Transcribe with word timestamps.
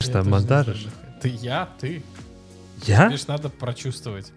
Ты 0.00 0.10
что, 0.10 0.24
монтажишь? 0.24 0.86
Ты 1.20 1.28
я, 1.28 1.68
ты. 1.80 2.02
Я? 2.86 3.08
Лишь 3.08 3.26
надо 3.26 3.48
прочувствовать, 3.48 4.32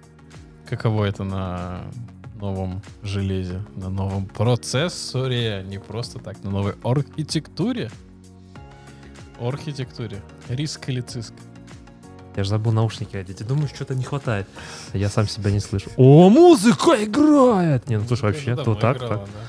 каково 0.68 1.06
это 1.06 1.24
на 1.24 1.82
новом 2.40 2.82
железе, 3.04 3.62
на 3.76 3.89
новом 3.89 4.26
процессоре, 4.26 5.63
не 5.68 5.78
просто 5.79 6.20
так, 6.20 6.44
на 6.44 6.50
новой 6.50 6.74
архитектуре. 6.84 7.92
Архитектуре. 9.39 10.21
Риск 10.50 10.89
или 10.89 11.02
циск? 11.02 11.34
Я 12.36 12.43
же 12.43 12.50
забыл 12.50 12.71
наушники 12.71 13.18
одеть. 13.18 13.41
И 13.41 13.43
думаю, 13.43 13.68
что-то 13.68 13.93
не 13.96 14.04
хватает. 14.04 14.48
А 14.93 14.98
Я 14.98 15.09
сам 15.09 15.28
себя 15.28 15.52
не 15.52 15.59
слышу. 15.59 15.89
О, 15.98 16.30
музыка 16.30 17.04
играет! 17.04 17.89
Не, 17.89 17.98
ну 17.98 18.05
слушай, 18.07 18.23
вообще, 18.25 18.55
Ну, 18.55 18.64
то 18.64 18.75
так, 18.75 18.98
играла, 18.98 19.18
так. 19.18 19.25
да. 19.25 19.39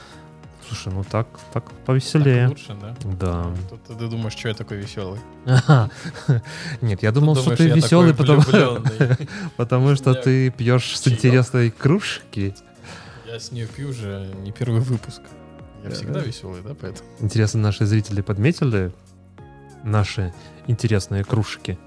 Слушай, 0.73 0.93
ну 0.95 1.05
так, 1.05 1.27
так 1.53 1.65
Так 1.69 1.85
повеселее. 1.85 2.49
лучше, 2.49 2.75
да? 2.81 2.97
Да. 3.21 3.55
Тут 3.69 3.99
ты 3.99 4.09
думаешь, 4.09 4.33
что 4.33 4.49
я 4.49 4.55
такой 4.55 4.79
веселый? 4.79 5.21
Нет, 6.81 7.03
я 7.03 7.13
думал, 7.13 7.37
что 7.37 7.55
ты 7.55 7.69
веселый, 7.69 8.15
потому, 8.15 8.43
потому 9.57 9.95
что 9.97 10.15
ты 10.15 10.51
пьешь 10.51 10.99
с 10.99 11.07
интересной 11.09 11.71
кружки. 11.71 12.55
Я 13.27 13.39
с 13.39 13.53
нее 13.53 13.67
пью 13.67 13.91
уже 13.91 14.31
не 14.43 14.51
первый 14.53 14.81
выпуск. 14.81 15.21
Я 15.83 15.91
Да. 15.91 15.95
всегда 15.95 16.21
веселый, 16.21 16.63
да, 16.63 16.75
поэтому? 16.75 17.07
Интересно, 17.21 17.61
наши 17.61 17.85
зрители 17.85 18.23
подметили 18.23 18.93
наши 19.85 20.33
интересные 20.69 21.23
кружки. 21.25 21.79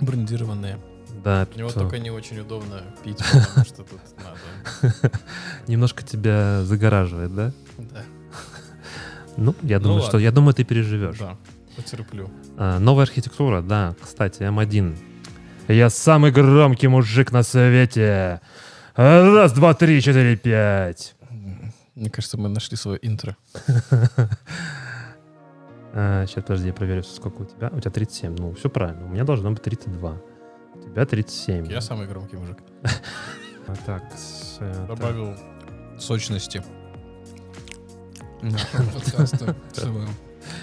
Брендированные. 0.00 0.78
Да, 1.24 1.46
У 1.54 1.58
него 1.58 1.68
то 1.70 1.80
только 1.80 1.98
не 1.98 2.10
очень 2.10 2.38
удобно 2.38 2.82
пить, 3.04 3.18
потому 3.18 3.66
что 3.66 3.82
тут 3.82 4.00
надо. 4.22 5.10
немножко 5.66 6.02
тебя 6.02 6.62
загораживает, 6.64 7.34
да? 7.34 7.52
Да. 7.76 8.02
Ну, 9.40 9.54
я 9.62 9.78
Ну 9.78 9.84
думаю, 9.84 10.02
что 10.02 10.12
ладно. 10.12 10.24
я 10.24 10.30
думаю, 10.32 10.54
ты 10.54 10.64
переживешь. 10.64 11.18
Да, 11.18 11.36
потерплю. 11.76 12.30
А, 12.56 12.78
новая 12.78 13.04
архитектура, 13.04 13.62
да, 13.62 13.94
кстати, 14.00 14.42
М1. 14.42 14.96
Я 15.68 15.88
самый 15.90 16.30
громкий 16.30 16.88
мужик 16.88 17.32
на 17.32 17.42
свете. 17.42 18.40
А, 18.94 19.34
Раз, 19.34 19.52
два, 19.52 19.72
три, 19.74 20.00
четыре, 20.02 20.36
пять. 20.36 21.14
Мне 21.94 22.10
кажется, 22.10 22.36
мы 22.38 22.48
нашли 22.48 22.76
свое 22.76 22.98
интро. 23.02 23.36
сейчас, 25.92 26.42
подожди, 26.44 26.68
я 26.68 26.72
проверю, 26.72 27.02
сколько 27.02 27.42
у 27.42 27.44
тебя. 27.44 27.68
У 27.72 27.80
тебя 27.80 27.90
37. 27.90 28.36
Ну, 28.38 28.52
все 28.54 28.68
правильно. 28.68 29.06
У 29.06 29.08
меня 29.08 29.24
должно 29.24 29.50
быть 29.50 29.62
32. 29.62 30.16
У 30.74 30.82
тебя 30.90 31.04
37. 31.06 31.66
Я 31.70 31.80
самый 31.80 32.06
громкий 32.06 32.36
мужик. 32.36 32.58
А, 33.66 33.74
Так, 33.86 34.02
э, 34.60 34.72
так. 34.74 34.86
Добавил 34.88 35.36
сочности. 35.98 36.62
Подкаста. 38.40 39.56
чтобы 39.76 40.06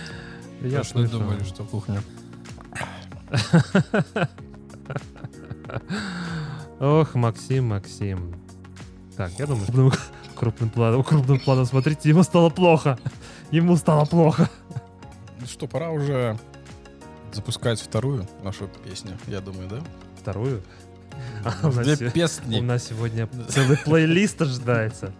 Я 0.61 0.79
точно 0.79 0.83
слышал. 1.07 1.19
думали, 1.19 1.43
что 1.43 1.63
кухня. 1.63 2.01
Ох, 6.79 7.15
Максим, 7.15 7.65
Максим. 7.69 8.35
Так, 9.15 9.31
я 9.39 9.47
думаю, 9.47 9.65
что 9.65 9.91
крупным 10.35 10.69
планом, 10.69 11.03
крупным 11.03 11.39
планом, 11.39 11.65
смотрите, 11.65 12.09
ему 12.09 12.23
стало 12.23 12.49
плохо. 12.49 12.99
Ему 13.51 13.75
стало 13.77 14.05
плохо. 14.05 14.49
Ну 15.39 15.47
что, 15.47 15.67
пора 15.67 15.89
уже 15.89 16.37
запускать 17.33 17.79
вторую 17.81 18.27
нашу 18.43 18.67
песню, 18.83 19.17
я 19.27 19.41
думаю, 19.41 19.67
да? 19.69 19.79
Вторую. 20.21 20.61
А, 21.43 21.53
у 21.67 21.71
нас 21.71 21.75
Две 21.85 21.95
се- 21.95 22.07
У 22.07 22.11
песни. 22.11 22.59
нас 22.59 22.83
сегодня 22.85 23.27
целый 23.49 23.77
плейлист 23.85 24.41
ожидается. 24.41 25.13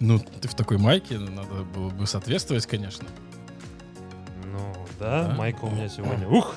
Ну, 0.00 0.18
ты 0.18 0.48
в 0.48 0.54
такой 0.54 0.78
майке, 0.78 1.18
надо 1.18 1.64
было 1.74 1.90
бы 1.90 2.06
соответствовать, 2.06 2.66
конечно. 2.66 3.06
Ну, 4.44 4.86
да, 4.98 5.28
Да. 5.28 5.34
майка 5.34 5.64
у 5.64 5.70
меня 5.70 5.88
сегодня. 5.88 6.28
Ух! 6.28 6.54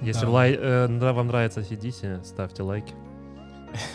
Если 0.00 0.22
Да. 0.26 0.30
лай- 0.30 0.56
э, 0.58 1.12
вам 1.12 1.28
нравится 1.28 1.60
ACDC, 1.60 2.24
ставьте 2.24 2.62
лайки. 2.62 2.94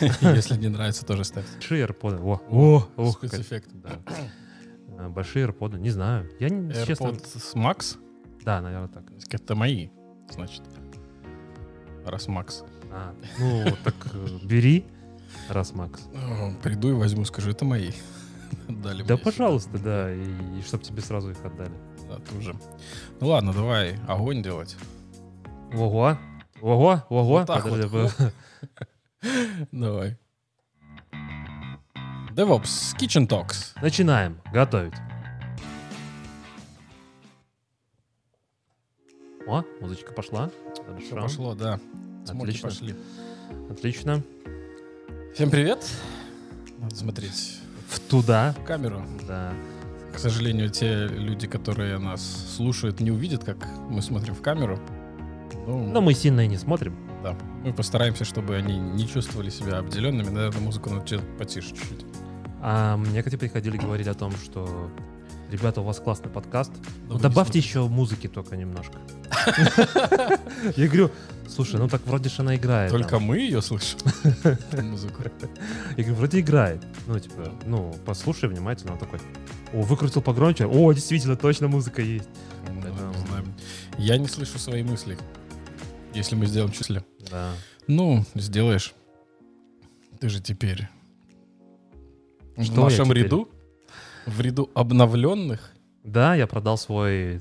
Если 0.20 0.56
не 0.56 0.68
нравится, 0.68 1.04
тоже 1.06 1.24
ставьте. 1.24 1.52
Большие 1.54 1.86
AirPods. 1.86 2.20
О, 2.50 2.88
о, 2.96 3.12
как- 3.12 3.30
Спецэффект. 3.30 3.68
да. 3.74 3.90
Э, 4.98 5.08
Большие 5.08 5.46
AirPods, 5.46 5.78
не 5.78 5.90
знаю. 5.90 6.28
Я, 6.40 6.48
не- 6.48 6.72
честно... 6.86 7.08
AirPods 7.08 7.54
Max? 7.54 7.96
Да, 8.44 8.60
наверное, 8.60 8.88
так. 8.88 9.04
Это 9.30 9.54
мои, 9.54 9.90
значит. 10.30 10.62
Раз 12.06 12.26
Макс. 12.26 12.64
А, 12.90 13.14
ну, 13.38 13.64
так 13.84 13.94
э, 14.14 14.38
бери, 14.44 14.86
раз 15.48 15.72
Макс. 15.74 16.00
Приду 16.62 16.90
и 16.90 16.92
возьму, 16.92 17.24
скажу, 17.24 17.50
это 17.50 17.64
мои. 17.64 17.92
Дали 18.68 19.02
Да, 19.02 19.16
пожалуйста, 19.16 19.78
да, 19.78 20.12
и, 20.12 20.22
и 20.58 20.62
чтоб 20.62 20.82
тебе 20.82 21.00
сразу 21.02 21.30
их 21.30 21.44
отдали. 21.44 21.72
сюда. 22.00 22.16
Да, 22.18 22.32
тоже. 22.32 22.54
Ну 23.20 23.28
ладно, 23.28 23.52
давай 23.52 23.98
огонь 24.06 24.42
делать. 24.42 24.76
Ого, 25.74 26.16
ого, 26.62 27.02
ого. 27.10 27.24
Вот 27.24 27.46
так 27.46 27.62
Подожди, 27.64 27.86
вот, 27.88 28.32
Давай. 29.72 30.16
DevOps 32.32 32.96
Kitchen 32.98 33.26
Talks. 33.28 33.72
Начинаем 33.82 34.40
готовить. 34.52 34.94
О, 39.46 39.62
музычка 39.80 40.12
пошла. 40.12 40.50
Все 40.98 41.10
Хорошо. 41.10 41.22
пошло, 41.22 41.54
да. 41.54 41.80
Смоки 42.24 42.42
Отлично. 42.50 42.68
пошли. 42.68 42.94
Отлично. 43.70 44.22
Всем 45.38 45.52
привет. 45.52 45.86
Надо 46.80 46.96
смотреть 46.96 47.60
В 47.88 48.00
туда. 48.00 48.56
в 48.58 48.64
камеру. 48.64 49.04
Да. 49.28 49.52
К 50.12 50.18
сожалению, 50.18 50.68
те 50.68 51.06
люди, 51.06 51.46
которые 51.46 51.96
нас 51.98 52.56
слушают, 52.56 52.98
не 52.98 53.12
увидят, 53.12 53.44
как 53.44 53.56
мы 53.88 54.02
смотрим 54.02 54.34
в 54.34 54.42
камеру. 54.42 54.80
Ну, 55.64 55.92
Но 55.92 56.00
мы 56.00 56.14
сильно 56.14 56.40
и 56.40 56.48
не 56.48 56.56
смотрим. 56.56 56.96
да. 57.22 57.36
Мы 57.62 57.72
постараемся, 57.72 58.24
чтобы 58.24 58.56
они 58.56 58.80
не 58.80 59.06
чувствовали 59.06 59.48
себя 59.48 59.78
обделенными. 59.78 60.28
Наверное, 60.28 60.60
музыку 60.60 60.90
надо 60.90 61.20
потише 61.38 61.68
чуть-чуть. 61.68 62.04
А 62.60 62.96
мне, 62.96 63.22
кстати, 63.22 63.36
приходили 63.36 63.76
говорить 63.76 64.08
о 64.08 64.14
том, 64.14 64.32
что 64.32 64.90
ребята, 65.50 65.80
у 65.80 65.84
вас 65.84 65.98
классный 66.00 66.30
подкаст. 66.30 66.72
Но 67.06 67.14
Ну, 67.14 67.20
добавьте 67.20 67.58
еще 67.58 67.86
музыки 67.88 68.28
только 68.28 68.56
немножко. 68.56 68.98
Я 70.76 70.86
говорю, 70.86 71.10
слушай, 71.48 71.76
ну 71.76 71.88
так 71.88 72.06
вроде 72.06 72.28
же 72.28 72.42
она 72.42 72.56
играет. 72.56 72.90
Только 72.90 73.10
там». 73.10 73.22
мы 73.22 73.38
ее 73.38 73.62
слышим. 73.62 73.98
Музыку. 74.82 75.22
Я 75.96 76.04
говорю, 76.04 76.14
вроде 76.14 76.40
играет. 76.40 76.84
Ну, 77.06 77.18
типа, 77.18 77.52
ну, 77.66 77.94
послушай 78.04 78.48
внимательно. 78.48 78.92
Он 78.92 78.98
такой, 78.98 79.20
о, 79.72 79.82
выкрутил 79.82 80.22
погромче. 80.22 80.66
О, 80.66 80.92
действительно, 80.92 81.36
точно 81.36 81.68
музыка 81.68 82.02
есть. 82.02 82.28
Ну. 82.68 83.44
Я 83.98 84.16
не 84.18 84.26
слышу 84.26 84.58
свои 84.58 84.82
мысли. 84.82 85.18
Если 86.14 86.34
мы 86.34 86.46
сделаем 86.46 86.72
числе. 86.72 87.04
Да. 87.30 87.52
Ну, 87.86 88.24
сделаешь. 88.34 88.94
Ты 90.20 90.28
же 90.28 90.40
теперь 90.40 90.88
в 92.56 92.64
Что 92.64 92.82
нашем 92.82 93.12
ряду, 93.12 93.48
в 94.28 94.40
ряду 94.40 94.70
обновленных, 94.74 95.72
Да, 96.04 96.34
я 96.34 96.46
продал 96.46 96.78
свой 96.78 97.40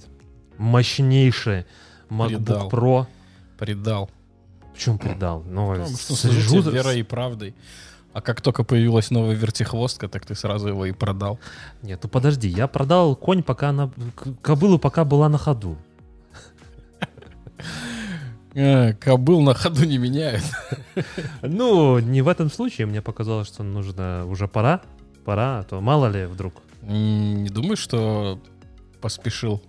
мощнейший 0.57 1.65
MacBook 2.09 2.27
Предал. 2.27 2.69
Pro. 2.69 3.05
предал. 3.57 4.09
Почему 4.73 4.97
предал? 4.97 5.43
Ну, 5.47 5.75
Ну, 5.75 5.87
что 5.87 6.15
сижу 6.15 6.61
верой 6.61 6.99
и 6.99 7.03
правдой. 7.03 7.55
А 8.13 8.21
как 8.21 8.41
только 8.41 8.63
появилась 8.63 9.11
новая 9.11 9.35
вертихвостка, 9.35 10.07
так 10.07 10.25
ты 10.25 10.33
сразу 10.33 10.69
его 10.69 10.85
и 10.85 10.91
продал. 10.91 11.39
Нет, 11.83 11.99
ну 12.03 12.09
подожди, 12.09 12.47
я 12.47 12.67
продал 12.67 13.15
конь, 13.15 13.43
пока 13.43 13.69
она... 13.69 13.91
Кобылу 14.41 14.79
пока 14.79 15.05
была 15.05 15.29
на 15.29 15.37
ходу. 15.37 15.77
Э, 18.53 18.93
кобыл 18.93 19.41
на 19.41 19.53
ходу 19.53 19.85
не 19.85 19.99
меняют. 19.99 20.43
Ну, 21.43 21.99
не 21.99 22.23
в 22.23 22.27
этом 22.27 22.49
случае. 22.49 22.87
Мне 22.87 23.03
показалось, 23.03 23.47
что 23.47 23.61
нужно 23.61 24.25
уже 24.25 24.47
пора. 24.47 24.81
Пора, 25.23 25.59
а 25.59 25.63
то 25.63 25.79
мало 25.79 26.07
ли 26.07 26.25
вдруг. 26.25 26.63
Не 26.87 27.49
думаешь, 27.49 27.79
что 27.79 28.39
поспешил? 29.01 29.61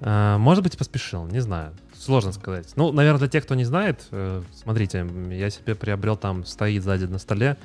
А, 0.00 0.38
Может 0.38 0.64
быть, 0.64 0.76
поспешил, 0.76 1.26
не 1.26 1.40
знаю. 1.40 1.74
Сложно 1.94 2.32
сказать. 2.32 2.72
Ну, 2.76 2.92
наверное, 2.92 3.20
для 3.20 3.28
тех, 3.28 3.44
кто 3.44 3.54
не 3.54 3.64
знает, 3.64 4.06
э, 4.10 4.42
смотрите, 4.54 5.06
я 5.30 5.50
себе 5.50 5.74
приобрел 5.74 6.16
там, 6.16 6.44
стоит 6.44 6.82
сзади 6.82 7.04
на 7.04 7.18
столе 7.18 7.56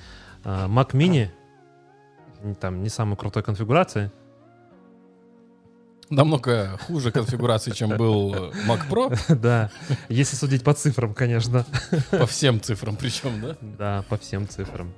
а, 0.44 0.68
Mac 0.68 0.92
Mini, 0.92 1.30
там 2.60 2.82
не 2.82 2.90
самой 2.90 3.18
крутой 3.18 3.44
конфигурации. 3.44 4.12
Намного 6.10 6.78
хуже 6.88 7.12
конфигурации, 7.12 7.72
чем 7.72 7.96
был 7.96 8.34
э, 8.34 8.52
Mac 8.68 8.90
Pro. 8.90 9.18
Да, 9.36 9.72
если 10.10 10.36
судить 10.36 10.64
по 10.64 10.74
цифрам, 10.74 11.14
конечно. 11.14 11.66
По 12.10 12.26
всем 12.26 12.60
цифрам 12.62 12.98
причем, 12.98 13.42
да? 13.42 13.58
Да, 13.62 14.06
по 14.10 14.18
всем 14.18 14.48
цифрам. 14.48 14.92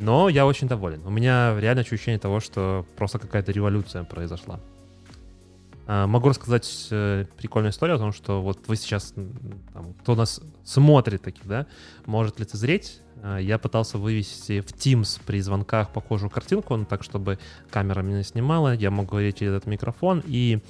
Но 0.00 0.30
я 0.30 0.46
очень 0.46 0.66
доволен. 0.66 1.06
У 1.06 1.10
меня 1.10 1.54
реально 1.60 1.82
ощущение 1.82 2.18
того, 2.18 2.40
что 2.40 2.86
просто 2.96 3.18
какая-то 3.18 3.52
революция 3.52 4.02
произошла. 4.02 4.58
А, 5.86 6.06
Могу 6.06 6.30
рассказать 6.30 6.88
э, 6.90 7.26
прикольную 7.36 7.70
историю 7.70 7.96
о 7.96 7.98
том, 7.98 8.12
что 8.14 8.40
вот 8.40 8.66
вы 8.66 8.76
сейчас, 8.76 9.12
там, 9.74 9.92
кто 10.00 10.14
нас 10.14 10.40
смотрит 10.64 11.20
таки, 11.20 11.42
да, 11.44 11.66
может 12.06 12.40
лицезреть. 12.40 13.02
А, 13.22 13.36
Я 13.36 13.58
пытался 13.58 13.98
вывести 13.98 14.62
в 14.62 14.72
Teams 14.72 15.20
при 15.26 15.42
звонках 15.42 15.90
похожую 15.90 16.30
картинку, 16.30 16.76
ну, 16.76 16.86
так, 16.86 17.04
чтобы 17.04 17.38
камера 17.70 18.00
меня 18.00 18.22
снимала, 18.22 18.74
я 18.74 18.90
мог 18.90 19.06
говорить 19.06 19.38
через 19.38 19.52
этот 19.52 19.66
микрофон, 19.66 20.22
и 20.24 20.60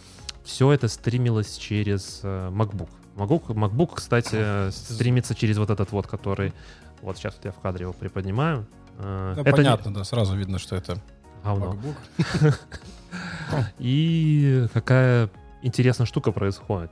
все 0.42 0.72
это 0.72 0.88
стримилось 0.88 1.56
через 1.56 2.20
э, 2.24 2.50
MacBook. 2.50 2.88
MacBook, 3.14 3.46
MacBook, 3.54 3.94
кстати, 3.94 4.70
стримится 4.70 5.36
через 5.36 5.56
вот 5.58 5.70
этот 5.70 5.92
вот, 5.92 6.08
который... 6.08 6.52
Вот 7.00 7.16
сейчас 7.16 7.36
вот 7.36 7.44
я 7.44 7.52
в 7.52 7.60
кадре 7.60 7.84
его 7.84 7.92
приподнимаю. 7.92 8.66
Э, 9.02 9.32
Да, 9.36 9.40
это 9.42 9.50
не- 9.50 9.56
понятно, 9.56 9.94
да, 9.94 10.04
сразу 10.04 10.36
видно, 10.36 10.58
что 10.58 10.76
это 10.76 11.00
говно. 11.42 11.76
И 13.78 14.66
какая 14.72 15.30
интересная 15.62 16.06
штука 16.06 16.32
происходит. 16.32 16.90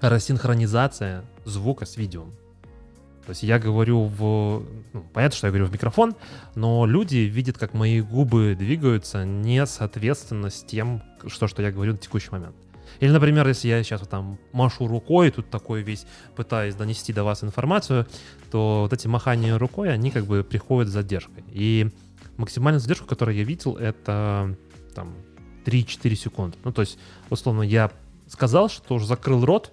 Рассинхронизация 0.00 1.24
звука 1.44 1.86
с 1.86 1.96
видео. 1.96 2.24
То 3.26 3.30
есть 3.30 3.42
я 3.42 3.58
говорю 3.58 4.04
в... 4.04 4.62
ну, 4.92 5.02
понятно, 5.14 5.36
что 5.36 5.46
я 5.46 5.50
говорю 5.50 5.64
в 5.66 5.72
микрофон, 5.72 6.14
но 6.54 6.84
люди 6.84 7.16
видят, 7.16 7.56
как 7.56 7.72
мои 7.72 8.02
губы 8.02 8.54
двигаются 8.54 9.24
не 9.24 9.64
соответственно 9.64 10.50
с 10.50 10.62
тем, 10.62 11.02
что, 11.26 11.48
что 11.48 11.62
я 11.62 11.72
говорю 11.72 11.92
на 11.92 11.98
текущий 11.98 12.28
момент. 12.30 12.54
Или, 13.04 13.10
например, 13.12 13.46
если 13.46 13.68
я 13.68 13.82
сейчас 13.82 14.00
вот 14.00 14.08
там 14.08 14.38
машу 14.52 14.86
рукой, 14.86 15.30
тут 15.30 15.50
такой 15.50 15.82
весь 15.82 16.06
пытаюсь 16.36 16.74
донести 16.74 17.12
до 17.12 17.22
вас 17.22 17.44
информацию, 17.44 18.06
то 18.50 18.84
вот 18.84 18.94
эти 18.94 19.06
махания 19.06 19.58
рукой, 19.58 19.92
они 19.92 20.10
как 20.10 20.24
бы 20.24 20.42
приходят 20.42 20.88
с 20.88 20.92
задержкой. 20.94 21.44
И 21.50 21.90
максимальная 22.38 22.80
задержка, 22.80 23.04
которую 23.04 23.36
я 23.36 23.44
видел, 23.44 23.76
это 23.76 24.56
там 24.94 25.12
3-4 25.66 26.14
секунды. 26.14 26.56
Ну, 26.64 26.72
то 26.72 26.80
есть, 26.80 26.98
условно, 27.28 27.60
я 27.60 27.90
сказал, 28.26 28.70
что 28.70 28.94
уже 28.94 29.06
закрыл 29.06 29.44
рот, 29.44 29.70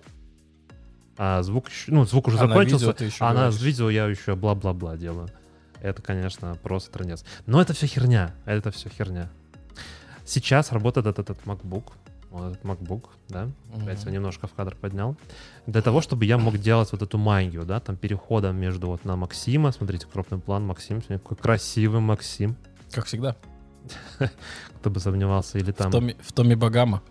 а 1.18 1.42
звук, 1.42 1.68
ну, 1.88 2.04
звук 2.04 2.28
уже 2.28 2.38
А 2.38 2.42
на 2.42 2.48
закончился, 2.50 2.88
видео 2.88 2.94
ты 2.94 3.06
еще 3.06 3.24
а 3.24 3.34
на 3.34 3.50
видео 3.50 3.90
я 3.90 4.08
еще 4.08 4.36
бла-бла-бла 4.36 4.98
делаю. 4.98 5.30
Это, 5.80 6.02
конечно, 6.02 6.58
просто 6.62 6.92
трендец. 6.92 7.24
Но 7.46 7.62
это 7.62 7.72
все 7.72 7.88
херня. 7.88 8.36
Это 8.44 8.72
все 8.72 8.90
херня. 8.90 9.30
Сейчас 10.26 10.74
работает 10.74 11.08
этот, 11.08 11.30
этот 11.30 11.46
MacBook. 11.46 11.94
Вот 12.32 12.54
этот 12.54 12.64
MacBook, 12.64 13.10
да. 13.30 13.50
Опять 13.76 14.02
его 14.02 14.12
немножко 14.12 14.48
в 14.48 14.54
кадр 14.54 14.76
поднял. 14.76 15.18
Для 15.68 15.82
того, 15.82 16.00
чтобы 16.02 16.26
я 16.26 16.38
мог 16.38 16.58
делать 16.58 16.92
вот 16.94 17.02
эту 17.02 17.18
магию, 17.18 17.66
да, 17.66 17.80
там 17.82 17.98
переходом 17.98 18.56
между 18.56 18.88
вот 18.88 19.04
на 19.04 19.16
Максима. 19.18 19.72
Смотрите, 19.74 20.08
крупный 20.12 20.40
план 20.40 20.66
Максим. 20.66 21.02
Какой 21.02 21.36
красивый 21.36 22.00
Максим. 22.00 22.56
Как 22.92 23.06
всегда. 23.06 23.36
Кто 24.80 24.90
бы 24.90 25.00
сомневался. 25.00 25.58
Или 25.60 25.72
там... 25.72 25.90
В 25.90 25.92
Томе, 25.92 26.16
в 26.22 26.32
Томе 26.32 26.56
Багама. 26.56 27.02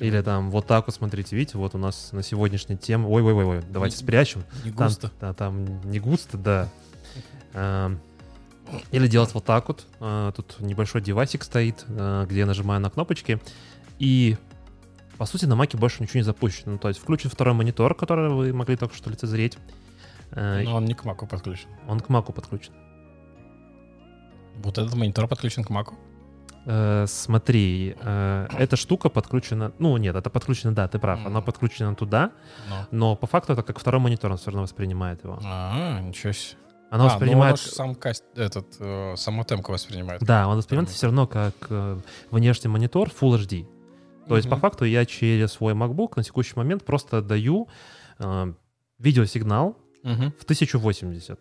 Или 0.00 0.20
там 0.20 0.50
вот 0.50 0.66
так 0.66 0.86
вот, 0.86 0.94
смотрите, 0.94 1.34
видите, 1.36 1.56
вот 1.56 1.74
у 1.74 1.78
нас 1.78 2.10
на 2.12 2.22
сегодняшней 2.22 2.76
теме... 2.76 3.06
Ой-ой-ой, 3.06 3.62
давайте 3.70 3.96
Не- 3.96 4.02
спрячем. 4.02 4.44
Не 4.62 4.70
Там, 4.72 4.88
густо. 4.88 5.10
да, 5.20 5.32
там 5.32 5.80
не 5.90 6.00
густо, 6.00 6.36
да. 6.36 6.68
Эм, 7.54 7.98
Или 8.90 9.08
делать 9.08 9.32
вот 9.34 9.44
так 9.44 9.68
вот. 9.68 9.86
Э, 10.00 10.32
Тут 10.34 10.60
небольшой 10.60 11.00
девайсик 11.00 11.44
стоит, 11.44 11.84
э, 11.88 12.26
где 12.28 12.40
я 12.40 12.46
нажимаю 12.46 12.80
на 12.80 12.90
кнопочки. 12.90 13.40
И, 14.04 14.36
по 15.16 15.24
сути, 15.26 15.46
на 15.46 15.56
маке 15.56 15.78
больше 15.78 16.02
ничего 16.02 16.18
не 16.18 16.24
запущено. 16.24 16.72
Ну, 16.72 16.78
то 16.78 16.88
есть 16.88 17.00
включен 17.00 17.30
второй 17.30 17.54
монитор, 17.54 17.94
который 17.94 18.28
вы 18.28 18.52
могли 18.52 18.76
только 18.76 18.94
что 18.94 19.08
лицезреть. 19.10 19.56
Э, 20.32 20.62
Но 20.64 20.76
он 20.76 20.84
не 20.84 20.94
к 20.94 21.04
Маку 21.04 21.26
подключен. 21.26 21.68
Он 21.88 22.00
к 22.00 22.08
маку 22.10 22.32
подключен. 22.32 22.74
Вот 24.56 24.78
этот 24.78 24.94
монитор 24.94 25.26
подключен 25.26 25.64
к 25.64 25.70
Маку. 25.70 25.94
Э, 26.66 27.06
Смотри, 27.08 27.94
э, 28.00 28.46
эта 28.58 28.76
штука 28.76 29.08
подключена... 29.08 29.72
Ну, 29.78 29.96
нет, 29.96 30.16
это 30.16 30.28
подключено, 30.30 30.74
да, 30.74 30.86
ты 30.88 30.98
прав. 30.98 31.20
Она 31.20 31.38
Мгм. 31.38 31.42
подключена 31.46 31.94
туда, 31.94 32.30
Но. 32.68 32.86
но 32.90 33.16
по 33.16 33.26
факту 33.26 33.52
это 33.54 33.62
как 33.62 33.78
второй 33.78 34.00
монитор, 34.00 34.30
он 34.32 34.36
все 34.36 34.46
равно 34.50 34.62
воспринимает 34.62 35.24
его. 35.24 35.38
А, 35.44 36.00
ничего 36.00 36.32
себе. 36.32 36.58
Она 36.90 37.04
А, 37.04 37.06
воспринимает... 37.08 37.56
ну, 37.56 37.62
оно 37.62 37.70
ж 37.70 37.74
сам 37.74 37.94
каст, 37.94 38.24
этот, 38.36 38.66
э, 38.80 39.14
саму 39.16 39.44
темку 39.44 39.72
воспринимает. 39.72 40.22
Да, 40.22 40.46
он 40.48 40.56
воспринимает 40.56 40.90
все 40.90 41.06
равно 41.06 41.26
как 41.26 41.54
э, 41.70 41.98
внешний 42.30 42.68
монитор 42.70 43.08
Full 43.08 43.38
HD. 43.38 43.66
То 44.28 44.36
есть, 44.36 44.48
по 44.48 44.56
факту, 44.56 44.84
я 44.84 45.04
через 45.06 45.52
свой 45.52 45.74
MacBook 45.74 46.12
на 46.16 46.22
текущий 46.22 46.54
момент 46.56 46.84
просто 46.84 47.20
даю 47.22 47.68
э, 48.18 48.52
видеосигнал 48.98 49.76
в 50.38 50.42
1080. 50.44 51.40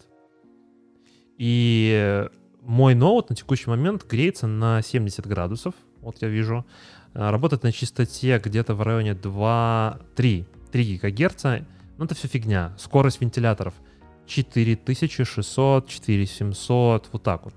И 1.37 2.27
мой 2.61 2.95
ноут 2.95 3.29
на 3.29 3.35
текущий 3.35 3.69
момент 3.69 4.05
греется 4.09 4.47
на 4.47 4.81
70 4.81 5.25
градусов. 5.27 5.73
Вот 6.01 6.21
я 6.21 6.27
вижу. 6.27 6.65
Э, 7.13 7.29
Работает 7.29 7.63
на 7.63 7.71
частоте 7.71 8.39
где-то 8.43 8.75
в 8.75 8.81
районе 8.81 9.13
2, 9.13 9.99
3, 10.15 10.45
3 10.71 10.97
ГГц. 11.03 11.43
Ну, 11.97 12.05
это 12.05 12.15
все 12.15 12.27
фигня. 12.27 12.73
Скорость 12.77 13.21
вентиляторов 13.21 13.73
4600, 14.27 15.87
4700, 15.87 17.09
вот 17.11 17.23
так 17.23 17.45
вот. 17.45 17.53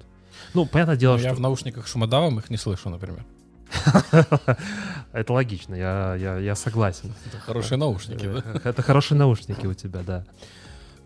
Ну, 0.55 0.67
понятное 0.67 0.97
дело, 0.97 1.15
Ну, 1.15 1.19
что... 1.19 1.29
Я 1.29 1.35
в 1.35 1.41
наушниках 1.41 1.87
шумодавом 1.87 2.39
их 2.39 2.51
не 2.51 2.57
слышу, 2.57 2.91
например. 2.91 3.25
Это 5.13 5.33
логично, 5.33 5.75
я, 5.75 6.15
я, 6.17 6.39
я 6.39 6.55
согласен. 6.55 7.13
Это 7.27 7.39
хорошие 7.39 7.79
наушники, 7.79 8.27
да? 8.27 8.43
Э, 8.45 8.61
Это 8.65 8.83
хорошие 8.83 9.19
наушники 9.19 9.67
у 9.67 9.75
тебя, 9.75 10.01
да. 10.03 10.25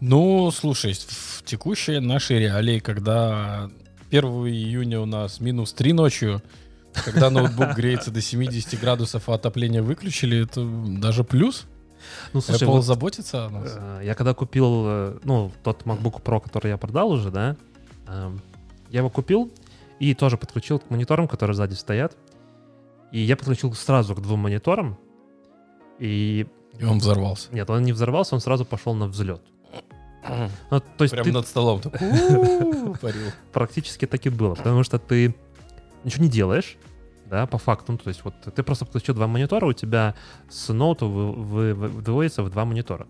Ну, 0.00 0.50
слушай, 0.50 0.94
в 0.94 1.42
текущие 1.44 2.00
наши 2.00 2.38
реалии, 2.38 2.78
когда 2.78 3.70
1 4.10 4.24
июня 4.48 5.00
у 5.00 5.06
нас 5.06 5.40
минус 5.40 5.72
3 5.72 5.92
ночью, 5.92 6.42
когда 7.04 7.30
ноутбук 7.30 7.74
греется 7.76 8.10
до 8.10 8.20
70 8.20 8.80
градусов, 8.80 9.28
а 9.28 9.34
отопление 9.34 9.82
выключили, 9.82 10.44
это 10.44 10.64
даже 11.00 11.22
плюс. 11.24 11.66
Ну, 12.32 12.40
слушай, 12.40 12.66
Apple 12.66 12.72
вот, 12.72 12.84
заботится 12.84 13.44
о 13.46 13.50
нас. 13.50 13.74
э, 13.76 14.00
я 14.04 14.14
когда 14.14 14.32
купил, 14.32 14.84
э, 14.86 15.18
ну, 15.22 15.52
тот 15.62 15.82
MacBook 15.82 16.22
Pro, 16.22 16.40
который 16.40 16.68
я 16.68 16.78
продал 16.78 17.10
уже, 17.10 17.30
да, 17.30 17.56
эм, 18.08 18.40
я 18.88 19.00
его 19.00 19.10
купил 19.10 19.52
и 19.98 20.14
тоже 20.14 20.38
подключил 20.38 20.78
к 20.78 20.88
мониторам, 20.88 21.28
которые 21.28 21.54
сзади 21.54 21.74
стоят. 21.74 22.16
И 23.12 23.20
я 23.20 23.36
подключил 23.36 23.72
сразу 23.74 24.14
к 24.14 24.20
двум 24.20 24.40
мониторам. 24.40 24.96
И 25.98 26.46
И 26.78 26.84
он 26.84 26.98
взорвался. 26.98 27.48
нет, 27.52 27.68
он 27.70 27.82
не 27.82 27.92
взорвался, 27.92 28.34
он 28.34 28.40
сразу 28.40 28.64
пошел 28.64 28.94
на 28.94 29.06
взлет. 29.06 29.42
Ну, 30.70 30.80
то 30.80 31.04
есть 31.04 31.12
Прям 31.12 31.24
ты 31.24 31.32
над 31.32 31.46
столом. 31.46 31.80
так, 31.80 31.92
парил. 33.00 33.32
практически 33.52 34.06
так 34.06 34.24
и 34.26 34.28
было, 34.28 34.54
потому 34.54 34.82
что 34.84 34.98
ты 34.98 35.34
ничего 36.04 36.24
не 36.24 36.30
делаешь, 36.30 36.76
да, 37.26 37.46
по 37.46 37.58
факту. 37.58 37.92
Ну, 37.92 37.98
то 37.98 38.08
есть 38.08 38.22
вот 38.24 38.34
ты 38.54 38.62
просто 38.62 38.84
подключил 38.84 39.14
два 39.14 39.26
монитора, 39.26 39.66
у 39.66 39.72
тебя 39.72 40.14
с 40.48 40.68
вы- 40.68 41.74
выводится 41.74 42.42
в 42.42 42.50
два 42.50 42.64
монитора. 42.64 43.06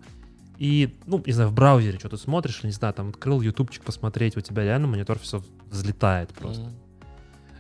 И, 0.57 0.97
ну, 1.07 1.23
не 1.27 1.33
знаю, 1.33 1.49
в 1.51 1.53
браузере 1.55 1.99
что-то 1.99 2.17
смотришь, 2.17 2.63
не 2.63 2.71
знаю, 2.71 2.95
там 2.95 3.09
открыл 3.09 3.41
ютубчик 3.41 3.83
посмотреть, 3.83 4.37
у 4.37 4.41
тебя 4.41 4.63
реально 4.63 4.87
монитор 4.87 5.19
все 5.19 5.43
взлетает 5.67 6.31
просто. 6.31 6.63
Мгм. 6.65 6.75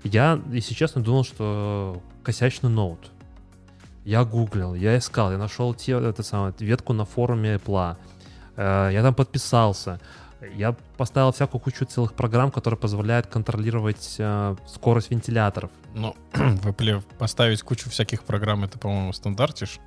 Я, 0.04 0.40
если 0.52 0.74
честно, 0.74 1.02
думал, 1.02 1.24
что 1.24 2.00
косячный 2.22 2.70
ноут. 2.70 3.10
Я 4.04 4.24
гуглил, 4.24 4.74
я 4.74 4.96
искал, 4.96 5.30
я 5.30 5.38
нашел 5.38 5.74
те, 5.74 5.92
это 5.92 6.22
самое, 6.22 6.54
ветку 6.58 6.92
на 6.92 7.04
форуме 7.04 7.56
Apple. 7.56 7.96
Э, 8.56 8.90
Я 8.92 9.02
там 9.02 9.14
подписался. 9.14 10.00
Я 10.56 10.74
поставил 10.96 11.32
всякую 11.32 11.60
кучу 11.60 11.84
целых 11.84 12.14
программ, 12.14 12.50
которые 12.50 12.78
позволяют 12.78 13.26
контролировать 13.26 14.16
э, 14.18 14.56
скорость 14.66 15.10
вентиляторов. 15.10 15.70
Ну, 15.94 16.16
в 16.32 16.66
Apple 16.66 17.02
поставить 17.18 17.62
кучу 17.62 17.90
всяких 17.90 18.22
программ, 18.24 18.64
это, 18.64 18.78
по-моему, 18.78 19.12
стандартишь, 19.12 19.78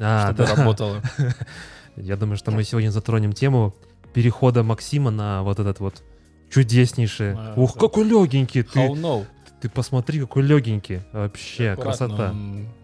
А, 0.00 0.32
чтобы 0.32 0.46
да. 0.46 0.54
работало. 0.54 1.02
Я 1.96 2.16
думаю, 2.16 2.36
что 2.38 2.50
мы 2.52 2.64
сегодня 2.64 2.90
затронем 2.90 3.32
тему 3.34 3.74
перехода 4.14 4.62
Максима 4.62 5.10
на 5.10 5.42
вот 5.42 5.58
этот 5.58 5.78
вот 5.80 6.02
чудеснейший. 6.50 7.34
А, 7.36 7.52
Ух, 7.56 7.76
какой 7.76 8.04
легенький 8.04 8.62
ты! 8.62 8.78
How 8.80 8.92
no? 8.94 9.26
Ты 9.66 9.70
посмотри, 9.70 10.20
какой 10.20 10.44
легенький. 10.44 11.00
Вообще, 11.12 11.70
Аккуратно, 11.70 12.06
красота. 12.06 12.34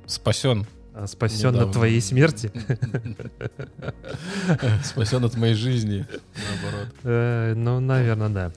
Спасен. 0.07 0.67
А, 0.93 1.07
Спасен 1.07 1.57
от 1.57 1.71
твоей 1.71 2.01
смерти. 2.01 2.51
Спасен 4.83 5.25
от 5.25 5.37
моей 5.37 5.55
жизни, 5.55 6.05
наоборот. 6.35 6.89
Э, 7.05 7.55
Ну, 7.55 7.79
наверное, 7.79 8.29
да. 8.31 8.53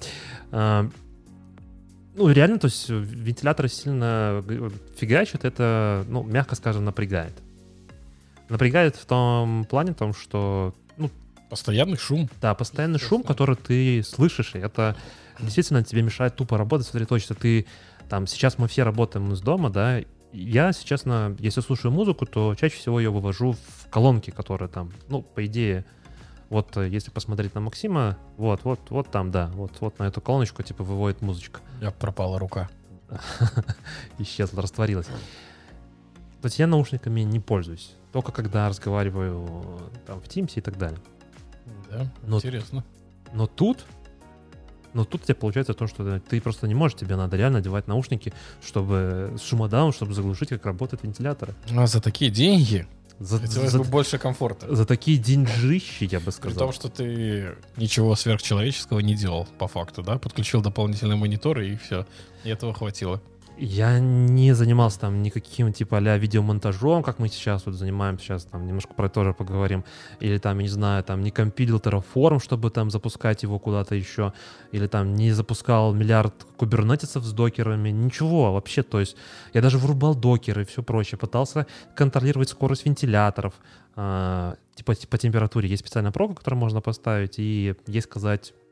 А, 0.51 0.89
Ну, 2.15 2.32
реально, 2.32 2.58
то 2.58 2.65
есть 2.65 2.89
вентиляторы 2.89 3.70
сильно 3.70 4.44
фигачат, 4.98 5.46
это, 5.46 6.03
ну, 6.08 6.24
мягко 6.24 6.55
скажем, 6.55 6.84
напрягает. 6.84 7.34
Напрягает 8.50 8.96
в 8.96 9.05
том 9.05 9.65
плане, 9.65 9.94
том, 9.94 10.15
что, 10.15 10.74
ну, 10.98 11.12
Постоянный 11.51 11.98
шум. 11.98 12.27
да, 12.41 12.55
постоянный 12.55 13.00
шум, 13.00 13.22
который 13.22 13.55
ты 13.55 14.01
слышишь, 14.01 14.55
и 14.55 14.58
это 14.58 14.96
действительно 15.39 15.84
тебе 15.84 16.01
мешает 16.01 16.36
тупо 16.36 16.58
работать, 16.58 16.88
сосредоточиться. 16.88 17.36
Ты, 17.36 17.67
там, 18.10 18.28
сейчас 18.28 18.58
мы 18.58 18.68
все 18.68 18.84
работаем 18.84 19.32
из 19.32 19.42
дома, 19.42 19.70
да, 19.70 20.02
я, 20.32 20.74
честно, 20.74 21.36
если 21.40 21.62
слушаю 21.62 21.92
музыку, 21.92 22.26
то 22.26 22.56
чаще 22.56 22.76
всего 22.76 23.00
ее 23.00 23.10
вывожу 23.10 23.54
в 23.54 23.90
колонки, 23.90 24.32
которые 24.32 24.68
там, 24.68 24.92
ну, 25.08 25.22
по 25.22 25.46
идее, 25.46 25.86
вот 26.50 26.76
э, 26.78 26.90
если 26.90 27.10
посмотреть 27.10 27.56
на 27.56 27.62
Максима, 27.62 28.18
вот, 28.38 28.64
вот, 28.64 28.80
вот 28.90 29.10
там, 29.10 29.32
да, 29.32 29.48
вот, 29.54 29.72
вот 29.80 29.98
на 30.00 30.04
эту 30.04 30.22
колоночку, 30.22 30.62
типа, 30.62 30.84
выводит 30.84 31.22
музычка. 31.22 31.62
Я 31.82 31.92
пропала 31.92 32.38
рука. 32.38 32.70
Исчезла, 34.18 34.62
растворилась. 34.62 35.06
То 35.06 36.48
есть 36.48 36.60
я 36.60 36.68
наушниками 36.68 37.22
не 37.22 37.40
пользуюсь. 37.40 37.96
Только 38.12 38.32
когда 38.32 38.68
разговариваю 38.68 39.48
э, 39.48 39.98
там 40.06 40.22
в 40.22 40.26
Teams 40.26 40.52
и 40.56 40.62
так 40.62 40.78
далее. 40.78 41.00
Да, 41.90 42.12
Ну, 42.24 42.38
интересно. 42.38 42.84
Но 43.34 43.48
тут 43.48 43.86
Но 44.96 45.06
тут 45.06 45.22
у 45.22 45.25
тебя 45.25 45.36
получается 45.36 45.74
то, 45.75 45.86
что 45.88 46.20
ты 46.22 46.42
просто 46.42 46.68
не 46.68 46.74
можешь, 46.74 46.98
тебе 46.98 47.16
надо 47.16 47.38
реально 47.38 47.60
одевать 47.60 47.88
наушники, 47.88 48.34
чтобы 48.66 49.34
с 49.38 49.44
шумодаун, 49.44 49.92
чтобы 49.94 50.14
заглушить, 50.14 50.50
как 50.50 50.66
работают 50.66 51.04
вентиляторы. 51.04 51.54
А 51.75 51.86
за 51.86 52.02
такие 52.02 52.32
деньги 52.32 52.88
За, 53.20 53.38
хотелось 53.40 53.72
за- 53.72 53.80
бы 53.80 53.84
больше 53.84 54.18
комфорта. 54.18 54.74
за 54.75 54.86
такие 54.86 55.18
деньжищи, 55.18 56.06
я 56.10 56.20
бы 56.20 56.25
При 56.25 56.32
сказал. 56.32 56.58
том, 56.58 56.72
что 56.74 56.90
ты 56.90 57.56
ничего 57.78 58.16
сверхчеловеческого 58.16 59.00
не 59.02 59.16
делал, 59.16 59.48
по 59.58 59.68
факту, 59.68 60.02
да? 60.02 60.18
Подключил 60.18 60.62
дополнительный 60.62 61.16
монитор, 61.18 61.60
и 61.60 61.75
все. 61.75 62.06
И 62.46 62.50
этого 62.50 62.74
хватило. 62.74 63.22
Я 63.58 64.00
не 64.00 64.54
занимался 64.54 65.00
там 65.00 65.24
никаким 65.24 65.72
типа 65.72 65.98
а 65.98 66.18
видеомонтажом, 66.18 67.04
как 67.04 67.20
мы 67.20 67.30
сейчас 67.30 67.66
вот 67.66 67.76
занимаемся, 67.76 68.26
сейчас 68.26 68.46
там 68.46 68.68
немножко 68.68 68.94
про 68.94 69.06
это 69.06 69.16
тоже 69.16 69.34
поговорим. 69.34 69.86
Или 70.20 70.38
там, 70.38 70.60
не 70.60 70.68
знаю, 70.68 71.04
там 71.04 71.22
не 71.22 71.32
компилил 71.32 71.78
Terraform, 71.78 72.44
чтобы 72.44 72.70
там 72.70 72.92
запускать 72.92 73.44
его 73.44 73.58
куда-то 73.60 73.96
еще. 73.96 74.34
Или 74.72 74.88
там 74.88 75.16
не 75.16 75.32
запускал 75.32 75.94
миллиард 75.94 76.34
кубернетисов 76.58 77.24
с 77.24 77.32
докерами. 77.32 77.90
Ничего 77.90 78.54
вообще, 78.54 78.84
то 78.84 79.00
есть 79.00 79.16
я 79.54 79.62
даже 79.62 79.78
врубал 79.78 80.16
докеры 80.16 80.64
и 80.64 80.66
все 80.66 80.84
прочее. 80.84 81.18
Пытался 81.18 81.66
контролировать 81.96 82.50
скорость 82.50 82.86
вентиляторов. 82.86 83.54
а, 83.96 84.56
типа 84.76 84.94
по 85.10 85.18
температуре. 85.18 85.70
Есть 85.70 85.84
специальная 85.84 86.12
прога, 86.12 86.36
которую 86.36 86.60
можно 86.60 86.82
поставить, 86.82 87.40
и 87.40 87.76
ей 87.88 88.02
сказать 88.02 88.54
э, 88.54 88.64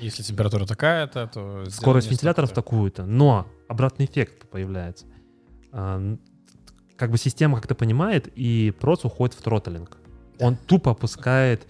Если 0.00 0.22
температура 0.22 0.66
такая-то, 0.66 1.26
то... 1.32 1.64
скорость 1.70 2.10
вентиляторов 2.10 2.52
такую-то, 2.52 3.04
но 3.04 3.46
обратный 3.68 4.06
эффект 4.06 4.48
появляется. 4.48 5.06
А, 5.72 6.16
Как 6.96 7.10
бы 7.10 7.18
система 7.18 7.56
как-то 7.56 7.74
понимает, 7.74 8.28
и 8.34 8.72
проц 8.80 9.04
уходит 9.04 9.34
в 9.34 9.42
тротлинг. 9.42 9.98
Он 10.38 10.56
тупо 10.56 10.92
опускает 10.92 11.66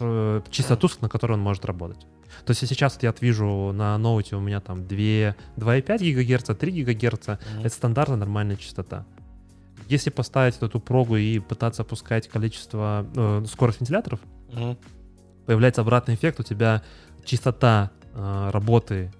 э, 0.00 0.40
частоту, 0.50 0.88
на 1.00 1.08
которой 1.08 1.32
он 1.32 1.40
может 1.40 1.64
работать. 1.64 2.06
То 2.44 2.50
есть 2.50 2.62
я 2.62 2.68
сейчас 2.68 2.94
вот 2.94 3.02
я 3.02 3.14
вижу 3.20 3.72
на 3.72 3.96
ноуте 3.98 4.36
у 4.36 4.40
меня 4.40 4.60
там 4.60 4.86
2, 4.86 4.96
2,5 4.96 6.12
ГГц, 6.14 6.58
3 6.58 6.84
ГГц. 6.84 7.28
Мгм. 7.28 7.60
Это 7.60 7.68
стандартная 7.68 8.16
нормальная 8.16 8.56
частота. 8.56 9.04
Если 9.88 10.10
поставить 10.10 10.56
эту 10.60 10.80
прогу 10.80 11.16
и 11.16 11.38
пытаться 11.38 11.82
опускать 11.82 12.28
количество, 12.28 13.06
э, 13.14 13.44
скорость 13.46 13.80
вентиляторов, 13.80 14.20
Мгм. 14.50 14.76
Появляется 15.52 15.82
обратный 15.82 16.14
эффект, 16.14 16.40
у 16.40 16.42
тебя 16.42 16.82
частота 17.26 17.90
э, 18.14 18.50
работы 18.50 19.12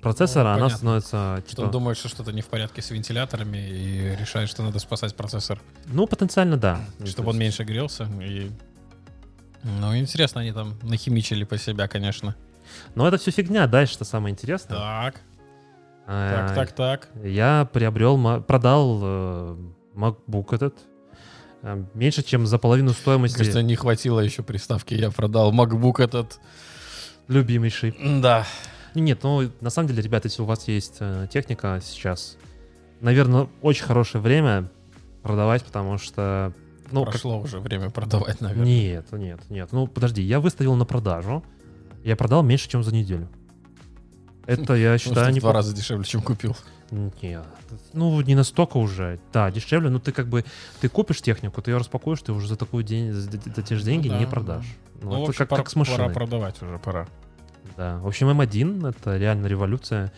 процессора, 0.00 0.44
Ну, 0.44 0.48
она 0.48 0.56
понятно. 0.60 0.76
становится... 0.78 1.36
Что 1.40 1.50
типа, 1.50 1.60
он 1.60 1.70
думает, 1.70 1.98
что 1.98 2.08
что-то 2.08 2.32
не 2.32 2.40
в 2.40 2.46
порядке 2.46 2.80
с 2.80 2.90
вентиляторами 2.90 3.58
и 3.58 4.16
решает, 4.16 4.48
что 4.48 4.62
надо 4.62 4.78
спасать 4.78 5.14
процессор, 5.14 5.60
ну, 5.88 6.06
потенциально 6.06 6.56
да. 6.56 6.80
чтобы 7.04 7.26
То 7.26 7.30
он 7.30 7.38
меньше 7.38 7.64
грелся. 7.64 8.08
И... 8.22 8.50
Ну, 9.62 9.94
интересно, 9.94 10.40
они 10.40 10.52
там 10.52 10.78
нахимичили 10.80 11.44
по 11.44 11.58
себя, 11.58 11.86
конечно. 11.86 12.34
Но 12.94 13.06
это 13.06 13.18
все 13.18 13.30
фигня, 13.30 13.66
дальше 13.66 13.92
что 13.92 14.06
самое 14.06 14.32
интересное. 14.32 14.78
Так, 14.78 15.20
так, 16.06 16.54
так, 16.54 16.72
так. 16.72 17.08
Я 17.22 17.68
приобрел, 17.70 18.42
продал 18.42 19.00
э, 19.02 19.56
MacBook 19.94 20.54
этот 20.54 20.78
меньше, 21.94 22.22
чем 22.22 22.46
за 22.46 22.58
половину 22.58 22.92
стоимости 22.92 23.38
Кажется, 23.38 23.62
не 23.62 23.76
хватило 23.76 24.20
еще 24.20 24.42
приставки. 24.42 24.94
Я 24.94 25.10
продал 25.10 25.52
MacBook 25.52 26.02
этот. 26.02 26.40
любимейший. 27.28 27.94
Да. 28.20 28.46
Нет, 28.94 29.20
ну, 29.22 29.50
на 29.60 29.70
самом 29.70 29.88
деле, 29.88 30.02
ребята, 30.02 30.28
если 30.28 30.42
у 30.42 30.46
вас 30.46 30.66
есть 30.66 30.96
э, 31.00 31.28
техника 31.32 31.80
сейчас, 31.82 32.36
наверное, 33.00 33.48
очень 33.62 33.84
хорошее 33.84 34.20
время 34.22 34.68
продавать, 35.22 35.64
потому 35.64 35.96
что... 35.98 36.52
Ну, 36.90 37.04
как- 37.04 37.12
Прошло 37.12 37.38
уже 37.40 37.60
время 37.60 37.90
продавать, 37.90 38.40
наверное. 38.40 38.64
Нет, 38.66 39.12
нет, 39.12 39.40
нет. 39.48 39.68
Ну, 39.70 39.86
подожди, 39.86 40.22
я 40.22 40.40
выставил 40.40 40.74
на 40.74 40.84
продажу. 40.84 41.44
Я 42.02 42.16
продал 42.16 42.42
меньше, 42.42 42.68
чем 42.68 42.82
за 42.82 42.92
неделю. 42.92 43.28
Это, 44.46 44.74
я 44.74 44.98
считаю, 44.98 45.30
в 45.30 45.34
не... 45.34 45.38
два 45.38 45.52
раза 45.52 45.72
дешевле, 45.74 46.04
чем 46.04 46.22
купил. 46.22 46.56
Нет. 46.90 47.44
Ну, 47.92 48.20
не 48.20 48.34
настолько 48.34 48.76
уже. 48.78 49.20
Да, 49.32 49.50
дешевле, 49.50 49.90
но 49.90 49.98
ты 49.98 50.12
как 50.12 50.28
бы... 50.28 50.44
Ты 50.80 50.88
купишь 50.88 51.22
технику, 51.22 51.62
ты 51.62 51.70
ее 51.70 51.78
распакуешь, 51.78 52.20
ты 52.22 52.32
уже 52.32 52.48
за 52.48 52.56
такой 52.56 52.82
день, 52.82 53.12
за, 53.12 53.30
за 53.30 53.62
те 53.62 53.76
же 53.76 53.84
деньги 53.84 54.08
Ну 54.08 54.14
да, 54.14 54.20
не 54.20 54.26
продашь. 54.26 54.76
Ну, 55.02 55.10
Ну, 55.10 55.24
в 55.26 55.30
это 55.30 55.38
как, 55.38 55.48
пора, 55.48 55.62
как 55.62 55.70
с 55.70 55.76
машиной. 55.76 55.98
пора 55.98 56.10
продавать 56.10 56.60
уже, 56.62 56.78
пора. 56.78 57.06
Да. 57.76 57.98
В 57.98 58.06
общем, 58.06 58.28
М1— 58.28 58.88
это 58.90 59.16
реально 59.16 59.46
революция. 59.46 60.12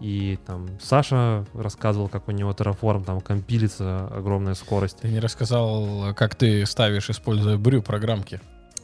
И 0.00 0.38
там 0.44 0.66
Саша 0.80 1.46
рассказывал, 1.54 2.08
как 2.08 2.26
у 2.28 2.32
него 2.32 2.50
Terraform 2.50 3.04
там 3.04 3.20
компилится 3.20 4.08
огромная 4.08 4.54
скорость. 4.54 4.98
Ты 4.98 5.08
не 5.08 5.20
рассказал, 5.20 6.14
как 6.14 6.34
ты 6.34 6.66
ставишь, 6.66 7.10
используя 7.10 7.56
брю 7.56 7.80
программки. 7.82 8.40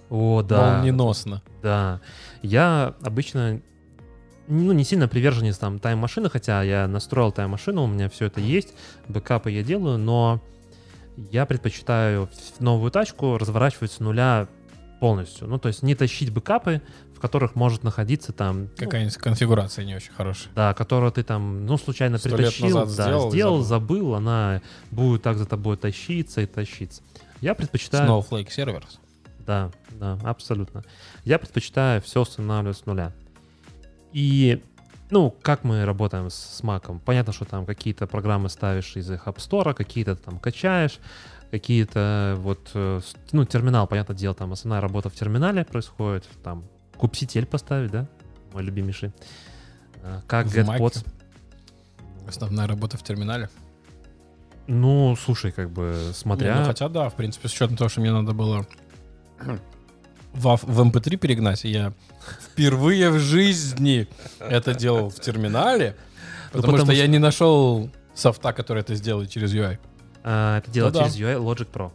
О, 0.08 0.42
да. 0.42 0.76
Молниеносно. 0.76 1.42
Да. 1.62 2.00
Я 2.42 2.94
обычно 3.02 3.60
ну, 4.50 4.72
не 4.72 4.84
сильно 4.84 5.08
приверженец 5.08 5.58
там 5.58 5.78
тайм-машины, 5.78 6.28
хотя 6.28 6.62
я 6.62 6.86
настроил 6.88 7.32
тайм-машину, 7.32 7.84
у 7.84 7.86
меня 7.86 8.08
все 8.08 8.26
это 8.26 8.40
есть, 8.40 8.74
бэкапы 9.08 9.50
я 9.50 9.62
делаю, 9.62 9.96
но 9.96 10.42
я 11.30 11.46
предпочитаю 11.46 12.28
новую 12.58 12.90
тачку 12.90 13.38
разворачивать 13.38 13.92
с 13.92 14.00
нуля 14.00 14.48
полностью. 15.00 15.46
Ну, 15.48 15.58
то 15.58 15.68
есть 15.68 15.82
не 15.82 15.94
тащить 15.94 16.30
бэкапы, 16.30 16.82
в 17.14 17.20
которых 17.20 17.54
может 17.54 17.84
находиться 17.84 18.32
там... 18.32 18.64
ну, 18.64 18.68
Какая-нибудь 18.76 19.16
конфигурация 19.16 19.84
не 19.84 19.94
очень 19.94 20.12
хорошая. 20.12 20.52
да, 20.54 20.74
которую 20.74 21.12
ты 21.12 21.22
там, 21.22 21.64
ну, 21.66 21.78
случайно 21.78 22.18
притащил, 22.18 22.84
да, 22.84 22.86
сделал 22.86 23.30
сделал, 23.30 23.62
забыл. 23.62 23.96
забыл, 23.96 24.14
она 24.14 24.62
будет 24.90 25.22
так 25.22 25.38
за 25.38 25.46
тобой 25.46 25.76
тащиться 25.76 26.40
и 26.40 26.46
тащиться. 26.46 27.02
Я 27.40 27.54
предпочитаю... 27.54 28.08
Snowflake 28.08 28.48
Servers. 28.48 28.98
Да, 29.46 29.70
да, 29.92 30.18
абсолютно. 30.22 30.82
Я 31.24 31.38
предпочитаю 31.38 32.02
все 32.02 32.20
устанавливать 32.22 32.76
с 32.76 32.86
нуля. 32.86 33.12
И, 34.12 34.62
ну, 35.10 35.34
как 35.42 35.64
мы 35.64 35.84
работаем 35.84 36.30
с, 36.30 36.60
Mac? 36.62 37.00
Понятно, 37.04 37.32
что 37.32 37.44
там 37.44 37.66
какие-то 37.66 38.06
программы 38.06 38.48
ставишь 38.48 38.96
из 38.96 39.10
их 39.10 39.26
App 39.26 39.36
Store, 39.36 39.74
какие-то 39.74 40.16
там 40.16 40.38
качаешь, 40.38 40.98
какие-то 41.50 42.36
вот, 42.38 42.70
э, 42.74 43.00
ну, 43.32 43.44
терминал, 43.44 43.86
понятное 43.86 44.16
дело, 44.16 44.34
там 44.34 44.52
основная 44.52 44.80
работа 44.80 45.08
в 45.08 45.14
терминале 45.14 45.64
происходит, 45.64 46.28
там 46.42 46.64
кубситель 46.96 47.46
поставить, 47.46 47.90
да, 47.90 48.06
мой 48.52 48.62
любимейший. 48.62 49.12
Э, 50.02 50.20
Как 50.26 50.46
В 50.46 50.56
GetPods. 50.56 51.06
Основная 52.28 52.66
работа 52.66 52.96
в 52.96 53.02
терминале. 53.02 53.48
Ну, 54.66 55.16
слушай, 55.16 55.50
как 55.50 55.70
бы, 55.70 56.04
Не, 56.08 56.12
смотря... 56.14 56.60
ну, 56.60 56.64
хотя 56.64 56.88
да, 56.88 57.08
в 57.08 57.14
принципе, 57.14 57.48
с 57.48 57.52
учетом 57.52 57.76
того, 57.76 57.88
что 57.88 58.00
мне 58.00 58.12
надо 58.12 58.32
было 58.32 58.66
в, 60.32 60.56
в 60.62 60.80
MP3 60.80 61.16
перегнать, 61.16 61.64
я 61.64 61.92
впервые 62.52 63.10
в 63.10 63.18
жизни 63.18 64.08
это 64.38 64.74
делал 64.74 65.10
в 65.10 65.18
терминале, 65.20 65.96
Ну, 66.52 66.60
потому, 66.60 66.76
что 66.78 66.86
что- 66.86 66.94
я 66.94 67.06
не 67.06 67.18
нашел 67.18 67.90
софта, 68.14 68.52
который 68.52 68.80
это 68.80 68.94
сделает 68.94 69.30
через 69.30 69.52
UI. 69.54 69.78
э, 70.24 70.58
это 70.58 70.70
делать 70.70 70.94
Ну 70.94 71.00
да. 71.00 71.06
через 71.10 71.18
UI 71.20 71.36
Logic 71.42 71.66
Pro. 71.70 71.90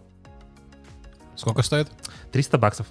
Сколько 1.35 1.61
стоит? 1.63 1.87
300 2.31 2.57
баксов. 2.57 2.87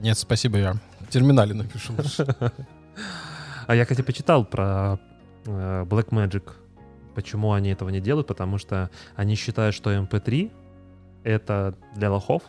Нет, 0.00 0.18
спасибо, 0.18 0.58
я 0.58 0.74
в 1.00 1.06
терминале 1.10 1.54
напишу. 1.54 1.92
А 3.66 3.74
я, 3.74 3.84
кстати, 3.84 4.02
почитал 4.02 4.44
про 4.44 4.98
э, 5.46 5.84
Blackmagic, 5.88 6.52
почему 7.14 7.52
они 7.52 7.70
этого 7.70 7.88
не 7.88 8.00
делают, 8.00 8.26
потому 8.26 8.58
что 8.58 8.90
они 9.16 9.34
считают, 9.34 9.74
что 9.74 9.92
MP3 9.92 10.50
это 11.24 11.74
для 11.94 12.10
лохов, 12.10 12.42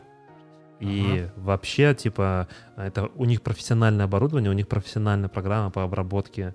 и 0.80 1.28
вообще, 1.38 1.94
типа, 1.96 2.48
это 2.76 3.10
у 3.16 3.26
них 3.26 3.42
профессиональное 3.42 4.06
оборудование, 4.06 4.52
у 4.52 4.54
них 4.54 4.68
профессиональная 4.68 5.30
программа 5.30 5.72
по 5.72 5.84
обработке 5.84 6.54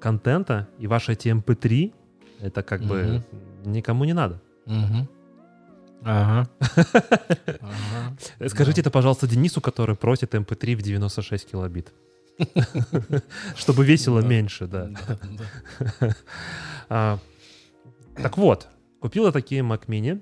контента, 0.00 0.68
и 0.78 0.86
ваши 0.86 1.12
эти 1.12 1.28
MP3 1.28 1.92
это 2.40 2.62
как 2.62 2.82
бы 2.82 3.22
никому 3.64 4.04
не 4.04 4.12
надо. 4.12 4.40
Мгм. 4.66 5.08
Ага. 6.04 6.48
Ага. 7.60 8.48
Скажите 8.48 8.80
это, 8.82 8.90
пожалуйста, 8.90 9.26
Денису, 9.26 9.60
который 9.60 9.96
просит 9.96 10.34
MP3 10.34 10.76
в 10.76 10.82
96 10.82 11.50
килобит. 11.50 11.92
Чтобы 13.56 13.84
весило 13.86 14.20
Да. 14.20 14.28
меньше, 14.28 14.66
да. 14.66 14.90
А, 16.88 17.18
так 18.16 18.36
вот, 18.36 18.68
купила 19.00 19.32
такие 19.32 19.62
Mac 19.62 19.86
Mini. 19.86 20.20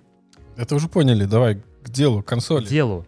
Это 0.57 0.75
уже 0.77 0.89
поняли, 0.89 1.25
давай 1.25 1.57
к 1.83 1.89
делу, 1.91 2.23
консоли. 2.23 2.65
К 2.65 2.69
делу. 2.69 3.07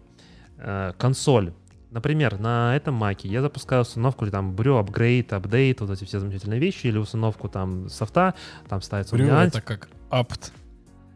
Э, 0.67 0.93
консоль. 0.97 1.53
Например, 1.91 2.39
на 2.41 2.75
этом 2.75 2.95
маке 2.95 3.29
я 3.29 3.43
запускаю 3.43 3.83
установку 3.83 4.25
или 4.25 4.33
там 4.33 4.57
брю, 4.57 4.79
апгрейд, 4.79 5.33
апдейт, 5.35 5.81
вот 5.83 5.91
эти 5.91 6.05
все 6.05 6.19
замечательные 6.19 6.59
вещи, 6.59 6.87
или 6.87 6.97
установку 6.97 7.49
там 7.49 7.91
софта, 7.91 8.35
там 8.67 8.81
ставится 8.81 9.15
Брю 9.15 9.27
это 9.27 9.61
как 9.61 9.89
apt, 10.11 10.53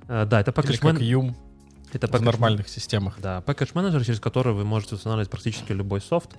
Э, 0.06 0.26
Да, 0.26 0.40
это 0.40 0.50
package, 0.50 0.82
man-. 0.82 1.34
Это 1.92 2.06
в 2.18 2.22
нормальных 2.22 2.68
системах. 2.68 3.16
Да, 3.20 3.42
package 3.46 3.70
менеджер, 3.74 4.04
через 4.04 4.20
который 4.20 4.52
вы 4.52 4.64
можете 4.64 4.94
устанавливать 4.94 5.30
практически 5.30 5.72
любой 5.72 6.00
софт, 6.00 6.30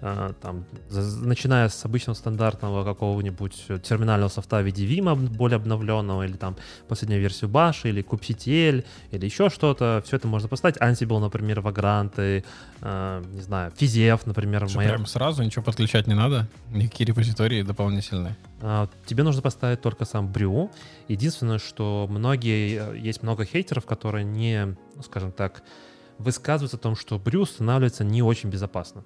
э, 0.00 0.32
там, 0.40 0.64
начиная 0.90 1.68
с 1.68 1.84
обычного 1.84 2.14
стандартного 2.16 2.84
какого-нибудь 2.84 3.66
терминального 3.82 4.28
софта 4.28 4.60
в 4.60 4.64
виде 4.64 4.86
Vim 4.86 5.14
более 5.28 5.56
обновленного, 5.56 6.22
или 6.24 6.36
там 6.36 6.56
последнюю 6.88 7.20
версию 7.20 7.50
Bash, 7.50 7.88
или 7.88 8.02
kubectl, 8.02 8.84
или 9.10 9.24
еще 9.24 9.50
что-то. 9.50 10.02
Все 10.06 10.16
это 10.16 10.28
можно 10.28 10.48
поставить. 10.48 10.76
Ansible, 10.76 11.20
например, 11.20 11.60
Vagrant, 11.60 12.42
э, 12.80 13.22
не 13.32 13.40
знаю, 13.40 13.72
Fiziev, 13.78 14.20
например, 14.26 14.68
Что, 14.68 14.76
моя- 14.78 14.90
прям 14.90 15.06
сразу 15.06 15.42
ничего 15.42 15.62
подключать 15.62 16.06
не 16.06 16.14
надо? 16.14 16.48
Никакие 16.70 17.06
репозитории 17.06 17.62
дополнительные. 17.62 18.36
А, 18.66 18.88
Тебе 19.04 19.22
нужно 19.24 19.42
поставить 19.42 19.82
только 19.82 20.06
сам 20.06 20.32
брю. 20.32 20.70
Единственное, 21.06 21.58
что 21.58 22.06
многие, 22.08 22.94
э, 22.94 22.98
есть 22.98 23.22
много 23.22 23.44
хейтеров, 23.44 23.84
которые 23.84 24.24
не, 24.24 24.76
ну, 24.96 25.02
скажем 25.02 25.32
так, 25.32 25.62
высказываются 26.16 26.78
о 26.78 26.80
том, 26.80 26.96
что 26.96 27.18
брю 27.18 27.42
устанавливается 27.42 28.04
не 28.04 28.22
очень 28.22 28.48
безопасно. 28.48 29.04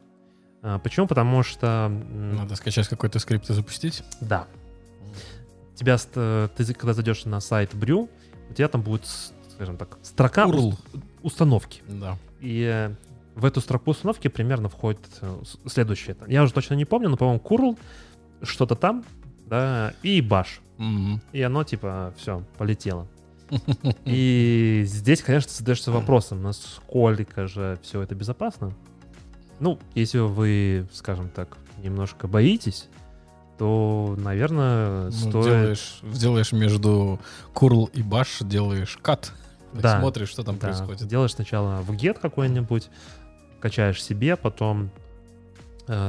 А, 0.63 0.79
Почему? 0.79 1.09
Потому 1.09 1.43
что, 1.43 1.89
Надо 1.89 2.55
скачать 2.55 2.87
какой-то 2.87 3.19
скрипт 3.19 3.51
и 3.51 3.53
запустить. 3.53 4.05
да, 4.21 4.47
тебя, 5.75 5.97
э, 6.15 6.49
ты, 6.57 6.75
когда 6.75 6.93
зайдешь 6.93 7.25
на 7.25 7.41
сайт 7.41 7.75
брю, 7.75 8.09
у 8.51 8.55
тебя 8.55 8.69
там 8.69 8.83
будет, 8.83 9.07
скажем 9.55 9.77
так, 9.77 9.99
строка 10.03 10.45
URL. 10.45 10.69
ус- 10.69 10.79
установки. 11.23 11.83
Да. 11.89 12.17
И 12.41 12.63
э, 12.63 12.95
в 13.35 13.45
эту 13.45 13.61
строку 13.61 13.91
установки 13.91 14.29
примерно 14.29 14.69
входит 14.69 15.01
следующее. 15.67 16.17
Я 16.29 16.45
уже 16.45 16.53
точно 16.53 16.75
не 16.75 16.85
помню, 16.85 17.09
но, 17.09 17.17
по-моему, 17.17 17.41
curl, 17.45 17.77
что-то 18.43 18.75
там, 18.77 19.05
да, 19.49 19.95
и 20.03 20.21
bash. 20.21 20.61
Мгм. 20.79 21.21
И 21.33 21.43
оно, 21.43 21.65
типа, 21.65 22.13
все, 22.17 22.43
полетело. 22.57 23.07
И 24.05 24.83
здесь, 24.87 25.23
конечно, 25.23 25.51
задаешься 25.51 25.91
вопросом, 25.91 26.43
насколько 26.43 27.47
же 27.47 27.79
все 27.83 28.03
это 28.03 28.15
безопасно. 28.15 28.75
Ну, 29.59 29.79
если 29.95 30.19
вы, 30.19 30.87
скажем 30.93 31.31
так, 31.31 31.57
немножко 31.83 32.29
боитесь, 32.29 32.89
то, 33.57 34.15
наверное, 34.19 35.07
Ну, 35.07 35.11
стоит... 35.11 35.45
делаешь, 35.45 35.99
делаешь 36.03 36.53
между 36.53 37.19
curl 37.55 37.91
и 37.93 38.03
bash, 38.03 38.47
делаешь 38.47 38.99
кат. 39.03 39.33
Да. 39.73 39.99
Смотришь, 39.99 40.29
что 40.29 40.45
там 40.45 40.59
Да, 40.59 40.69
происходит. 40.69 41.09
Делаешь 41.09 41.33
сначала 41.33 41.81
в 41.83 41.91
get 41.93 42.19
какой-нибудь, 42.21 42.89
качаешь 43.61 44.03
себе, 44.03 44.37
потом 44.37 44.91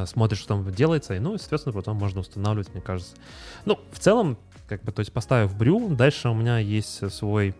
смотришь, 0.08 0.40
что 0.40 0.50
там 0.50 0.72
делается, 0.72 1.16
и, 1.16 1.20
ну, 1.20 1.38
соответственно, 1.38 1.74
потом 1.74 1.98
можно 1.98 2.22
устанавливать, 2.22 2.74
мне 2.74 2.82
кажется. 2.82 3.16
Ну, 3.66 3.80
в 3.92 4.00
целом, 4.00 4.38
как 4.68 4.84
бы, 4.84 4.92
то 4.92 5.00
есть 5.00 5.12
поставив 5.12 5.56
брю, 5.58 5.90
дальше 5.96 6.30
у 6.30 6.34
меня 6.34 6.60
есть 6.60 7.12
свой 7.12 7.56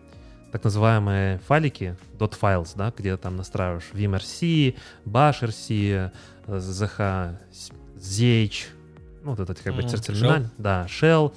так 0.52 0.64
называемые 0.64 1.38
файлики, 1.46 1.96
.files, 2.18 2.72
да, 2.74 2.92
где 2.96 3.16
там 3.16 3.36
настраиваешь 3.36 3.90
vimrc, 3.92 4.74
bashrc, 5.06 5.66
э, 5.70 6.10
zh, 6.46 7.38
zh, 7.96 8.52
ну, 9.22 9.30
вот 9.30 9.40
этот 9.40 9.60
как 9.60 9.74
бы 9.74 9.82
Мгм, 9.82 9.90
терминаль, 9.90 10.48
да, 10.58 10.86
shell, 10.88 11.32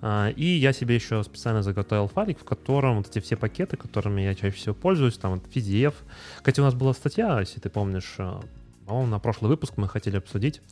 а, 0.00 0.28
И 0.30 0.44
я 0.44 0.72
себе 0.72 0.94
еще 0.94 1.22
специально 1.24 1.62
заготовил 1.62 2.06
файлик, 2.08 2.38
в 2.40 2.44
котором 2.44 2.98
вот 2.98 3.08
эти 3.08 3.20
все 3.20 3.36
пакеты, 3.36 3.76
которыми 3.76 4.22
я 4.22 4.34
чаще 4.34 4.56
всего 4.56 4.74
пользуюсь, 4.74 5.18
там 5.18 5.34
вот 5.34 5.44
PDF. 5.52 5.94
Кстати, 6.36 6.60
у 6.60 6.62
нас 6.62 6.74
была 6.74 6.92
статья, 6.94 7.40
если 7.40 7.58
ты 7.60 7.68
помнишь, 7.68 8.14
а, 8.18 8.40
по-моему, 8.88 9.10
на 9.10 9.18
прошлый 9.18 9.48
выпуск 9.50 9.74
мы 9.76 9.86
хотели 9.88 10.16
обсудить 10.16 10.62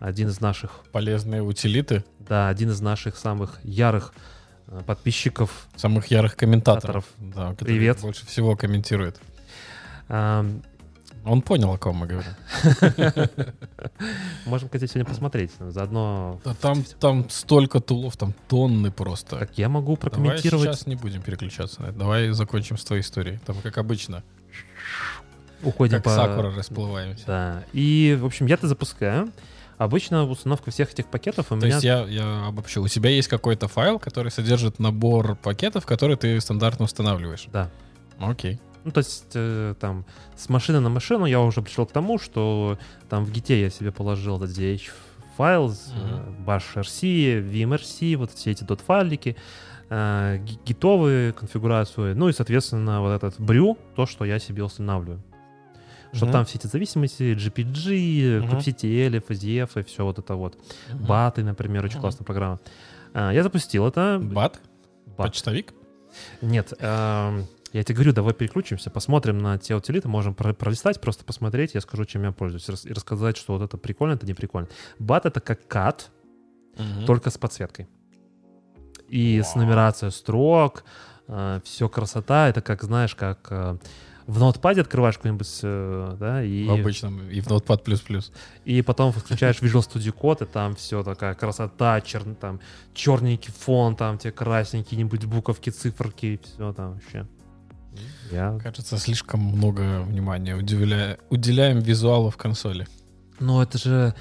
один 0.00 0.28
из 0.28 0.40
наших, 0.40 0.84
Полезные 0.90 1.42
утилиты 1.42 2.04
да, 2.18 2.48
один 2.48 2.70
из 2.70 2.80
наших 2.80 3.16
самых 3.16 3.58
ярых 3.62 4.14
а, 4.68 4.82
подписчиков. 4.82 5.68
самых 5.76 6.06
ярых 6.06 6.36
комментаторов. 6.36 7.04
Да, 7.18 7.54
Привет. 7.58 8.00
больше 8.00 8.24
всего 8.26 8.56
комментирует. 8.56 9.20
А, 10.08 10.46
Он 11.24 11.42
понял, 11.42 11.72
о 11.72 11.78
ком 11.78 11.96
мы 11.96 12.06
говорим. 12.06 12.30
Можем, 14.46 14.68
кстати, 14.68 14.86
сегодня 14.86 15.04
посмотреть. 15.04 15.50
Заодно, 15.58 16.40
Да 16.44 16.54
там, 16.54 16.84
там 17.00 17.28
столько 17.28 17.80
тулов, 17.80 18.16
там 18.16 18.32
тонны 18.48 18.90
просто. 18.90 19.36
как 19.36 19.58
я 19.58 19.68
могу 19.68 19.96
Давай 19.96 20.10
прокомментировать. 20.10 20.64
сейчас 20.68 20.86
не 20.86 20.94
будем 20.96 21.22
переключаться 21.22 21.82
на 21.82 21.86
это. 21.86 21.98
Давай 21.98 22.30
закончим 22.30 22.78
с 22.78 22.84
твоей 22.84 23.02
историей. 23.02 23.38
Там, 23.44 23.56
как 23.62 23.76
обычно, 23.78 24.22
Уходим 25.62 25.96
как 25.96 26.04
по... 26.04 26.10
сакура 26.10 26.54
расплываемся. 26.54 27.24
Да. 27.26 27.64
И, 27.72 28.16
в 28.20 28.26
общем, 28.26 28.46
я 28.46 28.54
это 28.54 28.68
запускаю. 28.68 29.32
Обычно 29.76 30.24
установка 30.24 30.70
всех 30.72 30.92
этих 30.92 31.06
пакетов 31.06 31.46
у 31.52 31.58
То 31.58 31.66
меня... 31.66 31.76
есть 31.76 31.84
я, 31.84 32.04
я 32.04 32.46
обобщу. 32.46 32.82
У 32.82 32.88
тебя 32.88 33.10
есть 33.10 33.28
какой-то 33.28 33.68
файл, 33.68 33.98
который 33.98 34.32
содержит 34.32 34.80
набор 34.80 35.36
пакетов, 35.36 35.86
которые 35.86 36.16
ты 36.16 36.40
стандартно 36.40 36.84
устанавливаешь. 36.84 37.46
Да. 37.52 37.70
Окей. 38.18 38.60
Ну, 38.84 38.90
то 38.90 38.98
есть, 38.98 39.30
э, 39.34 39.74
там, 39.78 40.04
с 40.36 40.48
машины 40.48 40.80
на 40.80 40.88
машину 40.88 41.26
я 41.26 41.40
уже 41.40 41.62
пришел 41.62 41.86
к 41.86 41.92
тому, 41.92 42.18
что 42.18 42.78
там 43.08 43.24
в 43.24 43.30
гите 43.30 43.60
я 43.60 43.70
себе 43.70 43.92
положил 43.92 44.42
этот 44.42 44.56
DH 44.56 44.90
файл, 45.36 45.70
с, 45.70 45.92
э, 45.94 46.44
bash 46.44 46.74
rc, 46.74 47.50
vmrc, 47.50 48.16
вот 48.16 48.32
все 48.32 48.50
эти 48.50 48.64
dot-файлики, 48.64 49.36
э, 49.90 50.38
ги- 50.42 50.58
гитовые 50.66 51.32
конфигурацию, 51.32 52.16
ну 52.16 52.28
и, 52.28 52.32
соответственно, 52.32 53.00
вот 53.00 53.10
этот 53.10 53.40
брю, 53.40 53.78
то, 53.94 54.06
что 54.06 54.24
я 54.24 54.38
себе 54.40 54.64
устанавливаю. 54.64 55.22
Мгм. 56.12 56.32
там 56.32 56.44
все 56.44 56.58
эти 56.58 56.66
зависимости, 56.66 57.34
GPG, 57.34 58.40
Мгм. 58.40 58.58
kubectl, 58.58 59.16
FSDF 59.26 59.80
и 59.80 59.82
все 59.82 60.04
вот 60.04 60.18
это 60.18 60.34
вот. 60.34 60.56
Мгм. 60.92 61.04
Баты, 61.06 61.42
например, 61.44 61.84
очень 61.84 62.00
классная 62.00 62.24
программа. 62.24 62.60
А, 63.14 63.30
Я 63.32 63.42
запустил 63.42 63.86
это. 63.86 64.18
Бат? 64.22 64.60
Бат. 65.06 65.16
Почтовик? 65.28 65.72
Нет, 66.42 66.72
эм, 66.78 67.46
я 67.72 67.82
тебе 67.84 67.94
говорю, 67.96 68.12
давай 68.12 68.32
переключимся, 68.34 68.90
посмотрим 68.90 69.38
на 69.38 69.58
те 69.58 69.74
утилиты, 69.76 70.08
можем 70.08 70.34
про- 70.34 70.54
пролистать, 70.54 71.00
просто 71.00 71.24
посмотреть, 71.24 71.74
я 71.74 71.80
скажу, 71.82 72.04
чем 72.06 72.22
я 72.24 72.32
пользуюсь, 72.32 72.68
рас- 72.68 72.86
и 72.86 72.92
рассказать, 72.92 73.36
что 73.36 73.52
вот 73.58 73.62
это 73.62 73.76
прикольно, 73.76 74.14
это 74.14 74.26
не 74.26 74.34
прикольно. 74.34 74.68
Бат— 74.98 75.26
это 75.26 75.40
как 75.40 75.66
кат, 75.68 76.10
только 77.06 77.30
с 77.30 77.36
подсветкой. 77.38 77.86
И 79.08 79.42
с 79.42 79.54
Вау. 79.54 79.64
нумерацией 79.64 80.12
строк, 80.12 80.84
все 81.64 81.88
красота, 81.88 82.48
это 82.48 82.60
как, 82.62 82.82
знаешь, 82.82 83.14
как 83.14 83.46
э, 83.50 83.76
в 84.28 84.38
ноутпаде 84.38 84.82
открываешь 84.82 85.16
какой-нибудь, 85.16 85.60
э, 85.62 86.16
да, 86.20 86.42
и, 86.44 86.66
В 86.66 86.72
обычном. 86.72 87.30
И 87.30 87.40
в 87.40 87.46
Notepad++. 87.48 87.78
плюс-плюс. 87.82 88.30
и 88.66 88.82
потом 88.82 89.10
включаешь 89.10 89.56
Visual 89.60 89.80
Studio 89.80 90.14
Code, 90.14 90.44
и 90.44 90.46
там 90.46 90.76
все 90.76 91.02
такая 91.02 91.34
красота, 91.34 92.00
чер, 92.02 92.22
там 92.34 92.60
черненький 92.92 93.52
фон, 93.58 93.96
там 93.96 94.18
те 94.18 94.30
красненькие 94.30 94.98
нибудь 94.98 95.24
буковки, 95.24 95.70
циферки, 95.70 96.38
все 96.44 96.74
там 96.74 96.92
вообще. 96.92 97.26
Я... 98.30 98.58
Кажется, 98.62 98.98
слишком 98.98 99.40
много 99.40 100.02
внимания 100.02 100.54
уделяя- 100.56 101.18
уделяем 101.30 101.78
визуалу 101.80 102.28
в 102.28 102.36
консоли. 102.36 102.86
Но 103.40 103.62
это 103.62 103.78
же 103.78 104.14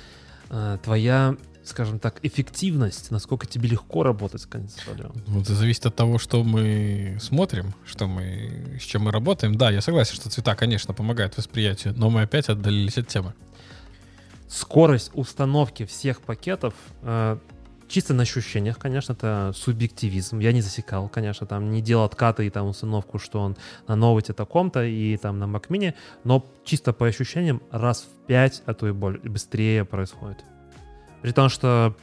э, 0.50 0.78
твоя, 0.82 1.36
скажем 1.68 2.00
так, 2.00 2.20
эффективность, 2.24 3.12
насколько 3.12 3.46
тебе 3.46 3.70
легко 3.70 4.04
работать 4.04 4.42
с 4.42 4.46
консолью. 4.46 5.12
Ну, 5.28 5.42
это 5.42 5.54
зависит 5.54 5.86
от 5.86 5.96
того, 5.96 6.18
что 6.18 6.44
мы 6.44 7.18
смотрим, 7.20 7.74
что 7.86 8.08
мы, 8.08 8.78
с 8.80 8.84
чем 8.84 9.04
мы 9.04 9.12
работаем. 9.12 9.56
Да, 9.56 9.70
я 9.72 9.82
согласен, 9.82 10.16
что 10.16 10.30
цвета, 10.30 10.56
конечно, 10.56 10.94
помогают 10.94 11.38
восприятию, 11.38 11.94
но 11.98 12.10
мы 12.10 12.22
опять 12.22 12.50
отдалились 12.50 12.98
от 12.98 13.08
темы. 13.08 13.34
Скорость 14.48 15.12
установки 15.14 15.86
всех 15.86 16.22
пакетов 16.22 16.74
э, 17.02 17.38
чисто 17.88 18.14
на 18.14 18.24
ощущениях, 18.24 18.78
конечно, 18.78 19.14
это 19.14 19.52
субъективизм. 19.56 20.40
Я 20.40 20.52
не 20.52 20.62
засекал, 20.62 21.10
конечно, 21.10 21.48
там 21.48 21.72
не 21.72 21.82
делал 21.82 22.06
откаты 22.06 22.48
и 22.48 22.50
там 22.50 22.68
установку, 22.68 23.20
что 23.20 23.42
он 23.42 23.58
на 23.88 23.96
ноуте 23.96 24.34
таком-то 24.34 24.84
и 24.84 25.18
там 25.18 25.40
на 25.40 25.46
Mac 25.46 25.68
Mini, 25.70 25.94
но 26.24 26.46
чисто 26.64 26.94
по 26.94 27.08
ощущениям 27.08 27.62
раз 27.72 28.04
в 28.04 28.26
5, 28.28 28.64
а 28.66 28.74
то 28.74 28.88
и 28.88 28.92
более, 28.92 29.22
быстрее 29.22 29.86
происходит. 29.86 30.38
При 31.22 31.32
том, 31.32 31.50
что 31.50 31.96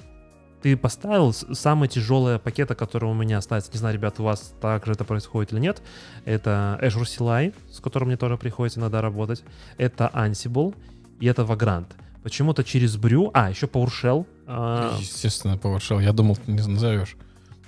ты 0.62 0.76
поставил 0.76 1.32
с- 1.32 1.46
самые 1.54 1.88
тяжелые 1.88 2.38
пакеты, 2.38 2.74
которые 2.74 3.10
у 3.10 3.14
меня 3.14 3.38
остаются. 3.38 3.70
Не 3.72 3.78
знаю, 3.78 3.94
ребят, 3.94 4.18
у 4.20 4.24
вас 4.24 4.54
также 4.60 4.92
это 4.92 5.04
происходит 5.04 5.52
или 5.52 5.60
нет. 5.60 5.82
Это 6.24 6.78
Azure 6.82 7.02
CLI, 7.04 7.54
с 7.70 7.80
которым 7.80 8.08
мне 8.08 8.16
тоже 8.16 8.36
приходится 8.38 8.80
иногда 8.80 9.02
работать. 9.02 9.42
Это 9.76 10.10
Ansible 10.14 10.74
и 11.20 11.26
это 11.26 11.42
Vagrant. 11.42 11.86
Почему-то 12.22 12.64
через 12.64 12.96
Брю... 12.96 13.30
А, 13.34 13.50
еще 13.50 13.66
PowerShell. 13.66 14.26
а, 14.46 14.96
Естественно, 14.98 15.54
PowerShell. 15.56 16.02
Я 16.02 16.12
думал, 16.14 16.36
ты 16.36 16.50
не 16.50 16.66
назовешь. 16.66 17.16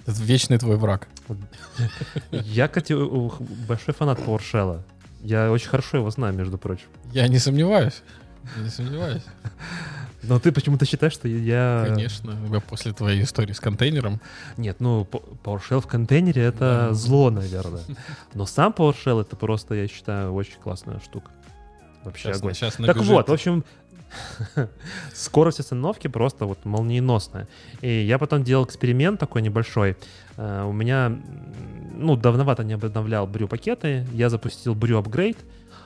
Это 0.07 0.23
вечный 0.23 0.57
твой 0.57 0.77
враг. 0.77 1.09
Я, 2.31 2.69
кстати, 2.69 2.95
большой 3.67 3.93
фанат 3.93 4.19
PowerShell. 4.21 4.81
Я 5.23 5.51
очень 5.53 5.69
хорошо 5.69 5.99
его 5.99 6.11
знаю, 6.11 6.33
между 6.35 6.57
прочим. 6.57 6.87
Я 7.13 7.29
не 7.29 7.39
сомневаюсь. 7.39 8.03
Не 8.57 8.71
сомневаюсь. 8.71 9.23
Но 10.23 10.39
ты 10.39 10.51
почему-то 10.53 10.85
считаешь, 10.87 11.13
что 11.13 11.29
я... 11.29 11.85
Конечно. 11.89 12.37
Я 12.53 12.61
После 12.61 12.93
твоей 12.93 13.23
истории 13.23 13.53
с 13.53 13.61
контейнером. 13.61 14.21
Нет, 14.57 14.77
ну, 14.81 15.07
PowerShell 15.45 15.81
в 15.81 15.87
контейнере— 15.87 16.43
это 16.45 16.87
Да. 16.89 16.95
зло, 16.95 17.31
наверное. 17.31 17.83
Но 18.35 18.47
сам 18.47 18.73
PowerShell— 18.77 19.21
это 19.23 19.37
просто, 19.37 19.75
я 19.75 19.87
считаю, 19.89 20.33
очень 20.33 20.59
классная 20.61 21.01
штука. 21.01 21.31
Вообще 22.05 22.29
Сейчас, 22.29 22.39
огонь. 22.39 22.55
сейчас 22.55 22.75
Так 22.77 22.97
вот, 22.99 23.29
в 23.29 23.33
общем, 23.33 23.65
скорость 25.15 25.61
остановки 25.61 26.09
просто 26.09 26.47
вот 26.47 26.65
молниеносная. 26.65 27.47
И 27.81 27.89
я 28.03 28.19
потом 28.19 28.43
делал 28.45 28.65
эксперимент 28.65 29.21
такой 29.21 29.43
небольшой. 29.43 29.97
Э, 30.37 30.65
У 30.65 30.73
меня, 30.73 31.13
ну, 31.95 32.17
давновато 32.17 32.65
не 32.65 32.75
обновлял 32.75 33.27
брю 33.27 33.49
пакеты. 33.49 34.07
Я 34.13 34.29
запустил 34.31 34.75
брю 34.75 34.99
апгрейд 34.99 35.37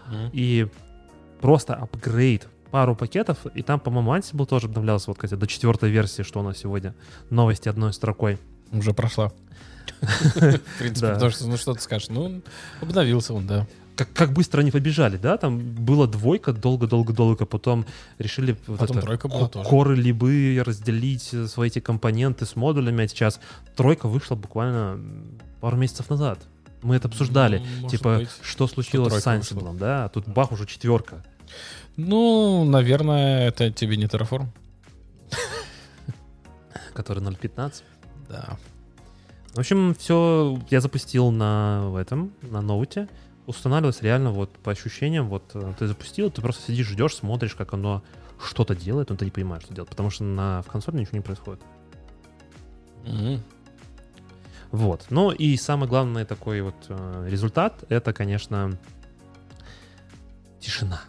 Мгм. 0.09 0.31
и 0.33 0.69
просто 1.40 1.75
апгрейд 1.75 2.47
пару 2.70 2.94
пакетов, 2.94 3.38
и 3.54 3.62
там, 3.62 3.80
по-моему, 3.80 4.14
Ansible 4.14 4.46
тоже 4.46 4.66
обновлялся 4.66 5.06
вот, 5.09 5.18
кстати, 5.18 5.35
до 5.35 5.46
четвертой 5.46 5.90
версии, 5.90 6.22
что 6.22 6.40
у 6.40 6.42
нас 6.42 6.59
сегодня. 6.59 6.94
Новости 7.30 7.68
одной 7.68 7.92
строкой. 7.92 8.38
Уже 8.72 8.92
прошла. 8.92 9.33
В 10.00 10.78
принципе, 10.78 11.14
потому 11.14 11.30
что, 11.30 11.46
ну 11.46 11.56
что 11.56 11.74
ты 11.74 11.80
скажешь, 11.80 12.09
ну, 12.09 12.42
обновился 12.80 13.35
он, 13.35 13.46
да. 13.46 13.66
Как, 13.96 14.12
как 14.14 14.33
быстро 14.33 14.61
они 14.61 14.70
побежали, 14.70 15.16
да? 15.16 15.37
Там 15.37 15.59
была 15.59 16.06
двойка 16.06 16.52
долго-долго-долго, 16.52 17.44
потом 17.44 17.85
решили 18.18 18.56
вот 18.66 18.78
Потом 18.78 18.96
это, 18.96 19.06
тройка 19.06 19.28
была 19.28 19.48
тоже. 19.48 19.68
коры 19.68 19.94
либы 19.94 20.62
разделить 20.64 21.35
э, 21.35 21.46
свои 21.46 21.68
эти 21.68 21.80
компоненты 21.80 22.46
с 22.46 22.56
модулями, 22.56 23.04
а 23.04 23.09
сейчас 23.09 23.40
тройка 23.76 24.09
вышла 24.09 24.37
буквально 24.37 24.98
пару 25.61 25.76
месяцев 25.76 26.09
назад. 26.09 26.38
Мы 26.83 26.96
это 26.96 27.09
обсуждали. 27.09 27.62
Ну, 27.83 27.88
типа, 27.88 28.18
быть. 28.20 28.30
что 28.40 28.66
случилось 28.68 29.12
с 29.12 29.22
тройка 29.22 29.38
вышла. 29.38 29.54
Ansible, 29.54 29.76
да? 29.76 30.04
А 30.06 30.09
тут 30.09 30.26
бах, 30.26 30.52
уже 30.52 30.64
четверка. 30.66 31.22
Ну, 31.97 32.65
наверное, 32.65 33.49
это 33.49 33.71
тебе 33.71 33.97
не 33.97 34.05
Terraform. 34.05 34.47
который 36.95 37.23
0.15. 37.23 37.83
Да. 38.29 38.59
В 39.55 39.59
общем, 39.59 39.95
все 39.95 40.61
я 40.71 40.81
запустил 40.81 41.31
на 41.31 41.93
этом, 41.99 42.33
на 42.43 42.61
ноуте. 42.61 43.09
Устанавливалось 43.47 44.03
реально 44.03 44.31
вот 44.31 44.51
по 44.59 44.71
ощущениям, 44.71 45.29
вот 45.29 45.51
э, 45.55 45.73
ты 45.79 45.89
запустил, 45.89 46.31
ты 46.31 46.41
просто 46.41 46.71
сидишь, 46.71 46.89
ждешь, 46.89 47.17
смотришь, 47.17 47.57
как 47.57 47.73
оно 47.73 48.03
что-то 48.45 48.77
делает, 48.77 49.11
но 49.11 49.17
ты 49.17 49.25
не 49.25 49.31
понимаешь, 49.33 49.65
что 49.65 49.75
делать, 49.75 49.91
потому 49.91 50.11
что 50.11 50.23
на, 50.23 50.63
в 50.63 50.67
консоли 50.67 50.99
ничего 50.99 51.17
не 51.17 51.23
происходит. 51.23 51.61
Мгм. 53.05 53.43
Вот. 54.71 55.07
Ну 55.11 55.33
и 55.33 55.57
самый 55.57 55.89
главный 55.89 56.25
такой 56.25 56.61
вот 56.61 56.77
э, 56.89 57.27
результат, 57.29 57.83
это, 57.89 58.13
конечно, 58.13 58.79
тишина. 60.61 61.01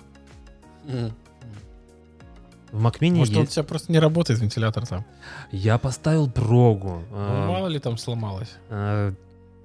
В 2.71 2.85
Mini 3.01 3.15
Может, 3.17 3.33
он 3.33 3.39
у 3.39 3.41
есть- 3.43 3.53
тебя 3.53 3.63
просто 3.63 3.91
не 3.91 3.99
работает, 3.99 4.39
вентилятор 4.39 4.87
там. 4.87 5.03
я 5.51 5.77
поставил 5.77 6.29
прогу. 6.29 7.03
Ну, 7.11 7.17
э, 7.17 7.47
мало 7.47 7.67
ли 7.67 7.79
там 7.79 7.97
сломалось. 7.97 8.55
э, 8.69 9.13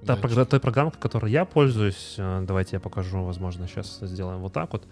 Та 0.05 0.15
програ- 0.15 0.45
той 0.45 0.59
программой, 0.59 0.91
которой 0.99 1.31
я 1.31 1.45
пользуюсь, 1.45 2.15
э, 2.17 2.43
давайте 2.45 2.75
я 2.75 2.79
покажу, 2.81 3.23
возможно, 3.23 3.67
сейчас 3.67 3.99
сделаем 4.01 4.39
вот 4.41 4.53
так 4.53 4.71
вот. 4.73 4.83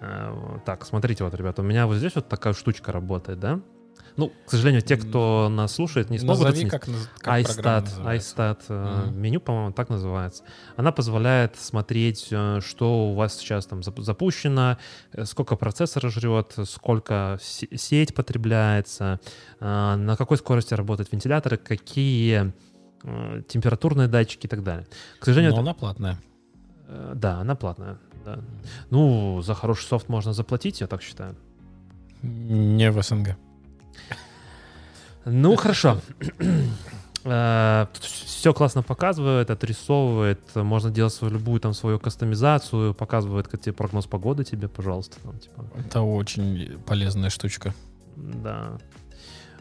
Вот 0.00 0.64
Так, 0.64 0.86
смотрите, 0.86 1.24
вот, 1.24 1.34
ребята, 1.34 1.60
у 1.60 1.64
меня 1.64 1.86
вот 1.86 1.96
здесь 1.96 2.14
вот 2.14 2.26
такая 2.28 2.54
штучка 2.54 2.90
работает, 2.92 3.38
да? 3.38 3.60
Ну, 4.20 4.32
к 4.46 4.50
сожалению, 4.50 4.82
те, 4.82 4.96
кто 4.98 5.48
нас 5.50 5.72
слушает, 5.72 6.10
не 6.10 6.18
смогут 6.18 6.44
Назови, 6.44 6.66
оценить. 6.66 6.70
как, 6.70 6.84
как 7.20 7.40
iStat, 7.40 7.88
iStat 8.04 8.58
Мгм. 9.08 9.18
меню, 9.18 9.40
по-моему, 9.40 9.72
так 9.72 9.88
называется. 9.88 10.42
Она 10.76 10.92
позволяет 10.92 11.56
смотреть, 11.56 12.28
э, 12.30 12.60
что 12.60 13.10
у 13.10 13.14
вас 13.14 13.38
сейчас 13.38 13.64
там 13.66 13.80
зап- 13.80 14.02
запущено, 14.02 14.76
э, 15.12 15.24
сколько 15.24 15.56
процессор 15.56 16.10
жрет, 16.10 16.54
сколько 16.66 17.38
се- 17.40 17.74
сеть 17.78 18.14
потребляется, 18.14 19.20
э, 19.58 19.94
на 19.96 20.16
какой 20.16 20.36
скорости 20.36 20.74
работают 20.74 21.10
вентиляторы, 21.12 21.56
какие 21.56 22.52
температурные 23.48 24.08
датчики 24.08 24.44
и 24.44 24.48
так 24.50 24.62
далее. 24.62 24.86
К 25.18 25.24
сожалению, 25.24 25.52
Но 25.52 25.56
это- 25.62 25.70
она 25.70 25.74
платная. 25.74 26.18
да, 27.14 27.38
она 27.40 27.54
платная. 27.54 27.98
да. 28.26 28.40
Ну, 28.90 29.40
за 29.40 29.54
хороший 29.54 29.86
софт 29.86 30.10
можно 30.10 30.34
заплатить, 30.34 30.82
я 30.82 30.86
так 30.86 31.00
считаю. 31.02 31.34
Не 32.22 32.90
в 32.90 33.02
СНГ. 33.02 33.36
Ну, 35.24 35.56
хорошо. 35.56 36.00
Все 37.22 38.54
классно 38.54 38.82
показывает, 38.82 39.50
отрисовывает, 39.50 40.40
можно 40.54 40.90
делать 40.90 41.12
свою 41.12 41.34
любую 41.34 41.60
там 41.60 41.74
свою 41.74 41.98
кастомизацию, 41.98 42.94
показывает 42.94 43.46
как 43.46 43.60
тебе 43.60 43.74
прогноз 43.74 44.06
погоды 44.06 44.44
тебе, 44.44 44.68
пожалуйста, 44.68 45.20
там 45.20 45.38
типа, 45.38 45.66
Это 45.78 46.00
очень 46.00 46.80
полезная 46.86 47.28
штучка. 47.28 47.74
да, 48.16 48.78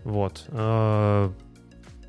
вот. 0.05 0.45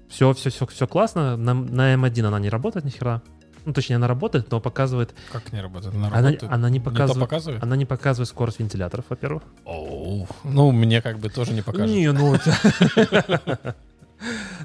Все, 0.08 0.32
все, 0.34 0.50
все, 0.50 0.66
все 0.66 0.86
классно. 0.86 1.36
На, 1.36 1.54
на 1.54 1.94
M1 1.94 2.26
она 2.26 2.38
не 2.38 2.48
работает 2.48 2.84
ни 2.84 2.90
хера. 2.90 3.22
Ну, 3.64 3.72
точнее, 3.72 3.96
она 3.96 4.08
работает, 4.08 4.50
но 4.50 4.60
показывает... 4.60 5.14
Как 5.32 5.52
не 5.52 5.60
работает? 5.60 5.94
Она, 5.94 6.08
Она, 6.08 6.16
работает. 6.16 6.52
она 6.52 6.70
не 6.70 6.78
Не 6.78 6.84
то 6.84 6.90
показывает... 6.90 7.28
показывает? 7.28 7.62
Она 7.62 7.76
не 7.76 7.86
показывает 7.86 8.28
скорость 8.28 8.58
вентиляторов, 8.58 9.04
во-первых. 9.08 9.42
Оу. 9.64 10.26
Ну, 10.44 10.72
мне 10.72 11.02
как 11.02 11.18
бы 11.18 11.28
тоже 11.28 11.52
не 11.52 11.62
покажет. 11.62 11.94
Не, 11.94 12.12
ну... 12.12 12.36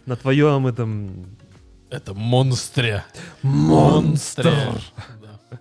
На 0.05 0.15
твоем 0.15 0.67
этом... 0.67 1.37
Это 1.89 2.13
монстре. 2.13 3.03
Монстр! 3.41 4.51
Да. 5.21 5.59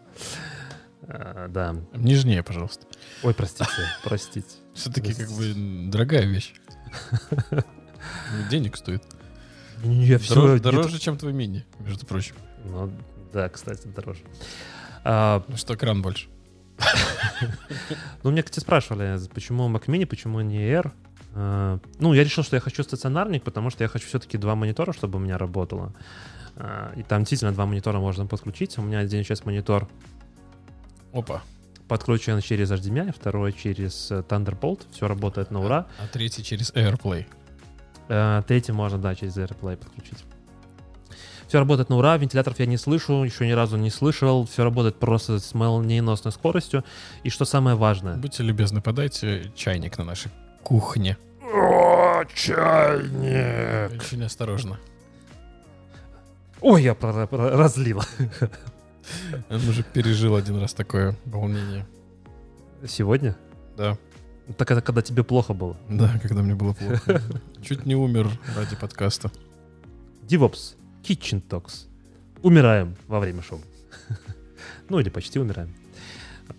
А, 1.07 1.49
Да. 1.49 1.77
Нежнее, 1.95 2.43
пожалуйста. 2.43 2.87
Ой, 3.23 3.35
простите, 3.35 3.71
простите. 4.03 4.49
Все-таки 4.75 5.15
как 5.15 5.31
бы 5.31 5.53
дорогая 5.91 6.25
вещь. 6.25 6.55
Денег 8.51 8.77
стоит. 8.77 9.03
Все... 10.21 10.59
дороже, 10.59 10.99
чем 10.99 11.19
твой 11.19 11.33
мини, 11.33 11.65
между 11.81 12.07
прочим. 12.07 12.35
Ну, 12.65 12.91
да, 13.35 13.49
кстати, 13.51 13.87
дороже. 13.89 14.21
А, 15.05 15.43
Ну 15.49 15.57
что, 15.57 15.77
кран 15.77 16.01
больше. 16.01 16.29
ну, 18.23 18.31
меня, 18.31 18.43
кстати, 18.43 18.61
спрашивали, 18.61 19.19
почему 19.35 19.69
Mac 19.69 19.87
Mini, 19.87 20.07
почему 20.07 20.41
не 20.41 20.59
Air. 20.59 20.91
А, 21.35 21.79
ну, 21.99 22.15
я 22.15 22.25
решил, 22.25 22.45
что 22.45 22.57
я 22.57 22.61
хочу 22.61 22.83
стационарник, 22.83 23.43
потому 23.43 23.71
что 23.71 23.85
я 23.85 23.89
хочу 23.89 24.07
все-таки 24.07 24.39
два 24.39 24.55
монитора, 24.55 24.93
чтобы 24.93 25.19
у 25.19 25.21
меня 25.21 25.37
работало. 25.37 25.93
А, 26.57 26.93
и 26.97 27.03
там 27.03 27.21
действительно 27.23 27.53
два 27.53 27.67
монитора 27.67 27.99
можно 27.99 28.27
подключить. 28.27 28.79
У 28.79 28.83
меня 28.83 29.01
один 29.01 29.25
сейчас 29.25 29.45
монитор 29.45 29.89
Опа. 31.13 31.43
подкручен 31.89 32.41
через 32.41 32.71
HDMI, 32.71 33.13
второй 33.13 33.53
через 33.53 34.11
э, 34.11 34.21
Thunderbolt. 34.29 34.83
Все 34.93 35.07
работает 35.09 35.51
на 35.51 35.61
ура. 35.61 35.87
А 35.99 36.07
третий 36.07 36.43
через 36.45 36.73
AirPlay. 36.73 37.27
Э, 38.09 38.43
Третий 38.47 38.73
можно, 38.73 38.99
да, 38.99 39.15
через 39.15 39.37
AirPlay 39.37 39.77
подключить. 39.77 40.25
Все 41.55 41.61
работает 41.61 41.89
на 41.89 41.99
ура, 41.99 42.17
вентиляторов 42.17 42.59
я 42.59 42.67
не 42.67 42.77
слышу, 42.77 43.23
еще 43.23 43.47
ни 43.47 43.53
разу 43.53 43.77
не 43.77 43.89
слышал. 43.89 44.45
Все 44.45 44.65
работает 44.65 44.97
просто 44.99 45.39
с 45.39 45.55
молниеносной 45.55 46.33
скоростью. 46.33 46.83
И 47.23 47.31
что 47.31 47.45
самое 47.45 47.77
важное. 47.77 48.17
Будьте 48.17 48.43
любезны, 48.43 48.81
подайте 48.81 49.53
чайник 49.55 49.97
на 49.97 50.03
нашей 50.03 50.33
кухне. 50.65 51.17
О, 51.41 52.25
чайник! 52.35 54.03
Очень 54.03 54.25
осторожно. 54.25 54.81
Ой, 56.61 56.83
я 56.83 56.97
про- 56.97 57.29
про- 57.29 57.51
разлил. 57.57 58.03
Он 59.49 59.69
уже 59.69 59.85
пережил 59.85 60.35
один 60.35 60.59
раз 60.61 60.75
такое 60.75 61.15
волнение. 61.25 61.87
Сегодня? 62.89 63.37
Да, 63.77 63.97
Так 64.59 64.73
это 64.73 64.81
когда 64.83 65.03
тебе 65.03 65.23
плохо 65.23 65.55
было. 65.55 65.77
да, 65.89 66.19
когда 66.21 66.43
мне 66.43 66.57
было 66.57 66.73
плохо. 66.73 67.23
Чуть 67.63 67.87
не 67.87 67.95
умер 67.95 68.29
ради 68.57 68.75
подкаста. 68.75 69.31
DevOps, 70.23 70.75
Kitchen 71.05 71.43
Talks. 71.49 71.87
Умираем 72.43 72.97
во 73.09 73.21
время 73.21 73.43
шоу. 73.43 73.61
Ну 74.89 74.99
или 75.01 75.09
почти 75.09 75.39
умираем. 75.39 75.75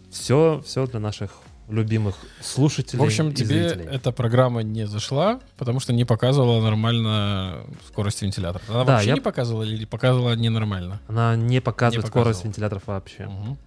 Все, 0.10 0.62
все 0.65 0.88
для 0.88 0.99
наших 0.99 1.31
любимых 1.69 2.15
слушателей. 2.41 2.99
В 2.99 3.03
общем, 3.05 3.34
тебе 3.34 3.69
зрителей. 3.69 3.86
эта 3.95 4.12
программа 4.12 4.62
не 4.63 4.86
зашла, 4.88 5.39
потому 5.58 5.79
что 5.79 5.93
не 5.93 6.05
показывала 6.05 6.62
нормально 6.62 7.65
скорость 7.88 8.21
вентилятора. 8.21 8.63
Она 8.69 8.84
Да, 8.86 8.93
вообще 8.93 9.10
я- 9.10 9.13
не 9.15 9.21
показывала 9.21 9.63
или 9.63 9.86
показывала 9.86 10.36
ненормально? 10.36 11.01
Она 11.08 11.36
не 11.36 11.60
показывает 11.62 12.03
Не 12.05 12.10
скорость 12.10 12.27
показывала. 12.41 12.47
вентиляторов 12.47 12.88
вообще. 12.88 13.25
Мгм. 13.27 13.58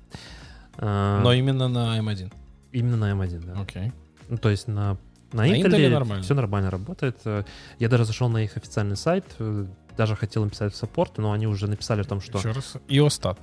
А, 0.78 1.20
Но 1.22 1.32
именно 1.32 1.68
на 1.68 1.98
M1. 1.98 2.32
Именно 2.72 2.96
на 2.96 3.10
M1, 3.12 3.44
да. 3.54 3.60
Окей. 3.60 3.92
Ну, 4.28 4.38
то 4.38 4.48
есть 4.48 4.68
на, 4.68 4.96
на, 5.32 5.42
На 5.42 5.46
Intel, 5.48 5.70
Intel 5.70 5.90
нормально. 5.90 6.22
все 6.24 6.34
нормально 6.34 6.70
работает. 6.70 7.16
Э, 7.24 7.44
Я 7.78 7.88
даже 7.88 8.04
зашел 8.04 8.28
на 8.28 8.38
их 8.44 8.56
официальный 8.56 8.96
сайт, 8.96 9.24
э, 9.40 9.66
даже 9.98 10.14
хотел 10.14 10.44
им 10.44 10.50
писать 10.50 10.72
в 10.72 10.76
саппорт, 10.76 11.18
но 11.18 11.32
они 11.32 11.46
уже 11.46 11.66
написали 11.66 12.00
о 12.02 12.04
том, 12.04 12.20
что... 12.20 12.38
Еще 12.38 12.52
раз. 12.52 12.76
iOstat. 12.86 13.38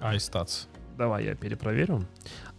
iStats. 0.00 0.66
Давай 0.98 1.24
я 1.24 1.34
перепроверю. 1.36 2.04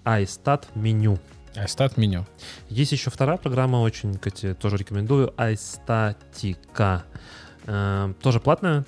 iStat 0.06 0.68
меню. 0.74 1.20
iStat 1.54 1.94
меню. 1.98 2.26
Есть 2.70 2.94
еще 2.94 3.12
вторая 3.12 3.38
программа, 3.38 3.78
очень, 3.78 4.14
кстати, 4.14 4.54
тоже 4.54 4.78
рекомендую, 4.78 5.34
iStatica. 5.38 7.02
Э, 7.66 8.14
тоже 8.22 8.40
платная, 8.40 8.86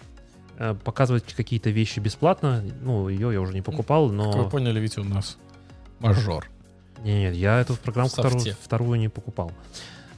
э, 0.57 0.75
показывает 0.75 1.25
какие-то 1.33 1.69
вещи 1.69 1.99
бесплатно. 1.99 2.63
Ну, 2.81 3.09
ее 3.09 3.33
я 3.33 3.41
уже 3.41 3.53
не 3.53 3.61
покупал, 3.61 4.07
Как 4.09 4.17
вы 4.17 4.43
но... 4.43 4.49
поняли, 4.49 4.79
ведь 4.79 4.97
у 4.97 5.03
нас 5.03 5.37
мажор. 5.99 6.49
Нет, 6.99 7.33
нет, 7.33 7.35
я 7.35 7.59
эту 7.59 7.73
софте. 7.73 8.09
вторую, 8.09 8.55
вторую 8.63 8.99
не 8.99 9.09
покупал. 9.09 9.51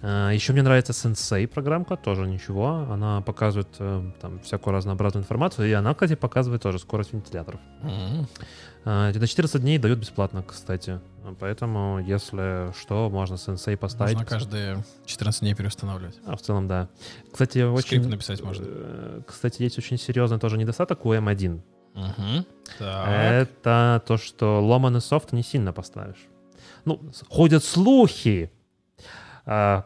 А, 0.06 0.32
Еще 0.32 0.52
мне 0.52 0.62
нравится 0.64 0.92
Sensei 0.92 1.48
программка, 1.48 1.96
тоже 1.96 2.28
ничего. 2.28 2.86
Она 2.92 3.22
показывает 3.22 3.70
э, 3.80 4.12
там 4.20 4.40
всякую 4.42 4.74
разнообразную 4.74 5.24
информацию, 5.24 5.70
и 5.70 5.72
она, 5.72 5.94
кстати, 5.94 6.16
показывает 6.16 6.62
тоже 6.62 6.78
скорость 6.80 7.14
вентиляторов. 7.14 7.62
А, 8.86 9.12
На 9.14 9.28
14 9.28 9.62
дней 9.62 9.78
дают 9.78 10.00
бесплатно, 10.00 10.44
кстати. 10.44 11.00
Поэтому, 11.40 12.00
если 12.00 12.74
что, 12.78 13.10
можно 13.10 13.36
Sensei 13.36 13.78
поставить. 13.78 14.16
Можно 14.16 14.30
каждые 14.30 14.84
14 15.06 15.40
дней 15.40 15.56
переустанавливать. 15.56 16.20
А, 16.26 16.36
в 16.36 16.42
целом, 16.42 16.68
да. 16.68 16.90
Кстати, 17.32 17.60
очень... 17.60 17.88
Скрипт 17.88 18.08
написать 18.08 18.42
можно. 18.42 18.66
э, 18.68 19.22
Кстати, 19.26 19.62
есть 19.64 19.78
очень 19.78 19.98
серьезный 19.98 20.38
тоже 20.38 20.58
недостаток 20.58 21.06
у 21.06 21.14
M1. 21.14 21.62
Мгм. 21.94 22.46
Так. 22.78 23.08
Это 23.08 24.04
то, 24.06 24.18
что 24.18 24.62
ломаный 24.62 25.00
софт 25.00 25.32
не 25.32 25.44
сильно 25.44 25.72
поставишь. 25.72 26.28
Ну, 26.84 27.00
ходят 27.30 27.64
слухи. 27.64 28.52
А, 29.46 29.86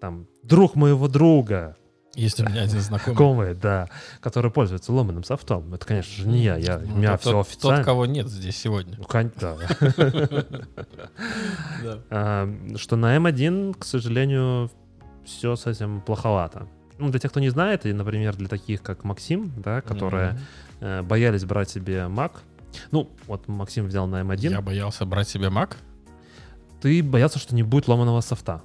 там, 0.00 0.26
друг 0.42 0.74
моего 0.76 1.08
друга, 1.08 1.76
Есть 2.14 2.40
у 2.40 2.44
меня 2.44 2.62
один 2.62 2.80
знакомый. 2.80 3.14
знакомый, 3.14 3.54
да, 3.54 3.88
который 4.20 4.50
пользуется 4.50 4.92
ломаным 4.92 5.24
софтом. 5.24 5.74
Это, 5.74 5.86
конечно 5.86 6.14
же, 6.22 6.28
не 6.28 6.42
я. 6.44 6.56
я 6.56 6.78
у 6.78 6.80
Ну, 6.86 6.96
меня 6.96 7.12
тот- 7.12 7.20
все 7.20 7.30
тот- 7.32 7.46
официально. 7.46 7.76
Тот, 7.78 7.84
кого 7.86 8.06
нет 8.06 8.28
здесь 8.28 8.56
сегодня. 8.56 8.94
Ну, 8.98 9.04
кон- 9.04 9.32
да. 9.40 9.56
Да. 11.82 11.98
А, 12.10 12.48
Что 12.76 12.96
на 12.96 13.16
M1, 13.16 13.74
к 13.78 13.84
сожалению, 13.84 14.70
все 15.24 15.56
с 15.56 15.66
этим 15.66 16.00
плоховато. 16.00 16.68
Ну, 16.98 17.10
для 17.10 17.20
тех, 17.20 17.30
кто 17.30 17.40
не 17.40 17.50
знает, 17.50 17.84
и, 17.86 17.92
например, 17.92 18.36
для 18.36 18.48
таких, 18.48 18.82
как 18.82 19.04
Максим, 19.04 19.52
да, 19.56 19.80
которые 19.82 20.38
э, 20.80 21.02
боялись 21.02 21.44
брать 21.44 21.68
себе 21.68 22.06
Mac. 22.08 22.32
Ну, 22.90 23.10
вот 23.26 23.48
Максим 23.48 23.86
взял 23.86 24.06
на 24.06 24.22
M1. 24.22 24.50
Я 24.50 24.60
боялся 24.62 25.04
брать 25.04 25.28
себе 25.28 25.48
Mac. 25.48 25.74
Ты 26.80 27.02
боялся, 27.02 27.38
что 27.38 27.54
не 27.54 27.62
будет 27.62 27.88
ломаного 27.88 28.20
софта. 28.22 28.62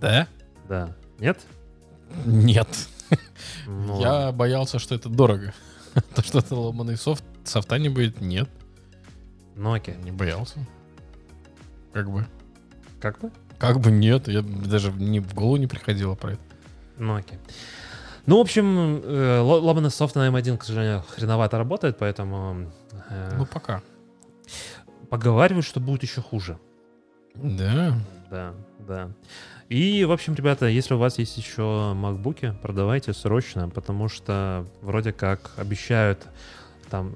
Да? 0.00 0.26
Да. 0.68 0.94
Нет? 1.18 1.38
Нет. 2.24 2.68
Ну, 3.66 4.00
Я 4.00 4.32
боялся, 4.32 4.78
что 4.78 4.94
это 4.94 5.08
дорого. 5.08 5.52
То, 6.14 6.22
что 6.22 6.38
это 6.38 6.54
ломаный 6.54 6.96
софт, 6.96 7.24
софта 7.44 7.78
не 7.78 7.88
будет, 7.88 8.20
нет. 8.20 8.48
Ну, 9.56 9.72
окей. 9.74 9.96
Не 9.96 10.12
боялся. 10.12 10.58
Как 11.92 12.10
бы. 12.10 12.26
Как 13.00 13.18
бы? 13.20 13.30
Как 13.58 13.80
бы 13.80 13.90
нет, 13.90 14.28
я 14.28 14.42
даже 14.42 14.92
не 14.92 15.20
в 15.20 15.34
голову 15.34 15.56
не 15.56 15.66
приходило 15.66 16.14
про 16.14 16.32
это. 16.32 16.42
Ну, 16.98 17.16
окей. 17.16 17.38
Ну, 18.26 18.38
в 18.38 18.40
общем, 18.40 19.00
э, 19.02 19.40
ло- 19.40 19.60
ломаный 19.60 19.90
софт 19.90 20.14
на 20.14 20.28
M1, 20.28 20.56
к 20.58 20.64
сожалению, 20.64 21.02
хреновато 21.08 21.58
работает, 21.58 21.98
поэтому 21.98 22.70
э, 23.10 23.34
Ну, 23.36 23.46
пока. 23.46 23.82
поговаривают, 25.10 25.66
что 25.66 25.80
будет 25.80 26.02
еще 26.02 26.20
хуже. 26.22 26.58
Да. 27.34 27.94
Да, 28.30 28.54
да. 28.78 29.10
И, 29.68 30.04
в 30.04 30.12
общем, 30.12 30.34
ребята, 30.34 30.66
если 30.66 30.94
у 30.94 30.98
вас 30.98 31.18
есть 31.18 31.36
еще 31.36 31.92
макбуки, 31.94 32.54
продавайте 32.62 33.12
срочно, 33.12 33.68
потому 33.68 34.08
что 34.08 34.66
вроде 34.82 35.12
как 35.12 35.52
обещают 35.56 36.26
там 36.90 37.14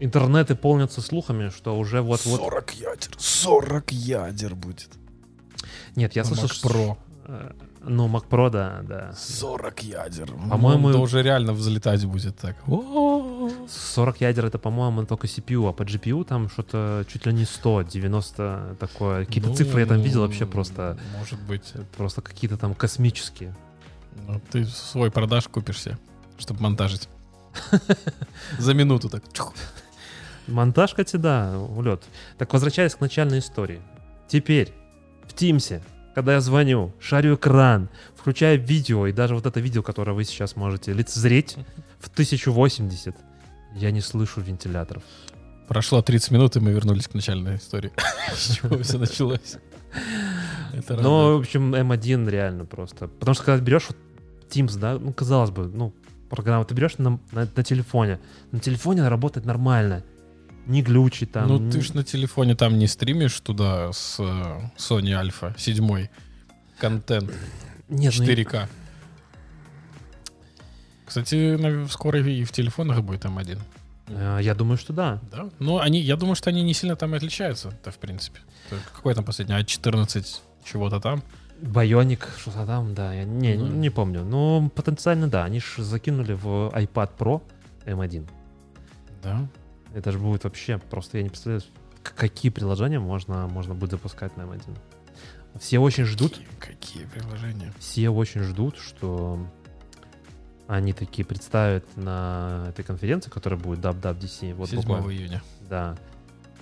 интернеты 0.00 0.54
полнятся 0.54 1.00
слухами, 1.00 1.48
что 1.50 1.76
уже 1.78 2.00
вот-вот... 2.00 2.40
40 2.40 2.70
ядер. 2.74 3.10
40 3.16 3.92
ядер 3.92 4.54
будет. 4.54 4.90
Нет, 5.94 6.14
я 6.14 6.24
слышал, 6.24 6.98
э, 7.24 7.52
Ну, 7.88 8.08
Mac 8.08 8.28
Pro, 8.28 8.50
да, 8.50 8.80
да. 8.82 9.12
40 9.16 9.82
ядер. 9.84 10.32
По-моему, 10.50 10.88
Он 10.88 10.96
уже 10.96 11.22
реально 11.22 11.52
взлетать 11.52 12.04
будет 12.04 12.36
так. 12.36 12.56
О, 12.66 13.48
40 13.68 14.20
ядер 14.20 14.46
это, 14.46 14.58
по-моему, 14.58 15.04
только 15.06 15.26
CPU, 15.28 15.68
а 15.68 15.72
по 15.72 15.82
GPU 15.82 16.24
там 16.24 16.48
что-то 16.48 17.04
чуть 17.08 17.26
ли 17.26 17.32
не 17.32 17.44
100, 17.44 17.82
90 17.82 18.76
такое. 18.80 19.24
Какие-то 19.24 19.50
ну, 19.50 19.54
цифры 19.54 19.80
я 19.80 19.86
там 19.86 20.00
видел 20.00 20.22
вообще 20.22 20.46
просто, 20.46 20.98
Может 21.18 21.40
быть. 21.42 21.72
просто 21.96 22.22
какие-то 22.22 22.56
там 22.56 22.74
космические. 22.74 23.54
Ну, 24.26 24.40
ты 24.50 24.64
свой 24.66 25.10
продаж 25.10 25.46
купишь 25.48 25.80
себе, 25.80 25.98
чтобы 26.38 26.62
монтажить. 26.62 27.08
За 28.58 28.74
минуту 28.74 29.08
так. 29.08 29.22
чух. 29.32 29.54
Монтаж, 30.48 30.90
кстати, 30.90 31.16
да, 31.16 31.58
улет. 31.58 32.02
Так, 32.38 32.52
возвращаясь 32.52 32.94
к 32.94 33.00
начальной 33.00 33.38
истории. 33.38 33.80
Теперь 34.28 34.72
в 35.26 35.34
Тимсе, 35.34 35.82
когда 36.16 36.32
я 36.32 36.40
звоню, 36.40 36.94
шарю 36.98 37.34
экран, 37.34 37.90
включаю 38.16 38.58
видео, 38.58 39.06
и 39.06 39.12
даже 39.12 39.34
вот 39.34 39.44
это 39.44 39.60
видео, 39.60 39.82
которое 39.82 40.12
вы 40.12 40.24
сейчас 40.24 40.56
можете 40.56 40.94
лицезреть 40.94 41.56
в 41.98 42.08
1080, 42.08 43.14
я 43.74 43.90
не 43.90 44.00
слышу 44.00 44.40
вентиляторов. 44.40 45.02
Прошло 45.68 46.00
30 46.00 46.30
минут, 46.30 46.56
и 46.56 46.60
мы 46.60 46.72
вернулись 46.72 47.06
к 47.06 47.12
начальной 47.12 47.56
истории. 47.56 47.92
С 48.34 48.54
чего 48.56 48.78
все 48.78 48.96
началось? 48.96 49.58
Ну, 50.88 51.36
в 51.36 51.40
общем, 51.40 51.74
M1 51.74 52.30
реально 52.30 52.64
просто. 52.64 53.08
Потому 53.08 53.34
что 53.34 53.44
когда 53.44 53.62
берешь 53.62 53.84
вот 53.90 53.98
Teams, 54.48 54.78
да, 54.78 54.98
ну, 54.98 55.12
казалось 55.12 55.50
бы, 55.50 55.66
ну, 55.66 55.92
программу 56.30 56.64
ты 56.64 56.72
берешь 56.74 56.96
на, 56.96 57.20
на- 57.32 57.46
на 57.54 57.62
телефоне. 57.62 58.20
На 58.52 58.60
телефоне 58.60 59.02
она 59.02 59.10
работает 59.10 59.44
нормально. 59.44 60.02
Не 60.66 60.82
глючит 60.82 61.32
там. 61.32 61.48
Ну, 61.48 61.70
ты 61.70 61.80
ж 61.80 61.94
на 61.94 62.02
телефоне 62.02 62.54
там 62.56 62.76
не 62.78 62.86
стримишь 62.88 63.40
туда 63.40 63.92
с 63.92 64.16
э, 64.18 64.70
Sony 64.76 65.14
Alpha 65.14 65.54
7 65.56 66.08
контент 66.80 67.30
Нет, 67.88 68.14
ну, 68.18 68.24
4К. 68.24 68.66
Кстати, 71.04 71.56
на- 71.56 71.88
скоро 71.88 72.18
и 72.20 72.44
в 72.44 72.50
телефонах 72.52 73.02
будет 73.02 73.24
M1. 73.24 73.58
э, 74.08 74.38
я 74.42 74.54
думаю, 74.54 74.76
что 74.76 74.92
да. 74.92 75.20
Да? 75.30 75.48
Ну, 75.60 75.78
они, 75.78 76.00
я 76.00 76.16
думаю, 76.16 76.34
что 76.34 76.50
они 76.50 76.62
не 76.62 76.74
сильно 76.74 76.96
там 76.96 77.14
и 77.14 77.16
отличаются-то, 77.16 77.90
в 77.90 77.98
принципе. 77.98 78.40
То 78.70 78.76
Какой 78.94 79.14
там 79.14 79.24
последний? 79.24 79.54
А14 79.54 80.40
чего-то 80.64 81.00
там. 81.00 81.22
Байоник, 81.62 82.28
что-то 82.38 82.66
там, 82.66 82.94
да. 82.94 83.14
Я 83.14 83.24
не, 83.24 83.54
Ну. 83.54 83.66
не 83.66 83.90
помню. 83.90 84.24
Ну, 84.24 84.68
потенциально, 84.74 85.28
да. 85.28 85.44
Они 85.44 85.60
же 85.60 85.82
закинули 85.84 86.32
в 86.34 86.70
iPad 86.74 87.10
Pro 87.18 87.40
M1. 87.86 88.26
Да. 89.22 89.48
Это 89.96 90.12
же 90.12 90.18
будет 90.18 90.44
вообще 90.44 90.76
просто, 90.76 91.16
я 91.16 91.22
не 91.22 91.30
представляю, 91.30 91.62
какие 92.02 92.50
приложения 92.50 93.00
можно, 93.00 93.46
можно 93.46 93.74
будет 93.74 93.92
запускать 93.92 94.36
на 94.36 94.42
M1. 94.42 94.76
Все 95.58 95.78
очень 95.78 96.04
ждут, 96.04 96.38
Какие, 96.60 96.74
какие 96.74 97.04
приложения? 97.06 97.72
все 97.78 98.10
очень 98.10 98.42
ждут, 98.42 98.76
что 98.76 99.40
они 100.68 100.92
такие 100.92 101.24
представят 101.24 101.96
на 101.96 102.66
этой 102.68 102.84
конференции, 102.84 103.30
которая 103.30 103.58
будет 103.58 103.78
WWDC. 103.78 104.52
Вот 104.54 104.68
7 104.68 104.80
буквально. 104.80 105.10
июня. 105.10 105.42
Да. 105.70 105.96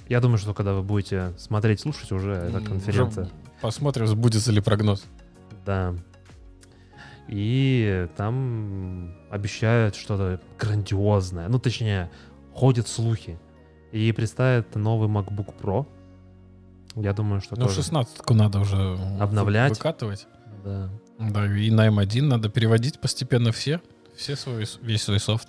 Я 0.09 0.21
думаю, 0.21 0.39
что 0.39 0.55
когда 0.55 0.73
вы 0.73 0.85
будете 0.85 1.33
смотреть, 1.37 1.81
слушать 1.81 2.13
уже 2.13 2.35
эта 2.35 2.61
конференция. 2.61 3.25
уже 3.25 3.33
Посмотрим, 3.61 4.07
сбудется 4.07 4.53
ли 4.53 4.61
прогноз. 4.61 5.05
Да. 5.67 5.93
И 7.27 8.07
там 8.17 9.13
обещают 9.29 9.97
что-то 9.97 10.41
грандиозное. 10.57 11.49
Ну, 11.49 11.59
точнее, 11.59 12.13
ходят 12.55 12.89
слухи. 12.89 13.39
И 13.93 14.11
представят 14.13 14.75
новый 14.75 15.09
MacBook 15.09 15.55
Pro. 15.61 15.87
Я 16.97 17.13
думаю, 17.13 17.41
что 17.41 17.57
Ну, 17.57 17.65
тоже. 17.67 17.77
16 17.77 18.31
надо 18.31 18.61
уже 18.61 18.97
Обновлять. 19.21 19.73
выкатывать. 19.77 20.27
Да. 20.65 20.91
Да, 21.19 21.47
и 21.47 21.71
на 21.71 21.89
M1 21.89 22.23
надо 22.23 22.49
переводить 22.49 23.01
постепенно 23.01 23.53
все. 23.53 23.81
Все 24.17 24.37
свой, 24.37 24.67
весь 24.83 25.03
свой 25.03 25.21
софт. 25.21 25.49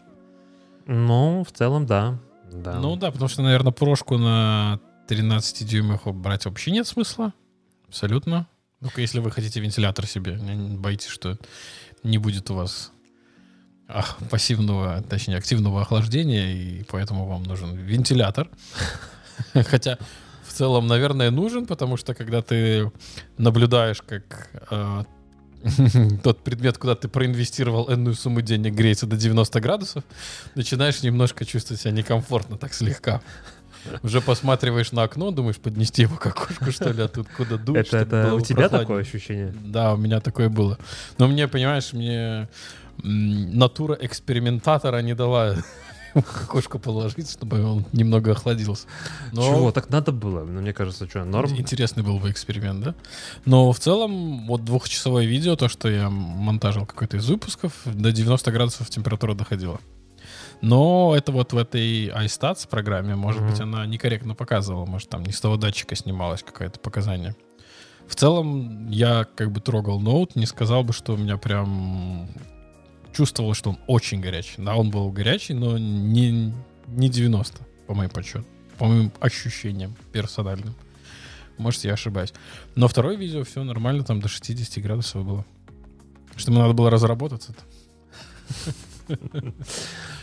Ну, 0.86 1.44
в 1.44 1.52
целом, 1.52 1.86
да. 1.86 2.20
да. 2.52 2.80
Ну 2.80 2.96
да, 2.96 3.12
потому 3.12 3.28
что, 3.30 3.42
наверное, 3.42 3.72
прошку 3.72 4.18
на 4.18 4.80
13 5.08 5.68
дюймах 5.68 6.06
брать 6.08 6.46
вообще 6.46 6.72
нет 6.72 6.86
смысла. 6.88 7.34
Абсолютно. 7.88 8.48
Только 8.82 9.02
если 9.02 9.20
вы 9.20 9.32
хотите 9.32 9.60
вентилятор 9.60 10.06
себе. 10.06 10.38
Боитесь, 10.78 11.08
что 11.08 11.38
не 12.04 12.18
будет 12.18 12.52
у 12.52 12.56
вас 12.56 12.92
а, 13.88 14.04
пассивного, 14.30 15.04
точнее, 15.10 15.38
активного 15.38 15.82
охлаждения, 15.82 16.52
и 16.52 16.84
поэтому 16.84 17.26
вам 17.26 17.44
нужен 17.44 17.76
вентилятор. 17.76 18.50
Хотя 19.54 19.98
в 20.48 20.54
целом, 20.54 20.88
наверное, 20.88 21.32
нужен, 21.32 21.66
потому 21.66 21.98
что 21.98 22.14
когда 22.14 22.42
ты 22.42 22.92
наблюдаешь, 23.38 24.02
как 24.02 24.50
а, 24.72 25.06
тот 26.24 26.44
предмет, 26.44 26.78
куда 26.78 26.96
ты 26.96 27.08
проинвестировал 27.08 27.92
энную 27.92 28.16
сумму 28.16 28.42
денег, 28.42 28.74
греется 28.74 29.06
до 29.06 29.18
90 29.18 29.62
градусов, 29.62 30.04
начинаешь 30.56 31.04
немножко 31.04 31.46
чувствовать 31.46 31.82
себя 31.82 31.92
некомфортно, 31.92 32.58
так 32.58 32.74
слегка. 32.74 33.22
Уже 34.02 34.20
посматриваешь 34.20 34.92
на 34.92 35.04
окно, 35.04 35.30
думаешь, 35.30 35.58
поднести 35.58 36.04
его 36.04 36.16
к 36.16 36.26
окошку, 36.26 36.72
что 36.72 36.92
ли, 36.92 37.04
а 37.04 37.08
тут 37.08 37.28
куда 37.30 37.58
дует, 37.58 37.94
это, 37.94 38.16
это 38.16 38.34
у 38.34 38.40
тебя 38.40 38.68
прохладнее. 38.68 38.82
такое 38.82 39.02
ощущение? 39.02 39.54
Да, 39.64 39.94
у 39.94 39.98
меня 39.98 40.22
такое 40.22 40.50
было. 40.50 40.80
Но 41.20 41.28
мне, 41.28 41.48
понимаешь, 41.48 41.94
мне 41.94 42.50
натура 43.04 43.98
экспериментатора 44.00 45.02
не 45.02 45.14
дала 45.16 45.56
к 46.14 46.44
окошку 46.44 46.80
положить, 46.80 47.30
чтобы 47.30 47.64
он 47.64 47.86
немного 47.92 48.32
охладился. 48.32 48.88
Но 49.34 49.42
Чего? 49.42 49.72
Так 49.72 49.90
надо 49.90 50.12
было. 50.12 50.46
Ну, 50.46 50.62
мне 50.62 50.74
кажется, 50.74 51.08
что, 51.10 51.26
норм? 51.26 51.56
Интересный 51.58 52.04
был 52.04 52.20
бы 52.20 52.32
эксперимент, 52.32 52.84
да? 52.84 52.96
Но 53.46 53.72
в 53.72 53.80
целом, 53.80 54.48
вот 54.48 54.64
двухчасовое 54.64 55.26
видео, 55.26 55.56
то, 55.56 55.68
что 55.68 55.90
я 55.90 56.10
монтажил 56.10 56.86
какой-то 56.86 57.18
из 57.18 57.28
выпусков, 57.30 57.74
до 57.86 58.12
90 58.12 58.52
градусов 58.52 58.90
температура 58.90 59.34
доходила. 59.34 59.80
Но 60.62 61.14
это 61.16 61.32
вот 61.34 61.52
в 61.54 61.58
этой 61.58 62.08
iStats 62.08 62.68
программе, 62.68 63.16
может 63.16 63.42
Мгм. 63.42 63.52
быть, 63.52 63.60
она 63.60 63.86
некорректно 63.86 64.36
показывала, 64.36 64.86
может, 64.86 65.10
там 65.10 65.24
не 65.24 65.34
с 65.34 65.42
того 65.42 65.58
датчика 65.58 65.96
снималось 65.96 66.44
какое-то 66.44 66.80
показание. 66.80 67.36
В 68.08 68.16
целом, 68.16 68.90
я 68.90 69.26
как 69.36 69.52
бы 69.52 69.60
трогал 69.60 70.00
ноут, 70.00 70.36
не 70.36 70.46
сказал 70.46 70.84
бы, 70.84 70.94
что 70.94 71.14
у 71.14 71.18
меня 71.18 71.38
прям 71.38 72.30
чувствовал, 73.16 73.54
что 73.54 73.72
он 73.72 73.78
очень 73.88 74.20
горячий. 74.22 74.62
Да, 74.62 74.76
он 74.76 74.90
был 74.92 75.10
горячий, 75.12 75.54
но 75.54 75.78
не, 75.78 76.54
не 76.88 77.10
90, 77.10 77.60
по 77.88 77.94
моим 77.94 78.10
подсчетам. 78.10 78.46
По 78.78 78.86
моим 78.86 79.12
ощущениям 79.20 79.96
персональным. 80.12 80.76
Может, 81.58 81.86
я 81.86 81.94
ошибаюсь. 81.94 82.34
Но 82.76 82.88
второе 82.88 83.16
видео 83.16 83.44
все 83.44 83.64
нормально, 83.64 84.04
там 84.04 84.20
до 84.20 84.28
60 84.28 84.84
градусов 84.84 85.26
было. 85.26 85.46
Что 86.36 86.52
мне 86.52 86.60
надо 86.62 86.74
было 86.74 86.90
разработаться-то. 86.90 87.64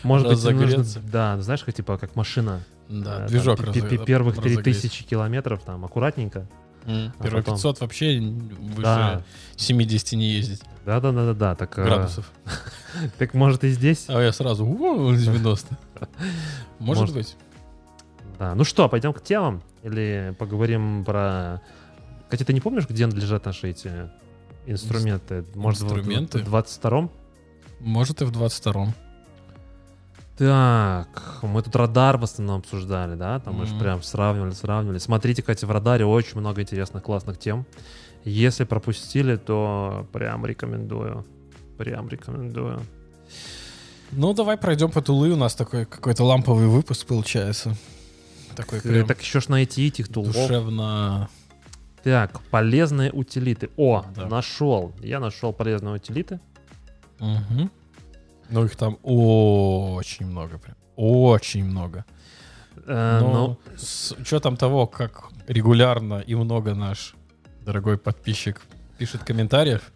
Может 0.03 0.27
быть, 0.27 0.37
Разогреться. 0.37 1.01
да, 1.01 1.41
знаешь, 1.41 1.65
как 1.65 1.75
типа 1.75 1.97
как 1.97 2.17
машина. 2.17 2.63
Да, 2.89 3.25
Э, 3.25 3.29
движок 3.29 3.61
Первых 4.05 4.37
разогреть. 4.37 4.65
3000 4.65 5.05
километров 5.05 5.63
там 5.63 5.85
аккуратненько. 5.85 6.49
М, 6.85 7.13
а 7.19 7.23
Первые 7.23 7.43
потом- 7.43 7.57
500 7.57 7.81
вообще 7.81 8.19
выше 8.21 8.83
Да, 8.83 9.23
70 9.57 10.13
не 10.17 10.33
ездить 10.33 10.63
да, 10.85 11.01
да, 11.01 11.13
да, 11.13 11.27
да, 11.27 11.35
да. 11.35 11.55
Так, 11.55 11.79
э, 11.79 11.85
градусов. 11.85 12.31
так 13.19 13.35
может 13.35 13.65
и 13.65 13.71
здесь. 13.71 14.07
А 14.09 14.21
я 14.21 14.33
сразу 14.33 14.67
«О, 14.67 15.15
90. 15.15 15.79
Может 16.79 17.15
быть. 17.15 17.37
Да. 18.39 18.55
Ну 18.55 18.65
что, 18.65 18.89
пойдем 18.89 19.13
к 19.13 19.23
темам 19.23 19.63
или 19.83 20.35
поговорим 20.39 21.05
про. 21.05 21.63
Кстати, 22.25 22.45
ты 22.45 22.53
не 22.53 22.61
помнишь, 22.61 22.89
где 22.89 23.07
лежат 23.07 23.45
наши 23.45 23.71
эти 23.71 24.11
инструменты? 24.67 25.45
Может, 25.55 25.83
инструменты? 25.83 26.39
в 26.39 26.53
22-м? 26.53 27.11
Может 27.79 28.23
и 28.23 28.25
в 28.25 28.33
22-м. 28.33 28.95
Так, 30.39 31.39
мы 31.43 31.63
тут 31.63 31.77
радар 31.77 32.17
в 32.17 32.25
основном 32.25 32.61
обсуждали, 32.61 33.15
да? 33.17 33.39
Там 33.41 33.55
мы 33.55 33.67
же 33.67 33.75
прям 33.79 34.03
сравнивали, 34.03 34.53
сравнивали. 34.53 34.99
Смотрите, 34.99 35.43
кстати, 35.43 35.65
в 35.65 35.71
радаре 35.71 36.05
очень 36.07 36.39
много 36.41 36.63
интересных, 36.63 37.03
классных 37.03 37.39
тем. 37.39 37.67
Если 38.25 38.65
пропустили, 38.65 39.37
то 39.37 40.07
прям 40.13 40.47
рекомендую. 40.47 41.25
Прям 41.77 42.09
рекомендую. 42.09 42.81
Ну, 44.11 44.33
давай 44.35 44.57
пройдем 44.57 44.91
по 44.91 45.03
тулы. 45.03 45.33
У 45.33 45.37
нас 45.37 45.55
такой 45.55 45.85
какой-то 45.85 46.25
ламповый 46.25 46.67
выпуск 46.67 47.07
получается. 47.07 47.77
Такой 48.57 48.79
Э, 48.79 48.83
прям 48.83 49.07
Так 49.07 49.21
еще 49.21 49.41
ж 49.41 49.49
найти 49.49 49.87
этих 49.89 50.09
тулов. 50.09 50.33
душевно... 50.35 51.29
Так, 52.03 52.41
полезные 52.51 53.13
утилиты. 53.13 53.71
О, 53.77 54.05
Да. 54.17 54.27
нашел. 54.27 54.93
Я 55.01 55.21
нашел 55.21 55.53
полезные 55.53 55.95
утилиты. 55.95 56.41
Мгм. 57.21 57.71
Ну, 58.53 58.65
их 58.67 58.77
там 58.77 58.99
очень 59.03 60.27
много 60.27 60.59
прям. 60.59 60.77
Очень 60.95 61.65
много. 61.65 62.05
Э, 62.87 63.19
Но 63.23 63.33
ну, 63.67 63.77
с 63.77 64.13
учетом 64.13 64.57
того, 64.59 64.87
как 64.87 65.31
регулярно 65.49 66.21
и 66.21 66.35
много 66.35 66.75
наш 66.75 67.15
дорогой 67.65 67.97
подписчик 67.97 68.61
пишет 68.99 69.25
комментариев, 69.25 69.91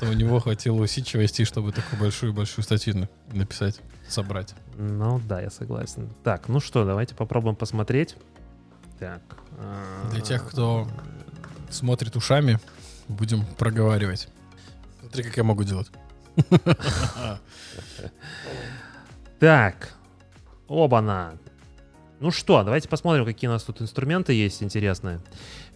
то 0.00 0.06
у 0.06 0.12
него 0.12 0.38
хватило 0.38 0.80
усидчивости, 0.80 1.44
чтобы 1.44 1.72
такую 1.72 2.00
большую-большую 2.00 2.62
статью 2.64 2.96
на- 2.96 3.08
написать, 3.32 3.80
собрать. 4.08 4.54
ну 4.76 5.20
да, 5.26 5.40
я 5.40 5.50
согласен. 5.50 6.08
Так, 6.22 6.48
ну 6.48 6.60
что, 6.60 6.84
давайте 6.84 7.16
попробуем 7.16 7.56
посмотреть. 7.56 8.16
Так. 9.00 9.20
э, 9.58 10.10
Для 10.12 10.20
тех, 10.20 10.48
кто 10.48 10.86
смотрит 11.70 12.14
ушами, 12.14 12.60
будем 13.08 13.44
проговаривать. 13.58 14.28
Смотри, 15.00 15.24
как 15.24 15.36
я 15.36 15.42
могу 15.42 15.64
делать. 15.64 15.90
Так. 19.38 19.92
Оба-на. 20.68 21.34
Ну 22.20 22.30
что, 22.30 22.62
давайте 22.64 22.88
посмотрим, 22.88 23.26
какие 23.26 23.48
у 23.48 23.52
нас 23.52 23.62
тут 23.62 23.82
инструменты 23.82 24.32
есть 24.32 24.62
интересные. 24.62 25.20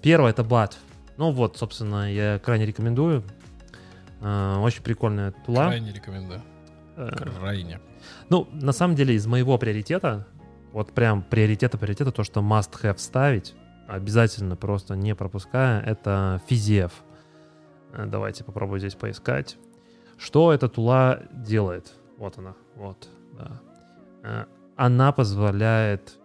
Первое 0.01 0.31
это 0.31 0.43
бат. 0.43 0.79
Ну 1.19 1.31
вот, 1.33 1.59
собственно, 1.59 2.13
я 2.13 2.39
крайне 2.39 2.65
рекомендую. 2.65 3.23
Э, 4.23 4.57
Очень 4.61 4.83
прикольная 4.83 5.33
тула. 5.33 5.67
Крайне 5.67 5.93
рекомендую. 5.93 6.43
Э, 6.97 7.11
Крайне. 7.39 7.81
Ну, 8.31 8.49
на 8.53 8.73
самом 8.73 8.97
деле, 8.97 9.15
из 9.15 9.27
моего 9.27 9.59
приоритета, 9.59 10.27
вот 10.73 10.93
прям 10.95 11.23
приоритета 11.23 11.77
приоритета, 11.77 12.11
то, 12.13 12.25
что 12.25 12.41
must 12.41 12.81
have 12.83 12.97
ставить, 12.99 13.55
обязательно 13.87 14.57
просто 14.57 14.97
не 14.97 15.15
пропуская, 15.15 15.83
это 15.83 16.41
физиев. 16.49 16.93
Э, 17.93 18.07
Давайте 18.07 18.45
попробую 18.45 18.79
здесь 18.79 18.95
поискать. 18.95 19.59
Что 20.21 20.53
эта 20.53 20.69
тула 20.69 21.23
делает? 21.33 21.95
Вот 22.19 22.37
она, 22.39 22.55
вот, 22.77 23.09
да. 23.39 23.61
Э, 24.23 24.45
Она 24.77 25.13
позволяет, 25.13 26.19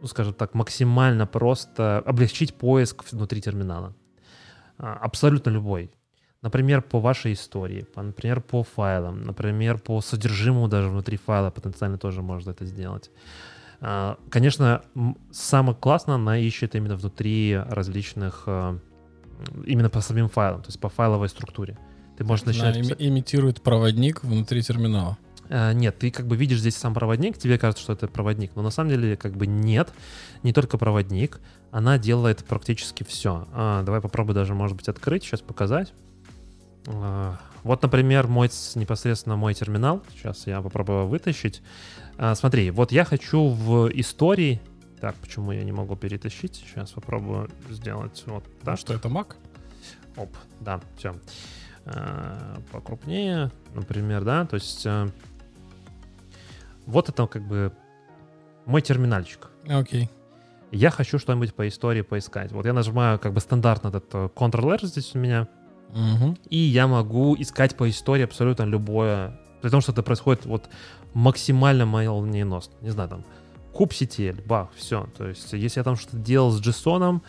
ну, 0.00 0.08
скажем 0.08 0.34
так, 0.34 0.54
максимально 0.54 1.24
просто 1.24 1.98
облегчить 2.04 2.54
поиск 2.54 3.04
внутри 3.12 3.40
терминала. 3.40 3.94
А, 4.78 4.94
Абсолютно 4.94 5.50
любой. 5.50 5.92
Например, 6.42 6.82
по 6.82 6.98
вашей 6.98 7.34
истории, 7.34 7.86
например, 7.94 8.40
по 8.40 8.64
файлам, 8.64 9.22
например, 9.22 9.78
по 9.78 10.00
содержимому 10.00 10.68
даже 10.68 10.88
внутри 10.88 11.16
файла 11.18 11.50
потенциально 11.50 11.98
тоже 11.98 12.22
можно 12.22 12.50
это 12.50 12.64
сделать. 12.64 13.12
А, 13.80 14.18
Конечно, 14.28 14.82
самое 15.30 15.76
классно 15.76 16.16
она 16.16 16.36
ищет 16.36 16.74
именно 16.74 16.96
внутри 16.96 17.56
различных, 17.56 18.48
именно 19.66 19.88
по 19.88 20.00
самим 20.00 20.28
файлам, 20.28 20.62
то 20.62 20.68
есть 20.68 20.80
по 20.80 20.88
файловой 20.88 21.28
структуре. 21.28 21.78
Ты 22.18 22.24
можешь 22.24 22.42
Она 22.44 22.52
начинать... 22.52 22.76
ими- 22.76 22.82
писать- 22.82 22.96
имитирует 22.98 23.62
проводник 23.62 24.24
внутри 24.24 24.60
терминала. 24.62 25.16
А, 25.48 25.72
Нет, 25.72 25.98
ты 26.00 26.10
как 26.10 26.26
бы 26.26 26.36
видишь 26.36 26.58
здесь 26.58 26.76
сам 26.76 26.92
проводник, 26.92 27.38
тебе 27.38 27.58
кажется, 27.58 27.82
что 27.82 27.92
это 27.92 28.08
проводник, 28.08 28.50
но 28.56 28.62
на 28.62 28.70
самом 28.70 28.90
деле 28.90 29.16
как 29.16 29.36
бы 29.36 29.46
нет, 29.46 29.92
не 30.42 30.52
только 30.52 30.76
проводник, 30.78 31.40
она 31.70 31.96
делает 31.96 32.44
практически 32.44 33.04
все. 33.04 33.46
давай 33.54 34.00
попробую 34.00 34.34
даже, 34.34 34.52
может 34.54 34.76
быть, 34.76 34.88
открыть, 34.88 35.22
сейчас 35.22 35.40
показать. 35.42 35.92
А, 36.88 37.38
вот, 37.62 37.82
например, 37.82 38.26
мой 38.26 38.50
непосредственно 38.74 39.36
мой 39.36 39.54
терминал. 39.54 40.02
Сейчас 40.12 40.46
я 40.46 40.60
попробую 40.60 41.06
вытащить. 41.06 41.62
А, 42.16 42.34
смотри, 42.34 42.70
вот 42.72 42.90
я 42.90 43.04
хочу 43.04 43.48
в 43.48 43.88
истории. 43.94 44.60
Так, 45.00 45.14
почему 45.16 45.52
я 45.52 45.62
не 45.62 45.70
могу 45.72 45.94
перетащить? 45.94 46.56
Сейчас 46.66 46.90
попробую 46.90 47.48
сделать 47.70 48.22
вот 48.26 48.42
Да, 48.64 48.72
так. 48.72 48.80
что 48.80 48.92
это 48.94 49.08
Mac? 49.08 49.34
Оп, 50.16 50.30
да, 50.60 50.80
все. 50.96 51.14
Покрупнее, 52.72 53.50
например, 53.74 54.24
да, 54.24 54.44
то 54.46 54.54
есть 54.54 54.84
э, 54.86 55.08
вот 56.86 57.08
это 57.08 57.26
как 57.26 57.46
бы 57.46 57.72
мой 58.66 58.82
терминальчик. 58.82 59.48
Окей. 59.68 60.10
Я 60.70 60.90
хочу 60.90 61.18
что-нибудь 61.18 61.54
по 61.54 61.66
истории 61.66 62.02
поискать. 62.02 62.52
Вот 62.52 62.66
я 62.66 62.72
нажимаю 62.72 63.18
как 63.18 63.32
бы 63.32 63.40
стандартно 63.40 63.88
этот 63.88 64.04
э, 64.12 64.28
Ctrl-R 64.34 64.84
здесь 64.86 65.14
у 65.14 65.18
меня, 65.18 65.48
Мгм. 65.94 66.36
и 66.50 66.58
я 66.58 66.86
могу 66.86 67.34
искать 67.38 67.74
по 67.76 67.88
истории 67.88 68.24
абсолютно 68.24 68.64
любое, 68.64 69.40
при 69.62 69.70
том, 69.70 69.80
что 69.80 69.92
это 69.92 70.02
происходит 70.02 70.44
вот 70.44 70.68
максимально 71.14 71.86
молниеносно. 71.86 72.74
Не 72.82 72.90
знаю, 72.90 73.08
там, 73.08 73.24
куб-сетель, 73.72 74.42
бах, 74.44 74.68
все. 74.76 75.08
То 75.16 75.26
есть, 75.28 75.52
если 75.54 75.80
я 75.80 75.84
там 75.84 75.96
что-то 75.96 76.18
делал 76.18 76.50
с 76.50 76.60
JSON, 76.60 77.16
э, 77.16 77.20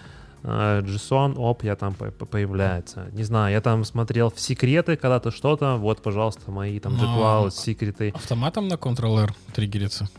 JSON, 0.43 1.35
оп, 1.37 1.63
я 1.63 1.75
там 1.75 1.93
по- 1.93 2.11
по- 2.11 2.25
появляется. 2.25 3.07
Не 3.11 3.23
знаю, 3.23 3.51
я 3.53 3.61
там 3.61 3.83
смотрел 3.83 4.29
в 4.31 4.39
секреты 4.39 4.95
когда-то 4.95 5.31
что-то, 5.31 5.75
вот, 5.75 6.01
пожалуйста, 6.01 6.49
мои 6.51 6.79
там 6.79 6.95
Но- 6.97 7.03
JCloud 7.03 7.51
секреты. 7.51 8.11
Автоматом 8.15 8.67
на 8.67 8.75
Ctrl-R 8.75 9.33
триггерится? 9.53 10.09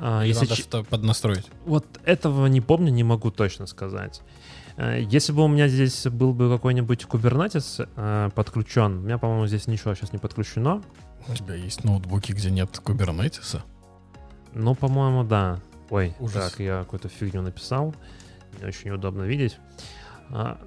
А, 0.00 0.22
если 0.22 0.46
надо 0.46 0.56
что 0.56 0.82
поднастроить? 0.82 1.46
Вот 1.64 1.86
этого 2.04 2.46
не 2.46 2.60
помню, 2.60 2.90
не 2.90 3.04
могу 3.04 3.30
точно 3.30 3.66
сказать. 3.66 4.22
Э, 4.76 5.00
Если 5.00 5.32
бы 5.32 5.44
у 5.44 5.48
меня 5.48 5.68
здесь 5.68 6.06
был 6.06 6.32
бы 6.32 6.48
какой-нибудь 6.50 7.04
Kubernetes 7.04 7.88
э, 7.94 8.30
подключен, 8.34 8.98
у 8.98 9.00
меня, 9.02 9.18
по-моему, 9.18 9.46
здесь 9.46 9.66
ничего 9.68 9.94
сейчас 9.94 10.12
не 10.12 10.18
подключено. 10.18 10.82
У 11.28 11.34
тебя 11.34 11.54
есть 11.54 11.84
ноутбуки, 11.84 12.32
где 12.32 12.50
нет 12.50 12.80
кубернетиса? 12.82 13.62
Ну, 14.54 14.74
по-моему, 14.74 15.22
да. 15.22 15.60
Ой, 15.90 16.14
Ужас. 16.18 16.50
так, 16.50 16.58
я 16.60 16.80
какую-то 16.80 17.08
фигню 17.08 17.42
написал. 17.42 17.94
Не 18.60 18.66
очень 18.66 18.90
удобно 18.90 19.22
видеть. 19.22 19.58
А, 20.30 20.58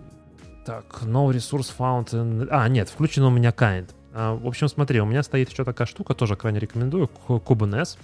так, 0.65 1.03
no 1.03 1.29
resource 1.31 1.71
found. 1.77 2.47
А, 2.51 2.67
нет, 2.67 2.89
включен 2.89 3.23
у 3.23 3.29
меня 3.29 3.51
kind. 3.51 3.89
А, 4.13 4.35
в 4.35 4.47
общем, 4.47 4.67
смотри, 4.67 4.99
у 5.01 5.05
меня 5.05 5.23
стоит 5.23 5.49
еще 5.49 5.63
такая 5.63 5.87
штука, 5.87 6.13
тоже 6.13 6.35
крайне 6.35 6.59
рекомендую, 6.59 7.09
Ku- 7.27 7.39
Kubernetes 7.43 7.97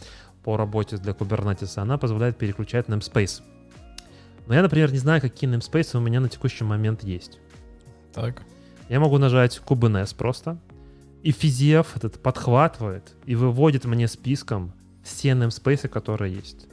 по 0.44 0.58
работе 0.58 0.98
для 0.98 1.14
Kubernetes. 1.14 1.78
Она 1.80 1.98
позволяет 1.98 2.38
переключать 2.38 2.88
namespace. 2.88 3.42
Но 4.48 4.56
я, 4.56 4.62
например, 4.62 4.92
не 4.92 4.98
знаю, 4.98 5.22
какие 5.22 5.50
namespace 5.50 5.96
у 5.98 6.02
меня 6.02 6.20
на 6.20 6.30
текущий 6.30 6.64
момент 6.64 7.04
есть. 7.04 7.40
Так. 8.14 8.42
Я 8.90 9.00
могу 9.00 9.18
нажать 9.18 9.62
Kubernetes 9.66 10.16
просто, 10.16 10.58
и 11.24 11.32
физиев 11.32 11.96
этот 11.96 12.22
подхватывает 12.22 13.14
и 13.26 13.36
выводит 13.36 13.86
мне 13.86 14.08
списком 14.08 14.74
все 15.04 15.30
namespace, 15.30 15.88
которые 15.88 16.34
есть. 16.34 16.68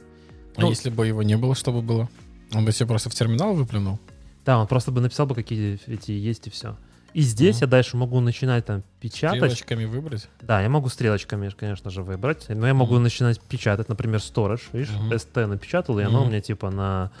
А 0.57 0.61
Ну- 0.61 0.69
если 0.69 0.89
бы 0.89 1.07
его 1.07 1.23
не 1.23 1.37
было, 1.37 1.55
что 1.55 1.71
бы 1.71 1.81
было? 1.81 2.09
Он 2.53 2.65
бы 2.65 2.71
себе 2.71 2.87
просто 2.87 3.09
в 3.09 3.15
терминал 3.15 3.53
выплюнул? 3.53 3.99
Да, 4.45 4.57
он 4.57 4.67
просто 4.67 4.91
бы 4.91 5.01
написал 5.01 5.25
бы, 5.27 5.35
какие 5.35 5.79
эти 5.87 6.11
есть 6.11 6.47
и 6.47 6.49
все. 6.49 6.75
И 7.13 7.21
здесь 7.21 7.57
Мгм. 7.57 7.61
я 7.61 7.67
дальше 7.67 7.97
могу 7.97 8.19
начинать 8.19 8.65
там 8.65 8.83
печатать. 8.99 9.37
Стрелочками 9.39 9.85
выбрать? 9.85 10.27
Да, 10.41 10.61
я 10.61 10.69
могу 10.69 10.89
стрелочками, 10.89 11.49
конечно 11.49 11.89
же, 11.89 12.03
выбрать. 12.03 12.45
Но 12.49 12.67
я 12.67 12.73
могу 12.73 12.95
Мгм. 12.95 13.03
начинать 13.03 13.41
печатать, 13.41 13.89
например, 13.89 14.19
storage. 14.19 14.61
Видишь, 14.73 14.89
Мгм. 14.89 15.11
ST 15.13 15.45
напечатал, 15.47 15.99
и 15.99 16.03
оно 16.03 16.19
Мгм. 16.19 16.27
у 16.27 16.29
меня 16.29 16.41
типа 16.41 16.69
на 16.69 17.11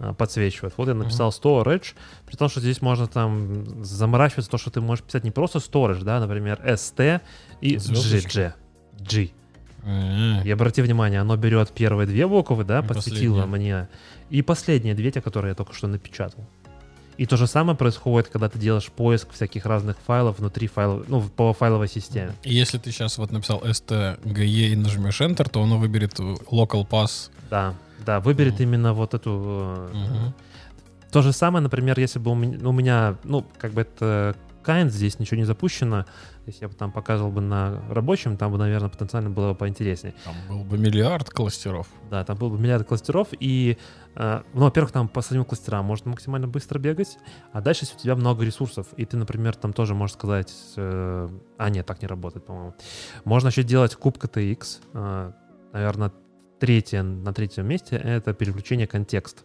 а, 0.00 0.12
подсвечивает. 0.12 0.74
Вот 0.76 0.88
я 0.88 0.94
написал 0.94 1.30
storage, 1.30 1.94
при 2.26 2.36
том, 2.36 2.48
что 2.48 2.60
здесь 2.60 2.82
можно 2.82 3.06
там 3.06 3.84
заморачиваться 3.84 4.50
то, 4.50 4.58
что 4.58 4.70
ты 4.70 4.80
можешь 4.80 5.04
писать 5.04 5.22
не 5.22 5.30
просто 5.30 5.58
storage, 5.58 6.02
да, 6.02 6.18
например, 6.18 6.60
st 6.64 7.20
и 7.60 7.78
Звездочка. 7.78 8.56
GG. 8.98 9.02
G. 9.08 9.30
И 10.44 10.50
обрати 10.50 10.82
внимание, 10.82 11.20
оно 11.20 11.36
берет 11.36 11.70
первые 11.70 12.06
две 12.06 12.26
буквы, 12.26 12.64
да, 12.64 12.82
подсветило 12.82 13.46
мне, 13.46 13.88
и 14.30 14.42
последние 14.42 14.94
две, 14.94 15.10
те, 15.10 15.20
которые 15.20 15.50
я 15.50 15.54
только 15.54 15.74
что 15.74 15.86
напечатал. 15.86 16.44
И 17.16 17.26
то 17.26 17.36
же 17.36 17.46
самое 17.46 17.76
происходит, 17.78 18.28
когда 18.28 18.48
ты 18.48 18.58
делаешь 18.58 18.90
поиск 18.90 19.32
всяких 19.32 19.66
разных 19.66 19.96
файлов 20.04 20.38
внутри 20.40 20.66
файлов, 20.66 21.06
ну, 21.08 21.22
по 21.22 21.52
файловой 21.52 21.86
системе. 21.86 22.32
И 22.42 22.52
если 22.52 22.78
ты 22.78 22.90
сейчас 22.90 23.18
вот 23.18 23.30
написал 23.30 23.62
stge 23.62 24.44
и 24.44 24.74
нажмешь 24.74 25.20
Enter, 25.20 25.48
то 25.48 25.62
оно 25.62 25.78
выберет 25.78 26.18
local 26.18 26.88
pass. 26.88 27.30
Да, 27.50 27.74
да, 28.04 28.18
выберет 28.18 28.54
Мгм. 28.54 28.62
именно 28.64 28.94
вот 28.94 29.14
эту... 29.14 29.30
э, 29.92 29.94
Мгм. 29.94 30.34
То 31.12 31.22
же 31.22 31.32
самое, 31.32 31.62
например, 31.62 32.00
если 32.00 32.18
бы 32.18 32.32
у 32.32 32.34
меня, 32.34 32.68
у 32.68 32.72
меня, 32.72 33.14
ну, 33.22 33.46
как 33.58 33.72
бы 33.72 33.82
это 33.82 34.34
kind, 34.64 34.88
здесь 34.90 35.20
ничего 35.20 35.36
не 35.36 35.44
запущено, 35.44 36.06
если 36.46 36.64
я 36.64 36.68
бы 36.68 36.74
там 36.74 36.92
показывал 36.92 37.30
бы 37.30 37.40
на 37.40 37.82
рабочем, 37.88 38.36
там 38.36 38.52
бы, 38.52 38.58
наверное, 38.58 38.88
потенциально 38.88 39.30
было 39.30 39.52
бы 39.52 39.54
поинтереснее. 39.54 40.14
Там 40.24 40.34
был 40.48 40.64
бы 40.64 40.78
миллиард 40.78 41.30
кластеров. 41.30 41.88
Да, 42.10 42.24
там 42.24 42.36
был 42.36 42.50
бы 42.50 42.58
миллиард 42.58 42.86
кластеров, 42.86 43.28
и, 43.38 43.78
э, 44.14 44.42
ну, 44.52 44.60
во-первых, 44.64 44.92
там 44.92 45.08
по 45.08 45.22
самим 45.22 45.44
кластерам 45.44 45.84
можно 45.84 46.10
максимально 46.10 46.46
быстро 46.46 46.78
бегать, 46.78 47.18
а 47.52 47.60
дальше, 47.60 47.84
если 47.84 47.96
у 47.96 48.00
тебя 48.00 48.16
много 48.16 48.44
ресурсов, 48.44 48.88
и 48.96 49.04
ты, 49.04 49.16
например, 49.16 49.54
там 49.56 49.72
тоже 49.72 49.94
можешь 49.94 50.14
сказать, 50.14 50.52
э, 50.76 51.28
а, 51.58 51.70
нет, 51.70 51.86
так 51.86 52.02
не 52.02 52.08
работает, 52.08 52.46
по-моему. 52.46 52.74
Можно 53.24 53.48
еще 53.48 53.62
делать 53.62 53.94
куб 53.94 54.18
KTX, 54.18 54.80
э, 54.92 55.32
наверное, 55.72 56.12
третье, 56.58 57.02
на 57.02 57.32
третьем 57.32 57.66
месте, 57.66 57.96
это 57.96 58.32
переключение 58.32 58.86
контекст. 58.86 59.44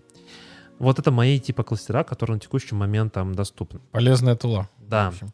Вот 0.80 0.97
это 0.97 1.12
мои 1.12 1.39
типа 1.39 1.64
кластера, 1.64 2.04
которые 2.04 2.36
на 2.36 2.39
текущий 2.39 2.74
момент 2.74 3.14
там 3.14 3.36
доступны. 3.36 3.82
Полезная 3.91 4.36
тула. 4.36 4.70
Да. 4.78 5.12
в 5.12 5.14
общем. 5.14 5.34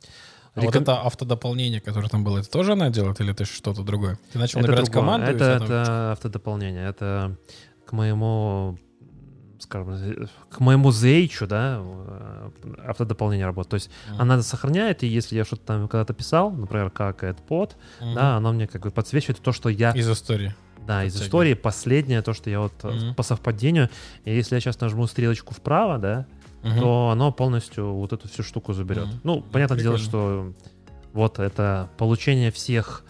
А 0.55 0.61
вот 0.61 0.67
Реком- 0.67 0.83
это 0.83 1.01
автодополнение, 1.01 1.81
которое 1.81 2.07
там 2.07 2.23
было, 2.23 2.37
это 2.39 2.49
тоже 2.49 2.73
она 2.73 2.89
делает 2.89 3.19
или 3.19 3.31
это 3.31 3.43
что-то 3.45 3.83
другое? 3.83 4.17
Ты 4.31 4.39
начал 4.39 4.59
Это 4.59 4.69
набирать 4.69 4.85
другое. 4.85 5.01
команду? 5.03 5.27
Это, 5.31 5.37
тебя 5.37 5.57
там- 5.59 5.65
это 5.67 6.11
автодополнение. 6.13 6.87
Это 6.89 7.35
к 7.85 7.91
моему 7.91 8.77
скажем, 9.59 10.27
к 10.49 10.59
моему 10.59 10.91
зейчу, 10.91 11.47
да, 11.47 11.79
э, 11.81 12.49
автодополнение 12.87 13.45
работает. 13.47 13.69
То 13.71 13.75
есть 13.75 13.89
Мгм. 14.11 14.21
она 14.21 14.41
сохраняет, 14.43 15.01
и 15.03 15.07
если 15.07 15.37
я 15.37 15.43
что-то 15.45 15.63
там 15.65 15.87
когда-то 15.87 16.13
писал, 16.13 16.51
например, 16.51 16.89
как 16.91 17.23
AdPod, 17.23 17.71
Мгм. 18.01 18.13
да, 18.15 18.35
она 18.37 18.51
мне 18.51 18.67
как 18.67 18.81
бы 18.83 18.91
подсвечивает 18.91 19.39
то, 19.41 19.51
что 19.53 19.69
я, 19.69 19.91
Из 19.91 20.09
истории. 20.09 20.53
да, 20.85 21.03
из 21.05 21.19
истории 21.19 21.53
последнее, 21.55 22.21
то, 22.21 22.33
что 22.33 22.49
я 22.49 22.59
вот 22.59 22.73
Мгм. 22.83 23.15
по 23.15 23.23
совпадению, 23.23 23.89
и 24.25 24.35
если 24.35 24.55
я 24.55 24.61
сейчас 24.61 24.79
нажму 24.81 25.07
стрелочку 25.07 25.53
вправо, 25.53 25.97
да, 25.97 26.25
Мгм. 26.65 26.79
то 26.79 27.09
оно 27.11 27.31
полностью 27.31 27.93
вот 27.93 28.11
эту 28.11 28.27
всю 28.27 28.41
штуку 28.41 28.73
заберет. 28.73 29.05
Мгм. 29.05 29.19
Ну, 29.23 29.41
понятное 29.41 29.77
дело, 29.79 29.97
что 29.99 30.51
вот 31.13 31.37
это 31.37 31.89
получение 31.97 32.51
всех, 32.51 33.03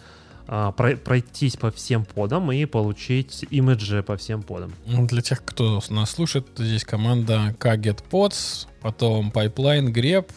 а, 0.46 0.72
прой- 0.72 0.96
пройтись 0.98 1.56
по 1.56 1.70
всем 1.70 2.04
подам 2.04 2.52
и 2.52 2.66
получить 2.66 3.46
имиджи 3.50 4.02
по 4.02 4.16
всем 4.18 4.42
подам. 4.42 4.72
Ну, 4.84 5.06
Для 5.06 5.22
тех, 5.22 5.42
кто 5.44 5.80
нас 5.88 6.10
слушает, 6.10 6.46
здесь 6.56 6.84
команда 6.84 7.56
kgetpods, 7.58 8.68
потом 8.82 9.30
pipeline 9.30 9.90
grep 9.92 10.30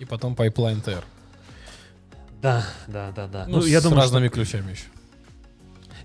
и 0.00 0.04
потом 0.04 0.34
pipeline 0.34 0.84
tr. 0.84 1.04
Да, 2.42 2.64
да, 2.88 3.12
да, 3.14 3.26
да. 3.28 3.44
Ну, 3.46 3.62
с 3.62 3.84
разными 3.92 4.28
ключами 4.28 4.72
еще. 4.72 4.84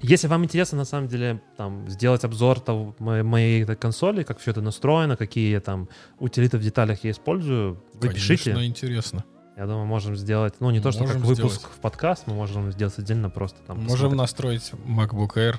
Если 0.01 0.27
вам 0.27 0.45
интересно, 0.45 0.77
на 0.77 0.85
самом 0.85 1.07
деле, 1.09 1.41
там, 1.57 1.87
сделать 1.89 2.23
обзор 2.23 2.59
того, 2.61 2.95
мо- 2.99 3.23
моей 3.23 3.63
этой 3.63 3.75
консоли, 3.75 4.23
как 4.23 4.39
все 4.39 4.51
это 4.51 4.61
настроено, 4.61 5.17
какие 5.17 5.59
там 5.59 5.89
утилиты 6.19 6.57
в 6.57 6.61
деталях 6.63 7.03
я 7.03 7.11
использую, 7.11 7.83
вы 7.95 8.09
пишите. 8.09 8.53
Конечно, 8.53 8.65
интересно. 8.67 9.25
Я 9.57 9.65
думаю, 9.65 9.85
можем 9.85 10.15
сделать, 10.15 10.53
ну, 10.61 10.71
не 10.71 10.79
то, 10.79 10.91
что 10.91 11.03
как 11.03 11.15
Можем 11.17 11.27
выпуск 11.27 11.55
сделать. 11.59 11.75
в 11.75 11.79
подкаст, 11.81 12.27
мы 12.27 12.33
можем 12.33 12.71
сделать 12.71 12.97
отдельно 12.97 13.29
просто 13.29 13.59
там. 13.67 13.77
Можем 13.77 14.11
посмотреть. 14.11 14.17
настроить 14.17 14.71
MacBook 14.87 15.33
Air. 15.35 15.55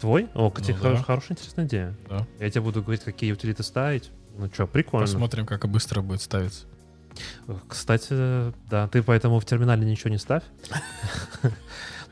Твой? 0.00 0.28
О, 0.34 0.50
кстати, 0.50 0.72
Ну 0.72 0.84
хоро- 0.90 0.96
да. 0.96 1.02
хорошая, 1.02 1.30
интересная 1.38 1.64
идея. 1.64 1.96
Да. 2.10 2.26
Я 2.40 2.50
тебе 2.50 2.60
буду 2.60 2.82
говорить, 2.82 3.02
какие 3.04 3.32
утилиты 3.32 3.62
ставить. 3.62 4.10
Ну 4.36 4.50
что, 4.52 4.66
прикольно. 4.66 5.06
Посмотрим, 5.06 5.46
как 5.46 5.66
быстро 5.66 6.02
будет 6.02 6.20
ставиться. 6.20 6.66
Кстати, 7.68 8.52
да, 8.68 8.88
ты 8.88 9.02
поэтому 9.02 9.38
в 9.40 9.46
терминале 9.46 9.86
ничего 9.86 10.10
не 10.10 10.18
ставь. 10.18 10.42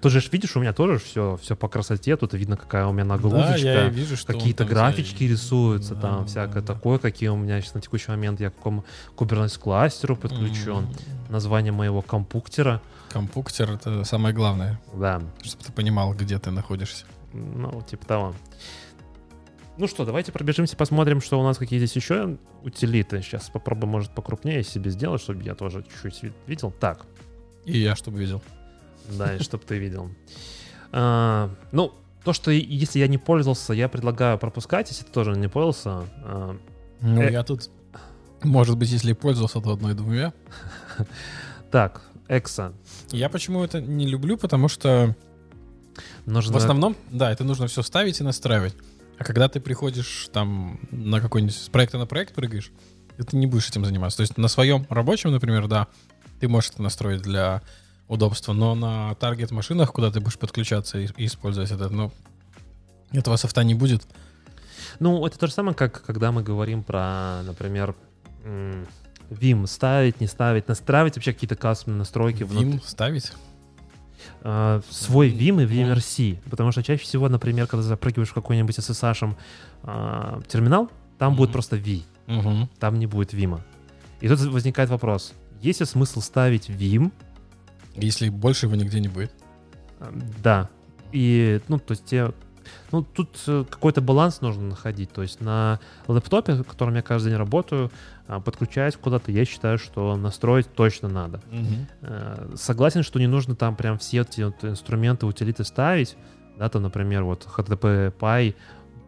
Тут 0.03 0.11
же 0.11 0.20
видишь, 0.32 0.57
у 0.57 0.61
меня 0.61 0.72
тоже 0.72 0.98
все, 0.98 1.38
все 1.40 1.55
по 1.55 1.68
красоте, 1.68 2.16
тут 2.16 2.34
видно, 2.34 2.57
какая 2.57 2.86
у 2.86 2.92
меня 2.92 3.05
Да, 3.05 3.11
нагрузочка. 3.14 3.57
я 3.59 3.86
и 3.86 3.90
вижу, 3.90 4.16
что 4.16 4.32
Какие-то 4.32 4.64
графички 4.64 5.24
за- 5.28 5.32
рисуются, 5.34 5.94
Да, 5.94 6.00
там 6.00 6.20
да, 6.22 6.26
всякое 6.26 6.61
да. 6.61 6.74
такое, 6.74 6.98
какие 6.98 7.28
у 7.28 7.36
меня 7.36 7.61
сейчас 7.61 7.74
на 7.74 7.80
текущий 7.80 8.11
момент, 8.11 8.40
я 8.40 8.50
к 8.50 8.57
какому 8.57 8.84
Kubernetes 9.16 9.59
кластеру 9.61 10.16
подключен, 10.16 10.78
М, 10.78 10.88
название 11.30 11.72
моего 11.72 12.03
компуктера, 12.03 12.82
Компуктер— 13.11 13.70
это 13.72 14.05
самое 14.05 14.34
главное, 14.34 14.80
да, 14.94 15.22
чтобы 15.42 15.62
ты 15.64 15.70
понимал, 15.72 16.14
где 16.14 16.38
ты 16.38 16.50
находишься. 16.50 17.05
ну, 17.32 17.80
типа 17.82 18.05
того. 18.07 18.34
Ну 19.78 19.86
что, 19.86 20.05
давайте 20.05 20.32
пробежимся, 20.32 20.76
посмотрим, 20.76 21.20
что 21.20 21.40
у 21.40 21.42
нас 21.44 21.57
какие 21.59 21.78
здесь 21.78 21.94
еще 21.96 22.36
утилиты. 22.62 23.22
Сейчас 23.22 23.48
попробуем, 23.50 23.90
может, 23.92 24.11
покрупнее 24.14 24.62
себе 24.64 24.90
сделать, 24.90 25.22
чтобы 25.22 25.42
я 25.44 25.55
тоже 25.55 25.82
чуть-чуть 25.82 26.22
ви- 26.24 26.32
видел. 26.46 26.70
Так, 26.72 27.07
И 27.64 27.78
я 27.78 27.94
чтобы 27.96 28.18
видел. 28.18 28.42
Да, 29.09 29.34
и 29.36 29.42
чтобы 29.42 29.64
ты 29.64 29.78
видел. 29.78 30.11
А, 30.92 31.50
Ну, 31.72 31.92
то, 32.24 32.32
что 32.32 32.50
если 32.50 33.00
я 33.00 33.09
не 33.09 33.18
пользовался, 33.18 33.72
я 33.72 33.88
предлагаю 33.88 34.38
пропускать, 34.38 34.90
если 34.90 35.05
ты 35.05 35.11
тоже 35.12 35.32
не 35.32 35.48
пользовался. 35.48 36.09
А, 36.24 36.57
Ну, 37.00 37.20
Э. 37.22 37.32
я 37.32 37.42
тут, 37.42 37.68
может 38.42 38.76
быть, 38.78 38.90
если 38.90 39.12
пользовался, 39.12 39.61
то 39.61 39.72
одной-двумя. 39.72 40.32
Так, 41.70 42.03
Экса. 42.28 42.72
Я 43.11 43.28
почему 43.28 43.64
это 43.64 43.80
не 43.80 44.07
люблю, 44.07 44.36
потому 44.36 44.68
что 44.68 45.16
Нужно... 46.26 46.53
в 46.53 46.57
основном, 46.57 46.96
да, 47.11 47.30
это 47.32 47.44
нужно 47.44 47.66
все 47.66 47.82
ставить 47.82 48.20
и 48.20 48.24
настраивать. 48.24 48.74
А 49.18 49.24
когда 49.24 49.48
ты 49.48 49.61
приходишь 49.61 50.28
там 50.32 50.80
на 50.90 51.20
какой-нибудь 51.20 51.55
с 51.55 51.68
проекта 51.68 51.98
на 51.98 52.07
проект 52.07 52.34
прыгаешь, 52.34 52.70
ты 53.16 53.36
не 53.36 53.46
будешь 53.46 53.68
этим 53.68 53.84
заниматься. 53.84 54.18
То 54.18 54.22
есть 54.22 54.38
на 54.38 54.48
своем 54.48 54.86
рабочем, 54.88 55.30
например, 55.32 55.68
да, 55.68 55.88
ты 56.40 56.48
можешь 56.48 56.70
это 56.70 56.82
настроить 56.82 57.22
для 57.22 57.62
удобства, 58.12 58.52
но 58.52 58.74
на 58.74 59.14
таргет-машинах, 59.14 59.92
куда 59.92 60.10
ты 60.10 60.20
будешь 60.20 60.38
подключаться 60.38 60.98
и, 60.98 61.08
и 61.16 61.26
использовать 61.26 61.70
это, 61.70 61.88
ну, 61.88 62.12
этого 63.12 63.36
софта 63.36 63.64
не 63.64 63.74
будет. 63.74 64.02
Ну, 65.00 65.24
это 65.26 65.38
то 65.38 65.46
же 65.46 65.52
самое, 65.52 65.74
как 65.74 66.02
когда 66.04 66.30
мы 66.32 66.42
говорим 66.42 66.82
про, 66.82 67.42
например, 67.44 67.94
Vim 69.30 69.66
ставить, 69.66 70.20
не 70.20 70.26
ставить, 70.26 70.68
настраивать 70.68 71.16
вообще 71.16 71.32
какие-то 71.32 71.56
кастомные 71.56 71.98
настройки 72.00 72.42
внутри. 72.42 72.72
Vim 72.78 72.82
ставить? 72.86 73.32
А, 74.42 74.80
свой 74.90 75.30
Vim 75.30 75.62
и 75.62 75.66
Ну. 75.84 75.94
VMRC. 75.94 76.38
Потому 76.50 76.70
что 76.72 76.82
чаще 76.82 77.02
всего, 77.02 77.28
например, 77.28 77.66
когда 77.66 77.82
запрыгиваешь 77.82 78.28
в 78.28 78.34
какой-нибудь 78.34 78.78
SSH 78.78 79.34
а, 79.84 80.40
терминал, 80.48 80.90
там 81.18 81.34
будет 81.34 81.48
Мгм. 81.48 81.52
просто 81.52 81.76
V. 81.76 82.02
Мгм. 82.26 82.68
там 82.78 82.98
не 82.98 83.06
будет 83.06 83.32
Вима. 83.32 83.62
И 84.20 84.28
тут 84.28 84.38
возникает 84.40 84.90
вопрос, 84.90 85.32
есть 85.60 85.80
ли 85.80 85.86
смысл 85.86 86.20
ставить 86.20 86.68
Vim? 86.68 87.10
Если 87.95 88.28
больше 88.28 88.66
его 88.66 88.76
нигде 88.76 89.01
не 89.01 89.09
будет. 89.09 89.32
Эм, 90.01 90.22
Да. 90.43 90.68
И, 91.12 91.61
ну, 91.68 91.78
то 91.78 91.93
есть 91.93 92.07
те... 92.07 92.32
Ну, 92.90 93.03
тут 93.03 93.28
э, 93.47 93.64
какой-то 93.68 94.01
баланс 94.01 94.40
нужно 94.40 94.62
находить. 94.62 95.12
То 95.12 95.22
есть 95.22 95.40
на 95.40 95.80
лэптопе, 96.07 96.62
которым 96.62 96.95
я 96.95 97.03
каждый 97.03 97.30
день 97.30 97.38
работаю, 97.38 97.90
а, 98.28 98.40
подключать 98.40 98.97
куда-то, 98.97 99.32
я 99.32 99.45
считаю, 99.45 99.78
что 99.78 100.16
настроить 100.16 100.72
точно 100.72 101.09
надо. 101.09 101.40
Э, 102.03 102.53
Согласен, 102.57 103.03
что 103.03 103.18
не 103.18 103.26
нужно 103.26 103.57
там 103.57 103.76
прям 103.76 103.99
все 103.99 104.20
эти 104.20 104.43
вот 104.43 104.64
инструменты, 104.64 105.26
утилиты 105.26 105.64
ставить. 105.64 106.16
Да, 106.59 106.68
там, 106.68 106.82
например, 106.82 107.24
вот 107.24 107.47
HTTP 107.47 108.12
Py 108.18 108.55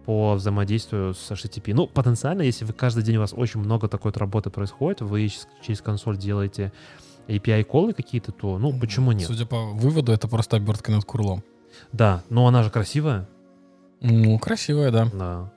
по 0.05 0.35
взаимодействию 0.35 1.15
с 1.15 1.31
HTTP. 1.31 1.73
Ну, 1.75 1.87
потенциально, 1.87 2.43
если 2.43 2.65
вы 2.65 2.73
каждый 2.73 3.03
день 3.03 3.17
у 3.17 3.21
вас 3.21 3.33
очень 3.35 3.61
много 3.61 3.89
такой 3.89 4.11
вот 4.11 4.19
работы 4.19 4.51
происходит, 4.51 5.01
вы 5.01 5.31
через 5.63 5.81
консоль 5.81 6.19
делаете 6.19 6.73
API-колы 7.29 7.93
какие-то, 7.93 8.33
то, 8.33 8.59
ну, 8.59 8.79
почему 8.79 9.13
нет? 9.13 9.27
Судя 9.27 9.47
по 9.47 9.67
выводу, 9.73 10.13
это 10.13 10.29
просто 10.29 10.57
обертка 10.57 10.91
над 10.93 11.05
курлом. 11.05 11.43
Да, 11.93 12.23
но 12.31 12.47
она 12.47 12.63
же 12.63 12.71
красивая. 12.71 13.29
Ну, 14.01 14.39
красивая, 14.39 14.91
да. 14.91 15.11
Да. 15.13 15.53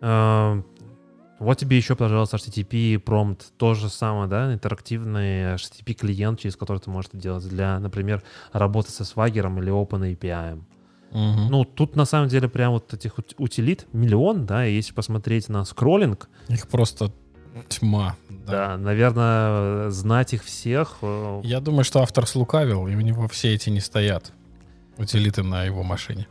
Эм, 0.00 0.64
Вот 1.38 1.56
тебе 1.56 1.78
еще, 1.78 1.96
пожалуйста, 1.96 2.36
HTTP 2.36 2.98
промпт. 2.98 3.52
То 3.56 3.72
же 3.74 3.88
самое, 3.88 4.28
да, 4.28 4.52
интерактивный 4.52 5.54
HTTP 5.54 5.94
клиент, 5.94 6.38
через 6.40 6.54
который 6.56 6.78
ты 6.80 6.90
можешь 6.90 7.08
это 7.08 7.16
делать 7.18 7.48
для, 7.48 7.78
например, 7.78 8.22
работы 8.52 8.90
со 8.90 9.04
Swagger 9.04 9.58
или 9.58 9.72
OpenAPI. 9.72 10.60
Мгм. 11.12 11.46
Ну, 11.50 11.64
тут 11.64 11.96
на 11.96 12.04
самом 12.04 12.28
деле 12.28 12.48
прям 12.48 12.72
вот 12.72 12.92
этих 12.92 13.16
ут- 13.18 13.34
утилит 13.38 13.86
миллион, 13.94 14.44
да, 14.44 14.66
и 14.66 14.74
если 14.74 14.92
посмотреть 14.92 15.48
на 15.48 15.64
скроллинг, 15.64 16.28
Их 16.48 16.68
просто 16.68 17.10
тьма. 17.68 18.16
Да. 18.46 18.52
да, 18.52 18.76
наверное, 18.76 19.90
знать 19.90 20.32
их 20.34 20.44
всех, 20.44 20.96
э, 21.02 21.40
Я 21.44 21.60
думаю, 21.60 21.84
что 21.84 22.00
автор 22.00 22.26
слукавил, 22.26 22.86
и 22.86 22.94
у 22.94 23.00
него 23.00 23.28
все 23.28 23.54
эти 23.54 23.70
не 23.70 23.80
стоят. 23.80 24.32
Утилиты 24.98 25.42
на 25.42 25.64
его 25.64 25.82
машине. 25.82 26.26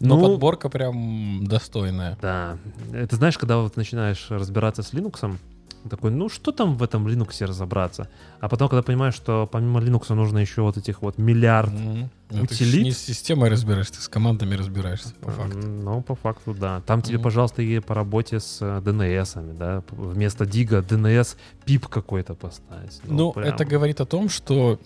Но 0.00 0.16
Ну, 0.16 0.22
подборка 0.22 0.68
прям 0.68 1.46
достойная. 1.46 2.18
Да. 2.20 2.58
Ты 2.90 3.16
знаешь, 3.16 3.38
когда 3.38 3.58
вот 3.58 3.76
начинаешь 3.76 4.26
разбираться 4.30 4.82
с 4.82 4.92
Linux, 4.92 5.36
такой, 5.88 6.10
ну 6.10 6.28
что 6.28 6.52
там 6.52 6.76
в 6.76 6.82
этом 6.82 7.06
Linux 7.06 7.44
разобраться? 7.46 8.08
А 8.40 8.48
потом, 8.48 8.68
когда 8.68 8.82
понимаешь, 8.82 9.14
что 9.14 9.48
помимо 9.50 9.80
Linux 9.80 10.12
нужно 10.14 10.38
еще 10.38 10.62
вот 10.62 10.76
этих 10.76 11.02
вот 11.02 11.18
миллиард 11.18 11.72
Мгм. 11.72 12.10
Ну, 12.30 12.46
ты 12.46 12.54
утилит? 12.54 12.84
не 12.84 12.90
с 12.92 12.98
системой 12.98 13.50
разбираешься, 13.50 13.94
ты 13.94 14.00
с 14.00 14.08
командами 14.08 14.54
разбираешься, 14.54 15.14
по 15.20 15.30
факту. 15.30 15.58
Ну, 15.58 16.02
по 16.02 16.14
факту, 16.16 16.54
да. 16.54 16.80
Там 16.86 17.02
тебе, 17.02 17.16
Мгм. 17.18 17.24
пожалуйста, 17.24 17.62
и 17.62 17.78
по 17.80 17.94
работе 17.94 18.40
с 18.40 18.58
э, 18.60 18.80
DNS-ами, 18.80 19.52
да. 19.52 19.82
Вместо 19.90 20.44
дига 20.46 20.78
DNS 20.80 21.36
пип 21.64 21.86
какой-то 21.86 22.34
поставить. 22.34 23.00
Ну, 23.04 23.32
прям. 23.32 23.46
это 23.46 23.64
говорит 23.64 24.00
о 24.00 24.06
том, 24.06 24.28
что 24.28 24.80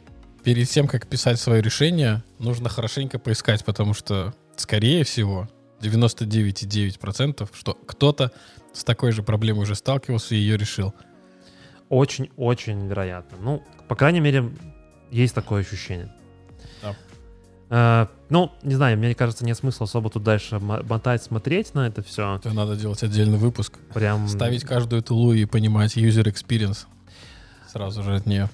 перед 0.44 0.68
тем, 0.68 0.88
как 0.88 1.06
писать 1.06 1.38
свое 1.40 1.62
решение, 1.62 2.22
нужно 2.38 2.68
хорошенько 2.68 3.18
поискать, 3.18 3.64
потому 3.64 3.94
что, 3.94 4.34
скорее 4.56 5.04
всего, 5.04 5.48
99,9%, 5.80 7.48
что 7.54 7.74
кто-то 7.86 8.32
с 8.78 8.84
такой 8.84 9.12
же 9.12 9.22
проблемой 9.22 9.62
уже 9.62 9.74
сталкивался 9.74 10.34
и 10.34 10.38
ее 10.38 10.56
решил. 10.56 10.94
Очень-очень 11.88 12.86
вероятно. 12.86 13.38
Ну, 13.40 13.62
по 13.88 13.96
крайней 13.96 14.20
мере, 14.20 14.50
есть 15.10 15.34
такое 15.34 15.62
ощущение. 15.62 16.12
Да. 16.82 16.96
Э, 17.70 18.06
ну, 18.28 18.52
не 18.62 18.74
знаю, 18.74 18.98
мне 18.98 19.14
кажется, 19.14 19.44
нет 19.44 19.56
смысла 19.56 19.84
особо 19.84 20.10
тут 20.10 20.22
дальше 20.22 20.58
мо- 20.58 20.82
мотать, 20.82 21.22
смотреть 21.22 21.74
на 21.74 21.86
это 21.86 22.02
все. 22.02 22.36
Это 22.36 22.52
надо 22.52 22.76
делать 22.76 23.02
отдельный 23.02 23.38
выпуск. 23.38 23.78
Прям 23.94 24.28
Ставить 24.28 24.64
каждую 24.64 25.02
тулу 25.02 25.32
и 25.32 25.44
понимать 25.44 25.96
user 25.96 26.24
experience 26.24 26.86
сразу 27.68 28.02
же 28.02 28.16
от 28.16 28.26
нее. 28.26 28.48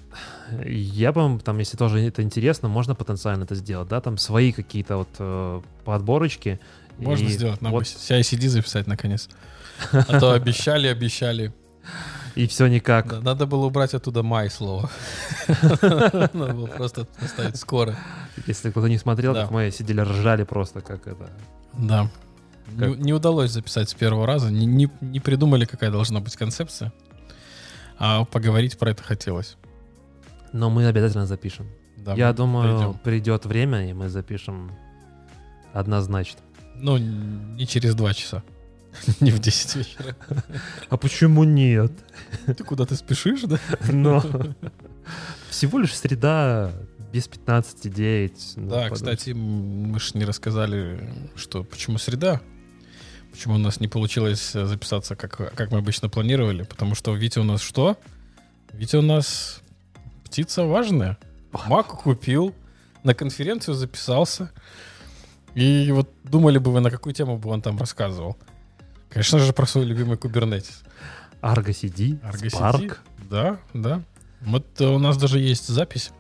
Я 0.67 1.13
бы, 1.13 1.41
там, 1.41 1.59
если 1.59 1.77
тоже 1.77 2.01
это 2.01 2.23
интересно, 2.23 2.69
можно 2.69 2.95
потенциально 2.95 3.45
это 3.45 3.55
сделать, 3.55 3.89
да, 3.89 4.01
там 4.01 4.19
свои 4.19 4.53
какие-то 4.53 4.99
вот 4.99 5.09
э, 5.19 5.63
подборочки. 5.85 6.61
Можно 6.99 7.29
сделать, 7.29 7.61
нам 7.63 7.73
вот, 7.73 7.85
CI-CD 7.85 8.49
записать 8.49 8.87
наконец. 8.87 9.29
А 9.93 10.21
то 10.21 10.33
обещали, 10.33 10.87
обещали. 10.87 11.53
И 12.35 12.47
все 12.47 12.67
никак. 12.67 13.09
Да, 13.09 13.21
надо 13.21 13.47
было 13.47 13.67
убрать 13.67 13.95
оттуда 13.95 14.23
май 14.23 14.51
слово. 14.51 14.91
Надо 15.83 16.31
было 16.55 16.67
просто 16.67 17.05
поставить 17.21 17.57
скоро. 17.57 17.97
Если 18.47 18.71
кто-то 18.71 18.89
не 18.89 18.99
смотрел, 18.99 19.35
как 19.35 19.51
мы 19.51 19.71
сидели, 19.71 20.01
ржали 20.01 20.45
просто, 20.45 20.81
как 20.81 21.07
это. 21.07 21.31
Да. 21.75 22.11
Не, 22.73 23.13
удалось 23.13 23.51
записать 23.51 23.89
с 23.91 23.95
первого 23.95 24.27
раза. 24.27 24.51
Не, 24.51 24.89
придумали, 25.21 25.65
какая 25.65 25.91
должна 25.91 26.21
быть 26.21 26.35
концепция. 26.37 26.93
А 27.99 28.25
поговорить 28.25 28.79
про 28.79 28.91
это 28.91 29.03
хотелось. 29.05 29.57
Но 30.53 30.71
мы 30.71 30.87
обязательно 30.87 31.27
запишем. 31.27 31.67
Да, 31.97 32.15
Я 32.15 32.33
думаю, 32.33 32.77
придем. 32.79 32.95
придет 33.05 33.47
время, 33.47 33.89
и 33.89 33.93
мы 33.93 34.09
запишем 34.09 34.73
однозначно. 35.73 36.41
Ну, 36.77 36.97
не 36.99 37.67
через 37.67 37.95
два 37.95 38.13
часа. 38.13 38.43
Не 39.21 39.31
в 39.31 39.39
10 39.39 39.77
вечера. 39.77 40.17
А 40.89 40.97
почему 40.97 41.45
нет? 41.45 41.93
Ты 42.47 42.65
куда 42.65 42.87
ты 42.87 42.97
спешишь, 42.97 43.43
да? 43.43 43.59
Но 43.91 44.23
всего 45.51 45.79
лишь 45.79 45.95
среда 45.95 46.73
без 47.13 47.29
15-9. 47.29 48.33
ну, 48.57 48.69
Да, 48.71 48.91
кстати, 48.91 49.31
мы 49.31 49.99
же 50.01 50.11
не 50.15 50.25
рассказали, 50.25 51.09
что 51.37 51.65
почему 51.65 51.99
среда. 51.99 52.41
Почему 53.31 53.55
у 53.55 53.59
нас 53.59 53.81
не 53.81 53.89
получилось 53.89 54.55
э, 54.55 54.65
записаться, 54.65 55.17
как, 55.17 55.55
как 55.55 55.71
мы 55.73 55.79
обычно 55.79 56.09
планировали. 56.09 56.63
Потому 56.63 56.95
что 56.95 57.15
Витя 57.15 57.41
у 57.41 57.45
нас 57.45 57.63
что? 57.63 57.99
Витя 58.73 58.97
у 58.97 59.03
нас 59.03 59.61
птица 60.25 60.65
важная. 60.65 61.19
Маку 61.67 61.97
купил, 61.97 62.55
на 63.03 63.15
конференцию 63.15 63.75
записался. 63.75 64.51
И 65.55 65.91
вот 65.93 66.11
думали 66.25 66.59
бы 66.59 66.73
вы, 66.73 66.81
на 66.81 66.91
какую 66.91 67.15
тему 67.15 67.39
бы 67.39 67.51
он 67.51 67.63
там 67.63 67.79
рассказывал. 67.79 68.37
Конечно 69.15 69.39
же, 69.39 69.53
про 69.53 69.67
свой 69.67 69.85
любимый 69.85 70.17
кубернетис. 70.17 70.83
Argo 71.41 71.69
CD, 71.71 72.21
Argo 72.21 72.47
CD. 72.47 72.51
Spark. 72.51 72.97
Да, 73.31 73.59
да. 73.73 74.03
Вот 74.43 74.67
э, 74.81 74.87
у 74.87 74.99
нас 74.99 75.17
даже 75.17 75.39
есть 75.39 75.69
запись. 75.69 76.11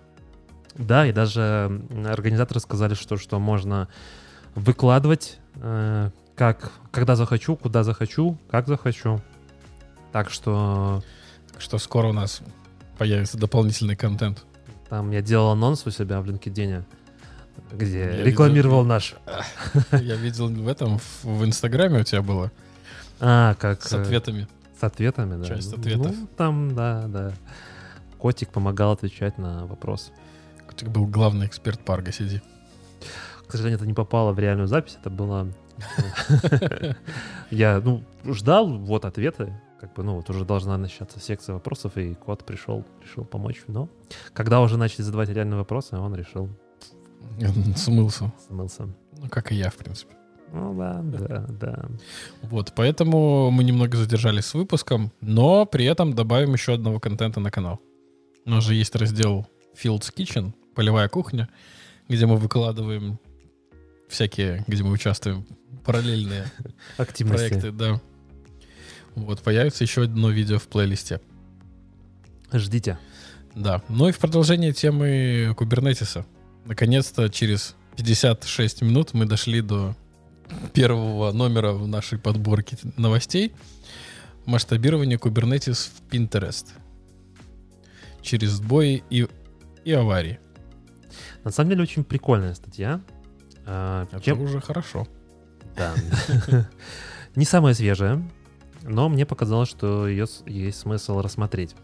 Да, 0.76 1.06
и 1.06 1.12
даже 1.12 1.82
организаторы 2.06 2.60
сказали, 2.60 2.94
что, 2.94 3.16
что 3.16 3.38
можно 3.38 3.88
выкладывать, 4.54 5.38
э, 5.56 6.10
как, 6.36 6.72
когда 6.90 7.16
захочу, 7.16 7.56
куда 7.56 7.82
захочу, 7.84 8.38
как 8.50 8.66
захочу. 8.66 9.20
Так 10.12 10.30
что 10.30 11.02
Так 11.52 11.60
что 11.60 11.78
скоро 11.78 12.08
у 12.08 12.12
нас 12.12 12.40
появится 12.98 13.36
дополнительный 13.38 13.96
контент. 13.96 14.44
там 14.88 15.10
я 15.10 15.20
делал 15.22 15.50
анонс 15.52 15.86
у 15.86 15.90
себя 15.90 16.20
в 16.20 16.26
LinkedIn, 16.26 16.84
где 17.72 17.98
Я 17.98 18.24
рекламировал 18.24 18.82
видел. 18.82 18.88
наш. 18.88 19.14
Я 19.92 20.16
видел 20.16 20.48
в 20.48 20.68
этом, 20.68 20.98
в 21.22 21.44
Инстаграме 21.44 22.00
у 22.00 22.04
тебя 22.04 22.22
было, 22.22 22.50
А, 23.26 23.54
как... 23.54 23.82
с 23.82 23.92
э, 23.92 24.02
ответами. 24.02 24.46
С 24.78 24.84
ответами, 24.84 25.40
да. 25.42 25.48
Часть 25.48 25.72
Ну, 25.72 25.78
ответов. 25.78 26.14
Ну, 26.14 26.26
там, 26.36 26.74
да, 26.74 27.06
да. 27.08 27.32
Котик 28.18 28.50
помогал 28.50 28.92
отвечать 28.92 29.38
на 29.38 29.66
вопрос. 29.66 30.12
Ты 30.76 30.86
был 30.90 31.06
главный 31.06 31.46
эксперт 31.46 31.80
по 31.80 31.92
Argo 31.92 32.08
CD. 32.08 32.42
К 33.46 33.50
сожалению, 33.52 33.78
это 33.78 33.86
не 33.86 33.94
попало 33.94 34.32
в 34.32 34.38
реальную 34.38 34.66
запись, 34.66 34.98
это 35.00 35.08
было... 35.10 35.48
Я, 37.50 37.80
ну, 37.84 38.04
ждал 38.24 38.68
вот 38.78 39.04
ответы, 39.04 39.52
как 39.80 39.94
бы, 39.94 40.02
ну, 40.02 40.16
вот 40.16 40.28
уже 40.30 40.44
должна 40.44 40.76
начаться 40.76 41.20
секция 41.20 41.54
вопросов, 41.54 41.96
и 41.96 42.14
кот 42.14 42.44
пришел, 42.44 42.84
решил 43.02 43.24
помочь, 43.24 43.62
но 43.68 43.88
когда 44.32 44.60
уже 44.60 44.76
начали 44.76 45.02
задавать 45.02 45.28
реальные 45.28 45.58
вопросы, 45.58 45.96
он 45.96 46.14
решил 46.14 46.48
Смылся. 47.76 48.32
смылся. 48.46 48.88
Ну, 49.18 49.28
как 49.28 49.52
и 49.52 49.54
я, 49.54 49.70
в 49.70 49.76
принципе. 49.76 50.14
Ну 50.54 50.72
да, 50.72 51.00
да, 51.02 51.46
да. 51.48 51.88
Вот, 52.42 52.72
поэтому 52.76 53.50
мы 53.50 53.64
немного 53.64 53.96
задержались 53.96 54.44
с 54.44 54.54
выпуском, 54.54 55.10
но 55.20 55.66
при 55.66 55.84
этом 55.84 56.14
добавим 56.14 56.52
еще 56.52 56.74
одного 56.74 57.00
контента 57.00 57.40
на 57.40 57.50
канал. 57.50 57.80
У 58.46 58.50
нас 58.50 58.62
же 58.64 58.76
есть 58.76 58.94
раздел 58.94 59.48
Fields 59.76 60.14
Kitchen, 60.16 60.52
полевая 60.76 61.08
кухня, 61.08 61.48
где 62.08 62.24
мы 62.26 62.36
выкладываем 62.36 63.18
всякие, 64.08 64.64
где 64.68 64.84
мы 64.84 64.92
участвуем, 64.92 65.44
параллельные 65.84 66.44
Активности. 66.98 67.48
проекты, 67.48 67.72
да. 67.72 68.00
Вот, 69.16 69.42
появится 69.42 69.82
еще 69.82 70.02
одно 70.04 70.30
видео 70.30 70.60
в 70.60 70.68
плейлисте. 70.68 71.20
Ждите. 72.52 72.96
Да. 73.56 73.82
Ну 73.88 74.08
и 74.08 74.12
в 74.12 74.18
продолжение 74.18 74.72
темы 74.72 75.52
кубернетиса. 75.56 76.24
Наконец-то 76.64 77.28
через 77.28 77.74
56 77.96 78.82
минут 78.82 79.14
мы 79.14 79.26
дошли 79.26 79.60
до 79.60 79.96
первого 80.72 81.32
номера 81.32 81.72
в 81.72 81.86
нашей 81.86 82.18
подборке 82.18 82.76
новостей. 82.96 83.52
Масштабирование 84.46 85.18
Kubernetes 85.18 85.90
в 85.90 86.12
Pinterest. 86.12 86.66
Через 88.20 88.50
сбои 88.52 89.02
и, 89.10 89.26
и 89.84 89.92
аварии. 89.92 90.38
На 91.44 91.50
самом 91.50 91.70
деле 91.70 91.82
очень 91.82 92.04
прикольная 92.04 92.54
статья. 92.54 93.00
А, 93.66 94.06
Это 94.10 94.20
чем- 94.20 94.40
уже 94.42 94.60
хорошо. 94.60 95.06
Да. 95.76 95.94
Не 97.36 97.44
самая 97.44 97.74
свежая, 97.74 98.22
но 98.82 99.08
мне 99.08 99.26
показалось, 99.26 99.68
что 99.68 100.06
ее 100.06 100.26
есть 100.46 100.78
смысл 100.78 101.20
рассмотреть. 101.20 101.74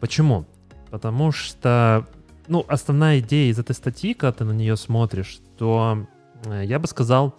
Почему? 0.00 0.46
Потому 0.90 1.32
что, 1.32 2.06
ну, 2.46 2.64
основная 2.68 3.18
идея 3.20 3.50
из 3.50 3.58
этой 3.58 3.74
статьи, 3.74 4.14
когда 4.14 4.32
ты 4.32 4.44
на 4.44 4.52
нее 4.52 4.76
смотришь, 4.76 5.40
то 5.58 6.06
э, 6.44 6.62
я 6.64 6.78
бы 6.78 6.86
сказал, 6.86 7.34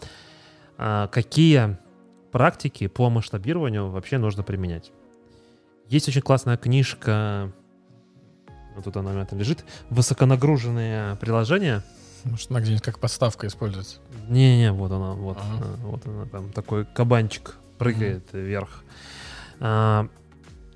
какие 0.77 1.77
практики 2.31 2.87
по 2.87 3.09
масштабированию 3.09 3.89
вообще 3.89 4.17
нужно 4.17 4.43
применять. 4.43 4.91
Есть 5.87 6.07
очень 6.09 6.21
классная 6.21 6.57
книжка, 6.57 7.51
вот 8.75 8.83
тут 8.83 8.97
она 8.97 9.11
у 9.11 9.13
меня 9.13 9.25
там 9.25 9.39
лежит, 9.39 9.65
«Высоконагруженные 9.89 11.15
приложения», 11.15 11.83
Может, 12.25 12.51
она 12.51 12.59
где-нибудь 12.61 12.83
как 12.83 12.99
подставка 12.99 13.47
используется. 13.47 13.99
не-не, 14.27 14.71
вот 14.73 14.91
она, 14.91 15.13
вот, 15.13 15.37
Ага. 15.37 15.65
а, 15.65 15.85
вот 15.85 16.05
она 16.05 16.25
там 16.25 16.51
такой 16.51 16.85
кабанчик 16.85 17.55
прыгает 17.77 18.27
вверх. 18.33 18.83
А, 19.59 20.07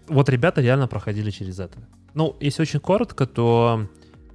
вот 0.07 0.29
ребята 0.29 0.61
реально 0.61 0.87
проходили 0.87 1.29
через 1.29 1.59
это. 1.59 1.77
Ну, 2.13 2.35
если 2.39 2.61
очень 2.61 2.79
коротко, 2.79 3.25
то 3.27 3.87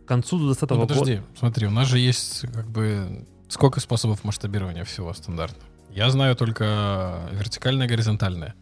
к 0.05 0.09
концу 0.09 0.39
2020 0.39 0.71
Ну, 0.71 0.77
года... 0.77 0.95
подожди, 0.95 1.21
смотри, 1.39 1.67
у 1.67 1.71
нас 1.71 1.89
же 1.89 1.99
есть 1.99 2.43
как 2.53 2.67
бы 2.69 3.27
сколько 3.49 3.81
способов 3.81 4.25
масштабирования 4.25 4.85
всего 4.85 5.13
стандартно. 5.13 5.63
Я 5.91 6.11
знаю 6.11 6.37
только 6.37 7.29
вертикальное, 7.33 7.87
горизонтальное. 7.89 8.55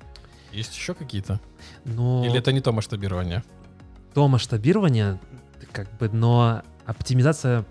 Есть 0.53 0.77
еще 0.77 0.95
какие-то? 0.95 1.41
Но 1.85 2.25
Или 2.25 2.39
это 2.39 2.53
не 2.53 2.61
то 2.61 2.73
масштабирование? 2.73 3.43
то 4.15 4.29
масштабирование, 4.29 5.19
как 5.73 5.91
бы, 5.99 6.09
но 6.09 6.63
оптимизация... 6.87 7.65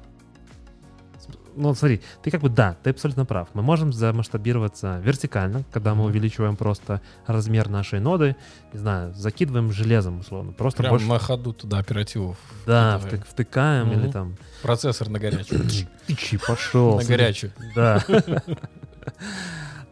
ну 1.56 1.74
смотри, 1.76 2.02
ты 2.22 2.32
как 2.32 2.42
бы, 2.42 2.50
да, 2.50 2.76
ты 2.84 2.90
абсолютно 2.92 3.26
прав. 3.26 3.48
Мы 3.54 3.62
можем 3.62 3.94
замасштабироваться 3.94 5.00
вертикально, 5.04 5.64
когда 5.72 5.96
мы 5.96 6.06
увеличиваем 6.06 6.56
просто 6.56 7.02
размер 7.28 7.70
нашей 7.70 8.00
ноды, 8.00 8.36
не 8.74 8.80
знаю, 8.80 9.14
закидываем 9.14 9.72
железом, 9.72 10.20
условно. 10.20 10.52
Просто 10.52 10.80
Прям 10.80 10.92
больше... 10.92 11.08
на 11.08 11.20
ходу 11.20 11.54
туда 11.54 11.80
оперативу. 11.80 12.36
Да, 12.66 13.00
втык- 13.04 13.26
втыкаем 13.28 13.92
или 13.92 14.04
Мгм. 14.04 14.12
там... 14.12 14.36
Процессор 14.62 15.10
на 15.10 15.20
горячую. 15.20 15.62
Тычи, 16.08 16.38
пошел. 16.38 16.98
На 16.98 17.04
горячую. 17.04 17.52
Да. 17.76 18.04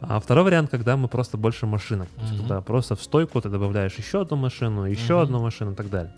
А 0.03 0.19
второй 0.19 0.43
вариант, 0.45 0.71
когда 0.71 0.97
мы 0.97 1.07
просто 1.07 1.37
больше 1.37 1.67
машинок. 1.67 2.07
Мгм. 2.17 2.37
когда 2.39 2.61
просто 2.61 2.95
в 2.95 3.03
стойку 3.03 3.39
ты 3.39 3.49
добавляешь 3.49 3.93
еще 3.95 4.21
одну 4.21 4.35
машину, 4.35 4.85
еще 4.85 5.21
одну 5.21 5.39
машину 5.41 5.73
и 5.73 5.75
так 5.75 5.89
далее. 5.91 6.11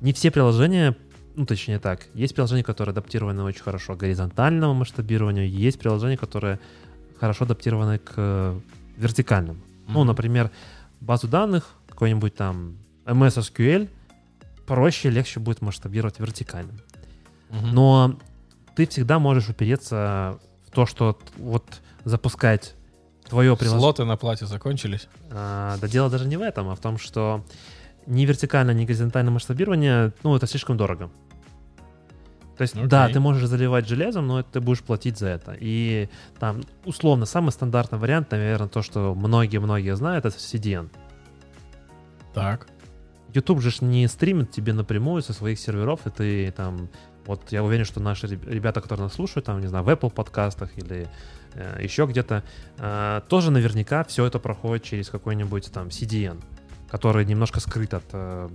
Не 0.00 0.12
все 0.12 0.30
приложения, 0.30 0.96
ну 1.38 1.46
точнее 1.46 1.78
так, 1.78 2.08
есть 2.14 2.34
приложения, 2.34 2.64
которые 2.64 2.92
адаптированы 2.92 3.44
очень 3.44 3.62
хорошо 3.62 3.94
к 3.94 3.98
горизонтальному 3.98 4.74
масштабированию, 4.74 5.48
есть 5.48 5.78
приложения, 5.78 6.16
которые 6.16 6.58
хорошо 7.20 7.44
адаптированы 7.44 7.98
к 7.98 8.12
э, 8.16 8.60
вертикальному. 8.96 9.60
Ну, 9.86 10.00
Мгм. 10.00 10.08
например, 10.08 10.50
базу 11.00 11.28
данных, 11.28 11.70
какой-нибудь 11.88 12.34
там 12.34 12.76
MS 13.04 13.38
SQL, 13.38 13.88
проще, 14.66 15.10
легче 15.10 15.38
будет 15.38 15.62
масштабировать 15.62 16.18
вертикально. 16.18 16.72
Мгм. 17.50 17.70
Но 17.72 18.18
ты 18.74 18.88
всегда 18.88 19.20
можешь 19.20 19.48
упереться 19.48 20.40
в 20.66 20.72
то, 20.72 20.86
что 20.86 21.16
вот 21.36 21.64
запускать 22.04 22.74
твое 23.28 23.56
приложение. 23.56 23.80
Слоты 23.80 24.04
на 24.04 24.16
плате 24.16 24.46
закончились. 24.46 25.06
А, 25.30 25.76
да 25.80 25.86
дело 25.86 26.10
даже 26.10 26.26
не 26.26 26.36
в 26.36 26.42
этом, 26.42 26.68
а 26.68 26.74
в 26.74 26.80
том, 26.80 26.98
что 26.98 27.44
ни 28.06 28.24
вертикальное, 28.24 28.74
ни 28.74 28.84
горизонтальное 28.84 29.32
масштабирование, 29.32 30.12
ну, 30.24 30.34
это 30.34 30.48
слишком 30.48 30.76
дорого. 30.76 31.10
То 32.58 32.62
есть, 32.62 32.74
да, 32.88 33.04
Окей. 33.04 33.14
ты 33.14 33.20
можешь 33.20 33.48
заливать 33.48 33.88
железом, 33.88 34.26
но 34.26 34.42
ты 34.42 34.60
будешь 34.60 34.82
платить 34.82 35.16
за 35.16 35.28
это. 35.28 35.56
И 35.58 36.08
там, 36.40 36.62
условно, 36.84 37.24
самый 37.24 37.52
стандартный 37.52 37.98
вариант, 37.98 38.32
наверное, 38.32 38.68
то, 38.68 38.82
что 38.82 39.14
многие-многие 39.14 39.94
знают, 39.94 40.24
это 40.24 40.36
CDN. 40.36 40.90
Так. 42.34 42.66
YouTube 43.32 43.60
же 43.60 43.72
не 43.84 44.08
стримит 44.08 44.50
тебе 44.50 44.72
напрямую 44.72 45.22
со 45.22 45.32
своих 45.32 45.60
серверов, 45.60 46.06
и 46.06 46.10
ты 46.10 46.50
там... 46.50 46.88
Вот 47.26 47.52
я 47.52 47.62
уверен, 47.62 47.84
что 47.84 48.00
наши 48.00 48.26
реб- 48.26 48.48
ребята, 48.48 48.80
которые 48.80 49.04
нас 49.04 49.14
слушают, 49.14 49.46
там, 49.46 49.60
не 49.60 49.68
знаю, 49.68 49.84
в 49.84 49.88
Apple 49.88 50.10
подкастах 50.10 50.76
или 50.78 51.06
э, 51.54 51.78
еще 51.80 52.06
где-то, 52.06 52.42
э, 52.78 53.20
тоже 53.28 53.52
наверняка 53.52 54.02
все 54.02 54.24
это 54.24 54.40
проходит 54.40 54.82
через 54.82 55.10
какой-нибудь 55.10 55.70
там 55.70 55.88
CDN, 55.88 56.42
который 56.90 57.24
немножко 57.24 57.60
скрыт 57.60 57.94
от, 57.94 58.04
э, 58.12 58.48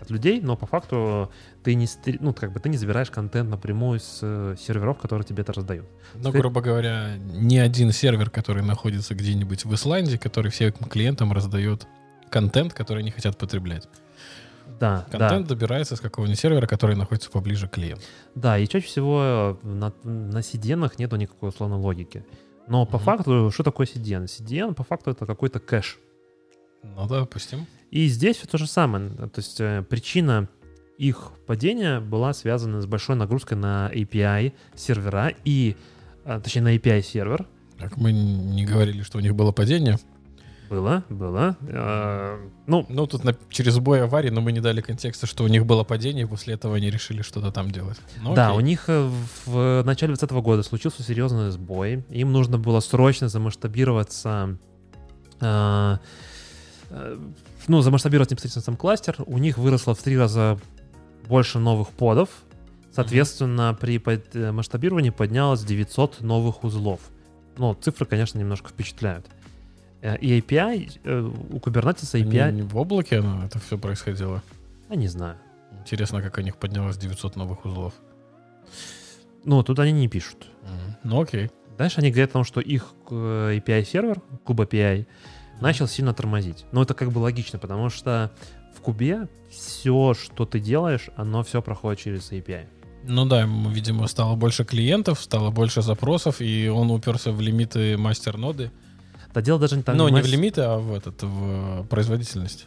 от 0.00 0.10
людей, 0.10 0.40
но 0.40 0.56
по 0.56 0.66
факту 0.66 1.30
ты 1.66 1.74
не, 1.74 1.88
ну, 2.20 2.32
как 2.32 2.52
бы 2.52 2.60
ты 2.60 2.68
не 2.68 2.76
забираешь 2.76 3.10
контент 3.10 3.50
напрямую 3.50 3.98
с 3.98 4.20
э, 4.22 4.54
серверов, 4.56 4.98
которые 4.98 5.24
тебе 5.26 5.42
это 5.42 5.52
раздают. 5.52 5.84
Ну, 6.14 6.30
Ты- 6.30 6.38
грубо 6.38 6.60
говоря, 6.60 7.16
ни 7.18 7.56
один 7.58 7.90
сервер, 7.90 8.30
который 8.30 8.62
находится 8.62 9.16
где-нибудь 9.16 9.64
в 9.64 9.74
Исландии, 9.74 10.16
который 10.16 10.52
всем 10.52 10.72
клиентам 10.72 11.32
раздает 11.32 11.88
контент, 12.30 12.72
который 12.72 13.00
они 13.02 13.10
хотят 13.10 13.36
потреблять. 13.36 13.88
Да, 14.78 15.04
да. 15.10 15.18
Контент 15.18 15.48
добирается 15.48 15.96
с 15.96 16.00
какого-нибудь 16.00 16.38
сервера, 16.38 16.66
который 16.68 16.94
находится 16.94 17.30
поближе 17.30 17.66
к 17.66 17.72
клиенту. 17.72 18.02
Да, 18.36 18.58
и 18.58 18.68
чаще 18.68 18.86
всего 18.86 19.58
э, 19.64 19.66
на, 19.66 19.92
на 20.04 20.38
CDN 20.38 20.88
нету 20.98 21.16
никакой 21.16 21.48
условной 21.48 21.78
логики. 21.78 22.24
Но 22.68 22.86
по 22.86 22.98
Мгм. 22.98 23.04
факту, 23.04 23.50
что 23.52 23.62
такое 23.64 23.86
CDN? 23.88 24.26
CDN 24.26 24.74
по 24.74 24.84
факту 24.84 25.10
это 25.10 25.26
какой-то 25.26 25.58
кэш. 25.58 25.98
Ну, 26.84 27.08
допустим. 27.08 27.66
И 27.90 28.06
здесь 28.08 28.36
все 28.36 28.46
то 28.46 28.58
же 28.58 28.66
самое. 28.68 29.10
То 29.10 29.38
есть 29.40 29.60
э, 29.60 29.82
причина 29.88 30.48
их 30.98 31.32
падения 31.46 32.00
была 32.00 32.32
связана 32.32 32.80
с 32.80 32.86
большой 32.86 33.16
нагрузкой 33.16 33.56
на 33.58 33.90
API 33.92 34.52
сервера 34.74 35.32
и, 35.44 35.76
э, 36.24 36.40
точнее, 36.42 36.62
на 36.62 36.74
API 36.76 37.02
сервер. 37.02 37.46
Так 37.78 37.96
мы 37.96 38.12
не 38.12 38.64
говорили, 38.64 39.02
что 39.02 39.18
у 39.18 39.20
них 39.20 39.34
было 39.34 39.52
падение. 39.52 39.98
Было, 40.70 41.04
было. 41.08 41.56
Э, 41.60 42.38
Ну, 42.66 42.86
Ну, 42.88 43.06
тут 43.06 43.24
на, 43.24 43.36
через 43.50 43.78
бой 43.78 44.02
аварии, 44.02 44.30
но 44.30 44.40
мы 44.40 44.52
не 44.52 44.60
дали 44.60 44.80
контекста, 44.80 45.26
что 45.26 45.44
у 45.44 45.48
них 45.48 45.64
было 45.64 45.84
падение, 45.84 46.24
и 46.24 46.26
после 46.26 46.54
этого 46.54 46.76
они 46.76 46.90
решили 46.90 47.22
что-то 47.22 47.52
там 47.52 47.70
делать. 47.70 47.98
Ну, 48.22 48.34
да, 48.34 48.48
окей. 48.48 48.58
у 48.58 48.60
них 48.60 48.84
э, 48.88 49.10
в 49.44 49.82
начале 49.84 50.14
2020 50.14 50.30
года 50.44 50.62
случился 50.62 51.02
серьезный 51.02 51.50
сбой. 51.50 52.04
Им 52.10 52.32
нужно 52.32 52.58
было 52.58 52.80
срочно 52.80 53.28
замасштабироваться, 53.28 54.58
э, 55.40 55.98
э, 56.90 57.18
ну, 57.68 57.80
замасштабировать 57.82 58.30
непосредственно 58.30 58.64
сам 58.64 58.76
кластер. 58.76 59.16
У 59.26 59.38
них 59.38 59.58
выросло 59.58 59.94
в 59.94 60.02
три 60.02 60.18
раза 60.18 60.58
больше 61.26 61.58
новых 61.58 61.88
подов. 61.90 62.28
Соответственно, 62.92 63.76
при 63.78 63.98
под- 63.98 64.34
э, 64.34 64.52
масштабировании 64.52 65.10
поднялось 65.10 65.62
900 65.64 66.20
новых 66.22 66.64
узлов. 66.64 67.00
Ну, 67.58 67.74
цифры, 67.74 68.06
конечно, 68.06 68.38
немножко 68.38 68.70
впечатляют. 68.70 69.26
Э, 70.02 70.16
И 70.18 70.38
API, 70.40 70.98
э, 71.04 71.20
у 71.20 71.56
Kubernetes 71.58 72.16
Не- 72.18 72.24
API, 72.24 72.52
не 72.52 72.62
в 72.62 72.76
облаке 72.76 73.18
оно, 73.18 73.44
это 73.44 73.58
все 73.58 73.76
происходило. 73.78 74.42
я 74.88 74.96
не 74.96 75.08
знаю. 75.08 75.36
Интересно, 75.80 76.22
как 76.22 76.38
у 76.38 76.40
них 76.40 76.56
поднялось 76.56 76.96
900 76.96 77.36
новых 77.36 77.64
узлов. 77.64 77.92
Ну, 79.44 79.62
тут 79.62 79.78
они 79.78 79.92
не 79.92 80.08
пишут. 80.08 80.46
Мгм. 80.62 80.96
Ну, 81.04 81.20
окей. 81.22 81.50
Дальше 81.78 82.00
они 82.00 82.10
говорят 82.10 82.30
о 82.30 82.32
том, 82.34 82.44
что 82.44 82.60
их 82.60 82.94
API-сервер, 83.10 84.20
Kube 84.44 84.66
API, 84.68 85.06
начал 85.60 85.86
сильно 85.86 86.12
тормозить. 86.14 86.64
Ну, 86.72 86.82
это 86.82 86.94
как 86.94 87.12
бы 87.12 87.18
логично, 87.18 87.58
потому 87.58 87.88
что 87.90 88.30
в 88.76 88.80
Кубе 88.80 89.28
все, 89.50 90.14
что 90.14 90.44
ты 90.44 90.60
делаешь, 90.60 91.08
оно 91.16 91.42
все 91.42 91.62
проходит 91.62 92.00
через 92.00 92.30
API. 92.30 92.66
Ну 93.04 93.24
да, 93.24 93.42
ему, 93.42 93.70
видимо, 93.70 94.06
стало 94.08 94.34
больше 94.34 94.64
клиентов, 94.64 95.20
стало 95.20 95.50
больше 95.50 95.82
запросов, 95.82 96.40
и 96.40 96.68
он 96.68 96.90
уперся 96.90 97.30
в 97.30 97.40
лимиты 97.40 97.96
мастер-ноды. 97.96 98.72
Да 99.32 99.42
дело 99.42 99.60
даже 99.60 99.76
не 99.76 99.82
там... 99.82 99.96
ну, 99.96 100.08
не 100.08 100.20
в 100.20 100.24
мас- 100.24 100.32
лимиты, 100.32 100.62
а 100.62 100.78
в, 100.78 100.92
этот, 100.94 101.22
в 101.22 101.84
производительность. 101.88 102.66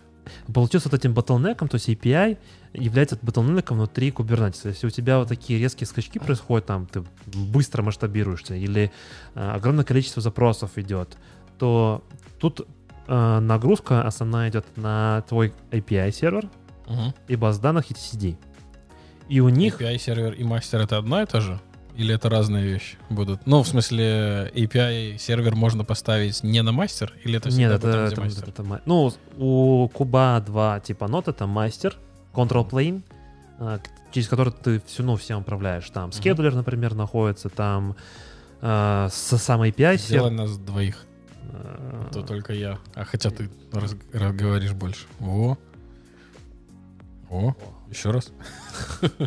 Получился 0.54 0.90
вот 0.90 1.00
этим 1.00 1.14
ботлнеком, 1.14 1.68
то 1.68 1.76
есть 1.76 1.90
API 1.90 2.38
является 2.74 3.18
ботлнеком 3.22 3.78
внутри 3.78 4.12
Kubernetes. 4.12 4.68
Если 4.70 4.88
у 4.88 4.92
тебя 4.92 5.20
вот 5.20 5.28
такие 5.28 5.60
резкие 5.60 5.88
скачки 5.88 6.20
происходят, 6.20 6.68
там 6.68 6.86
ты 6.86 7.04
быстро 7.26 7.82
масштабируешься 7.82 8.56
или 8.56 8.92
э, 9.34 9.52
огромное 9.52 9.84
количество 9.84 10.22
запросов 10.22 10.78
идет, 10.78 11.18
то 11.58 12.04
тут 12.40 12.68
э, 13.10 13.40
нагрузка 13.40 14.04
основная 14.08 14.50
идет 14.50 14.66
на 14.78 15.24
твой 15.28 15.54
API-сервер 15.72 16.46
Угу. 16.88 17.14
и 17.28 17.36
баз 17.36 17.60
данных 17.60 17.92
etcd. 17.92 18.36
И 19.28 19.40
у 19.42 19.50
них... 19.50 19.80
API-сервер 19.82 20.34
и 20.34 20.44
мастер— 20.44 20.80
это 20.82 20.98
одна 20.98 21.22
и 21.24 21.26
та 21.26 21.40
же? 21.42 21.60
Или 21.96 22.16
это 22.16 22.30
разные 22.30 22.64
вещи 22.64 22.98
будут? 23.10 23.46
Ну, 23.46 23.62
в 23.62 23.68
смысле, 23.68 24.52
API-сервер 24.56 25.54
можно 25.56 25.84
поставить 25.84 26.44
не 26.44 26.64
на 26.64 26.72
мастер? 26.72 27.14
Или 27.26 27.38
это 27.38 27.50
всегда 27.50 27.74
Нет, 27.74 27.84
это, 27.84 27.92
там, 27.92 28.02
это- 28.06 28.22
мастер? 28.22 28.50
это 28.50 28.64
ма- 28.64 28.82
ну, 28.86 29.12
у 29.38 29.88
Куба 29.90 30.42
два 30.46 30.80
типа 30.80 31.08
нот, 31.08 31.28
это 31.28 31.46
мастер, 31.46 31.96
control 32.34 32.68
plane, 32.70 33.02
к- 33.60 33.82
через 34.12 34.28
который 34.30 34.54
ты 34.54 34.82
все, 34.88 35.04
ну, 35.04 35.16
всем 35.18 35.42
управляешь. 35.42 35.90
Там 35.90 36.12
скедулер, 36.12 36.56
например, 36.56 36.96
находится, 36.96 37.50
там 37.50 37.96
а, 38.62 39.10
со 39.12 39.38
самой 39.38 39.70
API 39.72 39.98
Сделай 39.98 40.30
сер- 40.32 40.38
нас 40.38 40.58
двоих, 40.58 41.06
то 42.12 42.22
только 42.24 42.54
я. 42.54 42.78
А 42.96 43.04
хотя 43.06 43.30
ты 43.30 43.50
раз- 43.72 43.96
раз 44.14 44.34
говоришь 44.34 44.74
больше. 44.74 45.06
О. 45.20 45.58
О. 47.30 47.54
Еще 47.90 48.12
раз. 48.12 48.32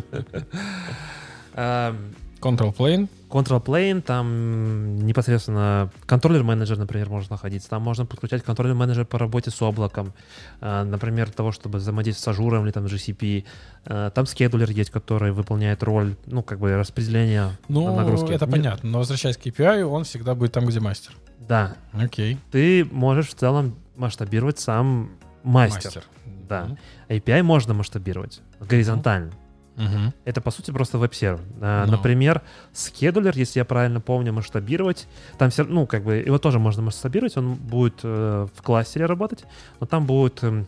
а, 1.53 1.95
Control 2.41 2.75
Plane. 2.75 3.07
Control 3.29 3.63
Plane, 3.63 4.01
там 4.01 4.97
непосредственно 5.07 5.89
controller 6.05 6.45
manager, 6.45 6.77
например, 6.77 7.09
может 7.09 7.31
находиться. 7.31 7.69
Там 7.69 7.81
можно 7.81 8.05
подключать 8.05 8.43
controller 8.43 8.80
manager 8.80 9.05
по 9.05 9.17
работе 9.17 9.49
с 9.49 9.59
облаком, 9.61 10.13
а, 10.61 10.83
например, 10.83 11.31
того, 11.31 11.51
чтобы 11.51 11.79
взаимодействовать 11.79 12.23
с 12.23 12.27
Azure 12.39 12.58
ом 12.58 12.65
или 12.65 12.71
там 12.71 12.85
GCP. 12.85 13.45
А, 13.85 14.09
Там 14.11 14.25
scheduler 14.25 14.69
есть, 14.69 14.89
который 14.91 15.31
выполняет 15.31 15.81
роль, 15.83 16.15
ну, 16.25 16.43
как 16.43 16.59
бы 16.59 16.75
распределения 16.75 17.51
Ну, 17.69 17.95
нагрузки. 17.95 18.31
это 18.33 18.45
понятно. 18.45 18.89
Но 18.89 18.97
возвращаясь 18.99 19.37
к 19.37 19.45
API, 19.47 19.83
он 19.83 20.03
всегда 20.03 20.35
будет 20.35 20.51
там, 20.51 20.65
где 20.65 20.79
мастер. 20.79 21.13
Да, 21.47 21.75
Окей. 21.93 22.37
ты 22.51 22.85
можешь 22.85 23.29
в 23.29 23.33
целом 23.35 23.75
масштабировать 23.95 24.59
сам 24.59 25.11
мастер. 25.43 26.03
Да. 26.47 26.65
Мгм. 26.65 26.77
API 27.09 27.43
можно 27.43 27.73
масштабировать 27.73 28.41
горизонтально. 28.59 29.31
Мгм. 29.75 30.13
Это, 30.23 30.39
по 30.39 30.51
сути, 30.51 30.71
просто 30.71 30.97
веб-сервер. 30.99 31.41
Ну. 31.59 31.85
Например, 31.87 32.41
скедулер, 32.73 33.35
если 33.35 33.59
я 33.59 33.65
правильно 33.65 33.99
помню, 33.99 34.31
масштабировать, 34.31 35.07
там 35.37 35.49
все, 35.49 35.63
ну, 35.63 35.87
как 35.87 36.03
бы, 36.03 36.15
его 36.17 36.37
тоже 36.37 36.59
можно 36.59 36.83
масштабировать, 36.83 37.37
он 37.37 37.55
будет 37.55 38.01
э, 38.03 38.47
в 38.53 38.61
кластере 38.61 39.07
работать, 39.07 39.45
но 39.79 39.87
там 39.87 40.05
будет 40.05 40.43
эм, 40.43 40.67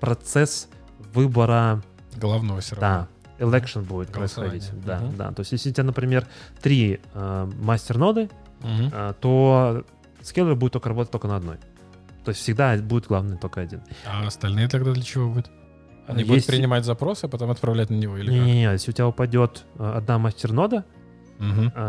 процесс 0.00 0.68
выбора, 1.14 1.82
Главного 2.16 2.60
все 2.60 2.74
да, 2.74 3.06
election 3.38 3.82
будет 3.82 4.08
происходить. 4.10 4.68
Да, 4.84 4.98
Мгм. 4.98 5.16
да. 5.16 5.32
То 5.32 5.40
есть, 5.40 5.52
если 5.52 5.70
у 5.70 5.72
тебя, 5.72 5.84
например, 5.84 6.26
три 6.60 7.00
э, 7.14 7.50
мастер-ноды, 7.60 8.30
Мгм. 8.62 8.90
э, 8.92 9.14
то 9.20 9.84
скедулер 10.22 10.56
будет 10.56 10.72
только 10.72 10.88
работать 10.88 11.12
только 11.12 11.28
на 11.28 11.36
одной. 11.36 11.56
То 12.24 12.30
есть 12.30 12.40
всегда 12.40 12.76
будет 12.76 13.06
главный 13.06 13.38
только 13.38 13.60
один. 13.60 13.82
А 14.06 14.26
остальные 14.26 14.68
тогда 14.68 14.92
для 14.92 15.02
чего 15.02 15.28
будут? 15.28 15.50
Они 16.06 16.22
будут 16.24 16.36
Есть- 16.36 16.46
принимать 16.48 16.84
запросы, 16.84 17.24
а 17.24 17.28
потом 17.28 17.50
отправлять 17.50 17.90
на 17.90 17.94
него 17.94 18.16
или? 18.16 18.30
Не-не-не, 18.30 18.72
если 18.72 18.90
у 18.90 18.94
тебя 18.94 19.06
упадет 19.06 19.64
э, 19.78 19.92
одна 19.96 20.18
мастер-нода, 20.18 20.84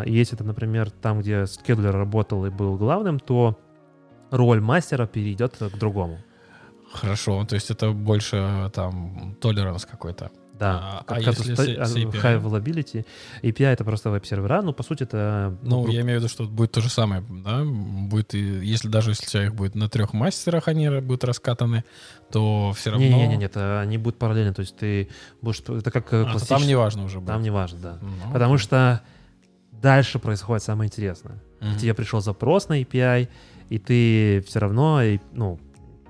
и 0.05 0.13
Если 0.13 0.35
это, 0.35 0.45
например, 0.45 0.91
там, 0.91 1.19
где 1.19 1.45
скедлер 1.45 1.93
работал 1.93 2.45
и 2.45 2.49
был 2.49 2.77
главным, 2.77 3.19
то 3.19 3.59
роль 4.29 4.61
мастера 4.61 5.07
перейдет 5.07 5.57
к 5.57 5.77
другому. 5.77 6.19
Хорошо, 6.93 7.43
то 7.45 7.55
есть 7.55 7.69
это 7.69 7.91
больше 7.91 8.37
э, 8.37 8.69
там 8.73 9.35
толеранс 9.41 9.85
какой-то. 9.85 10.31
Да, 10.61 11.03
А- 11.07 11.15
а 11.15 11.19
если 11.19 11.55
API? 11.55 12.21
High 12.21 12.39
Availability. 12.39 13.03
API— 13.41 13.65
это 13.73 13.83
просто 13.83 14.11
веб-сервера, 14.11 14.61
ну, 14.61 14.73
по 14.73 14.83
сути, 14.83 15.03
это... 15.03 15.57
Ну, 15.63 15.81
гру- 15.81 15.91
я 15.91 16.01
имею 16.01 16.19
в 16.19 16.23
виду, 16.23 16.31
что 16.31 16.43
будет 16.43 16.71
то 16.71 16.81
же 16.81 16.89
самое, 16.89 17.23
да? 17.43 17.63
Будет, 17.65 18.35
и, 18.35 18.39
если 18.39 18.87
даже 18.87 19.09
если 19.09 19.25
у 19.25 19.29
тебя 19.29 19.45
их 19.45 19.55
будет 19.55 19.73
на 19.73 19.89
трех 19.89 20.13
мастерах, 20.13 20.67
они 20.67 20.87
будут 20.99 21.23
раскатаны, 21.23 21.83
то 22.31 22.73
все 22.75 22.91
равно... 22.91 23.07
Не-не-не, 23.07 23.37
нет, 23.37 23.53
а 23.55 23.81
они 23.81 23.97
будут 23.97 24.19
параллельно, 24.19 24.53
то 24.53 24.59
есть 24.61 24.75
ты 24.75 25.09
будешь... 25.41 25.61
Это 25.61 25.89
как 25.89 26.13
э, 26.13 26.25
А, 26.27 26.37
там 26.39 26.61
не 26.67 26.75
важно 26.75 27.05
уже 27.05 27.17
будет. 27.19 27.29
Там 27.29 27.41
не 27.41 27.49
важно, 27.49 27.79
да. 27.79 27.97
Ну, 27.99 28.31
Потому 28.31 28.53
окей. 28.53 28.63
что 28.63 29.01
дальше 29.71 30.19
происходит 30.19 30.61
самое 30.63 30.89
интересное. 30.89 31.41
К 31.59 31.79
тебе 31.79 31.95
пришел 31.95 32.21
запрос 32.21 32.69
на 32.69 32.79
API, 32.79 33.29
и 33.69 33.79
ты 33.79 34.43
все 34.47 34.59
равно, 34.59 35.01
ну, 35.33 35.59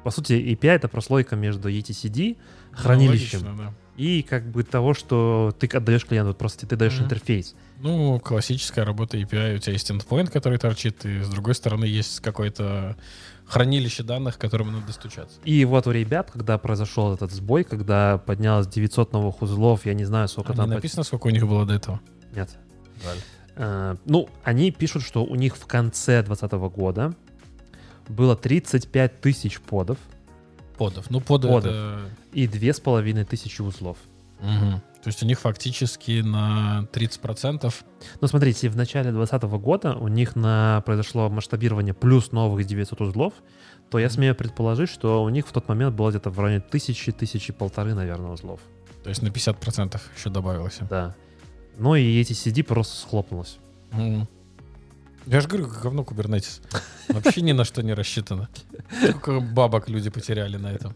по 0.04 0.12
сути, 0.12 0.34
API— 0.34 0.70
это 0.76 0.90
прослойка 0.90 1.38
между 1.38 1.70
etcd, 1.70 2.38
Ну, 2.72 2.78
хранилищем, 2.78 3.40
логично, 3.40 3.58
да. 3.58 3.74
И 3.98 4.24
как 4.24 4.46
бы 4.50 4.64
того, 4.64 4.94
что 4.94 5.54
ты 5.60 5.68
отдаешь 5.68 6.06
клиенту, 6.06 6.34
просто 6.34 6.66
ты 6.66 6.76
даешь 6.76 6.96
Мгм. 6.96 7.06
интерфейс. 7.06 7.56
Ну, 7.82 8.20
классическая 8.20 8.86
работа 8.86 9.18
API. 9.18 9.56
У 9.56 9.58
тебя 9.60 9.74
есть 9.74 9.90
endpoint, 9.92 10.30
который 10.32 10.58
торчит, 10.60 11.04
и 11.06 11.22
с 11.22 11.28
другой 11.30 11.56
стороны 11.56 11.86
есть 11.86 12.20
какое-то 12.20 12.96
хранилище 13.46 14.04
данных, 14.04 14.38
к 14.38 14.42
которому 14.42 14.72
надо 14.72 14.88
достучаться. 14.88 15.38
И 15.44 15.66
вот 15.66 15.88
у 15.88 15.92
ребят, 15.92 16.32
когда 16.32 16.58
произошел 16.58 17.14
этот 17.14 17.32
сбой, 17.32 17.64
когда 17.64 18.18
поднялось 18.20 18.68
900 18.68 19.12
новых 19.14 19.42
узлов, 19.42 19.86
я 19.86 19.94
не 19.94 20.06
знаю, 20.06 20.28
сколько 20.30 20.52
А 20.52 20.56
не 20.56 20.62
там... 20.62 20.70
написано, 20.70 21.04
сколько 21.04 21.28
у 21.28 21.32
них 21.32 21.46
было 21.48 21.66
до 21.66 21.74
этого? 21.74 22.00
под- 22.30 22.38
Нет. 22.38 22.50
Жаль. 23.04 23.18
Э, 23.58 23.96
ну, 24.06 24.30
они 24.44 24.72
пишут, 24.72 25.04
что 25.04 25.26
у 25.26 25.36
них 25.36 25.58
в 25.58 25.66
конце 25.66 26.24
2020 26.24 26.52
года 26.74 27.14
было 28.08 28.36
35 28.36 29.20
тысяч 29.22 29.60
подов 29.60 29.98
Подов. 30.82 31.12
Ну, 31.12 31.20
поды 31.20 31.48
Подов. 31.48 31.66
это... 31.66 32.00
и 32.34 32.48
2500 32.48 33.60
узлов. 33.60 33.98
Мгм. 34.40 34.82
То 35.04 35.08
есть 35.08 35.22
у 35.22 35.28
них 35.28 35.40
фактически 35.40 36.22
на 36.22 36.88
30% 36.92 37.72
Ну, 38.20 38.28
смотрите, 38.28 38.68
в 38.68 38.76
начале 38.76 39.12
2020 39.12 39.44
года 39.62 39.94
у 39.94 40.08
них 40.08 40.36
на, 40.36 40.82
произошло 40.84 41.30
масштабирование 41.30 41.94
плюс 41.94 42.32
новых 42.32 42.66
900 42.66 43.00
узлов, 43.00 43.34
то 43.92 44.00
я 44.00 44.10
смею 44.10 44.34
предположить, 44.34 44.90
что 44.90 45.24
у 45.24 45.30
них 45.30 45.48
в 45.48 45.52
тот 45.52 45.68
момент 45.68 45.96
было 45.96 46.10
где-то 46.10 46.32
в 46.32 46.40
районе 46.40 46.62
тысячи, 46.62 47.12
тысячи 47.12 47.54
полторы, 47.54 47.94
наверное, 47.94 48.32
узлов. 48.32 48.60
То 49.04 49.10
есть 49.10 49.22
на 49.22 49.28
50% 49.28 50.02
еще 50.18 50.30
добавилось. 50.32 50.80
Да. 50.90 51.16
Ну 51.78 51.94
и 51.94 52.20
эти 52.20 52.34
CD 52.34 52.64
просто 52.64 52.96
схлопнулось. 52.96 53.60
Мгм. 53.92 54.28
Я 55.28 55.42
же 55.42 55.48
говорю, 55.48 55.68
говно 55.68 56.04
кубернетис. 56.04 56.62
Вообще 57.10 57.42
ни 57.42 57.52
на 57.52 57.64
что 57.64 57.84
не 57.84 57.94
рассчитано. 57.94 58.50
Сколько 59.04 59.40
бабок 59.40 59.88
люди 59.90 60.10
потеряли 60.10 60.58
на 60.58 60.68
этом. 60.72 60.94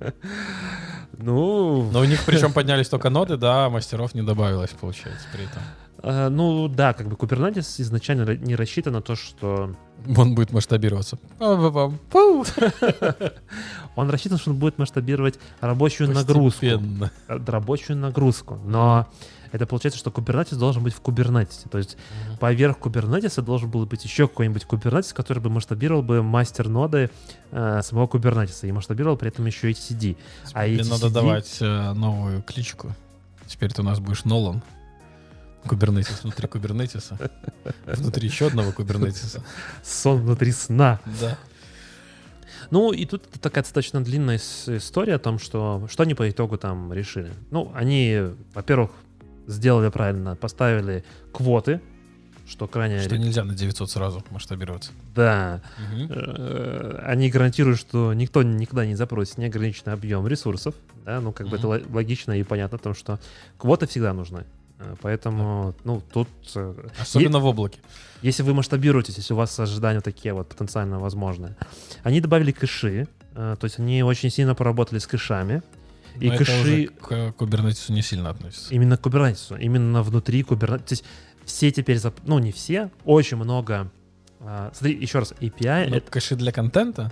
Ну, 1.17 1.89
Но 1.91 1.99
у 1.99 2.05
них 2.05 2.23
причем 2.25 2.51
поднялись 2.51 2.89
только 2.89 3.09
ноды, 3.09 3.37
да, 3.37 3.65
а 3.65 3.69
мастеров 3.69 4.15
не 4.15 4.21
добавилось, 4.21 4.71
получается, 4.71 5.25
при 5.31 5.43
этом. 5.45 5.61
э, 6.03 6.29
ну 6.29 6.67
да, 6.67 6.93
как 6.93 7.07
бы 7.07 7.15
Kubernetes 7.15 7.81
изначально 7.81 8.35
не 8.35 8.55
рассчитан 8.55 8.93
на 8.93 9.01
то, 9.01 9.15
что... 9.15 9.75
Он 10.17 10.35
будет 10.35 10.51
масштабироваться. 10.51 11.17
Он 13.95 14.09
рассчитан, 14.09 14.37
что 14.37 14.51
он 14.51 14.57
будет 14.57 14.77
масштабировать 14.77 15.39
рабочую 15.61 16.09
нагрузку. 16.11 16.59
Постепенно. 16.61 17.11
Рабочую 17.27 17.97
нагрузку. 17.97 18.59
Но 18.65 19.07
это 19.55 19.65
получается, 19.65 19.97
что 19.97 20.11
Kubernetes 20.11 20.55
должен 20.57 20.83
быть 20.83 20.93
в 20.93 21.01
Kubernetes. 21.01 21.69
То 21.69 21.77
есть 21.77 21.97
поверх 22.39 22.77
Kubernetes 22.77 23.41
должен 23.41 23.69
был 23.69 23.85
быть 23.85 24.03
еще 24.03 24.27
какой-нибудь 24.27 24.63
Kubernetes, 24.63 25.13
который 25.13 25.39
бы 25.39 25.49
масштабировал 25.49 26.03
бы 26.03 26.21
мастер-ноды 26.21 27.09
э, 27.51 27.81
самого 27.81 28.07
Kubernetes 28.07 28.67
и 28.67 28.71
масштабировал 28.71 29.17
при 29.17 29.29
этом 29.29 29.45
еще 29.45 29.71
и 29.71 29.73
CD. 29.73 30.17
А 30.53 30.65
Тебе 30.65 30.81
эти 30.81 30.89
надо 30.89 31.07
CD 31.07 31.11
давать 31.11 31.57
э, 31.61 31.93
новую 31.93 32.41
кличку. 32.43 32.93
Теперь 33.47 33.71
ты 33.71 33.81
у 33.81 33.85
нас 33.85 33.99
будешь 33.99 34.25
Нолан. 34.25 34.61
Кубернетис 35.65 36.21
внутри 36.21 36.47
кубернетиса. 36.47 37.17
Внутри 37.87 38.27
еще 38.27 38.47
одного 38.47 38.71
кубернетиса. 38.71 39.43
Сон 39.83 40.21
внутри 40.21 40.51
сна. 40.51 40.99
Да. 41.19 41.39
Ну, 42.71 42.91
и 42.91 43.05
тут 43.05 43.23
такая 43.41 43.63
достаточно 43.63 44.03
длинная 44.03 44.37
история 44.37 45.15
о 45.15 45.19
том, 45.19 45.39
что, 45.39 45.87
что 45.89 46.03
они 46.03 46.13
по 46.13 46.29
итогу 46.29 46.57
там 46.57 46.93
решили. 46.93 47.33
Ну, 47.49 47.71
они, 47.73 48.21
во-первых, 48.53 48.91
сделали 49.47 49.89
правильно, 49.89 50.35
поставили 50.35 51.03
квоты, 51.31 51.81
что 52.47 52.67
крайне... 52.67 52.99
Что 52.99 53.17
нельзя 53.17 53.43
на 53.43 53.53
900 53.55 53.89
сразу 53.89 54.23
масштабироваться. 54.29 54.91
Да. 55.15 55.61
Э, 56.09 56.99
Они 57.03 57.29
гарантируют, 57.29 57.79
что 57.79 58.13
никто 58.13 58.43
никогда 58.43 58.85
не 58.85 58.95
запросит 58.95 59.37
неограниченный 59.37 59.93
объем 59.93 60.27
ресурсов. 60.27 60.75
Да, 61.05 61.19
ну, 61.21 61.31
как 61.31 61.47
бы 61.47 61.57
это 61.57 61.67
логично 61.67 62.33
и 62.33 62.43
понятно, 62.43 62.77
потому 62.77 62.95
что 62.95 63.19
квоты 63.57 63.87
всегда 63.87 64.13
нужны. 64.13 64.45
Э, 64.79 64.95
Поэтому, 65.01 65.73
ну, 65.83 66.01
тут... 66.13 66.27
э, 66.55 66.73
Особенно 66.99 67.39
в 67.39 67.45
облаке. 67.45 67.79
Если 68.21 68.43
вы 68.43 68.53
масштабируетесь, 68.53 69.17
если 69.17 69.33
у 69.33 69.37
вас 69.37 69.59
ожидания 69.59 70.01
такие 70.01 70.33
вот 70.33 70.47
потенциально 70.49 70.99
возможные. 70.99 71.55
Они 72.03 72.21
добавили 72.21 72.51
кэши, 72.51 73.07
то 73.33 73.59
есть 73.63 73.79
они 73.79 74.01
очень 74.03 74.29
сильно 74.29 74.55
поработали 74.55 74.99
с 74.99 75.07
кэшами. 75.07 75.61
И 76.19 76.29
Но 76.29 76.37
кэши 76.37 76.87
к 76.87 77.31
кубернетису 77.33 77.93
не 77.93 78.01
сильно 78.01 78.29
относится. 78.29 78.73
именно 78.73 78.97
к 78.97 79.01
кубернетису, 79.01 79.55
именно 79.57 80.01
внутри 80.03 80.43
кубернетиса. 80.43 80.85
То 80.87 80.93
есть 80.93 81.03
все 81.45 81.71
теперь, 81.71 81.97
зап- 81.97 82.21
ну 82.25 82.39
не 82.39 82.51
все, 82.51 82.89
очень 83.03 83.37
много. 83.37 83.91
а, 84.39 84.71
Смотри, 84.73 84.97
еще 84.99 85.19
раз, 85.19 85.33
API, 85.39 85.89
Ну, 85.89 85.95
это, 85.97 86.09
кэши 86.11 86.35
для 86.35 86.51
контента? 86.51 87.11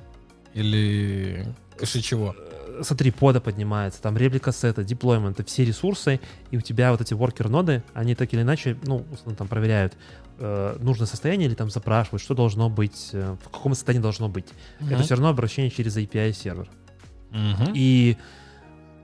Или 0.53 1.45
кэши 1.77 2.01
чего? 2.01 2.35
э, 2.37 2.81
смотри, 2.83 3.11
пода 3.11 3.41
поднимается, 3.41 4.01
там 4.01 4.17
реплика 4.17 4.51
сета, 4.51 4.83
деплоймент, 4.83 5.39
все 5.47 5.65
ресурсы, 5.65 6.19
и 6.51 6.57
у 6.57 6.61
тебя 6.61 6.91
вот 6.91 7.01
эти 7.01 7.13
воркер-ноды, 7.13 7.83
они 7.93 8.15
так 8.15 8.33
или 8.33 8.41
иначе, 8.41 8.77
ну, 8.83 9.05
там 9.37 9.47
проверяют, 9.47 9.93
э, 10.39 10.77
нужное 10.79 11.07
состояние 11.07 11.47
или 11.47 11.55
там 11.55 11.69
запрашивают, 11.69 12.21
что 12.21 12.33
должно 12.35 12.69
быть, 12.69 13.09
э, 13.13 13.35
в 13.43 13.49
каком 13.49 13.73
состоянии 13.73 14.01
должно 14.01 14.29
быть. 14.29 14.45
Это 14.79 15.01
все 15.03 15.15
равно 15.15 15.29
обращение 15.29 15.71
через 15.71 15.97
API-сервер. 15.97 16.69
Мгм. 17.31 17.71
И 17.73 18.17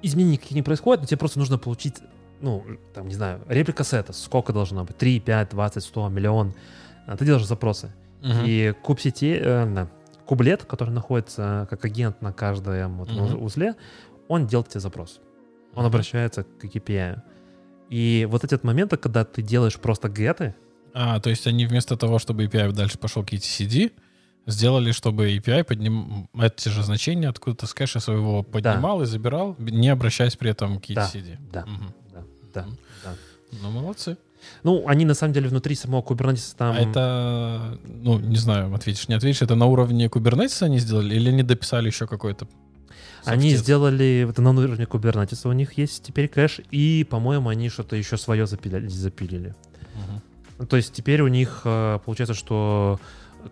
изменений 0.02 0.34
никаких 0.34 0.56
не 0.56 0.62
происходит, 0.62 1.02
но 1.02 1.08
тебе 1.08 1.18
просто 1.18 1.39
нужно 1.39 1.58
получить, 1.58 1.95
ну, 2.41 2.64
там, 2.93 3.08
не 3.08 3.14
знаю, 3.16 3.41
реплика 3.47 3.84
сета, 3.84 4.14
сколько 4.14 4.54
должно 4.54 4.84
быть, 4.86 4.97
3, 4.97 5.20
5, 5.20 5.50
20, 5.50 5.84
100, 5.84 6.10
миллион. 6.10 6.54
А 7.08 7.18
Ты 7.18 7.26
делаешь 7.26 7.45
запросы. 7.45 7.91
Мгм. 8.22 8.43
И 8.45 8.74
куб-сети, 8.84 9.39
э, 9.41 9.66
да, 9.74 9.89
кублет, 10.26 10.66
который 10.66 10.91
находится 10.91 11.68
как 11.70 11.84
агент 11.86 12.22
на 12.22 12.32
каждом 12.34 12.97
вот 13.00 13.10
Мгм. 13.12 13.43
узле, 13.43 13.76
он 14.28 14.45
делает 14.45 14.70
тебе 14.70 14.80
запрос. 14.82 15.22
Он 15.76 15.86
обращается 15.86 16.43
к 16.43 16.66
KPI. 16.66 17.22
И 17.89 18.28
вот 18.30 18.43
эти 18.43 18.54
вот 18.54 18.64
моменты, 18.64 18.97
когда 18.97 19.24
ты 19.26 19.41
делаешь 19.41 19.80
просто 19.80 20.10
геты, 20.10 20.54
А, 20.93 21.20
то 21.20 21.30
есть 21.30 21.45
они 21.47 21.66
вместо 21.68 21.95
того, 21.97 22.18
чтобы 22.18 22.45
API 22.45 22.72
дальше 22.72 22.97
пошел 22.97 23.24
к 23.24 23.32
etcd, 23.32 23.91
сделали, 24.52 24.91
чтобы 24.91 25.32
API 25.38 25.64
подним... 25.64 26.28
эти 26.39 26.70
же 26.70 26.84
значения 26.84 27.30
откуда-то 27.30 27.66
с 27.68 27.74
кэша 27.74 28.00
своего 28.00 28.43
поднимал 28.43 29.02
и 29.02 29.06
забирал, 29.06 29.56
не 29.60 29.89
обращаясь 29.89 30.36
при 30.36 30.52
этом 30.52 30.80
к 30.80 30.88
Да. 30.93 31.10
etcd. 31.14 31.38
да, 31.52 31.66
да, 32.14 32.22
да, 32.54 32.62
Мгм. 32.66 32.78
да. 33.04 33.16
Ну, 33.62 33.72
молодцы. 33.72 34.18
Ну, 34.64 34.84
они 34.88 35.06
на 35.06 35.14
самом 35.14 35.34
деле 35.34 35.50
внутри 35.50 35.76
самого 35.76 36.02
Kubernetes 36.02 36.56
там... 36.58 36.76
А 36.76 36.80
это, 36.80 37.78
ну, 37.86 38.20
не 38.20 38.38
знаю, 38.38 38.74
ответишь, 38.74 39.08
не 39.10 39.16
ответишь, 39.16 39.41
это 39.41 39.56
на 39.56 39.66
уровне 39.66 40.06
Kubernetes 40.08 40.64
они 40.64 40.80
сделали 40.80 41.16
или 41.16 41.30
они 41.30 41.43
дописали 41.43 41.88
еще 41.88 42.08
какой-то 42.08 42.47
Они 43.26 43.50
софтец? 43.50 43.60
сделали, 43.64 44.28
это 44.30 44.41
на 44.41 44.52
уровне 44.52 44.86
Kubernetes 44.86 45.47
у 45.47 45.52
них 45.52 45.74
есть 45.78 46.04
теперь 46.04 46.30
кэш, 46.30 46.62
и, 46.72 47.06
по-моему, 47.10 47.50
они 47.50 47.70
что-то 47.70 47.95
еще 47.97 48.18
свое 48.18 48.47
запилили. 48.47 48.88
запилили. 48.88 49.56
Ну, 50.58 50.66
То 50.66 50.78
есть 50.78 50.93
теперь 50.93 51.22
у 51.22 51.28
них 51.28 51.62
э, 51.66 52.00
получается, 52.06 52.34
что 52.34 53.00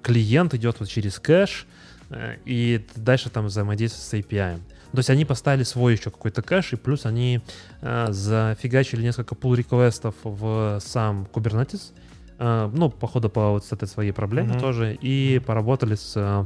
клиент 0.02 0.54
идет 0.54 0.80
вот 0.80 0.90
через 0.90 1.20
кэш, 1.20 1.66
э, 2.10 2.38
и 2.46 2.86
дальше 2.96 3.30
там 3.30 3.46
взаимодействие 3.46 4.04
с 4.24 4.26
API. 4.26 4.60
То 4.92 4.98
есть 5.00 5.10
они 5.10 5.26
поставили 5.26 5.64
свой 5.64 5.94
еще 5.94 6.10
какой-то 6.10 6.42
кэш, 6.42 6.74
и 6.74 6.76
плюс 6.78 7.06
они 7.06 7.42
э, 7.82 8.08
зафигачили 8.10 9.02
несколько 9.02 9.36
pull 9.36 9.56
реквестов 9.56 10.16
в 10.24 10.80
сам 10.82 11.28
Kubernetes, 11.34 11.92
э, 12.40 12.72
ну, 12.74 12.90
походу, 12.90 13.30
по 13.30 13.50
вот 13.52 13.72
этой 13.72 13.88
своей 13.88 14.12
проблеме 14.12 14.52
Мгм. 14.54 14.60
тоже, 14.60 14.96
и 14.96 15.40
поработали 15.46 15.96
с, 15.96 16.14
э, 16.16 16.46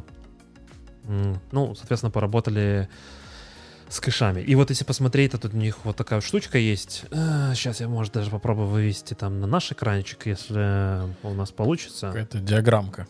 ну, 1.52 1.76
соответственно, 1.76 2.12
поработали 2.12 2.90
с 3.90 4.00
кэшами. 4.00 4.42
И 4.42 4.56
вот 4.56 4.70
если 4.70 4.86
посмотреть, 4.86 5.32
то 5.34 5.38
тут 5.38 5.54
у 5.54 5.58
них 5.58 5.80
вот 5.84 5.98
такая 5.98 6.22
штучка 6.22 6.58
есть. 6.58 7.04
сейчас 7.12 7.82
я, 7.82 7.88
может, 7.90 8.14
даже 8.14 8.32
попробую 8.32 8.68
вывести 8.68 9.14
там 9.14 9.40
на 9.40 9.48
наш 9.48 9.72
экранчик, 9.72 10.26
если 10.28 11.02
у 11.24 11.34
нас 11.34 11.52
получится. 11.52 12.08
Какая-то 12.08 12.40
диаграммка. 12.40 13.08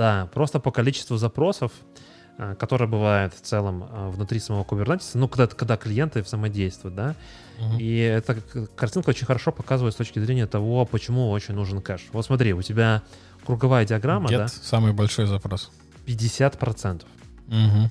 Да, 0.00 0.30
просто 0.32 0.60
по 0.60 0.70
количеству 0.70 1.18
запросов 1.18 1.72
а, 2.38 2.54
которая 2.54 2.88
бывает 2.88 3.34
в 3.34 3.42
целом 3.42 3.84
а, 3.90 4.08
внутри 4.08 4.40
самого 4.40 4.64
Kubernetes, 4.64 5.10
ну, 5.12 5.28
когда, 5.28 5.46
когда 5.46 5.76
клиенты 5.76 6.22
взаимодействуют, 6.22 6.94
да, 6.94 7.14
Мгм. 7.58 7.76
и 7.78 7.96
эта 7.98 8.34
картинка 8.76 9.10
очень 9.10 9.26
хорошо 9.26 9.52
показывает 9.52 9.92
с 9.92 9.98
точки 9.98 10.18
зрения 10.18 10.46
того, 10.46 10.86
почему 10.86 11.28
очень 11.28 11.52
нужен 11.52 11.82
кэш. 11.82 12.06
Вот 12.12 12.24
смотри, 12.24 12.54
у 12.54 12.62
тебя 12.62 13.02
круговая 13.44 13.84
диаграмма, 13.84 14.30
Get 14.30 14.38
да, 14.38 14.48
самый 14.48 14.94
большой 14.94 15.26
запрос. 15.26 15.70
50%. 16.06 17.02
Мгм. 17.48 17.90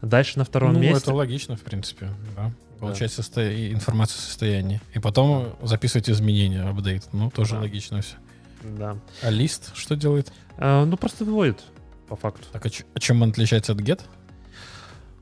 Дальше 0.00 0.38
на 0.38 0.46
втором 0.46 0.72
ну, 0.72 0.78
месте... 0.78 1.02
это 1.02 1.12
логично, 1.12 1.56
в 1.56 1.60
принципе, 1.60 2.08
да. 2.36 2.52
Получать 2.80 3.10
состо- 3.10 3.52
и 3.52 3.74
информацию 3.74 4.16
о 4.16 4.22
состоянии. 4.22 4.80
И 4.94 4.98
потом 4.98 5.56
записывать 5.60 6.08
изменения, 6.08 6.62
апдейт. 6.62 7.06
Ну, 7.12 7.30
тоже 7.30 7.56
Да. 7.56 7.60
логично 7.60 8.00
все. 8.00 8.16
Да. 8.62 8.96
А 9.22 9.30
лист 9.30 9.70
что 9.74 9.96
делает? 9.96 10.32
А, 10.56 10.84
ну, 10.84 10.96
просто 10.96 11.24
выводит, 11.24 11.62
по 12.08 12.16
факту. 12.16 12.46
Так, 12.52 12.66
а, 12.66 12.70
ч- 12.70 12.84
а 12.94 12.98
чем 13.00 13.22
он 13.22 13.30
отличается 13.30 13.72
от 13.72 13.80
get? 13.80 14.02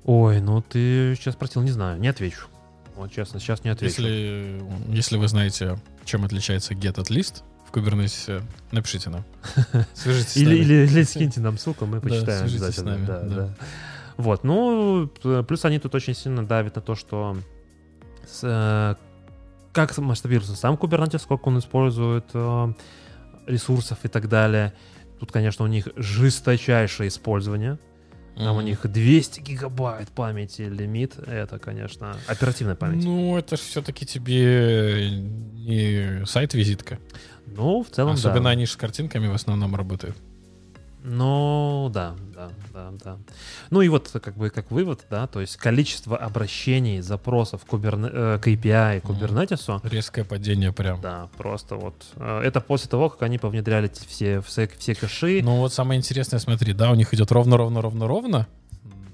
Ой, 0.04 0.40
ну 0.40 0.62
ты 0.62 1.14
сейчас 1.16 1.34
спросил, 1.34 1.62
не 1.62 1.70
знаю, 1.72 1.98
не 2.00 2.08
отвечу. 2.08 2.46
Вот 2.94 3.12
честно, 3.12 3.40
сейчас 3.40 3.64
не 3.64 3.70
отвечу. 3.70 4.02
Если, 4.02 4.62
если 4.88 5.16
вы 5.16 5.28
знаете, 5.28 5.78
чем 6.04 6.24
отличается 6.24 6.74
get 6.74 6.98
от 7.00 7.10
list 7.10 7.42
в 7.70 7.72
Kubernetes, 7.76 8.42
напишите 8.72 9.10
нам. 9.10 9.24
Свяжитесь 9.94 10.32
с 10.32 10.36
Или, 10.36 10.54
или, 10.56 10.74
или 10.86 11.02
скиньте 11.02 11.40
нам 11.40 11.58
ссылку, 11.58 11.84
мы 11.86 12.00
Да, 12.00 12.08
почитаем 12.08 12.48
с 12.48 12.52
обязательно. 12.52 12.90
нами, 12.92 13.06
да, 13.06 13.20
да. 13.20 13.34
да. 13.34 13.54
Вот, 14.16 14.44
ну, 14.44 15.08
плюс 15.46 15.64
они 15.66 15.78
тут 15.78 15.94
очень 15.94 16.14
сильно 16.14 16.46
давят 16.46 16.76
на 16.76 16.80
то, 16.80 16.94
что 16.94 17.36
с, 18.26 18.40
э, 18.42 18.94
как 19.72 19.98
масштабируется 19.98 20.56
сам 20.56 20.76
Kubernetes, 20.76 21.18
сколько 21.18 21.48
он 21.48 21.58
использует 21.58 22.24
э, 22.32 22.72
ресурсов 23.46 23.98
и 24.04 24.08
так 24.08 24.28
далее. 24.28 24.72
Тут, 25.20 25.32
конечно, 25.32 25.64
у 25.64 25.68
них 25.68 25.88
жесточайшее 25.96 27.08
использование. 27.08 27.78
Там 28.36 28.54
у 28.56 28.58
Мгм. 28.58 28.66
них 28.66 28.80
200 28.90 29.40
гигабайт 29.40 30.08
памяти 30.10 30.62
лимит. 30.62 31.18
Это, 31.18 31.58
конечно, 31.58 32.16
оперативная 32.26 32.74
память. 32.74 33.02
Ну, 33.02 33.36
это 33.38 33.56
же 33.56 33.62
все-таки 33.62 34.04
тебе 34.04 35.10
не 35.10 36.26
сайт-визитка. 36.26 36.98
Ну, 37.46 37.82
в 37.82 37.88
целом, 37.94 38.12
Особенно 38.14 38.44
да. 38.44 38.50
они 38.50 38.66
же 38.66 38.72
с 38.72 38.76
картинками 38.76 39.28
в 39.28 39.34
основном 39.34 39.74
работают. 39.74 40.16
Ну, 41.08 41.88
да, 41.94 42.14
да, 42.34 42.48
да, 42.74 42.90
да. 43.04 43.16
Ну 43.70 43.80
и 43.80 43.88
вот 43.88 44.10
как 44.22 44.36
бы 44.36 44.50
как 44.50 44.72
вывод, 44.72 45.06
да, 45.08 45.28
то 45.28 45.40
есть 45.40 45.56
количество 45.56 46.16
обращений, 46.16 47.00
запросов 47.00 47.64
к, 47.64 47.68
куберне- 47.68 48.10
э, 48.12 48.38
к 48.42 48.48
API, 48.48 49.00
к 49.00 49.04
Мгм. 49.08 49.16
Kubernetes, 49.22 49.80
Резкое 49.88 50.24
падение 50.24 50.72
прям. 50.72 51.00
да, 51.00 51.28
просто 51.38 51.76
вот. 51.76 51.94
э, 52.16 52.40
Это 52.44 52.60
после 52.60 52.90
того, 52.90 53.08
как 53.08 53.22
они 53.22 53.38
повнедряли 53.38 53.88
все, 54.08 54.40
все, 54.40 54.68
все 54.78 54.94
кэши. 54.96 55.40
Ну 55.44 55.58
вот 55.58 55.72
самое 55.72 55.98
интересное, 55.98 56.40
смотри, 56.40 56.72
да, 56.72 56.90
у 56.90 56.96
них 56.96 57.14
идет 57.14 57.30
ровно-ровно-ровно-ровно, 57.30 58.48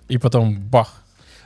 и 0.08 0.16
потом 0.16 0.58
бах, 0.58 1.01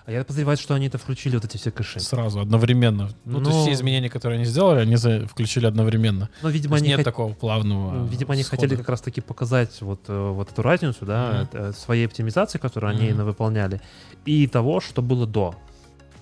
А 0.07 0.13
я 0.13 0.23
подозреваю, 0.23 0.57
что 0.57 0.75
они 0.75 0.87
это 0.87 0.99
включили, 0.99 1.35
вот 1.35 1.45
эти 1.45 1.57
все 1.57 1.73
кэши. 1.73 1.99
сразу, 1.99 2.39
одновременно. 2.41 3.11
Ну, 3.25 3.41
то 3.41 3.47
есть 3.49 3.57
Ну- 3.57 3.63
все 3.65 3.73
изменения, 3.73 4.09
которые 4.09 4.37
они 4.37 4.45
сделали, 4.45 4.79
они 4.81 4.95
за- 4.95 5.27
включили 5.27 5.67
одновременно. 5.67 6.29
Но, 6.43 6.49
То 6.49 6.55
видимо, 6.55 6.77
они 6.77 6.89
нет 6.89 7.01
хот- 7.01 7.05
такого 7.05 7.33
плавного 7.35 8.07
Видимо, 8.07 8.35
они 8.35 8.45
схода. 8.45 8.63
хотели 8.63 8.77
как 8.79 8.89
раз-таки 8.89 9.21
показать 9.21 9.81
вот, 9.81 10.03
э, 10.07 10.31
вот 10.31 10.53
эту 10.53 10.63
разницу, 10.63 11.05
да, 11.05 11.49
э, 11.53 11.73
своей 11.77 12.07
оптимизации, 12.07 12.59
которую 12.59 12.91
они 12.93 13.11
Мгм. 13.11 13.25
выполняли, 13.25 13.81
и 14.25 14.47
того, 14.47 14.81
что 14.81 15.03
было 15.03 15.27
до. 15.27 15.57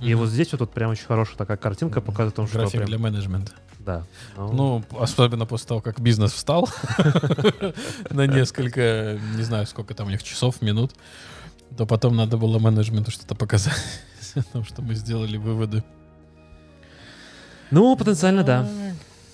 И 0.01 0.15
Мгм. 0.15 0.21
вот 0.23 0.31
здесь 0.31 0.51
вот 0.53 0.59
тут 0.61 0.73
прям 0.73 0.91
очень 0.91 1.05
хорошая 1.05 1.37
такая 1.37 1.59
картинка 1.59 2.01
Мгм. 2.01 2.07
показывает 2.07 2.35
том, 2.37 2.47
что 2.49 2.57
График 2.61 2.73
прям- 2.77 2.87
для 2.87 2.99
менеджмента. 2.99 3.53
да. 3.81 4.05
Ну, 4.39 4.83
особенно 4.99 5.45
после 5.45 5.69
того, 5.69 5.83
как 5.83 6.01
бизнес 6.01 6.33
встал 6.33 6.71
на 8.11 8.27
несколько, 8.27 9.19
не 9.37 9.43
знаю, 9.43 9.67
сколько 9.67 9.93
там 9.95 10.07
у 10.07 10.11
них 10.11 10.23
часов, 10.23 10.63
минут, 10.63 10.93
то 11.77 11.87
потом 11.87 12.17
надо 12.17 12.37
было 12.37 12.59
менеджменту 12.59 13.11
что-то 13.11 13.35
показать 13.35 13.75
о 14.35 14.43
том, 14.43 14.65
что 14.65 14.83
мы 14.83 14.95
сделали 14.95 15.37
выводы. 15.37 15.83
ну, 17.71 17.97
потенциально, 17.97 18.43
да. 18.45 18.67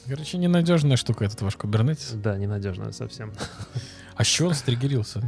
Короче, 0.07 0.38
ненадежная 0.38 0.97
штука 0.97 1.24
этот 1.24 1.41
ваш 1.43 1.55
Kubernetes. 1.55 2.16
Да, 2.20 2.36
ненадежно 2.36 2.91
совсем. 2.93 3.32
А 4.16 4.24
с 4.24 4.26
чего 4.26 4.49
он 4.49 4.55
стригерился? 4.55 5.22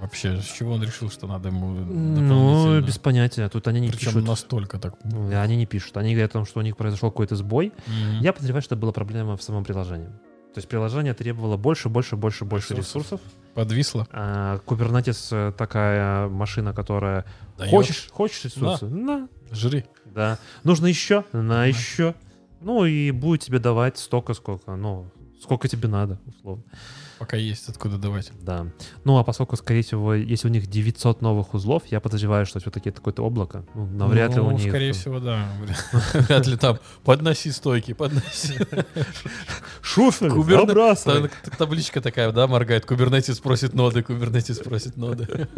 Вообще, 0.00 0.40
с 0.42 0.44
чего 0.44 0.74
он 0.74 0.82
решил, 0.82 1.10
что 1.10 1.26
надо 1.26 1.48
ему 1.48 1.68
Ну, 1.70 2.80
без 2.82 2.98
понятия. 2.98 3.48
Тут 3.48 3.66
они 3.66 3.80
не 3.80 3.88
Причем 3.88 4.12
пишут. 4.12 4.28
настолько 4.28 4.78
так. 4.78 4.94
Они 5.32 5.56
не 5.56 5.64
пишут. 5.66 5.96
Они 5.96 6.12
говорят 6.12 6.30
о 6.32 6.34
том, 6.34 6.46
что 6.46 6.60
у 6.60 6.62
них 6.62 6.76
произошел 6.76 7.10
какой-то 7.10 7.34
сбой. 7.34 7.72
Мгм. 7.86 8.20
Я 8.20 8.32
подозреваю, 8.34 8.62
что 8.62 8.74
это 8.74 8.82
была 8.82 8.92
проблема 8.92 9.36
в 9.38 9.42
самом 9.42 9.64
приложении. 9.64 10.08
То 10.54 10.58
есть 10.58 10.68
приложение 10.68 11.14
требовало 11.14 11.56
больше, 11.56 11.88
больше, 11.88 12.16
больше, 12.16 12.44
больше 12.44 12.74
Ресурсов. 12.74 13.20
ресурсов. 13.20 13.20
Подвисло. 13.56 14.06
А 14.12 14.58
Kubernetes 14.66 15.28
э, 15.32 15.52
такая 15.56 16.28
машина, 16.28 16.72
которая 16.74 17.24
Даёт. 17.56 17.70
хочешь, 17.70 18.08
хочешь 18.12 18.44
ресурсы, 18.44 18.84
на, 18.86 19.28
Жри. 19.50 19.86
да. 20.04 20.38
Нужно 20.62 20.86
еще, 20.86 21.24
на 21.32 21.48
Да. 21.48 21.64
еще. 21.64 22.14
Ну 22.60 22.84
и 22.84 23.10
будет 23.12 23.40
тебе 23.40 23.58
давать 23.58 23.96
столько, 23.96 24.34
сколько, 24.34 24.76
ну 24.76 25.10
сколько 25.40 25.68
тебе 25.68 25.88
надо, 25.88 26.18
условно. 26.26 26.64
Пока 27.18 27.36
есть 27.38 27.68
откуда 27.68 27.96
давать. 27.96 28.30
Да. 28.42 28.66
Ну, 29.04 29.16
а 29.16 29.24
поскольку, 29.24 29.56
скорее 29.56 29.82
всего, 29.82 30.12
если 30.14 30.48
у 30.48 30.50
них 30.50 30.66
900 30.66 31.22
новых 31.22 31.54
узлов, 31.54 31.84
я 31.86 32.00
подозреваю, 32.00 32.44
что 32.44 32.60
все-таки 32.60 32.90
это 32.90 32.98
какое-то 32.98 33.22
облако. 33.22 33.64
Ну, 33.74 33.86
навряд 33.86 34.32
ли 34.32 34.36
Ну, 34.36 34.48
у 34.48 34.50
них... 34.50 34.68
скорее 34.68 34.92
всего, 34.92 35.18
да. 35.18 35.48
Вряд 36.12 36.46
ли 36.46 36.56
там 36.58 36.78
подноси 37.04 37.50
стойки, 37.52 37.94
подноси. 37.94 38.58
Шуфель, 39.80 40.28
Куберне- 40.30 40.66
забрасывай. 40.66 41.30
Та- 41.44 41.50
Табличка 41.56 42.00
такая, 42.02 42.30
да, 42.32 42.46
моргает. 42.46 42.84
Кубернетис 42.84 43.38
просит 43.38 43.72
ноды, 43.72 44.02
Кубернетис 44.02 44.58
просит 44.58 44.96
ноды. 44.98 45.48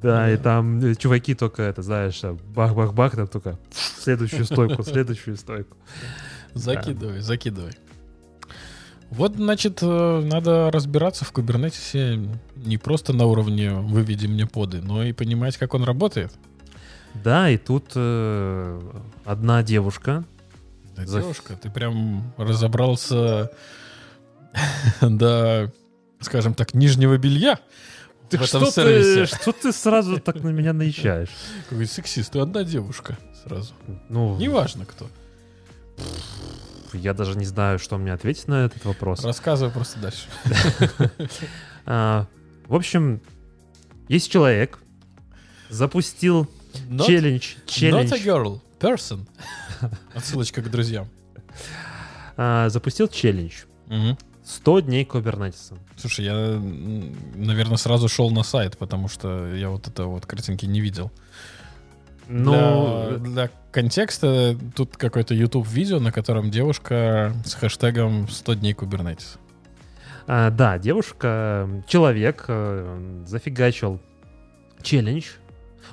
Да, 0.00 0.30
и 0.30 0.36
там 0.36 0.80
э, 0.84 0.94
чуваки 0.96 1.34
только 1.34 1.62
это, 1.62 1.80
знаешь, 1.82 2.22
э, 2.24 2.32
бах-бах-бах, 2.54 3.16
там 3.16 3.26
только 3.26 3.58
следующую 3.72 4.44
стойку, 4.44 4.82
следующую 4.82 5.36
стойку. 5.38 5.76
Закидывай, 6.52 7.20
закидывай. 7.20 7.72
Вот, 9.16 9.36
значит, 9.36 9.78
э, 9.82 10.20
надо 10.24 10.70
разбираться 10.72 11.24
в 11.24 11.32
Кубернетисе 11.32 12.20
не 12.56 12.78
просто 12.78 13.12
на 13.12 13.26
уровне 13.26 13.70
«выведи 13.72 14.26
мне 14.26 14.46
поды», 14.46 14.80
но 14.82 15.04
и 15.04 15.12
понимать, 15.12 15.56
как 15.56 15.74
он 15.74 15.84
работает. 15.84 16.32
Да, 17.22 17.48
и 17.48 17.56
тут 17.56 17.92
э, 17.94 18.80
одна 19.24 19.62
девушка, 19.62 20.24
Да, 20.96 21.06
За- 21.06 21.20
девушка, 21.20 21.54
ты 21.54 21.70
прям 21.70 22.32
разобрался 22.36 23.50
до, 25.00 25.72
скажем 26.20 26.54
так, 26.54 26.74
нижнего 26.74 27.16
белья 27.18 27.58
в 28.30 28.34
этом 28.34 28.46
что 28.46 28.70
сервисе. 28.72 29.26
ты, 29.26 29.42
что 29.42 29.52
ты 29.52 29.72
сразу 29.72 30.18
так 30.18 30.42
на 30.42 30.48
меня 30.48 30.72
наезжаешь? 30.72 31.28
Какой 31.68 31.86
сексист, 31.86 32.32
ты 32.32 32.40
одна 32.40 32.64
девушка 32.64 33.16
сразу. 33.44 33.74
Ну, 34.08 34.36
Неважно 34.38 34.86
кто. 34.86 35.06
Я 36.98 37.14
даже 37.14 37.36
не 37.36 37.44
знаю, 37.44 37.78
что 37.78 37.98
мне 37.98 38.12
ответить 38.12 38.48
на 38.48 38.64
этот 38.64 38.84
вопрос. 38.84 39.24
Рассказывай 39.24 39.72
просто 39.72 39.98
дальше. 40.00 40.28
А, 41.86 42.26
в 42.66 42.74
общем, 42.74 43.20
есть 44.08 44.30
человек, 44.30 44.78
запустил 45.68 46.48
Not, 46.88 47.06
челлендж, 47.06 47.56
not 47.66 48.10
a 48.10 48.18
girl, 48.18 48.60
person. 48.80 49.26
Отсылочка 50.14 50.62
к 50.62 50.70
друзьям. 50.70 51.06
а, 52.38 52.70
запустил 52.70 53.08
челлендж. 53.08 53.64
Мгм. 53.86 54.16
100 54.44 54.80
дней 54.80 55.04
Кубернетиса. 55.04 55.74
Слушай, 55.96 56.26
я, 56.26 56.34
наверное, 57.34 57.78
сразу 57.78 58.08
шел 58.08 58.30
на 58.30 58.42
сайт, 58.42 58.76
потому 58.76 59.08
что 59.08 59.54
я 59.54 59.70
вот 59.70 59.88
это 59.88 60.04
вот 60.04 60.26
картинки 60.26 60.66
не 60.66 60.80
видел. 60.80 61.10
Ну, 62.28 63.18
для, 63.18 63.18
для 63.18 63.50
контекста 63.70 64.56
тут 64.74 64.96
какое-то 64.96 65.34
YouTube 65.34 65.66
видео, 65.68 66.00
на 66.00 66.12
котором 66.12 66.50
девушка 66.50 67.34
с 67.44 67.54
хэштегом 67.54 68.28
100 68.28 68.54
дней 68.54 68.72
Kubernetes. 68.72 69.38
а, 70.26 70.50
да, 70.50 70.78
девушка, 70.78 71.68
человек 71.86 72.44
э, 72.48 73.22
зафигачил 73.26 74.00
челлендж. 74.82 75.24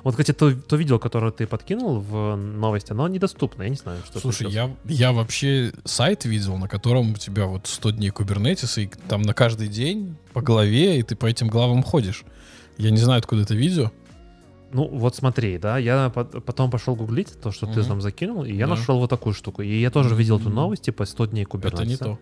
Вот, 0.04 0.12
кстати, 0.12 0.32
то, 0.32 0.52
то 0.54 0.76
видео, 0.76 0.98
которое 0.98 1.32
ты 1.32 1.46
подкинул 1.46 2.00
в 2.00 2.34
новости, 2.36 2.92
оно 2.92 3.08
недоступно, 3.08 3.64
я 3.64 3.68
не 3.68 3.76
знаю, 3.76 3.98
что 4.04 4.20
Слушай, 4.20 4.50
я, 4.50 4.74
я 4.84 5.12
вообще 5.12 5.72
сайт 5.84 6.24
видел, 6.24 6.56
на 6.56 6.66
котором 6.66 7.12
у 7.12 7.16
тебя 7.16 7.46
вот 7.46 7.66
100 7.66 7.90
дней 7.90 8.10
Kubernetes, 8.10 8.82
и 8.82 8.90
там 9.08 9.22
на 9.22 9.34
каждый 9.34 9.68
день 9.68 10.16
по 10.32 10.40
голове, 10.40 10.98
и 10.98 11.02
ты 11.02 11.14
по 11.14 11.26
этим 11.26 11.48
главам 11.48 11.82
ходишь. 11.82 12.24
Я 12.78 12.90
не 12.90 12.96
знаю, 12.96 13.18
откуда 13.18 13.42
это 13.42 13.54
видео. 13.54 13.92
Ну, 14.72 14.88
вот 14.88 15.14
смотри, 15.14 15.58
да, 15.58 15.78
я 15.78 16.08
по- 16.10 16.24
потом 16.24 16.70
пошел 16.70 16.94
гуглить 16.96 17.38
то, 17.40 17.50
что 17.52 17.66
ты 17.66 17.80
Мгм. 17.80 17.88
нам 17.88 18.00
закинул, 18.00 18.44
и 18.44 18.52
я 18.52 18.66
Да. 18.66 18.74
нашел 18.74 18.98
вот 18.98 19.10
такую 19.10 19.34
штуку. 19.34 19.62
И 19.62 19.80
я 19.80 19.90
тоже 19.90 20.14
видел 20.14 20.38
эту 20.38 20.48
новость, 20.50 20.82
типа 20.84 21.04
100 21.04 21.26
дней 21.26 21.44
Kubernetes. 21.44 21.74
Это 21.74 21.84
не 21.86 21.96
то. 21.96 22.18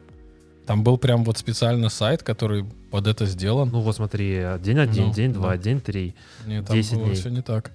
Там 0.67 0.83
был 0.85 0.99
прям 0.99 1.25
вот 1.25 1.39
специально 1.39 1.89
сайт, 1.89 2.23
который 2.23 2.65
под 2.91 3.07
это 3.07 3.27
сделан. 3.27 3.71
Ну 3.73 3.81
вот 3.81 3.97
смотри, 3.97 4.45
день 4.61 4.79
один, 4.79 5.07
Ну, 5.09 5.13
день 5.15 5.33
да. 5.33 5.39
два, 5.39 5.57
день 5.57 5.81
три. 5.81 6.15
Нет, 6.47 6.67
там 6.67 6.77
10 6.77 6.95
было 6.95 7.05
дней. 7.07 7.15
все 7.17 7.31
не 7.31 7.43
так. 7.43 7.71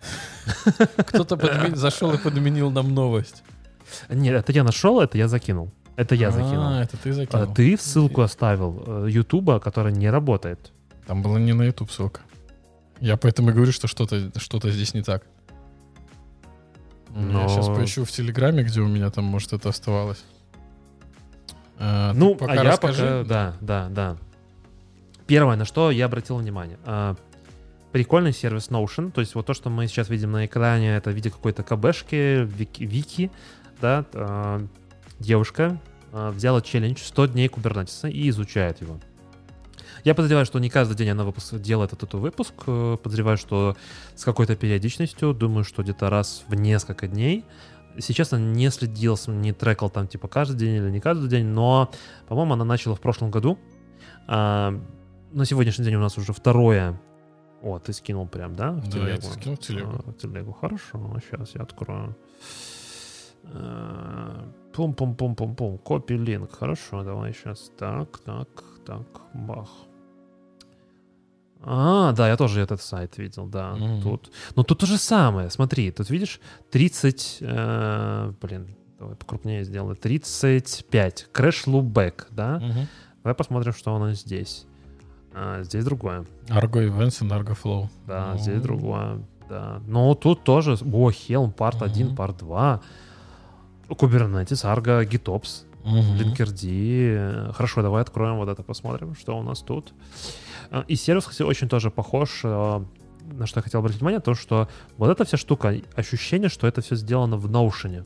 Кто-то 1.06 1.36
зашел 1.76 2.12
и 2.12 2.18
подменил 2.18 2.70
нам 2.70 2.94
новость. 2.94 3.42
Нет, 4.08 4.34
это 4.34 4.52
я 4.52 4.64
нашел, 4.64 5.00
это 5.00 5.18
я 5.18 5.28
закинул. 5.28 5.70
Это 5.96 6.14
я 6.14 6.28
А, 6.28 6.30
закинул. 6.30 6.70
это 6.70 6.96
ты 6.96 7.10
А 7.10 7.12
закинул. 7.12 7.54
ты 7.54 7.76
ссылку 7.76 8.22
оставил 8.22 8.82
э, 8.86 9.08
Ютуба, 9.10 9.60
которая 9.60 9.92
не 9.92 10.08
работает. 10.10 10.72
Там 11.06 11.22
была 11.22 11.38
не 11.38 11.52
на 11.52 11.64
YouTube 11.64 11.90
ссылка. 11.90 12.20
Я 13.00 13.16
поэтому 13.16 13.50
и 13.50 13.52
говорю, 13.52 13.72
что 13.72 13.88
что-то 13.88 14.38
что 14.38 14.70
здесь 14.70 14.94
не 14.94 15.02
так. 15.02 15.24
Но- 17.14 17.42
Я 17.42 17.48
сейчас 17.48 17.66
поищу 17.66 18.04
в 18.04 18.10
Телеграме, 18.10 18.62
где 18.62 18.80
у 18.80 18.86
меня 18.88 19.10
там, 19.10 19.24
может, 19.24 19.52
это 19.52 19.68
оставалось. 19.70 20.22
А, 21.78 22.12
Ну, 22.12 22.34
пока 22.34 22.52
а 22.52 22.56
я 22.56 22.62
расскажи. 22.64 23.02
пока... 23.02 23.24
Да, 23.24 23.56
да, 23.60 23.88
да. 23.88 24.16
Первое, 25.26 25.56
на 25.56 25.64
что 25.64 25.90
я 25.90 26.06
обратил 26.06 26.36
внимание. 26.36 26.78
а, 26.84 27.16
Прикольный 27.92 28.32
сервис 28.32 28.68
Notion. 28.68 29.10
То 29.10 29.20
есть 29.20 29.34
вот 29.34 29.46
то, 29.46 29.54
что 29.54 29.68
мы 29.70 29.88
сейчас 29.88 30.08
видим 30.10 30.30
на 30.30 30.46
экране, 30.46 30.94
это 30.94 31.10
в 31.10 31.14
виде 31.14 31.30
какой-то 31.30 31.64
КБшки, 31.64 32.44
вики, 32.44 32.84
вики, 32.84 33.32
да, 33.80 34.04
а, 34.12 34.62
девушка 35.18 35.80
а, 36.12 36.30
взяла 36.30 36.60
челлендж 36.60 36.98
100 37.02 37.26
дней 37.26 37.48
кубернетиса 37.48 38.06
и 38.08 38.28
изучает 38.28 38.80
его. 38.80 39.00
Я 40.04 40.14
подозреваю, 40.14 40.46
что 40.46 40.58
не 40.58 40.70
каждый 40.70 40.96
день 40.96 41.10
она 41.10 41.24
выпуск, 41.24 41.54
делает 41.56 41.92
этот 41.92 42.14
выпуск. 42.14 42.54
э, 42.66 42.96
Подозреваю, 43.02 43.36
что 43.36 43.76
с 44.14 44.24
какой-то 44.24 44.56
периодичностью. 44.56 45.34
Думаю, 45.34 45.64
что 45.64 45.82
где-то 45.82 46.10
раз 46.10 46.44
в 46.48 46.54
несколько 46.54 47.06
дней. 47.08 47.44
Сейчас 47.98 48.32
она 48.32 48.42
не 48.44 48.70
следил, 48.70 49.18
не 49.26 49.52
трекал 49.52 49.90
там 49.90 50.06
типа 50.06 50.28
каждый 50.28 50.56
день 50.56 50.76
или 50.76 50.90
не 50.90 51.00
каждый 51.00 51.28
день, 51.28 51.46
но, 51.46 51.90
по-моему, 52.28 52.54
она 52.54 52.64
начала 52.64 52.94
в 52.94 53.00
прошлом 53.00 53.30
году. 53.30 53.58
А, 54.28 54.72
на 55.32 55.44
сегодняшний 55.44 55.84
день 55.84 55.96
у 55.96 56.00
нас 56.00 56.16
уже 56.16 56.32
второе. 56.32 57.00
О, 57.62 57.78
ты 57.78 57.92
скинул 57.92 58.26
прям, 58.28 58.54
да? 58.56 58.70
В 58.72 58.88
Да, 58.88 58.98
я 59.00 59.16
телегу? 59.16 59.20
тебе 59.22 59.32
скинул 59.32 59.56
в 59.56 59.60
телегу. 59.60 59.90
А, 60.06 60.10
в 60.10 60.16
телегу. 60.16 60.52
Хорошо, 60.52 61.18
сейчас 61.28 61.54
я 61.54 61.62
открою. 61.62 62.16
Э, 63.42 64.44
Пум-пум-пум-пум-пум. 64.72 65.78
Копи 65.78 66.16
линк. 66.16 66.52
Хорошо, 66.56 67.02
давай 67.02 67.34
сейчас. 67.34 67.70
Так, 67.78 68.18
так, 68.20 68.48
так. 68.86 69.02
Бах. 69.34 69.68
А, 71.62 72.12
да, 72.12 72.28
я 72.28 72.36
тоже 72.36 72.60
этот 72.60 72.80
сайт 72.80 73.18
видел, 73.18 73.46
да. 73.46 73.74
Мгм. 73.74 74.02
Тут. 74.02 74.30
Но 74.56 74.62
тут 74.62 74.78
то 74.78 74.86
же 74.86 74.96
самое. 74.98 75.50
Смотри, 75.50 75.90
тут 75.90 76.08
видишь 76.10 76.40
30. 76.70 77.38
э, 77.40 78.32
блин, 78.40 78.68
давай 78.98 79.14
покрупнее 79.14 79.64
сделаю. 79.64 79.94
35. 79.96 81.28
Crash 81.34 81.66
Loop 81.66 81.92
Back, 81.92 82.26
да? 82.30 82.58
Мгм. 82.58 82.88
Давай 83.22 83.34
посмотрим, 83.34 83.72
что 83.74 83.94
у 83.94 83.98
нас 83.98 84.20
здесь. 84.20 84.66
А, 85.34 85.62
здесь 85.62 85.84
другое. 85.84 86.24
Argo 86.48 86.80
Events 86.88 87.24
и 87.24 87.28
Argo 87.28 87.56
Flow. 87.62 87.88
Да, 88.06 88.32
Ну. 88.32 88.38
здесь 88.38 88.60
другое. 88.62 89.20
Да. 89.48 89.80
Но 89.86 90.14
тут 90.14 90.44
тоже. 90.44 90.72
О, 90.72 91.10
Helm, 91.10 91.52
парт 91.52 91.82
1, 91.82 92.06
Мгм. 92.08 92.16
парт 92.16 92.38
2. 92.38 92.80
Kubernetes, 93.88 94.64
Argo, 94.64 95.04
GitOps, 95.04 95.64
Мгм. 95.84 96.16
Linkerd. 96.16 97.52
Хорошо, 97.52 97.82
давай 97.82 98.02
откроем 98.02 98.36
вот 98.36 98.48
это, 98.48 98.62
посмотрим, 98.62 99.14
что 99.14 99.38
у 99.38 99.42
нас 99.42 99.60
тут. 99.60 99.92
А, 100.70 100.84
И 100.88 100.96
сервис, 100.96 101.24
кстати, 101.24 101.42
очень 101.46 101.68
тоже 101.68 101.90
похож. 101.90 102.40
а, 102.44 102.84
На 103.32 103.46
что 103.46 103.58
я 103.60 103.62
хотел 103.62 103.80
обратить 103.80 104.00
внимание, 104.00 104.20
то, 104.20 104.34
что 104.34 104.68
вот 104.98 105.08
эта 105.10 105.24
вся 105.24 105.36
штука, 105.36 105.74
ощущение, 105.94 106.48
что 106.48 106.66
это 106.66 106.80
все 106.80 106.96
сделано 106.96 107.36
в 107.36 107.46
Notion. 107.46 108.04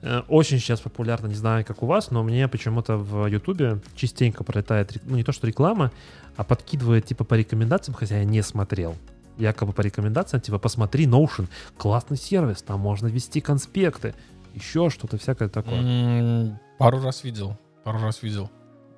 Э, 0.00 0.22
Очень 0.28 0.60
сейчас 0.60 0.80
популярно, 0.80 1.26
не 1.26 1.34
знаю, 1.34 1.64
как 1.64 1.82
у 1.82 1.86
вас, 1.86 2.10
но 2.12 2.22
мне 2.22 2.46
почему-то 2.46 2.96
в 2.96 3.26
Ютубе 3.26 3.80
частенько 3.96 4.44
пролетает, 4.44 4.96
ну 5.04 5.16
не 5.16 5.24
то 5.24 5.32
что 5.32 5.46
реклама, 5.48 5.90
а 6.36 6.44
подкидывает 6.44 7.04
типа 7.06 7.24
по 7.24 7.34
рекомендациям, 7.34 7.94
хотя 7.96 8.18
я 8.18 8.24
не 8.24 8.42
смотрел. 8.42 8.94
Якобы 9.38 9.72
по 9.72 9.80
рекомендациям, 9.82 10.40
типа 10.40 10.58
посмотри 10.58 11.06
Notion, 11.06 11.48
классный 11.76 12.16
сервис, 12.16 12.62
там 12.62 12.78
можно 12.80 13.08
вести 13.08 13.40
конспекты, 13.40 14.14
еще 14.54 14.90
что-то 14.90 15.18
всякое 15.18 15.48
такое. 15.48 16.60
Пару 16.78 17.00
раз 17.02 17.24
видел. 17.24 17.56
Пару 17.84 18.00
раз 18.00 18.22
видел. 18.22 18.50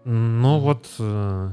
Ну 0.05 0.59
вот, 0.61 0.87
э, 0.99 1.51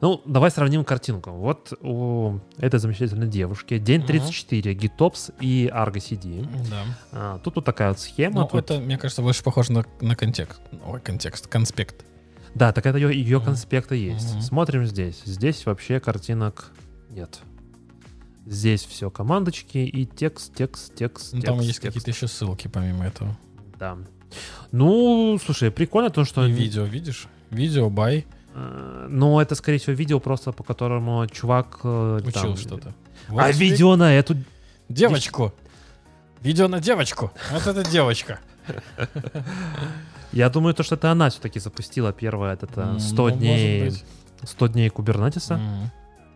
ну 0.00 0.20
давай 0.26 0.50
сравним 0.50 0.84
картинку. 0.84 1.30
Вот 1.30 1.72
у 1.80 2.38
этой 2.58 2.78
замечательной 2.78 3.26
девушки 3.26 3.78
день 3.78 4.00
Мгм. 4.00 4.06
34, 4.08 4.74
GitOps 4.74 5.34
и 5.40 5.70
Argo 5.72 5.94
CD. 5.96 6.46
Да. 6.70 6.84
А, 7.12 7.38
тут 7.38 7.56
вот 7.56 7.64
такая 7.64 7.88
вот 7.88 7.98
схема. 7.98 8.40
Ну, 8.42 8.46
тут- 8.46 8.70
это, 8.70 8.78
мне 8.80 8.98
кажется, 8.98 9.22
больше 9.22 9.42
похоже 9.42 9.72
на, 9.72 9.84
на 10.00 10.14
контекст. 10.14 10.60
Ой, 10.86 11.00
контекст, 11.00 11.46
конспект. 11.46 12.04
Да, 12.54 12.72
так 12.72 12.84
это 12.84 12.98
ее, 12.98 13.14
ее 13.14 13.38
Мгм. 13.38 13.46
конспекты 13.46 13.96
есть. 13.96 14.32
Мгм. 14.34 14.42
Смотрим 14.42 14.84
здесь. 14.84 15.22
Здесь 15.24 15.64
вообще 15.66 16.00
картинок 16.00 16.72
нет. 17.10 17.40
Здесь 18.50 18.84
все 18.84 19.10
командочки 19.10 19.78
и 19.78 20.04
текст, 20.04 20.52
текст, 20.56 20.92
текст, 20.96 21.32
Ну, 21.32 21.40
текст. 21.40 21.46
там 21.46 21.60
есть 21.60 21.78
какие-то 21.78 22.10
еще 22.10 22.26
ссылки 22.26 22.66
помимо 22.66 23.06
этого. 23.06 23.36
Да. 23.78 23.96
Ну, 24.72 25.38
слушай, 25.44 25.70
прикольно 25.70 26.10
то, 26.10 26.24
что... 26.24 26.44
И 26.44 26.50
видео, 26.50 26.82
видишь? 26.82 27.28
Видео, 27.50 27.88
бай, 27.90 28.26
Э, 28.52 29.06
Ну, 29.08 29.38
это, 29.38 29.54
скорее 29.54 29.78
всего, 29.78 29.92
видео 29.92 30.18
просто, 30.18 30.50
по 30.50 30.64
которому 30.64 31.24
чувак... 31.28 31.78
э, 31.84 32.20
учил 32.26 32.56
что-то. 32.56 32.92
А 33.28 33.32
Вот 33.32 33.52
тебе 33.54 33.68
видео 33.70 33.94
на 33.94 34.12
эту... 34.14 34.36
Девочку. 34.88 35.54
Видео 36.42 36.66
на 36.66 36.80
девочку. 36.80 37.30
Вот 37.52 37.64
это 37.68 37.88
девочка. 37.88 38.40
Я 40.32 40.50
думаю, 40.50 40.74
то, 40.74 40.82
что 40.82 40.96
это 40.96 41.12
она 41.12 41.30
все-таки 41.30 41.60
запустила 41.60 42.12
первое 42.12 42.54
это 42.54 42.80
М, 42.80 42.98
100 43.00 43.16
ну, 43.16 43.22
может 43.22 43.38
дней, 43.38 43.84
быть. 43.90 44.04
100 44.42 44.66
дней 44.66 44.88
кубернетиса. 44.88 45.54
М. 45.54 45.90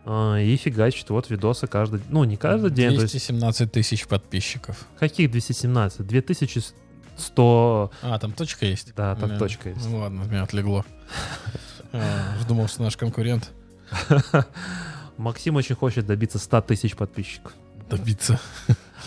а, 0.05 0.37
И 0.37 0.55
фигачит 0.55 1.09
вот 1.09 1.29
видосы 1.29 1.67
каждый... 1.67 2.01
Ну, 2.09 2.23
не 2.23 2.37
каждый 2.37 2.71
день, 2.71 2.95
то 2.95 3.01
есть 3.01 3.13
217 3.13 3.71
тысяч 3.71 4.07
подписчиков. 4.07 4.87
каких 4.99 5.31
217? 5.31 6.05
2100... 6.05 7.91
А, 8.01 8.19
там 8.19 8.31
точка 8.33 8.65
есть? 8.65 8.93
Да, 8.95 9.15
там 9.15 9.31
Э, 9.31 9.39
точка 9.39 9.69
есть. 9.69 9.87
Ну 9.89 9.97
ладно, 9.97 10.23
меня 10.23 10.43
отлегло. 10.43 10.85
А, 11.93 12.37
Думал, 12.47 12.67
что 12.67 12.83
наш 12.83 12.97
конкурент 12.97 13.51
Максим 15.17 15.55
очень 15.55 15.75
хочет 15.75 16.05
добиться 16.05 16.39
100 16.39 16.61
тысяч 16.61 16.95
подписчиков. 16.95 17.53
добиться. 17.89 18.39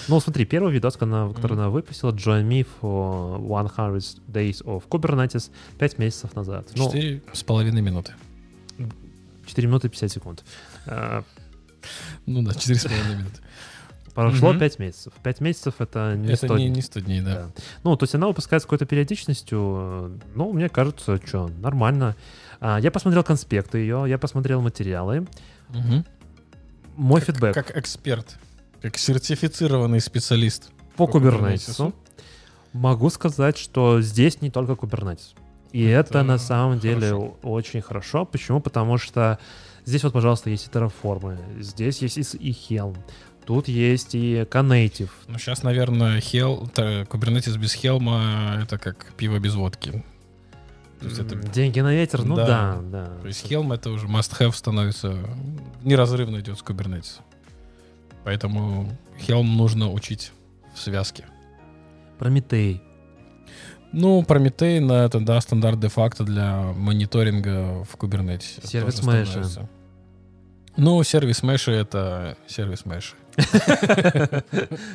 Ну, 0.07 0.20
смотри, 0.20 0.46
первый 0.46 0.72
видос, 0.72 0.96
который 0.96 1.53
она 1.53 1.68
выпустила, 1.68 2.12
Join 2.12 2.49
Me 2.49 2.66
for 2.80 4.01
100 4.01 4.22
Days 4.28 4.64
of 4.64 4.88
Kubernetes 4.88 5.51
5 5.78 5.99
месяцев 5.99 6.34
назад. 6.34 6.70
Ну, 6.76 6.86
Четыре 6.86 7.22
с 7.32 7.42
половиной 7.42 7.82
минуты. 7.82 8.14
4 9.46 9.66
минуты 9.68 9.88
50 9.88 10.11
секунд. 10.12 10.44
А, 10.89 11.22
Ну 12.26 12.43
да, 12.43 12.55
четыре 12.55 12.78
с 12.78 12.84
половиной 12.84 13.16
минуты. 13.16 13.41
Прошло 14.14 14.51
Мгм. 14.51 14.59
5 14.59 14.78
месяцев. 14.80 15.12
5 15.22 15.41
месяцев— 15.41 15.74
это 15.78 16.16
не 16.16 16.28
Это 16.32 16.47
100 16.47 16.59
не, 16.59 16.64
дней. 16.64 16.74
не 16.76 16.82
100 16.82 17.01
дней, 17.01 17.20
да. 17.20 17.34
Да. 17.34 17.62
Ну, 17.84 17.97
то 17.97 18.03
есть 18.05 18.14
она 18.16 18.26
выпускает 18.26 18.62
с 18.62 18.66
какой-то 18.66 18.84
периодичностью. 18.84 20.18
Ну, 20.34 20.53
мне 20.53 20.68
кажется, 20.68 21.20
что, 21.24 21.49
нормально. 21.59 22.16
А, 22.61 22.80
я 22.80 22.91
посмотрел 22.91 23.22
конспекты 23.22 23.78
ее, 23.78 24.05
я 24.09 24.18
посмотрел 24.18 24.61
материалы. 24.61 25.26
Мгм. 25.68 26.05
Мой 26.97 27.20
Как- 27.20 27.26
фидбэк 27.36 27.55
Как 27.55 27.76
эксперт, 27.76 28.39
как 28.82 28.99
сертифицированный 28.99 30.01
специалист. 30.01 30.70
по 30.97 31.07
по 31.07 31.12
кубернетису. 31.12 31.95
Могу 32.72 33.11
сказать, 33.11 33.57
что 33.57 34.01
здесь 34.01 34.41
не 34.43 34.51
только 34.51 34.74
кубернетис. 34.74 35.34
И 35.70 35.84
это, 35.84 36.11
Это 36.18 36.22
на 36.24 36.39
самом 36.39 36.80
деле 36.80 37.09
хорошо. 37.11 37.36
очень 37.43 37.80
хорошо. 37.82 38.24
Почему? 38.24 38.61
Потому 38.61 38.99
что 38.99 39.39
здесь 39.89 40.05
вот, 40.05 40.12
пожалуйста, 40.12 40.51
есть 40.51 40.66
и 40.66 40.70
терраформы, 40.70 41.39
здесь 41.59 42.03
есть 42.03 42.18
и 42.34 42.51
Helm, 42.51 42.97
тут 43.47 43.68
есть 43.68 44.14
и 44.14 44.43
Knative. 44.43 45.09
Ну, 45.26 45.39
сейчас, 45.39 45.62
наверное, 45.62 46.18
Hel, 46.18 46.70
Kubernetes 47.07 47.59
без 47.59 47.72
Хелма— 47.72 48.61
это 48.62 48.78
как 48.78 49.12
пиво 49.16 49.39
без 49.39 49.55
водки. 49.55 50.05
Это, 51.01 51.36
Деньги 51.36 51.80
на 51.80 51.95
ветер, 51.95 52.24
ну 52.24 52.36
Да. 52.36 52.47
да, 52.47 52.78
да. 52.82 53.07
то 53.22 53.28
есть 53.28 53.51
Helm— 53.51 53.72
это 53.74 53.91
уже 53.91 54.07
must-have 54.07 54.53
становится, 54.53 55.16
неразрывно 55.82 56.41
идет 56.41 56.59
с 56.59 56.62
Kubernetes. 56.62 57.20
Поэтому 58.24 58.93
Helm 59.26 59.45
нужно 59.45 59.91
учить 59.91 60.32
в 60.74 60.80
связке. 60.80 61.24
Прометей. 62.18 62.82
Ну, 63.93 64.22
Прометей, 64.22 64.80
на 64.80 65.05
это, 65.05 65.18
да, 65.20 65.41
стандарт 65.41 65.80
де-факто 65.80 66.24
для 66.24 66.74
мониторинга 66.76 67.84
в 67.84 67.97
Kubernetes. 67.97 68.66
Сервис 68.66 69.01
Mesh. 69.01 69.66
Ну, 70.79 71.03
сервис 71.03 71.43
Mesh— 71.43 71.70
это 71.72 72.37
сервис 72.47 72.85
Mesh. 72.85 73.14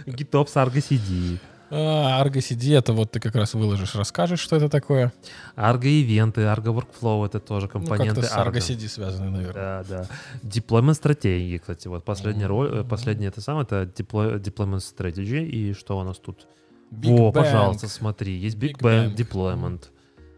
GitOps 0.08 0.54
Argo 0.56 0.78
CD. 0.80 1.38
А, 1.70 2.24
Argo 2.24 2.38
CD— 2.40 2.74
это 2.78 2.94
вот 2.94 3.12
ты 3.12 3.20
как 3.20 3.36
раз 3.36 3.54
выложишь, 3.54 3.94
расскажешь, 3.96 4.40
что 4.40 4.56
это 4.56 4.70
такое. 4.70 5.12
Argo 5.58 5.88
ивенты, 5.88 6.42
Argo 6.42 6.74
Workflow 6.82 7.26
это 7.26 7.40
тоже 7.40 7.66
Ну, 7.66 7.72
компоненты 7.74 8.22
как-то 8.22 8.30
с 8.34 8.38
Argo 8.38 8.54
Argo. 8.54 8.60
CD 8.62 8.88
связаны, 8.88 9.30
наверное. 9.30 9.84
Да, 9.84 9.84
да. 9.90 10.08
Deployment 10.44 10.94
стратегии, 10.94 11.58
кстати, 11.58 11.88
вот 11.90 12.06
последняя 12.06 12.46
роль, 12.48 12.70
э, 12.70 12.80
Мгм. 12.82 12.88
последний 12.90 13.26
это 13.26 13.42
самое, 13.42 13.66
это 13.66 13.84
deploy- 13.84 14.40
Deployment 14.40 14.80
Strategy, 14.82 15.46
и 15.46 15.74
что 15.74 15.98
у 16.00 16.04
нас 16.04 16.18
тут? 16.18 16.48
Big 16.92 17.10
Bang, 17.18 17.34
пожалуйста, 17.34 17.88
смотри, 17.90 18.38
есть 18.38 18.56
Big, 18.56 18.78
Big 18.78 18.78
Bang, 18.78 19.14
Bang. 19.14 19.16
Deployment, 19.18 19.82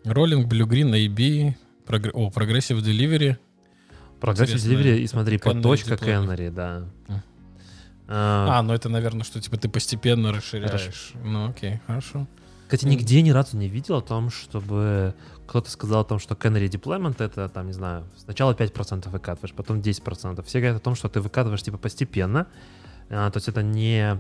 Rolling, 0.06 0.48
Blue 0.48 0.66
Green, 0.66 0.91
AB, 0.93 1.54
прогр- 1.86 2.12
о, 2.14 2.30
Progressive 2.30 2.82
Delivery. 2.82 3.36
Интересно, 4.32 4.69
Delivery, 4.69 4.99
и 4.99 5.07
смотри, 5.07 5.38
под 5.38 5.61
точка. 5.61 5.93
Canary, 5.95 6.51
да. 6.51 6.86
А, 8.07 8.59
А, 8.59 8.61
ну 8.61 8.73
это, 8.73 8.89
наверное, 8.89 9.23
что 9.23 9.41
типа 9.41 9.57
ты 9.57 9.67
постепенно 9.67 10.32
расширяешь. 10.32 11.13
Ну 11.23 11.49
окей, 11.49 11.80
хорошо. 11.88 12.28
Кстати, 12.67 12.86
нигде 12.86 13.21
ни 13.21 13.30
разу 13.30 13.57
не 13.57 13.67
видел 13.67 13.97
о 13.97 14.01
том, 14.01 14.32
чтобы 14.32 15.13
кто-то 15.47 15.69
сказал 15.69 16.01
о 16.01 16.03
том, 16.03 16.17
что 16.19 16.34
canary 16.34 16.67
deployment 16.67 17.23
это, 17.23 17.47
там, 17.47 17.67
не 17.67 17.73
знаю, 17.73 18.05
сначала 18.17 18.53
5% 18.53 19.09
выкатываешь, 19.09 19.53
потом 19.53 19.80
10%. 19.82 20.43
Все 20.43 20.59
говорят 20.59 20.78
о 20.78 20.84
том, 20.84 20.95
что 20.95 21.07
ты 21.07 21.21
выкатываешь, 21.21 21.61
типа, 21.61 21.78
постепенно. 21.78 22.47
А, 23.09 23.30
то 23.30 23.38
есть 23.38 23.47
это 23.47 23.61
не, 23.61 24.19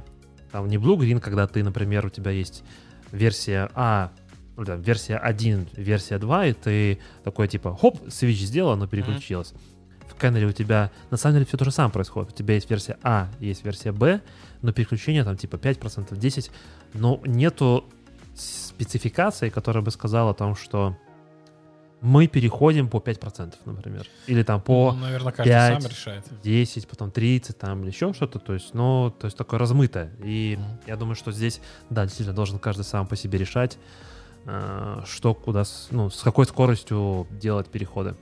там, 0.51 0.67
не 0.67 0.77
blue-green, 0.77 1.19
когда 1.19 1.47
ты, 1.47 1.63
например, 1.63 2.05
у 2.05 2.09
тебя 2.09 2.29
есть 2.29 2.63
версия 3.11 3.71
А, 3.73 4.11
ну, 4.57 4.63
да, 4.63 4.75
версия 4.75 5.17
1, 5.17 5.69
версия 5.75 6.19
2, 6.19 6.45
и 6.45 6.53
ты 6.53 6.99
такой, 7.23 7.47
типа, 7.47 7.75
хоп, 7.75 7.99
свич 8.09 8.39
сделал, 8.41 8.73
оно 8.73 8.87
переключилось. 8.87 9.53
В 10.15 10.21
canary 10.21 10.45
у 10.45 10.51
тебя, 10.51 10.91
на 11.11 11.17
самом 11.17 11.35
деле, 11.35 11.45
все 11.45 11.57
то 11.57 11.65
же 11.65 11.71
самое 11.71 11.91
происходит. 11.91 12.31
У 12.31 12.35
тебя 12.35 12.55
есть 12.55 12.69
версия 12.69 12.97
А, 13.03 13.27
есть 13.39 13.65
версия 13.65 13.91
Б, 13.91 14.21
но 14.61 14.71
переключение 14.71 15.23
там, 15.23 15.37
типа, 15.37 15.57
5%, 15.57 16.11
10%, 16.17 16.51
но 16.93 17.19
нету 17.25 17.85
спецификации, 18.35 19.49
которая 19.49 19.83
бы 19.83 19.91
сказала 19.91 20.31
о 20.31 20.33
том, 20.33 20.55
что 20.55 20.97
мы 22.01 22.27
переходим 22.27 22.87
по 22.87 22.97
5%, 22.97 23.55
например. 23.65 24.05
Или 24.27 24.43
там 24.43 24.61
по 24.61 24.91
Ну, 24.91 24.99
наверное, 24.99 25.31
каждый 25.31 25.49
5, 25.49 25.81
сам 25.81 25.91
решает. 25.91 26.23
10, 26.43 26.87
потом 26.87 27.11
30, 27.11 27.57
там, 27.57 27.81
или 27.81 27.89
еще 27.89 28.13
что-то. 28.13 28.39
То 28.39 28.53
есть, 28.53 28.73
ну, 28.73 29.13
то 29.17 29.25
есть 29.25 29.37
такое 29.37 29.59
размытое. 29.59 30.11
И 30.23 30.57
Мгм. 30.59 30.79
я 30.87 30.97
думаю, 30.97 31.15
что 31.15 31.31
здесь, 31.31 31.61
да, 31.89 32.03
действительно, 32.03 32.35
должен 32.35 32.59
каждый 32.59 32.83
сам 32.83 33.07
по 33.07 33.15
себе 33.15 33.39
решать, 33.39 33.77
э, 34.45 35.01
что 35.05 35.33
куда, 35.33 35.63
ну, 35.91 36.09
с 36.09 36.21
какой 36.21 36.45
скоростью 36.45 37.27
делать 37.31 37.67
переходы. 37.67 38.15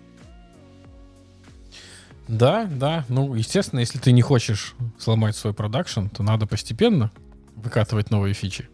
Да, 2.28 2.66
да. 2.66 3.06
Ну, 3.10 3.36
естественно, 3.36 3.80
если 3.80 4.00
ты 4.00 4.12
не 4.12 4.22
хочешь 4.22 4.76
сломать 4.98 5.36
свой 5.36 5.54
продакшн, 5.54 6.08
то 6.08 6.24
надо 6.24 6.48
постепенно 6.48 7.12
выкатывать 7.56 8.12
новые 8.12 8.34
фичи. 8.34 8.70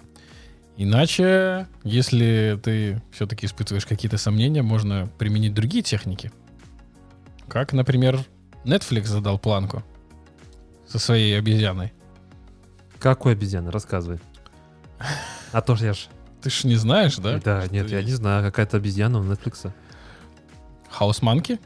Иначе, 0.78 1.68
если 1.84 2.60
ты 2.64 3.02
все-таки 3.12 3.46
испытываешь 3.46 3.86
какие-то 3.86 4.18
сомнения, 4.18 4.62
можно 4.62 5.10
применить 5.18 5.54
другие 5.54 5.84
техники. 5.84 6.32
Как, 7.50 7.74
например, 7.74 8.24
Netflix 8.64 9.08
задал 9.08 9.40
планку 9.40 9.84
со 10.88 11.00
своей 11.00 11.38
обезьяной. 11.38 11.92
Какой 13.00 13.34
обезьяны? 13.34 13.72
Рассказывай. 13.72 14.20
А 15.52 15.62
то 15.62 15.76
ж 15.76 15.82
я 15.82 15.94
ж... 15.94 16.08
Ты 16.44 16.52
ж 16.52 16.64
не 16.66 16.76
знаешь, 16.76 17.16
да? 17.18 17.40
Да, 17.40 17.66
нет, 17.72 17.90
я 17.90 18.04
не 18.04 18.12
знаю, 18.12 18.44
какая-то 18.44 18.78
обезьяна 18.78 19.20
у 19.20 19.24
Netflix. 19.24 19.72
House 21.00 21.22
Monkey? 21.22 21.60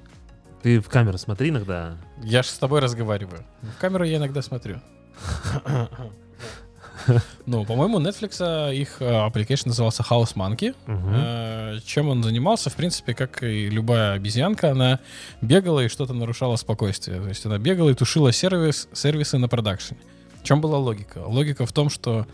Ты 0.64 0.80
в 0.80 0.88
камеру 0.88 1.18
смотри 1.18 1.50
иногда. 1.50 1.98
Я 2.24 2.42
же 2.42 2.50
с 2.50 2.58
тобой 2.58 2.80
разговариваю. 2.80 3.46
В 3.62 3.82
камеру 3.82 4.06
я 4.06 4.18
иногда 4.18 4.42
смотрю. 4.42 4.82
Ну, 7.46 7.66
по-моему, 7.66 8.00
Netflix 8.00 8.38
а, 8.40 8.70
их 8.70 8.98
а, 9.02 9.28
application 9.28 9.68
назывался 9.68 10.04
House 10.04 10.36
Monkey. 10.36 10.74
Э, 10.88 11.80
Чем 11.86 12.08
он 12.08 12.24
занимался? 12.24 12.70
В 12.70 12.76
принципе, 12.76 13.14
как 13.14 13.44
и 13.44 13.68
любая 13.70 14.14
обезьянка, 14.14 14.72
она 14.72 15.00
бегала 15.42 15.82
и 15.82 15.90
что-то 15.90 16.14
нарушала 16.14 16.56
спокойствие. 16.56 17.20
То 17.20 17.28
есть 17.28 17.46
она 17.46 17.58
бегала 17.58 17.90
и 17.90 17.94
тушила 17.94 18.32
сервис, 18.32 18.88
сервисы 18.94 19.38
на 19.38 19.50
продакшене. 19.50 20.00
В 20.42 20.44
чем 20.44 20.62
была 20.62 20.78
логика? 20.78 21.18
Логика 21.26 21.66
в 21.66 21.74
том, 21.74 21.90
что 21.90 22.26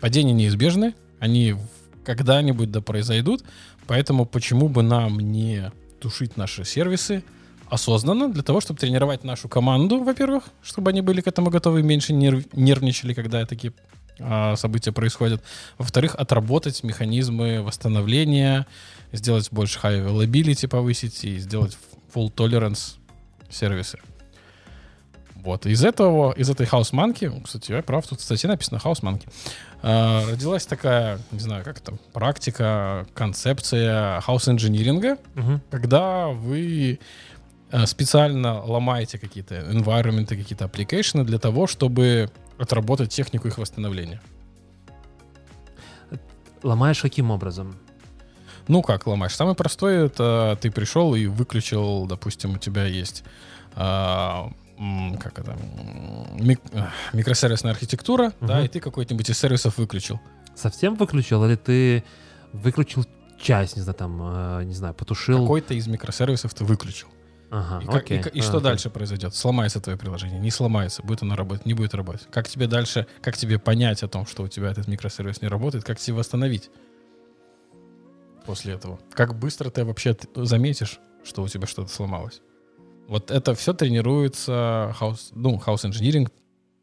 падения 0.00 0.34
неизбежны, 0.34 0.94
они 1.18 1.54
когда-нибудь 2.04 2.70
да 2.70 2.82
произойдут, 2.82 3.42
поэтому 3.86 4.26
почему 4.26 4.68
бы 4.68 4.82
нам 4.82 5.18
не 5.18 5.72
тушить 6.00 6.36
наши 6.36 6.64
сервисы 6.64 7.22
осознанно 7.70 8.28
для 8.32 8.42
того, 8.42 8.60
чтобы 8.60 8.78
тренировать 8.80 9.24
нашу 9.24 9.48
команду, 9.48 10.02
во-первых, 10.02 10.44
чтобы 10.62 10.90
они 10.90 11.00
были 11.00 11.20
к 11.20 11.26
этому 11.28 11.50
готовы 11.50 11.80
и 11.80 11.82
меньше 11.82 12.12
нерв- 12.12 12.48
нервничали, 12.52 13.14
когда 13.14 13.46
такие 13.46 13.72
а, 14.18 14.56
события 14.56 14.92
происходят. 14.92 15.42
Во-вторых, 15.78 16.14
отработать 16.14 16.82
механизмы 16.84 17.62
восстановления, 17.62 18.66
сделать 19.12 19.48
больше 19.50 19.78
high 19.82 20.04
availability 20.06 20.68
повысить 20.68 21.24
и 21.24 21.38
сделать 21.38 21.78
full 22.14 22.32
tolerance 22.34 22.96
сервисы. 23.50 23.98
Вот. 25.36 25.64
Из 25.64 25.82
этого, 25.84 26.32
из 26.32 26.50
этой 26.50 26.66
House 26.66 26.92
Monkey, 26.92 27.42
кстати, 27.42 27.72
я 27.72 27.82
прав, 27.82 28.06
тут 28.06 28.20
в 28.20 28.22
статье 28.22 28.48
написано 28.48 28.76
House 28.78 29.00
Monkey, 29.00 29.26
а, 29.82 30.26
родилась 30.30 30.66
такая, 30.66 31.18
не 31.30 31.40
знаю, 31.40 31.64
как 31.64 31.78
это, 31.78 31.94
практика, 32.12 33.06
концепция 33.14 34.20
house 34.20 34.50
инжиниринга, 34.50 35.16
Мгм. 35.34 35.62
когда 35.70 36.26
вы 36.28 36.98
э, 36.98 37.39
специально 37.86 38.62
ломаете 38.64 39.18
какие-то 39.18 39.54
environment, 39.56 40.26
какие-то 40.26 40.64
application 40.64 41.24
для 41.24 41.38
того, 41.38 41.66
чтобы 41.66 42.30
отработать 42.58 43.12
технику 43.12 43.48
их 43.48 43.58
восстановления. 43.58 44.20
Ломаешь 46.62 47.00
каким 47.00 47.30
образом? 47.30 47.76
Ну 48.68 48.82
как 48.82 49.06
ломаешь? 49.06 49.34
Самый 49.34 49.54
простой 49.54 50.06
это 50.06 50.58
ты 50.60 50.70
пришел 50.70 51.14
и 51.14 51.26
выключил, 51.26 52.06
допустим, 52.06 52.54
у 52.54 52.58
тебя 52.58 52.84
есть 52.84 53.24
а, 53.74 54.50
как 55.20 55.38
это 55.38 55.56
мик- 56.38 56.60
а, 56.74 56.90
микросервисная 57.12 57.72
архитектура, 57.72 58.32
да, 58.40 58.56
Мгм. 58.56 58.64
и 58.64 58.68
ты 58.68 58.80
какой-нибудь 58.80 59.30
из 59.30 59.38
сервисов 59.38 59.78
выключил. 59.78 60.20
Совсем 60.54 60.96
выключил 60.96 61.44
или 61.46 61.54
ты 61.56 62.04
выключил 62.52 63.06
часть, 63.40 63.76
не 63.76 63.82
знаю, 63.82 63.94
там, 63.96 64.20
э, 64.22 64.64
не 64.64 64.74
знаю, 64.74 64.92
потушил? 64.94 65.40
Какой-то 65.42 65.72
из 65.74 65.86
микросервисов 65.86 66.52
ты 66.52 66.64
выключил. 66.64 67.08
Ага, 67.50 67.82
И, 67.82 67.86
как- 67.86 67.94
и 67.94 67.98
окей. 67.98 68.22
ка- 68.22 68.28
и 68.28 68.40
что 68.42 68.58
Окей. 68.58 68.62
дальше 68.62 68.90
произойдет? 68.90 69.34
Сломается 69.34 69.80
твое 69.80 69.98
приложение, 69.98 70.38
не 70.38 70.50
сломается, 70.52 71.02
будет 71.02 71.22
оно 71.22 71.34
работать, 71.34 71.66
не 71.66 71.74
будет 71.74 71.94
работать. 71.94 72.28
Как 72.30 72.48
тебе 72.48 72.68
дальше, 72.68 73.06
как 73.22 73.36
тебе 73.36 73.58
понять 73.58 74.02
о 74.04 74.08
том, 74.08 74.24
что 74.26 74.44
у 74.44 74.48
тебя 74.48 74.70
этот 74.70 74.86
микросервис 74.86 75.42
не 75.42 75.48
работает, 75.48 75.82
как 75.84 75.98
тебе 75.98 76.16
восстановить 76.16 76.70
после 78.46 78.74
этого? 78.74 79.00
Как 79.12 79.36
быстро 79.38 79.70
ты 79.70 79.84
вообще 79.84 80.16
заметишь, 80.36 81.00
что 81.24 81.42
у 81.42 81.48
тебя 81.48 81.66
что-то 81.66 81.90
сломалось? 81.92 82.40
Вот 83.08 83.30
это 83.32 83.54
все 83.56 83.72
тренируется, 83.74 84.94
house, 85.00 85.30
ну, 85.32 85.56
house 85.64 85.84
engineering 85.90 86.30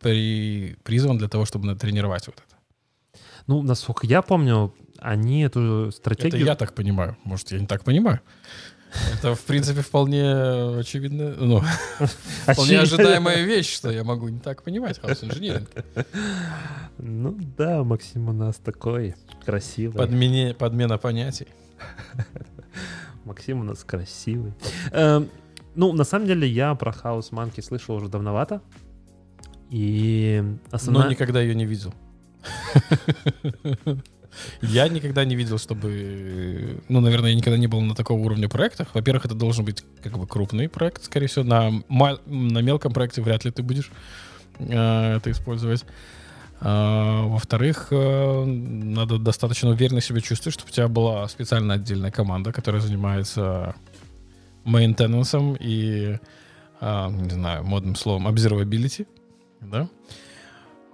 при, 0.02 0.76
призван 0.84 1.18
для 1.18 1.30
того, 1.30 1.46
чтобы 1.46 1.66
натренировать 1.66 2.28
вот 2.28 2.36
это. 2.46 3.22
Ну, 3.48 3.62
насколько 3.62 4.06
я 4.06 4.22
помню, 4.22 4.74
они 5.00 5.44
эту 5.44 5.86
Это 5.88 5.92
стратегию... 5.92 6.46
я 6.46 6.56
так 6.56 6.74
понимаю. 6.76 7.16
Может, 7.24 7.52
я 7.54 7.60
не 7.60 7.66
так 7.68 7.86
понимаю. 7.86 8.20
Это, 9.14 9.36
в 9.36 9.42
принципе, 9.42 9.82
вполне 9.82 10.32
очевидно, 10.80 11.36
ну, 11.38 11.62
вполне 12.48 12.80
ожидаемая 12.80 13.44
вещь, 13.44 13.74
что 13.74 13.92
я 13.92 14.04
могу 14.04 14.30
не 14.30 14.40
так 14.40 14.64
понимать 14.64 15.00
engineering. 15.00 15.68
Ну 16.98 17.38
да, 17.58 17.84
Максим 17.84 18.30
у 18.30 18.34
нас 18.34 18.56
такой 18.56 19.16
красивый. 19.46 19.98
Подмене, 19.98 20.54
подмена 20.54 20.98
понятий. 20.98 21.48
Максим 23.26 23.62
у 23.62 23.64
нас 23.64 23.84
красивый. 23.84 24.54
Эм, 24.92 25.30
ну, 25.76 25.94
на 25.94 26.04
самом 26.04 26.28
деле, 26.28 26.48
я 26.48 26.74
про 26.76 26.92
House 26.92 27.32
Monkey 27.32 27.62
слышал 27.62 27.96
уже 27.96 28.08
давновато. 28.08 28.62
И 29.70 30.42
Но 30.44 30.58
основная... 30.72 31.10
никогда 31.10 31.42
ее 31.42 31.54
не 31.54 31.66
видел. 31.66 31.94
Я 34.62 34.88
никогда 34.88 35.26
не 35.26 35.36
видел, 35.36 35.58
чтобы... 35.58 36.82
Ну, 36.90 37.00
наверное, 37.00 37.32
я 37.32 37.36
никогда 37.36 37.58
не 37.58 37.68
был 37.68 37.82
на 37.82 37.96
такого 37.96 38.20
уровня 38.20 38.50
проектах. 38.50 38.90
Во-первых, 38.94 39.26
это 39.26 39.36
должен 39.36 39.66
быть 39.66 39.84
как 40.02 40.18
бы 40.18 40.28
крупный 40.28 40.70
проект, 40.70 41.04
скорее 41.06 41.28
всего. 41.28 41.44
На, 41.44 41.72
на 42.26 42.60
мелком 42.60 42.94
проекте 42.94 43.22
вряд 43.22 43.46
ли 43.46 43.52
ты 43.52 43.64
будешь 43.64 43.92
э, 44.60 45.18
это 45.18 45.32
использовать. 45.32 45.86
А, 46.60 47.24
во-вторых, 47.28 47.88
э, 47.92 48.44
надо 48.46 49.20
достаточно 49.20 49.70
уверенно 49.70 50.02
себя 50.02 50.22
чувствовать, 50.22 50.56
чтобы 50.56 50.72
у 50.72 50.74
тебя 50.74 50.88
была 50.88 51.28
специально 51.28 51.76
отдельная 51.76 52.12
команда, 52.12 52.52
которая 52.52 52.82
занимается 52.82 53.76
мейнтенансом 54.64 55.56
и, 55.60 56.18
а, 56.82 57.10
не 57.10 57.30
знаю, 57.30 57.64
модным 57.64 57.96
словом, 57.96 58.28
observability, 58.28 59.08
да? 59.62 59.88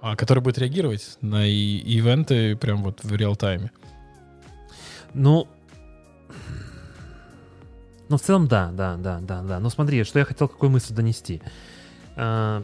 А, 0.06 0.16
который 0.16 0.40
будет 0.40 0.58
реагировать 0.58 1.16
на 1.22 1.46
и- 1.46 1.78
ивенты 1.78 2.56
прям 2.56 2.82
вот 2.82 3.02
в 3.02 3.16
реал-тайме. 3.16 3.70
Ну, 5.14 5.48
ну, 8.10 8.18
в 8.18 8.20
целом, 8.20 8.46
да, 8.46 8.70
да, 8.70 8.96
да, 8.96 9.20
да, 9.20 9.40
да. 9.40 9.60
Но 9.60 9.70
смотри, 9.70 10.04
что 10.04 10.18
я 10.18 10.26
хотел, 10.26 10.46
какую 10.48 10.68
мысль 10.68 10.92
донести. 10.92 11.40
А, 12.16 12.62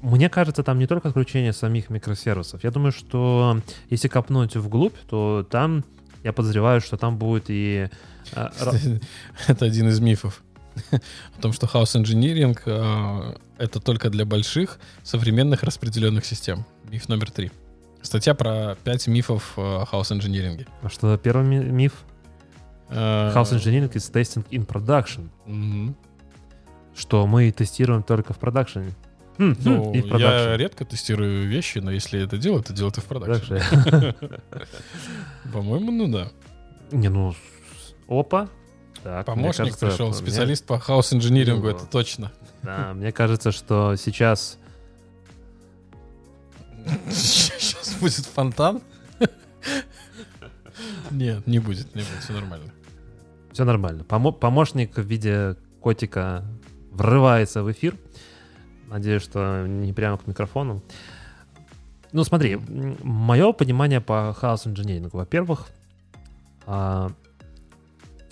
Мне 0.00 0.30
кажется, 0.30 0.62
там 0.62 0.78
не 0.78 0.86
только 0.86 1.08
отключение 1.08 1.52
самих 1.52 1.90
микросервисов. 1.90 2.64
Я 2.64 2.70
думаю, 2.70 2.92
что 2.92 3.60
если 3.90 4.08
копнуть 4.08 4.56
вглубь, 4.56 4.96
то 5.10 5.46
там, 5.50 5.84
я 6.24 6.32
подозреваю, 6.32 6.80
что 6.80 6.96
там 6.96 7.18
будет 7.18 7.44
и... 7.48 7.90
а, 8.32 8.50
Это 9.46 9.66
один 9.66 9.88
из 9.88 10.00
мифов. 10.00 10.42
О 11.38 11.40
том, 11.40 11.52
что 11.52 11.66
house 11.66 12.00
engineering 12.00 12.58
а, 12.66 13.36
это 13.58 13.80
только 13.80 14.10
для 14.10 14.24
больших 14.24 14.78
современных 15.02 15.62
распределенных 15.62 16.24
систем. 16.24 16.64
Миф 16.90 17.08
номер 17.08 17.30
три. 17.30 17.50
Статья 18.02 18.34
про 18.34 18.76
пять 18.84 19.06
мифов 19.06 19.54
а, 19.56 19.84
house 19.90 20.10
engineering. 20.16 20.66
А 20.82 20.88
Что 20.88 21.16
первый 21.18 21.44
ми- 21.46 21.64
миф? 21.64 22.04
А, 22.88 23.32
Chaos 23.34 23.52
engineering 23.56 23.92
is 23.92 24.12
testing 24.12 24.44
in 24.50 24.66
production. 24.66 25.94
Что 26.94 27.26
мы 27.26 27.50
тестируем 27.52 28.02
только 28.02 28.32
в 28.32 28.38
продакшене. 28.38 28.92
М, 29.38 29.54
Ну, 29.64 29.92
и 29.92 30.00
в 30.00 30.16
я 30.18 30.56
редко 30.56 30.84
тестирую 30.86 31.46
вещи, 31.46 31.78
но 31.78 31.90
если 31.90 32.22
это 32.22 32.38
делаю, 32.38 32.62
то 32.62 32.72
делаю 32.72 32.90
это 32.92 33.00
в. 33.02 33.04
Production. 33.04 33.56
По-моему, 35.52 35.90
ну 35.90 36.08
да. 36.08 36.28
Не, 36.90 37.08
ну, 37.08 37.34
опа. 38.08 38.48
Так, 39.02 39.26
Помощник 39.26 39.56
кажется, 39.66 39.86
пришел, 39.88 40.08
мне- 40.08 40.16
специалист 40.16 40.64
по 40.66 40.78
хаос-инжинирингу, 40.78 41.62
Ну, 41.68 41.76
это 41.76 41.86
точно. 41.86 42.32
Да, 42.62 42.92
мне 42.94 43.12
кажется, 43.12 43.52
что 43.52 43.94
сейчас... 43.96 44.58
Сейчас 47.10 47.96
будет 48.00 48.26
фонтан? 48.26 48.80
Нет, 51.10 51.46
не 51.46 51.58
будет, 51.58 51.94
не 51.94 52.02
будет, 52.02 52.20
все 52.22 52.32
нормально. 52.32 52.70
Все 53.52 53.64
нормально. 53.64 54.04
Помо- 54.04 54.32
помощник 54.32 54.96
в 54.96 55.02
виде 55.02 55.56
котика 55.80 56.44
врывается 56.90 57.62
в 57.62 57.72
эфир. 57.72 57.94
Надеюсь, 58.88 59.22
что 59.22 59.66
не 59.66 59.92
прямо 59.92 60.18
к 60.18 60.26
микрофону. 60.26 60.82
Ну, 62.12 62.24
смотри, 62.24 62.56
мое 63.02 63.52
понимание 63.52 64.00
по 64.00 64.32
хаос 64.38 64.66
инженерингу. 64.66 65.16
Во-первых, 65.18 65.66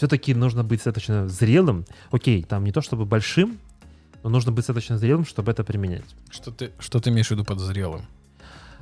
все-таки 0.04 0.34
нужно 0.34 0.62
быть 0.62 0.80
достаточно 0.80 1.30
зрелым. 1.30 1.86
Окей, 2.10 2.42
там 2.42 2.62
не 2.64 2.72
то 2.72 2.82
чтобы 2.82 3.06
большим, 3.06 3.58
но 4.22 4.28
нужно 4.28 4.52
быть 4.52 4.66
достаточно 4.66 4.98
зрелым, 4.98 5.24
чтобы 5.24 5.50
это 5.50 5.64
применять. 5.64 6.04
Что 6.30 6.50
ты, 6.50 6.72
что 6.78 7.00
ты 7.00 7.08
имеешь 7.08 7.28
в 7.28 7.30
виду 7.30 7.42
под 7.42 7.58
зрелым? 7.58 8.02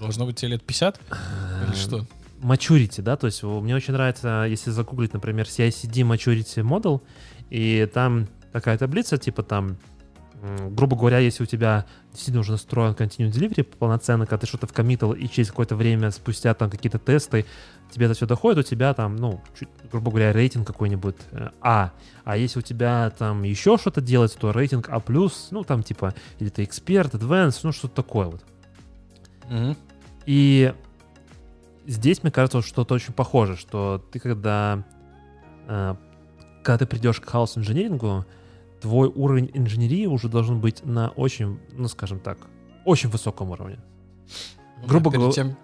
Должно 0.00 0.26
быть 0.26 0.34
тебе 0.34 0.52
лет 0.52 0.64
50? 0.64 1.00
Или 1.68 1.76
что? 1.76 2.04
Maturity, 2.40 3.02
да, 3.02 3.16
то 3.16 3.26
есть 3.26 3.40
мне 3.44 3.76
очень 3.76 3.92
нравится, 3.92 4.46
если 4.48 4.72
загуглить, 4.72 5.12
например, 5.12 5.46
CICD 5.46 6.02
Maturity 6.02 6.64
Model, 6.64 7.00
и 7.50 7.88
там 7.94 8.26
такая 8.50 8.76
таблица, 8.76 9.16
типа 9.16 9.44
там, 9.44 9.76
грубо 10.42 10.96
говоря, 10.96 11.18
если 11.18 11.44
у 11.44 11.46
тебя 11.46 11.86
действительно 12.10 12.40
уже 12.40 12.52
настроен 12.52 12.94
Continuous 12.94 13.30
Delivery 13.30 13.62
полноценно, 13.62 14.26
когда 14.26 14.38
ты 14.38 14.46
что-то 14.46 14.66
вкоммитил, 14.66 15.12
и 15.12 15.28
через 15.28 15.50
какое-то 15.50 15.76
время 15.76 16.10
спустя 16.10 16.52
там 16.54 16.68
какие-то 16.68 16.98
тесты, 16.98 17.46
тебе 17.90 18.06
это 18.06 18.14
все 18.14 18.26
доходит, 18.26 18.58
у 18.58 18.68
тебя 18.68 18.92
там, 18.92 19.16
ну, 19.16 19.40
чуть, 19.58 19.68
грубо 19.90 20.10
говоря, 20.10 20.32
рейтинг 20.32 20.66
какой-нибудь 20.66 21.16
э, 21.30 21.50
А. 21.60 21.92
А 22.24 22.36
если 22.36 22.58
у 22.58 22.62
тебя 22.62 23.12
там 23.16 23.44
еще 23.44 23.78
что-то 23.78 24.00
делается, 24.00 24.38
то 24.38 24.50
рейтинг 24.50 24.88
А+, 24.88 25.00
ну, 25.50 25.62
там 25.62 25.82
типа, 25.84 26.14
или 26.40 26.48
ты 26.48 26.64
эксперт, 26.64 27.14
advanced, 27.14 27.60
ну, 27.62 27.70
что-то 27.70 27.94
такое 27.94 28.26
вот. 28.26 28.42
Мгм. 29.48 29.76
И 30.26 30.74
здесь, 31.86 32.22
мне 32.22 32.32
кажется, 32.32 32.62
что-то 32.62 32.94
очень 32.94 33.12
похоже, 33.12 33.56
что 33.56 34.04
ты 34.10 34.18
когда, 34.18 34.82
э, 35.68 35.94
когда 36.64 36.78
ты 36.78 36.86
придешь 36.86 37.20
к 37.20 37.28
хаос-инжинирингу, 37.28 38.24
твой 38.82 39.08
уровень 39.08 39.50
инженерии 39.54 40.06
уже 40.06 40.28
должен 40.28 40.60
быть 40.60 40.84
на 40.84 41.08
очень, 41.10 41.58
ну, 41.72 41.88
скажем 41.88 42.18
так, 42.20 42.38
очень 42.84 43.08
высоком 43.10 43.50
уровне. 43.50 43.78
Грубо 44.86 45.10
перед 45.10 45.22
говоря- 45.22 45.32
Тем, 45.34 45.56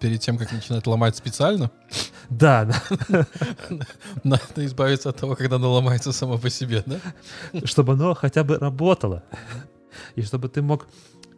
перед 0.00 0.20
тем, 0.20 0.36
как 0.38 0.52
начинать 0.52 0.86
ломать 0.86 1.16
специально, 1.16 1.70
Да, 2.30 2.68
надо 4.24 4.64
избавиться 4.66 5.10
от 5.10 5.16
того, 5.16 5.34
когда 5.36 5.56
оно 5.56 5.72
ломается 5.72 6.12
само 6.12 6.38
по 6.38 6.50
себе, 6.50 6.82
да? 6.86 6.96
чтобы 7.64 7.92
оно 7.92 8.14
хотя 8.14 8.42
бы 8.44 8.58
работало. 8.58 9.22
И 10.16 10.22
чтобы 10.22 10.48
ты 10.48 10.62
мог 10.62 10.88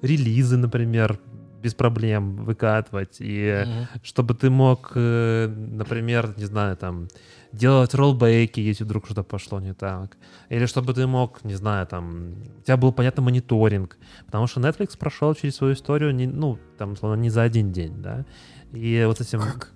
релизы, 0.02 0.56
например, 0.56 1.18
без 1.62 1.74
проблем 1.74 2.44
выкатывать, 2.44 3.16
и 3.20 3.66
чтобы 4.02 4.34
ты 4.34 4.50
мог, 4.50 4.92
э, 4.94 5.48
например, 5.48 6.34
не 6.38 6.44
знаю, 6.46 6.76
там, 6.76 7.08
делать 7.52 7.94
роллбеки, 7.94 8.60
если 8.60 8.84
вдруг 8.84 9.06
что-то 9.06 9.22
пошло 9.22 9.60
не 9.60 9.74
так. 9.74 10.16
Или 10.48 10.66
чтобы 10.66 10.94
ты 10.94 11.06
мог, 11.06 11.44
не 11.44 11.54
знаю, 11.54 11.86
там, 11.86 12.34
у 12.58 12.62
тебя 12.62 12.76
был, 12.76 12.92
понятно, 12.92 13.22
мониторинг. 13.22 13.98
Потому 14.26 14.46
что 14.46 14.60
Netflix 14.60 14.98
прошел 14.98 15.34
через 15.34 15.56
свою 15.56 15.74
историю, 15.74 16.14
не, 16.14 16.26
ну, 16.26 16.58
там, 16.78 16.92
условно, 16.92 17.20
не 17.20 17.30
за 17.30 17.42
один 17.42 17.72
день, 17.72 18.02
да. 18.02 18.24
И 18.72 19.04
вот 19.06 19.20
этим... 19.20 19.40
Как? 19.40 19.72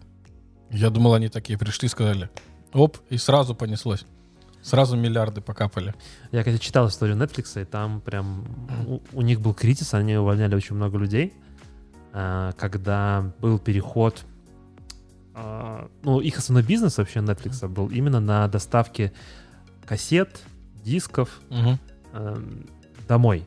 Я 0.71 0.91
думал, 0.91 1.15
они 1.15 1.29
такие 1.29 1.59
пришли, 1.59 1.89
сказали, 1.89 2.31
оп, 2.73 2.99
и 3.09 3.17
сразу 3.17 3.55
понеслось. 3.55 4.05
Сразу 4.63 4.97
миллиарды 4.97 5.41
покапали. 5.41 5.95
Я, 6.33 6.45
когда 6.45 6.59
читал 6.59 6.89
историю 6.89 7.17
Netflix, 7.17 7.61
и 7.61 7.65
там 7.65 8.01
прям 8.01 8.45
у, 8.87 9.01
у 9.13 9.23
них 9.23 9.41
был 9.41 9.55
кризис, 9.55 9.95
они 9.95 10.17
увольняли 10.17 10.55
очень 10.55 10.77
много 10.77 10.99
людей, 10.99 11.33
а, 12.13 12.53
когда 12.53 13.33
был 13.41 13.59
переход... 13.59 14.25
а, 15.43 15.89
Ну, 16.03 16.21
их 16.21 16.39
основной 16.39 16.63
бизнес 16.63 16.99
вообще 16.99 17.21
Netflix 17.21 17.67
был 17.69 17.89
именно 17.89 18.21
на 18.21 18.47
доставке 18.49 19.13
кассет, 19.87 20.43
дисков 20.85 21.41
Мгм. 21.51 21.79
эм, 22.13 22.67
домой. 23.09 23.47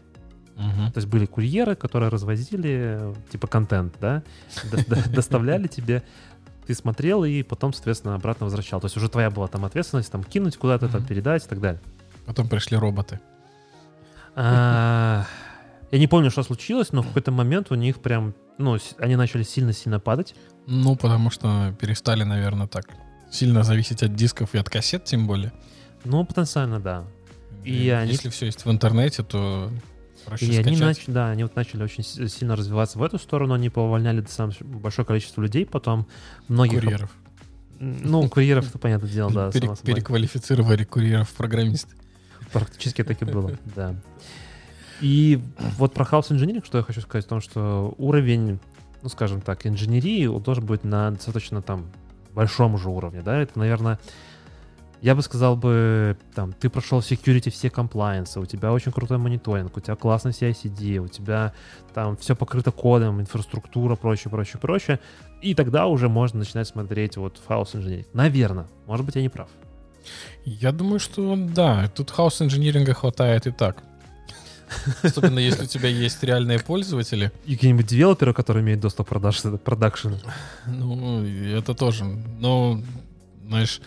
Мгм. 0.56 0.92
То 0.92 0.98
есть 1.00 1.08
были 1.08 1.26
курьеры, 1.26 1.76
которые 1.76 2.10
развозили 2.10 2.72
э, 3.00 3.14
типа 3.32 3.48
контент, 3.48 3.96
да, 4.00 4.24
до- 4.72 4.86
до- 4.88 5.10
доставляли 5.10 5.68
тебе, 5.68 6.04
ты 6.68 6.74
смотрел 6.76 7.24
и 7.24 7.42
потом, 7.44 7.74
соответственно, 7.74 8.16
обратно 8.16 8.46
возвращал. 8.46 8.80
То 8.80 8.86
есть 8.86 8.96
уже 8.98 9.10
твоя 9.10 9.30
была 9.32 9.48
там 9.48 9.66
ответственность, 9.66 10.12
там 10.12 10.24
кинуть 10.24 10.58
куда-то, 10.58 10.88
там 10.90 11.04
передать 11.06 11.46
и 11.46 11.48
так 11.50 11.60
далее. 11.60 11.82
Потом 12.26 12.48
пришли 12.48 12.78
роботы. 12.78 13.20
А, 14.36 15.26
Я 15.92 16.00
не 16.00 16.08
помню, 16.08 16.32
что 16.32 16.42
случилось, 16.44 16.92
но 16.92 17.02
в 17.04 17.08
какой-то 17.08 17.32
момент 17.32 17.72
у 17.72 17.76
них 17.76 18.00
прям, 18.00 18.34
ну, 18.58 18.78
они 18.98 19.16
начали 19.16 19.44
сильно-сильно 19.44 20.00
падать. 20.00 20.36
Ну, 20.68 20.96
потому 20.96 21.30
что 21.30 21.76
перестали, 21.80 22.24
наверное, 22.24 22.68
так 22.68 22.86
сильно 23.32 23.64
зависеть 23.64 24.04
от 24.04 24.16
дисков 24.16 24.54
и 24.56 24.58
от 24.58 24.70
кассет, 24.70 25.06
тем 25.06 25.28
более. 25.28 25.52
Ну, 26.06 26.24
потенциально, 26.26 26.80
да. 26.80 27.06
И 27.64 27.90
они- 27.90 28.12
Если 28.12 28.30
все 28.30 28.46
есть 28.48 28.66
в 28.66 28.72
интернете, 28.72 29.24
то 29.24 29.72
проще 30.26 30.46
И 30.46 30.58
они, 30.58 30.76
скачать. 30.76 31.00
нач- 31.00 31.12
да, 31.12 31.30
они 31.32 31.44
вот 31.44 31.56
начали 31.56 31.84
очень 31.84 32.04
сильно 32.04 32.56
развиваться 32.56 33.00
в 33.00 33.04
эту 33.04 33.18
сторону, 33.18 33.54
они 33.54 33.70
повольняли 33.70 34.22
достаточно 34.22 34.66
большое 34.66 35.06
количество 35.06 35.42
людей, 35.42 35.66
потом 35.66 36.08
многих... 36.48 36.82
Курьеров. 36.82 37.12
Ну, 37.80 38.30
курьеров, 38.30 38.70
это 38.70 38.78
понятное 38.78 39.10
дело, 39.10 39.32
да, 39.32 39.52
Пере- 39.52 39.74
переквалифицировали 39.84 40.84
курьеров 40.86 41.30
в 41.30 41.34
программисты. 41.34 41.96
Практически 42.52 43.04
так 43.04 43.22
и 43.22 43.26
было, 43.26 43.58
да. 43.76 43.96
И 45.02 45.42
вот 45.78 45.94
про 45.94 46.06
хаос 46.06 46.32
инжиниринг, 46.32 46.66
что 46.66 46.78
я 46.78 46.84
хочу 46.84 47.02
сказать, 47.02 47.26
в 47.26 47.28
том, 47.30 47.42
что 47.42 47.94
уровень, 47.98 48.60
ну, 49.04 49.10
скажем 49.10 49.42
так, 49.42 49.68
инженерии 49.68 50.26
он 50.26 50.42
должен 50.42 50.66
быть 50.66 50.84
на 50.84 51.12
достаточно 51.12 51.62
там 51.62 51.92
большом 52.34 52.78
же 52.78 52.90
уровне, 52.90 53.22
да, 53.22 53.40
это, 53.42 53.60
наверное, 53.60 54.00
я 55.02 55.16
бы 55.16 55.22
сказал 55.22 55.58
бы, 55.58 56.18
там, 56.34 56.54
ты 56.54 56.70
прошел 56.70 57.00
security 57.00 57.52
все 57.52 57.70
комплайенсы, 57.70 58.40
у 58.40 58.46
тебя 58.46 58.72
очень 58.72 58.94
крутой 58.94 59.18
мониторинг, 59.18 59.76
у 59.76 59.82
тебя 59.82 59.98
классный 59.98 60.32
CI/CD, 60.32 61.00
у 61.00 61.10
тебя 61.10 61.54
там 61.94 62.16
все 62.16 62.38
покрыто 62.38 62.72
кодом, 62.72 63.20
инфраструктура, 63.20 63.98
прочее, 63.98 64.32
прочее, 64.32 64.62
прочее, 64.62 65.00
и 65.42 65.54
тогда 65.54 65.88
уже 65.88 66.08
можно 66.08 66.40
начинать 66.40 66.70
смотреть 66.70 67.18
вот 67.18 67.42
хаос 67.46 67.76
инженеринг. 67.76 68.08
Наверное, 68.14 68.68
может 68.88 69.06
быть, 69.06 69.16
я 69.16 69.22
не 69.22 69.28
прав. 69.28 69.50
Я 70.46 70.72
думаю, 70.72 71.00
что 71.00 71.36
да, 71.38 71.90
тут 71.94 72.10
хаос 72.10 72.42
инжиниринга 72.42 72.94
хватает 72.94 73.46
и 73.46 73.52
так. 73.52 73.84
Особенно 75.02 75.40
если 75.40 75.64
у 75.64 75.68
тебя 75.68 75.90
есть 75.90 76.24
реальные 76.24 76.60
пользователи. 76.60 77.32
И 77.46 77.56
какие-нибудь 77.56 77.88
девелоперы, 77.88 78.34
которые 78.34 78.64
имеют 78.64 78.82
доступ 78.82 79.10
к 79.10 79.60
продакшену. 79.60 80.20
Ну, 80.66 81.24
это 81.26 81.74
тоже. 81.74 82.04
Но, 82.04 82.82
знаешь, 83.48 83.82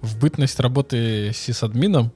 в 0.00 0.18
бытность 0.18 0.58
работы 0.60 1.32
сисадмином 1.34 2.12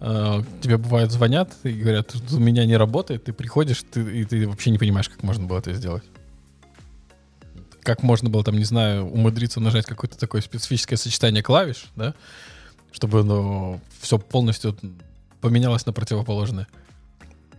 э, 0.00 0.42
тебе 0.62 0.76
бывает 0.76 1.10
звонят 1.10 1.52
и 1.64 1.72
говорят, 1.72 2.12
«Тут 2.12 2.32
у 2.32 2.38
меня 2.38 2.64
не 2.64 2.76
работает, 2.76 3.24
ты 3.24 3.32
приходишь, 3.32 3.82
ты, 3.90 4.20
и 4.20 4.24
ты 4.24 4.48
вообще 4.48 4.70
не 4.70 4.78
понимаешь, 4.78 5.08
как 5.08 5.22
можно 5.22 5.46
было 5.46 5.58
это 5.58 5.72
сделать. 5.74 6.04
Как 7.82 8.02
можно 8.02 8.30
было 8.30 8.42
там, 8.42 8.56
не 8.56 8.64
знаю, 8.64 9.04
умудриться 9.06 9.60
нажать 9.60 9.86
какое-то 9.86 10.18
такое 10.18 10.40
специфическое 10.42 10.96
сочетание 10.96 11.42
клавиш, 11.42 11.86
да, 11.94 12.14
чтобы 12.92 13.20
оно 13.20 13.80
все 14.00 14.18
полностью 14.18 14.76
поменялось 15.40 15.86
на 15.86 15.92
противоположное. 15.92 16.66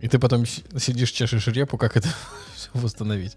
И 0.00 0.08
ты 0.08 0.18
потом 0.18 0.46
си- 0.46 0.64
сидишь, 0.78 1.10
чешешь 1.10 1.46
репу, 1.48 1.76
как 1.76 1.96
это 1.96 2.08
все 2.54 2.70
восстановить. 2.74 3.36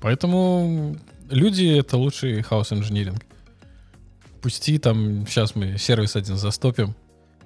Поэтому 0.00 0.96
люди— 1.28 1.78
это 1.78 1.96
лучший 1.96 2.42
хаос-инжиниринг. 2.42 3.24
Пусти 4.40 4.78
там, 4.78 5.26
сейчас 5.26 5.54
мы 5.54 5.78
сервис 5.78 6.16
один 6.16 6.36
застопим, 6.36 6.94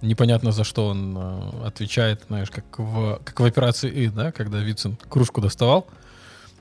непонятно 0.03 0.53
за 0.53 0.65
что 0.65 0.89
он 0.89 1.17
э, 1.17 1.67
отвечает, 1.67 2.25
знаешь, 2.29 2.51
как 2.51 2.79
в, 2.79 3.21
как 3.25 3.41
в 3.41 3.45
операции 3.45 3.91
И, 3.91 4.09
да, 4.09 4.31
когда 4.31 4.59
Вицин 4.59 4.97
кружку 5.09 5.41
доставал, 5.41 5.87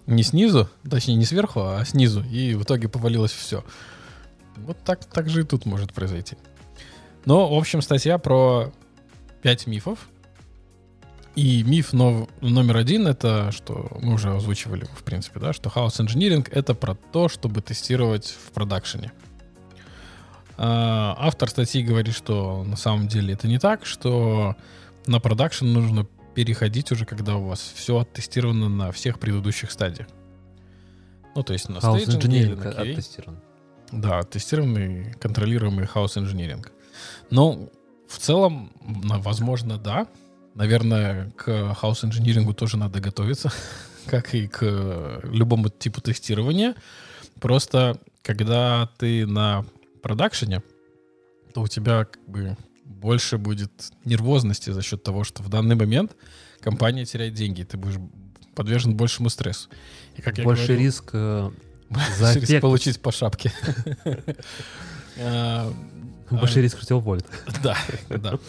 не 0.07 0.23
снизу, 0.23 0.69
точнее 0.89 1.15
не 1.15 1.25
сверху, 1.25 1.61
а 1.61 1.83
снизу, 1.85 2.23
и 2.23 2.53
в 2.53 2.63
итоге 2.63 2.87
повалилось 2.87 3.31
все. 3.31 3.63
Вот 4.57 4.77
так, 4.83 5.05
так 5.05 5.29
же 5.29 5.41
и 5.41 5.43
тут 5.43 5.65
может 5.65 5.93
произойти. 5.93 6.37
Но, 7.25 7.53
в 7.53 7.57
общем, 7.57 7.81
статья 7.81 8.17
про 8.17 8.71
5 9.41 9.67
мифов. 9.67 10.07
И 11.35 11.63
миф 11.63 11.93
нов- 11.93 12.29
номер 12.41 12.77
один 12.77 13.07
это, 13.07 13.51
что 13.51 13.97
мы 14.01 14.15
уже 14.15 14.33
озвучивали, 14.35 14.85
в 14.95 15.03
принципе, 15.03 15.39
да, 15.39 15.53
что 15.53 15.69
хаос 15.69 15.99
инжиниринг 16.01 16.49
это 16.49 16.75
про 16.75 16.95
то, 16.95 17.29
чтобы 17.29 17.61
тестировать 17.61 18.27
в 18.27 18.51
продакшене. 18.51 19.13
А, 20.57 21.15
Автор 21.17 21.49
статьи 21.49 21.83
говорит, 21.83 22.13
что 22.13 22.63
на 22.63 22.75
самом 22.75 23.07
деле 23.07 23.33
это 23.33 23.47
не 23.47 23.59
так, 23.59 23.85
что 23.85 24.55
на 25.05 25.19
продакшн 25.19 25.65
нужно 25.65 26.05
переходить 26.35 26.91
уже, 26.91 27.05
когда 27.05 27.35
у 27.35 27.47
вас 27.47 27.73
все 27.75 27.99
оттестировано 27.99 28.69
на 28.69 28.91
всех 28.91 29.19
предыдущих 29.19 29.71
стадиях. 29.71 30.07
Ну, 31.35 31.43
то 31.43 31.53
есть 31.53 31.69
на 31.69 31.79
на 32.57 32.63
QA. 32.73 32.91
оттестирован. 32.91 33.39
Да, 33.91 34.23
тестированный, 34.23 35.13
контролируемый 35.13 35.85
хаос 35.85 36.17
инжиниринг. 36.17 36.71
Но 37.29 37.69
в 38.07 38.17
целом, 38.17 38.71
возможно, 38.81 39.77
да. 39.77 40.07
Наверное, 40.55 41.31
к 41.31 41.73
хаос 41.75 42.03
инжинирингу 42.03 42.53
тоже 42.53 42.77
надо 42.77 42.99
готовиться, 42.99 43.51
как 44.05 44.33
и 44.35 44.47
к 44.47 45.21
любому 45.23 45.69
типу 45.69 46.01
тестирования. 46.01 46.75
Просто 47.39 47.97
когда 48.21 48.89
ты 48.97 49.25
на 49.25 49.65
продакшене, 50.03 50.61
то 51.53 51.61
у 51.61 51.67
тебя 51.67 52.05
как 52.05 52.23
бы 52.27 52.57
больше 52.85 53.37
будет 53.37 53.71
нервозности 54.05 54.69
за 54.69 54.81
счет 54.81 55.03
того, 55.03 55.23
что 55.23 55.41
в 55.41 55.49
данный 55.49 55.75
момент 55.75 56.15
компания 56.59 57.05
теряет 57.05 57.33
деньги, 57.33 57.61
и 57.61 57.63
ты 57.63 57.77
будешь 57.77 57.97
подвержен 58.53 58.95
большему 58.95 59.29
стрессу. 59.29 59.69
И 60.17 60.21
как 60.21 60.35
Больше 60.35 60.67
говорил- 60.67 60.85
риск 60.85 61.09
э, 61.13 61.51
за 62.17 62.33
Риск 62.33 62.61
получить 62.61 63.01
по 63.01 63.11
шапке. 63.11 63.51
А, 66.31 66.39
Больше 66.39 66.61
риск, 66.61 66.77
что 66.77 66.85
тебя 66.85 66.95
уволят. 66.97 67.25
Да, 67.63 67.77
да. 68.09 68.39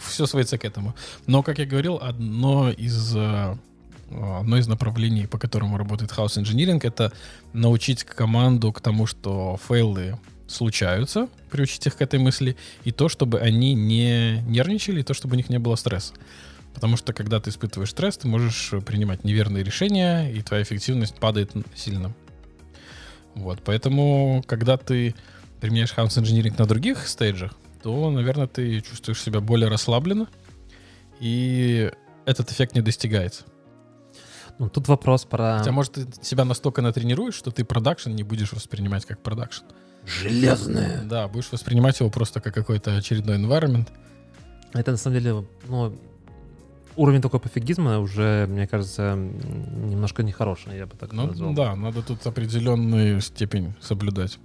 все 0.00 0.26
сводится 0.26 0.58
к 0.58 0.64
этому. 0.64 0.94
Но, 1.26 1.42
как 1.42 1.58
я 1.58 1.66
говорил, 1.66 1.98
одно 2.00 2.70
из 2.70 3.14
э, 3.16 3.56
одно 4.10 4.58
из 4.58 4.66
направлений, 4.66 5.26
по 5.26 5.38
которому 5.38 5.78
работает 5.78 6.10
House 6.12 6.42
Engineering, 6.42 6.80
это 6.82 7.12
научить 7.52 8.04
команду 8.04 8.72
к 8.72 8.80
тому, 8.80 9.06
что 9.06 9.58
фейлы 9.68 10.18
случаются, 10.48 11.28
приучить 11.50 11.86
их 11.86 11.96
к 11.96 12.02
этой 12.02 12.18
мысли, 12.18 12.56
и 12.84 12.90
то, 12.90 13.08
чтобы 13.08 13.38
они 13.40 13.74
не 13.74 14.42
нервничали, 14.42 15.00
и 15.00 15.04
то, 15.04 15.14
чтобы 15.14 15.34
у 15.34 15.36
них 15.36 15.48
не 15.48 15.58
было 15.58 15.76
стресса. 15.76 16.14
Потому 16.74 16.96
что, 16.96 17.12
когда 17.12 17.40
ты 17.40 17.50
испытываешь 17.50 17.90
стресс, 17.90 18.16
ты 18.16 18.28
можешь 18.28 18.70
принимать 18.84 19.24
неверные 19.24 19.64
решения, 19.64 20.30
и 20.32 20.40
твоя 20.42 20.62
эффективность 20.62 21.14
падает 21.16 21.52
сильно. 21.74 22.12
Вот, 23.34 23.60
поэтому, 23.64 24.42
когда 24.46 24.76
ты 24.76 25.14
применяешь 25.60 25.92
House 25.96 26.20
Engineering 26.20 26.54
на 26.58 26.66
других 26.66 27.06
стейджах, 27.08 27.52
то, 27.82 28.10
наверное, 28.10 28.46
ты 28.46 28.80
чувствуешь 28.80 29.22
себя 29.22 29.40
более 29.40 29.68
расслабленно, 29.68 30.28
и 31.20 31.90
этот 32.24 32.50
эффект 32.50 32.74
не 32.74 32.80
достигается. 32.82 33.44
Ну, 34.58 34.68
тут 34.68 34.88
вопрос 34.88 35.24
про... 35.24 35.58
Хотя, 35.58 35.72
может, 35.72 35.92
ты 35.92 36.06
себя 36.22 36.44
настолько 36.44 36.82
натренируешь, 36.82 37.34
что 37.34 37.50
ты 37.50 37.64
продакшн 37.64 38.10
не 38.10 38.22
будешь 38.22 38.52
воспринимать 38.52 39.06
как 39.06 39.22
продакшн. 39.22 39.64
Железное. 40.04 41.02
Да, 41.04 41.28
будешь 41.28 41.50
воспринимать 41.52 42.00
его 42.00 42.10
просто 42.10 42.40
как 42.40 42.54
какой-то 42.54 42.96
очередной 42.96 43.38
environment. 43.38 43.88
Это 44.72 44.90
на 44.92 44.96
самом 44.96 45.18
деле, 45.18 45.44
ну, 45.68 45.98
уровень 46.96 47.22
такой 47.22 47.40
пофигизма 47.40 47.98
уже, 47.98 48.46
мне 48.48 48.66
кажется, 48.66 49.14
немножко 49.14 50.22
нехороший, 50.22 50.76
я 50.76 50.86
бы 50.86 50.96
так 50.96 51.12
Ну 51.12 51.26
назвал. 51.26 51.54
да, 51.54 51.74
надо 51.74 52.02
тут 52.02 52.26
определенную 52.26 53.20
степень 53.20 53.74
соблюдать. 53.80 54.38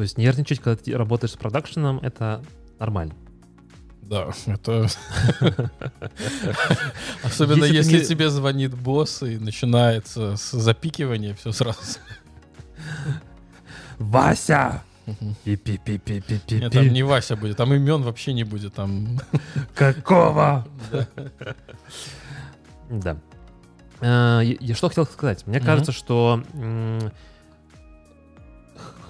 То 0.00 0.04
есть 0.04 0.16
нервничать, 0.16 0.60
когда 0.60 0.82
ты 0.82 0.96
работаешь 0.96 1.34
с 1.34 1.36
продакшеном, 1.36 1.98
это 1.98 2.42
нормально. 2.78 3.12
Да, 4.00 4.30
это... 4.46 4.88
Особенно 7.22 7.64
Если 7.66 8.02
тебе 8.02 8.30
звонит 8.30 8.74
босс 8.74 9.22
и 9.22 9.36
начинается 9.36 10.38
с 10.38 10.52
запикивания, 10.52 11.34
все 11.34 11.52
сразу. 11.52 11.98
Вася! 13.98 14.82
Мгм. 15.04 15.36
Пи-пи-пи-пи-пи-пи. 15.44 16.60
Нет, 16.60 16.72
там 16.72 16.88
не 16.88 17.02
Вася 17.02 17.36
будет, 17.36 17.58
там 17.58 17.74
имен 17.74 18.00
вообще 18.00 18.32
не 18.32 18.44
будет, 18.44 18.72
там... 18.72 19.20
Какого? 19.74 20.66
Да. 22.88 23.18
Э, 24.00 24.40
я- 24.60 24.74
что 24.74 24.88
хотел 24.88 25.04
сказать? 25.04 25.46
Мне 25.46 25.60
кажется, 25.60 25.92
что 25.92 26.42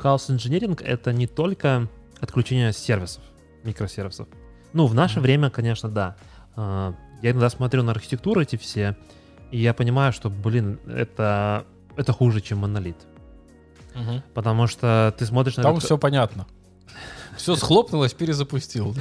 House 0.03 0.29
Engineering— 0.29 0.83
это 0.85 1.13
не 1.13 1.27
только 1.27 1.89
отключение 2.21 2.73
сервисов, 2.73 3.23
микросервисов. 3.65 4.29
Ну, 4.73 4.87
в 4.87 4.95
наше 4.95 5.15
Мгм. 5.17 5.23
время, 5.23 5.51
конечно, 5.51 5.89
да. 5.89 6.17
Э, 6.57 6.93
Я 7.23 7.33
иногда 7.33 7.51
смотрю 7.51 7.83
на 7.83 7.93
архитектуру 7.93 8.41
эти 8.41 8.57
все, 8.57 8.97
и 9.51 9.59
я 9.59 9.75
понимаю, 9.75 10.11
что, 10.13 10.31
блин, 10.31 10.79
это, 10.87 11.67
это 11.97 12.13
хуже, 12.15 12.41
чем 12.41 12.59
монолит. 12.59 12.97
Мгм. 13.95 14.23
Потому 14.33 14.67
что 14.67 15.15
ты 15.19 15.27
смотришь 15.27 15.57
на... 15.59 15.65
Там 15.65 15.77
электро- 15.77 15.81
все 15.85 15.99
понятно. 15.99 16.47
Все 17.37 17.57
схлопнулось, 17.57 18.13
перезапустил. 18.15 18.95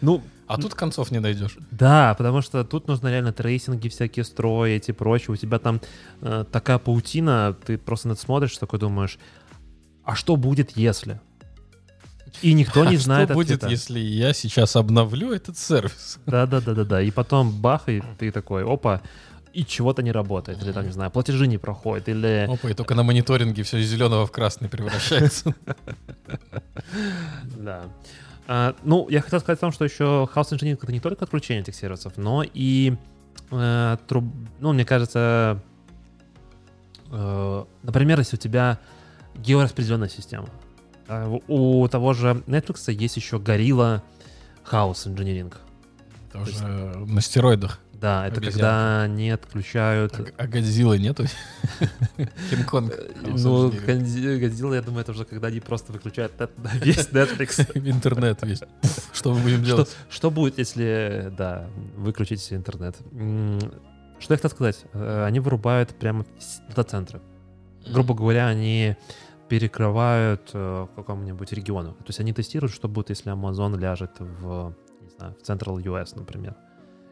Ну, 0.00 0.22
А 0.46 0.56
тут 0.56 0.74
концов 0.74 1.10
не 1.10 1.18
найдешь. 1.18 1.56
Да, 1.70 2.14
потому 2.16 2.40
что 2.40 2.64
тут 2.64 2.88
нужно 2.88 3.08
реально 3.08 3.32
трейсинги 3.32 3.88
всякие 3.88 4.24
строить 4.24 4.88
и 4.88 4.92
прочее. 4.92 5.32
У 5.34 5.36
тебя 5.36 5.58
там 5.58 5.80
э, 6.22 6.44
такая 6.50 6.78
паутина, 6.78 7.54
ты 7.66 7.76
просто 7.78 8.08
на 8.08 8.12
это 8.12 8.20
смотришь, 8.22 8.56
такой 8.56 8.78
думаешь, 8.78 9.18
а 10.06 10.14
что 10.14 10.36
будет, 10.36 10.76
если? 10.76 11.20
И 12.42 12.52
никто 12.52 12.84
не 12.84 12.96
А 12.96 12.98
знает 12.98 13.28
Что 13.28 13.34
будет, 13.34 13.56
ответа. 13.56 13.68
если 13.68 13.98
я 13.98 14.32
сейчас 14.32 14.76
обновлю 14.76 15.32
этот 15.32 15.58
сервис? 15.58 16.18
Да-да-да-да-да. 16.26 17.02
И 17.02 17.10
потом 17.10 17.50
бах, 17.50 17.88
и 17.88 18.02
ты 18.18 18.30
такой, 18.30 18.64
опа, 18.64 19.02
и 19.52 19.64
чего-то 19.64 20.02
не 20.02 20.12
работает. 20.12 20.62
Или 20.62 20.70
там, 20.72 20.84
не 20.84 20.92
знаю, 20.92 21.10
платежи 21.10 21.46
не 21.48 21.58
проходят. 21.58 22.08
Или... 22.08 22.46
Опа, 22.48 22.70
и 22.70 22.74
только 22.74 22.94
на 22.94 23.02
мониторинге 23.02 23.62
все 23.64 23.78
из 23.78 23.88
зеленого 23.88 24.26
в 24.26 24.32
красный 24.32 24.68
превращается. 24.68 25.54
Да. 27.56 27.84
А, 28.46 28.76
ну, 28.84 29.08
я 29.08 29.20
хотел 29.22 29.40
сказать 29.40 29.58
о 29.58 29.62
том, 29.62 29.72
что 29.72 29.84
еще 29.84 30.28
House 30.32 30.52
Engineering 30.52 30.78
это 30.80 30.92
не 30.92 31.00
только 31.00 31.24
отключение 31.24 31.62
этих 31.62 31.74
сервисов, 31.74 32.12
но 32.16 32.44
и 32.44 32.94
э, 33.50 33.96
ну, 34.60 34.72
мне 34.72 34.84
кажется, 34.84 35.60
э, 37.10 37.64
например, 37.82 38.20
если 38.20 38.36
у 38.36 38.38
тебя 38.38 38.78
геораспределенная 39.36 40.08
система. 40.08 40.48
А, 41.08 41.28
у 41.48 41.86
того 41.88 42.12
же 42.14 42.42
Netflix 42.46 42.92
есть 42.92 43.16
еще 43.16 43.36
Gorilla 43.36 44.02
House 44.70 45.06
Engineering. 45.06 45.54
Это 46.28 46.40
уже 46.40 46.64
на 46.66 47.20
стероидах. 47.20 47.80
Да, 47.92 48.26
это 48.26 48.36
Обезьянка. 48.36 48.58
когда 48.58 49.02
они 49.04 49.30
отключают... 49.30 50.14
А 50.20 50.24
а 50.36 50.46
Годзиллы 50.46 50.98
нету? 50.98 51.24
Кинг-Конг. 52.50 52.92
Э, 52.92 53.12
Ну, 53.24 53.70
Годзи- 53.70 54.38
Годзилла, 54.38 54.74
я 54.74 54.82
думаю, 54.82 55.00
это 55.00 55.12
уже 55.12 55.24
когда 55.24 55.48
они 55.48 55.60
просто 55.60 55.92
выключают 55.92 56.32
весь 56.82 57.08
Netflix. 57.08 57.66
Интернет 57.88 58.38
весь. 58.42 58.60
Что 59.14 59.32
мы 59.32 59.40
будем 59.40 59.64
делать? 59.64 59.96
что 60.10 60.30
будет, 60.30 60.58
если, 60.58 61.32
да, 61.38 61.70
выключить 61.96 62.46
интернет? 62.52 62.96
Что 64.18 64.34
я 64.34 64.36
хотел 64.36 64.50
сказать? 64.50 64.84
Э, 64.92 65.24
Они 65.24 65.40
вырубают 65.40 65.94
прямо 65.94 66.26
дата-центры. 66.68 67.22
Грубо 67.90 68.14
говоря, 68.14 68.48
они 68.48 68.96
перекрывают 69.48 70.50
э, 70.52 70.86
какому-нибудь 70.96 71.52
региону. 71.52 71.92
То 71.92 72.04
есть 72.08 72.20
они 72.20 72.32
тестируют, 72.32 72.74
что 72.74 72.88
будет, 72.88 73.10
если 73.10 73.32
Amazon 73.32 73.78
ляжет 73.78 74.12
в, 74.18 74.74
не 75.02 75.08
знаю, 75.16 75.34
в 75.40 75.48
Central 75.48 75.82
US, 75.84 76.12
например. 76.16 76.54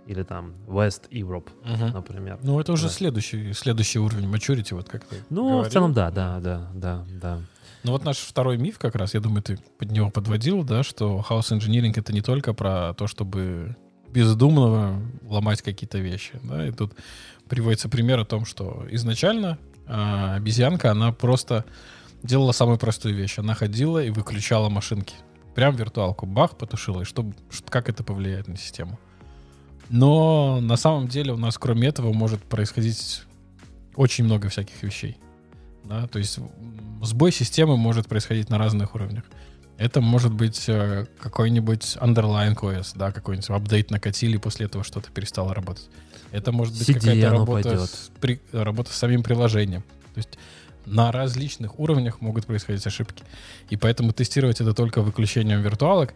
Или 0.07 0.23
там 0.23 0.53
West 0.67 1.09
Europe, 1.11 1.49
Мгм. 1.65 1.93
например. 1.95 2.39
Ну, 2.43 2.61
это 2.61 2.73
уже 2.73 2.85
Да. 2.85 2.91
следующий, 2.91 3.53
следующий 3.55 3.99
уровень 3.99 4.31
maturity, 4.31 4.75
вот 4.75 4.89
как 4.89 5.05
ты 5.05 5.17
Ну, 5.31 5.45
в 5.45 5.51
говорил. 5.53 5.71
целом, 5.71 5.93
да, 5.95 6.11
да, 6.11 6.41
да, 6.41 6.71
да, 6.75 7.05
да. 7.21 7.41
Ну 7.85 7.93
вот 7.93 8.05
наш 8.05 8.19
второй 8.19 8.59
миф 8.59 8.79
как 8.79 8.95
раз, 8.97 9.15
я 9.15 9.21
думаю, 9.21 9.43
ты 9.43 9.59
под 9.79 9.91
него 9.93 10.11
подводил, 10.11 10.63
да, 10.65 10.83
что 10.83 11.25
house 11.29 11.57
engineering 11.59 11.93
это 11.97 12.13
не 12.13 12.21
только 12.23 12.53
про 12.53 12.95
то, 12.95 13.07
чтобы 13.07 13.77
бездумно 14.09 15.01
ломать 15.23 15.63
какие-то 15.63 15.99
вещи, 15.99 16.33
да, 16.43 16.67
и 16.67 16.71
тут 16.71 16.93
приводится 17.49 17.89
пример 17.89 18.21
о 18.21 18.25
том, 18.25 18.45
что 18.45 18.85
изначально 18.91 19.59
а, 19.87 20.37
обезьянка, 20.37 20.91
она 20.93 21.13
просто 21.13 21.65
делала 22.25 22.53
самую 22.53 22.79
простую 22.79 23.15
вещь, 23.15 23.39
она 23.39 23.55
ходила 23.55 24.03
и 24.03 24.11
выключала 24.11 24.69
машинки, 24.69 25.15
прям 25.55 25.77
виртуалку, 25.77 26.27
бах, 26.27 26.57
потушила, 26.57 27.03
и 27.03 27.05
что, 27.05 27.31
как 27.69 27.89
это 27.89 28.03
повлияет 28.03 28.49
на 28.49 28.57
систему. 28.57 28.99
Но 29.91 30.61
на 30.61 30.77
самом 30.77 31.09
деле 31.09 31.33
у 31.33 31.37
нас 31.37 31.59
кроме 31.59 31.89
этого 31.89 32.13
может 32.13 32.43
происходить 32.43 33.23
очень 33.95 34.25
много 34.25 34.49
всяких 34.49 34.83
вещей. 34.83 35.19
Да? 35.85 36.09
То 36.09 36.19
есть 36.19 36.39
сбой 37.03 37.31
системы 37.31 37.77
может 37.77 38.09
происходить 38.09 38.49
на 38.49 38.59
разных 38.59 38.95
уровнях. 38.95 39.25
Это 39.77 40.01
может 40.01 40.33
быть 40.33 40.65
э, 40.69 41.05
какой-нибудь 41.21 41.99
underlying 42.01 42.55
OS, 42.55 42.93
да, 42.95 43.11
какой-нибудь 43.11 43.51
апдейт 43.51 43.91
накатили, 43.91 44.37
после 44.37 44.67
этого 44.67 44.85
что-то 44.85 45.11
перестало 45.11 45.53
работать. 45.53 45.91
Это 46.31 46.53
может 46.53 46.79
быть 46.79 46.87
какая-то 46.87 47.31
работа 47.31 47.87
с, 47.87 48.11
при- 48.21 48.41
работа 48.53 48.93
с 48.93 48.97
самим 48.97 49.25
приложением. 49.25 49.83
То 50.15 50.19
есть 50.19 50.39
на 50.87 51.13
различных 51.13 51.79
уровнях 51.79 52.21
могут 52.21 52.47
происходить 52.47 52.87
ошибки. 52.87 53.25
И 53.71 53.77
поэтому 53.77 54.13
тестировать 54.13 54.61
это 54.61 54.75
только 54.75 55.03
выключением 55.03 55.63
виртуалок, 55.63 56.15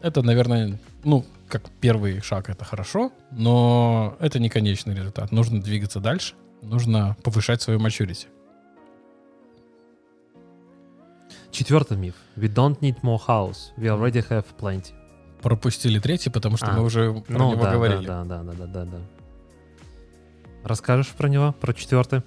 это, 0.00 0.22
наверное, 0.22 0.78
ну, 1.04 1.24
как 1.48 1.70
первый 1.80 2.20
шаг, 2.20 2.50
это 2.50 2.64
хорошо, 2.64 3.12
но 3.30 4.16
это 4.20 4.38
не 4.38 4.48
конечный 4.48 4.94
результат. 4.94 5.32
Нужно 5.32 5.60
двигаться 5.60 6.00
дальше, 6.00 6.34
нужно 6.62 7.16
повышать 7.22 7.62
свою 7.62 7.80
maturity. 7.80 8.26
Четвертый 11.50 11.96
миф. 11.96 12.14
We 12.36 12.52
don't 12.52 12.78
need 12.80 13.00
more 13.02 13.20
house. 13.26 13.72
We 13.76 13.88
already 13.88 14.22
have 14.28 14.46
plenty. 14.60 14.92
пропустили 15.42 15.98
третий, 15.98 16.30
потому 16.30 16.56
что 16.56 16.66
А, 16.66 16.72
мы 16.72 16.82
уже 16.82 17.12
про 17.12 17.38
ну, 17.38 17.52
него 17.52 17.64
да, 17.64 17.72
говорили. 17.72 18.06
Да, 18.06 18.24
да, 18.24 18.42
да, 18.42 18.52
да, 18.52 18.66
да, 18.66 18.84
да. 18.84 18.98
Расскажешь 20.64 21.08
про 21.08 21.28
него, 21.28 21.54
про 21.60 21.72
четвертый? 21.72 22.22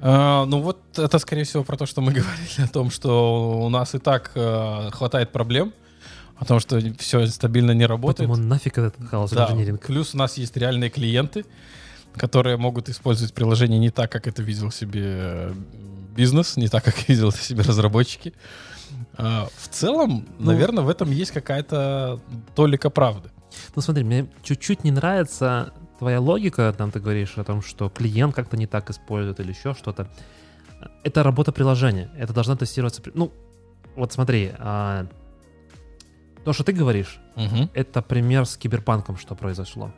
А, 0.00 0.44
ну 0.46 0.60
вот 0.60 0.78
это, 0.98 1.18
скорее 1.18 1.44
всего, 1.44 1.64
про 1.64 1.76
то, 1.76 1.86
что 1.86 2.00
мы 2.00 2.12
говорили 2.12 2.62
о 2.62 2.68
том, 2.68 2.90
что 2.90 3.60
у 3.60 3.68
нас 3.68 3.94
и 3.94 3.98
так 3.98 4.30
э, 4.34 4.90
хватает 4.92 5.30
проблем, 5.32 5.72
о 6.36 6.44
том, 6.44 6.60
что 6.60 6.80
все 6.98 7.26
стабильно 7.26 7.72
не 7.72 7.84
работает. 7.86 8.28
Поэтому 8.28 8.48
нафиг 8.48 8.78
этот 8.78 8.94
хаос 9.08 9.30
Да, 9.32 9.46
инжиниринг. 9.46 9.84
плюс 9.86 10.14
у 10.14 10.18
нас 10.18 10.36
есть 10.38 10.56
реальные 10.56 10.90
клиенты, 10.90 11.44
которые 12.16 12.56
могут 12.56 12.88
использовать 12.88 13.34
приложение 13.34 13.78
не 13.80 13.90
так, 13.90 14.10
как 14.12 14.26
это 14.28 14.42
видел 14.42 14.70
себе 14.70 15.02
э, 15.04 15.54
бизнес, 16.16 16.56
не 16.56 16.68
так, 16.68 16.84
как 16.84 17.08
видел 17.08 17.30
это 17.30 17.38
себе 17.38 17.62
разработчики. 17.62 18.34
А, 19.16 19.48
в 19.56 19.68
целом, 19.68 20.28
Ну- 20.38 20.46
наверное, 20.46 20.84
в 20.84 20.88
этом 20.88 21.10
есть 21.10 21.32
какая-то 21.32 22.20
толика 22.54 22.88
правды. 22.88 23.30
Ну 23.74 23.82
смотри, 23.82 24.04
мне 24.04 24.28
чуть-чуть 24.44 24.84
не 24.84 24.90
нравится 24.92 25.72
твоя 25.98 26.20
логика, 26.20 26.74
там 26.76 26.90
ты 26.90 27.00
говоришь 27.00 27.36
о 27.38 27.44
том, 27.44 27.62
что 27.62 27.88
клиент 27.88 28.34
как-то 28.34 28.56
не 28.56 28.66
так 28.66 28.90
использует 28.90 29.40
или 29.40 29.50
еще 29.50 29.74
что-то. 29.74 30.08
Это 31.02 31.22
работа 31.22 31.52
приложения. 31.52 32.10
Это 32.16 32.32
должна 32.32 32.56
тестироваться. 32.56 33.02
Ну, 33.14 33.32
вот 33.96 34.12
смотри, 34.12 34.52
а, 34.58 35.06
то, 36.44 36.52
что 36.52 36.64
ты 36.64 36.72
говоришь, 36.72 37.18
Мгм. 37.36 37.68
это 37.74 38.00
пример 38.02 38.46
с 38.46 38.56
киберпанком, 38.56 39.16
что 39.16 39.34
произошло. 39.34 39.92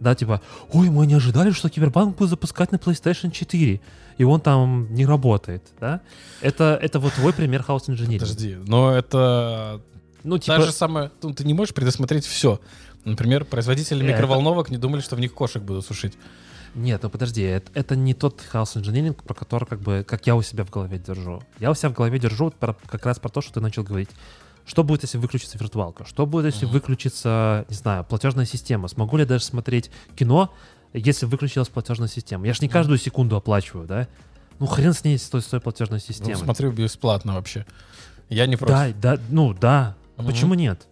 Да, 0.00 0.14
типа, 0.14 0.40
ой, 0.72 0.90
мы 0.90 1.06
не 1.06 1.14
ожидали, 1.14 1.50
что 1.50 1.68
киберпанк 1.68 2.16
будет 2.16 2.30
запускать 2.30 2.70
на 2.72 2.76
PlayStation 2.76 3.30
4, 3.32 3.80
и 4.16 4.24
он 4.24 4.40
там 4.40 4.86
не 4.94 5.04
работает, 5.04 5.62
да? 5.80 6.00
Это, 6.40 6.78
это 6.80 7.00
вот 7.00 7.12
твой 7.14 7.32
пример 7.32 7.62
хаос 7.64 7.88
инженеринга. 7.90 8.24
Подожди, 8.24 8.56
но 8.66 8.92
это 8.92 9.80
Ну, 10.22 10.38
типа, 10.38 10.56
та 10.58 10.62
же 10.62 10.72
самое, 10.72 11.10
ну, 11.22 11.34
ты 11.34 11.44
не 11.44 11.52
можешь 11.52 11.74
предусмотреть 11.74 12.24
все. 12.26 12.60
Например, 13.10 13.44
производители 13.44 14.02
Э, 14.02 14.08
это- 14.08 14.12
микроволновок 14.14 14.70
не 14.70 14.76
думали, 14.76 15.00
что 15.00 15.16
в 15.16 15.20
них 15.20 15.34
кошек 15.34 15.62
будут 15.62 15.84
сушить. 15.86 16.14
Нет, 16.74 17.02
ну 17.02 17.10
подожди, 17.10 17.42
это, 17.42 17.70
это 17.74 17.96
не 17.96 18.14
тот 18.14 18.40
хаос 18.40 18.76
инженеринг, 18.76 19.22
про 19.22 19.34
который 19.34 19.64
как 19.66 19.80
бы, 19.80 20.04
как 20.06 20.26
я 20.26 20.36
у 20.36 20.42
себя 20.42 20.64
в 20.64 20.70
голове 20.70 20.98
держу. 20.98 21.42
Я 21.58 21.70
у 21.70 21.74
себя 21.74 21.88
в 21.88 21.94
голове 21.94 22.18
держу 22.18 22.50
про- 22.50 22.76
как 22.86 23.06
раз 23.06 23.18
про 23.18 23.30
то, 23.30 23.40
что 23.40 23.54
ты 23.54 23.60
начал 23.60 23.82
говорить. 23.82 24.10
Что 24.66 24.84
будет, 24.84 25.02
если 25.02 25.16
выключится 25.16 25.56
виртуалка? 25.58 26.04
Что 26.04 26.26
будет, 26.26 26.46
если 26.52 26.66
Мгм. 26.66 26.74
выключится, 26.74 27.64
не 27.70 27.74
знаю, 27.74 28.04
платежная 28.04 28.44
система? 28.44 28.88
Смогу 28.88 29.16
ли 29.16 29.22
я 29.22 29.26
даже 29.26 29.44
смотреть 29.44 29.90
кино, 30.14 30.52
если 30.92 31.24
выключилась 31.24 31.68
платежная 31.68 32.08
система? 32.08 32.46
Я 32.46 32.52
ж 32.52 32.60
не 32.60 32.68
каждую 32.68 32.98
секунду 32.98 33.34
оплачиваю, 33.36 33.86
да? 33.86 34.06
Ну 34.58 34.66
хрен 34.66 34.92
с 34.92 35.04
ней, 35.04 35.18
с 35.18 35.28
той, 35.30 35.40
с 35.40 35.46
той 35.46 35.60
платежной 35.60 36.00
Ну, 36.00 36.06
системой. 36.06 36.36
смотрю 36.36 36.70
бесплатно 36.70 37.34
вообще. 37.34 37.64
Я 38.28 38.46
не 38.46 38.56
против. 38.56 38.74
да, 39.00 39.16
да, 39.16 39.22
ну 39.30 39.54
да. 39.54 39.96
Мгм. 40.18 40.26
почему 40.26 40.52
нет? 40.54 40.86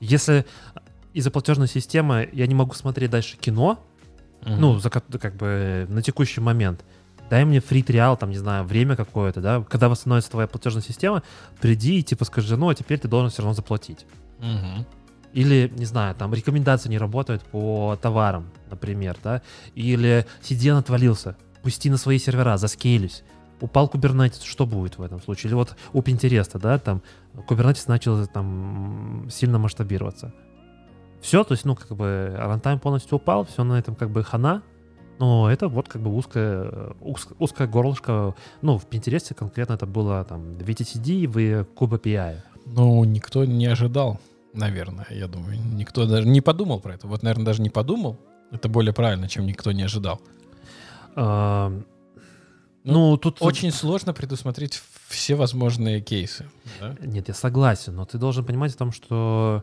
Если 0.00 0.44
из-за 1.14 1.30
платежной 1.30 1.68
системы 1.68 2.28
я 2.32 2.46
не 2.46 2.54
могу 2.54 2.74
смотреть 2.74 3.10
дальше 3.10 3.36
кино, 3.38 3.78
Мгм. 4.42 4.60
ну, 4.60 4.78
за, 4.78 4.90
как 4.90 5.34
бы 5.36 5.86
на 5.88 6.02
текущий 6.02 6.40
момент. 6.40 6.84
Дай 7.30 7.44
мне 7.46 7.60
фри 7.60 7.82
триал, 7.82 8.18
там, 8.18 8.28
не 8.30 8.36
знаю, 8.36 8.64
время 8.64 8.96
какое-то, 8.96 9.40
да, 9.40 9.64
когда 9.68 9.88
восстановится 9.88 10.30
твоя 10.30 10.46
платежная 10.46 10.82
система, 10.82 11.22
приди 11.60 12.00
и 12.00 12.02
типа 12.02 12.26
скажи, 12.26 12.56
ну, 12.56 12.68
а 12.68 12.74
теперь 12.74 12.98
ты 12.98 13.08
должен 13.08 13.30
все 13.30 13.40
равно 13.42 13.54
заплатить. 13.54 14.04
Мгм. 14.40 14.84
Или, 15.32 15.72
не 15.76 15.86
знаю, 15.86 16.14
там 16.14 16.34
рекомендации 16.34 16.88
не 16.90 16.98
работают 16.98 17.42
по 17.42 17.98
товарам, 18.00 18.50
например, 18.70 19.16
да, 19.24 19.40
или 19.74 20.26
CDN 20.42 20.78
отвалился, 20.78 21.36
пусти 21.62 21.88
на 21.90 21.96
свои 21.96 22.18
сервера, 22.18 22.56
заскейлись. 22.58 23.22
Упал 23.60 23.86
Kubernetes, 23.88 24.44
что 24.44 24.66
будет 24.66 24.98
в 24.98 25.02
этом 25.02 25.22
случае? 25.22 25.48
Или 25.48 25.54
вот 25.54 25.76
у 25.92 26.02
Pinterest, 26.02 26.58
да, 26.60 26.78
там 26.78 27.02
Kubernetes 27.48 27.84
начал 27.86 28.26
там 28.26 29.28
сильно 29.30 29.58
масштабироваться. 29.58 30.34
Все, 31.24 31.42
то 31.42 31.52
есть, 31.52 31.64
ну, 31.64 31.74
как 31.74 31.96
бы 31.96 32.34
рантайм 32.36 32.78
полностью 32.78 33.16
упал, 33.16 33.46
все 33.46 33.64
на 33.64 33.78
этом 33.78 33.94
как 33.94 34.10
бы 34.10 34.22
хана, 34.22 34.62
но 35.18 35.50
это 35.50 35.68
вот 35.68 35.88
как 35.88 36.02
бы 36.02 36.14
узкое, 36.14 36.92
уз- 37.00 37.28
узкое 37.38 37.66
горлышко, 37.66 38.34
ну, 38.60 38.76
в 38.76 38.86
Pinterest 38.86 39.32
конкретно 39.32 39.72
это 39.72 39.86
было 39.86 40.22
там 40.24 40.52
VTCD 40.58 41.26
в 41.26 41.64
KubeAPI. 41.74 42.36
Ну, 42.66 43.04
никто 43.04 43.46
не 43.46 43.64
ожидал, 43.64 44.20
наверное, 44.52 45.06
я 45.08 45.26
думаю. 45.26 45.58
Никто 45.74 46.04
даже 46.06 46.28
не 46.28 46.42
подумал 46.42 46.80
про 46.80 46.92
это. 46.92 47.06
Вот, 47.06 47.22
наверное, 47.22 47.46
даже 47.46 47.62
не 47.62 47.70
подумал. 47.70 48.18
Это 48.50 48.68
более 48.68 48.92
правильно, 48.92 49.26
чем 49.26 49.46
никто 49.46 49.72
не 49.72 49.82
ожидал. 49.84 50.20
А, 51.16 51.70
Ну, 52.84 53.10
Ну, 53.12 53.16
тут... 53.16 53.38
Очень 53.40 53.70
сложно 53.72 54.12
предусмотреть 54.12 54.82
все 55.08 55.36
возможные 55.36 56.02
кейсы. 56.02 56.44
да? 56.80 56.94
Нет, 57.00 57.28
я 57.28 57.34
согласен, 57.34 57.96
но 57.96 58.04
ты 58.04 58.18
должен 58.18 58.44
понимать 58.44 58.74
о 58.74 58.76
том, 58.78 58.92
что 58.92 59.62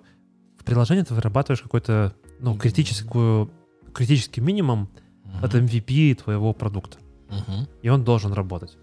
в 0.61 0.63
приложении 0.63 1.01
ты 1.03 1.13
вырабатываешь 1.15 1.61
какой-то, 1.61 2.13
ну, 2.39 2.55
критическую, 2.55 3.49
критический 3.93 4.41
минимум 4.41 4.89
Мгм. 5.25 5.43
от 5.45 5.55
MVP 5.55 6.15
твоего 6.15 6.53
продукта. 6.53 6.97
Мгм. 7.29 7.67
И 7.81 7.89
он 7.89 8.03
должен 8.03 8.31
работать. 8.33 8.77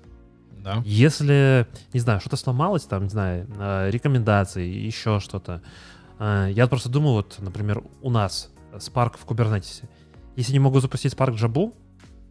Да. 0.65 0.83
Если, 0.85 1.67
не 1.95 2.01
знаю, 2.01 2.21
что-то 2.21 2.37
сломалось, 2.37 2.83
там, 2.85 3.05
не 3.05 3.09
знаю, 3.11 3.47
э, 3.59 3.91
рекомендации, 3.91 4.67
еще 4.67 5.21
что-то. 5.21 5.63
э, 6.19 6.51
Я 6.53 6.67
просто 6.67 6.89
думаю, 6.89 7.13
вот, 7.13 7.37
например, 7.39 7.83
у 8.03 8.11
нас 8.11 8.51
Spark 8.75 9.13
в 9.19 9.25
Kubernetes. 9.25 9.85
Если 10.35 10.53
не 10.53 10.59
могу 10.59 10.81
запустить 10.81 11.15
Spark 11.15 11.37
Jabу, 11.37 11.73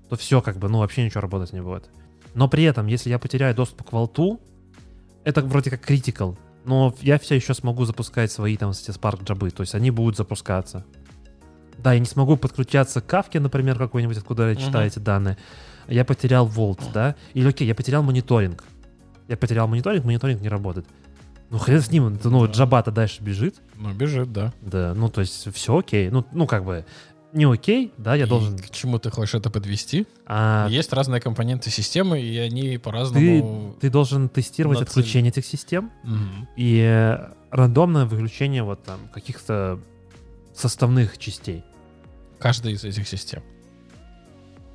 то 0.10 0.16
все, 0.18 0.42
как 0.42 0.58
бы, 0.58 0.68
ну, 0.68 0.80
вообще 0.80 1.06
ничего 1.06 1.22
работать 1.22 1.54
не 1.54 1.62
будет. 1.62 1.90
Но 2.34 2.50
при 2.50 2.64
этом, 2.64 2.88
если 2.88 3.10
я 3.10 3.18
потеряю 3.18 3.56
доступ 3.56 3.84
к 3.88 3.94
Vault, 3.94 4.40
это 5.24 5.42
вроде 5.42 5.70
как 5.70 5.90
critical, 5.90 6.38
но 6.68 6.94
я 7.02 7.18
все 7.18 7.36
еще 7.36 7.54
смогу 7.54 7.86
запускать 7.86 8.32
свои 8.32 8.58
там 8.58 8.72
эти 8.72 8.92
Spark 8.92 9.24
джабы, 9.24 9.50
то 9.52 9.62
есть 9.62 9.74
они 9.74 9.90
будут 9.90 10.18
запускаться. 10.18 10.86
Да, 11.78 11.94
я 11.94 12.00
не 12.00 12.06
смогу 12.06 12.38
подключаться 12.38 13.02
к 13.02 13.06
Кавке, 13.06 13.40
например, 13.40 13.78
какой-нибудь, 13.78 14.18
откуда 14.18 14.50
я 14.50 14.56
читаю 14.56 14.88
эти 14.88 15.00
данные. 15.00 15.38
Я 15.88 16.04
потерял 16.04 16.48
Vault, 16.48 16.92
да? 16.94 17.16
Или 17.34 17.48
окей, 17.48 17.68
я 17.68 17.76
потерял 17.76 18.04
мониторинг. 18.04 18.64
Я 19.28 19.38
потерял 19.38 19.68
мониторинг, 19.68 20.04
мониторинг 20.06 20.42
не 20.42 20.50
работает. 20.50 20.86
Ну 21.50 21.60
хрен 21.60 21.82
с 21.82 21.90
ним, 21.92 22.20
ну 22.24 22.46
Да. 22.46 22.52
джаба-то 22.52 22.92
дальше 22.92 23.24
бежит. 23.24 23.56
Ну, 23.76 23.94
бежит, 23.94 24.34
да. 24.34 24.52
Да, 24.62 24.94
ну 24.94 25.08
то 25.10 25.22
есть 25.22 25.54
все 25.54 25.78
окей. 25.78 26.10
Ну, 26.10 26.26
ну 26.34 26.46
как 26.46 26.66
бы 26.66 26.86
не 27.34 27.46
окей, 27.46 27.94
да, 27.98 28.16
я 28.16 28.26
И 28.26 28.28
должен... 28.28 28.58
К 28.58 28.70
чему 28.70 29.00
ты 29.00 29.10
хочешь 29.12 29.36
это 29.36 29.50
подвести? 29.50 30.08
а, 30.26 30.68
Есть 30.70 30.94
разные 30.94 31.22
компоненты 31.22 31.70
системы, 31.70 32.22
и 32.22 32.38
они 32.38 32.74
ты, 32.74 32.80
по-разному... 32.80 33.76
ты 33.80 33.90
должен 33.90 34.30
тестировать 34.30 34.80
нацелен- 34.80 34.84
отключение 34.84 35.30
этих 35.32 35.46
систем 35.46 35.92
Мгм. 36.04 36.48
и 36.56 36.80
э, 36.82 37.28
рандомное 37.52 38.06
выключение 38.06 38.64
вот 38.64 38.84
там 38.84 39.00
каких-то 39.14 39.80
составных 40.56 41.18
частей. 41.18 41.64
Каждая 42.40 42.74
из 42.74 42.84
этих 42.84 43.08
систем. 43.08 43.44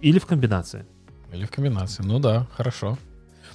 Или 0.00 0.18
в 0.18 0.26
комбинации. 0.26 0.84
Или 1.32 1.44
в 1.46 1.50
комбинации. 1.50 2.02
Ну 2.02 2.18
да, 2.18 2.46
хорошо. 2.54 2.98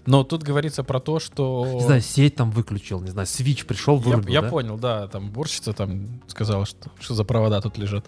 Но 0.05 0.23
тут 0.23 0.43
говорится 0.43 0.83
про 0.83 0.99
то, 1.01 1.19
что... 1.19 1.67
Не 1.73 1.81
знаю, 1.83 2.01
сеть 2.01 2.35
там 2.35 2.49
выключил, 2.51 3.01
не 3.01 3.09
знаю, 3.09 3.27
свич 3.27 3.65
пришел, 3.65 3.97
Я, 3.97 4.03
вырубил, 4.03 4.33
я 4.33 4.41
да? 4.41 4.49
понял, 4.49 4.77
да, 4.77 5.07
там 5.09 5.25
уборщица 5.29 5.73
там 5.73 6.21
сказала, 6.27 6.65
что, 6.65 6.89
что 6.99 7.13
за 7.13 7.23
провода 7.25 7.59
тут 7.61 7.77
лежат. 7.77 8.05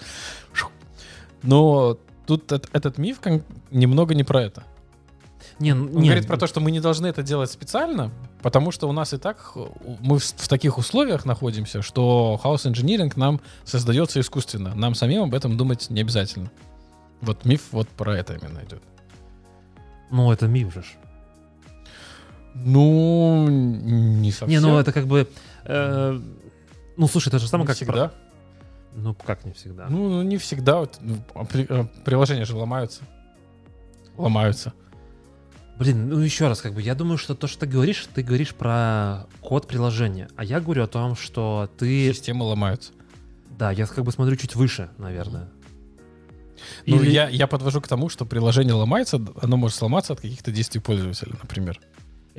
Шу. 0.53 0.67
Но 1.43 1.97
тут 2.25 2.51
эт- 2.51 2.69
этот 2.73 2.97
миф 2.97 3.19
немного 3.71 4.13
не 4.15 4.23
про 4.23 4.41
это. 4.43 4.63
Не, 5.59 5.71
Он 5.73 5.87
не, 5.91 6.09
говорит 6.09 6.27
про 6.27 6.37
то, 6.37 6.47
что 6.47 6.59
мы 6.59 6.71
не 6.71 6.79
должны 6.79 7.07
это 7.07 7.23
делать 7.23 7.49
специально, 7.51 8.11
потому 8.41 8.71
что 8.71 8.87
у 8.87 8.91
нас 8.91 9.13
и 9.13 9.17
так 9.17 9.53
мы 10.01 10.19
в, 10.19 10.23
в 10.23 10.47
таких 10.47 10.77
условиях 10.77 11.25
находимся, 11.25 11.81
что 11.81 12.37
хаос 12.41 12.65
инжиниринг 12.65 13.15
нам 13.17 13.41
создается 13.63 14.19
искусственно. 14.19 14.73
Нам 14.75 14.95
самим 14.95 15.23
об 15.23 15.33
этом 15.33 15.57
думать 15.57 15.89
не 15.89 16.01
обязательно. 16.01 16.51
Вот 17.21 17.45
миф 17.45 17.63
вот 17.71 17.87
про 17.89 18.17
это 18.17 18.33
именно 18.35 18.63
идет. 18.63 18.81
Ну, 20.11 20.31
это 20.31 20.47
миф 20.47 20.73
же. 20.73 20.83
Ну, 22.55 23.47
не 23.49 24.31
совсем. 24.31 24.49
Не, 24.49 24.59
ну 24.59 24.77
это 24.79 24.91
как 24.91 25.07
бы... 25.07 25.27
э, 25.65 26.19
ну, 26.97 27.07
слушай, 27.07 27.29
это 27.29 27.39
же 27.39 27.47
самое, 27.47 27.63
Не 27.63 27.67
как... 27.67 27.75
всегда. 27.75 28.07
про- 28.09 28.13
Ну, 29.01 29.13
как 29.13 29.45
не 29.45 29.53
всегда? 29.53 29.87
Ну, 29.89 30.09
ну, 30.09 30.21
не 30.23 30.37
всегда. 30.37 30.79
Вот, 30.79 30.97
ну, 31.01 31.17
а 31.35 31.45
а 31.69 31.83
приложения 32.03 32.45
же 32.45 32.55
ломаются. 32.55 33.03
Ломаются. 34.17 34.73
Блин, 35.77 36.09
ну 36.09 36.19
еще 36.19 36.49
раз, 36.49 36.59
как 36.61 36.73
бы, 36.73 36.81
я 36.81 36.93
думаю, 36.93 37.17
что 37.17 37.35
то, 37.35 37.47
что 37.47 37.61
ты 37.61 37.65
говоришь, 37.65 38.05
ты 38.13 38.21
говоришь 38.21 38.53
про 38.53 39.27
код 39.39 39.65
приложения. 39.65 40.27
А 40.35 40.43
я 40.43 40.59
говорю 40.59 40.83
о 40.83 40.87
том, 40.87 41.15
что 41.15 41.69
ты... 41.77 42.11
Системы 42.13 42.43
ломаются. 42.43 42.91
Да, 43.57 43.71
я 43.71 43.87
как 43.87 44.03
бы 44.03 44.11
смотрю 44.11 44.35
чуть 44.35 44.55
выше, 44.55 44.89
наверное. 44.97 45.47
Ну, 46.85 46.97
Или- 46.97 47.11
я, 47.11 47.29
я 47.29 47.47
подвожу 47.47 47.79
к 47.79 47.87
тому, 47.87 48.09
что 48.09 48.25
приложение 48.25 48.73
ломается, 48.73 49.21
оно 49.41 49.55
может 49.55 49.77
сломаться 49.77 50.13
от 50.13 50.19
каких-то 50.19 50.51
действий 50.51 50.81
пользователя, 50.81 51.33
например. 51.41 51.79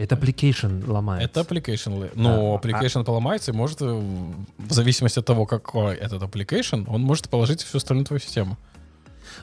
Это 0.02 0.14
application 0.16 0.90
ломается. 0.90 1.24
Это 1.40 1.40
application. 1.40 2.10
Но 2.14 2.58
Да, 2.62 2.68
application 2.68 3.04
поломается 3.04 3.50
и 3.52 3.54
может, 3.54 3.82
э, 3.82 3.84
в 4.58 4.72
зависимости 4.72 5.18
от 5.18 5.26
того, 5.26 5.46
какой 5.46 5.94
этот 5.94 6.22
application, 6.22 6.84
он 6.88 7.02
может 7.02 7.28
положить 7.28 7.62
всю 7.62 7.78
остальную 7.78 8.06
твою 8.06 8.20
систему. 8.20 8.56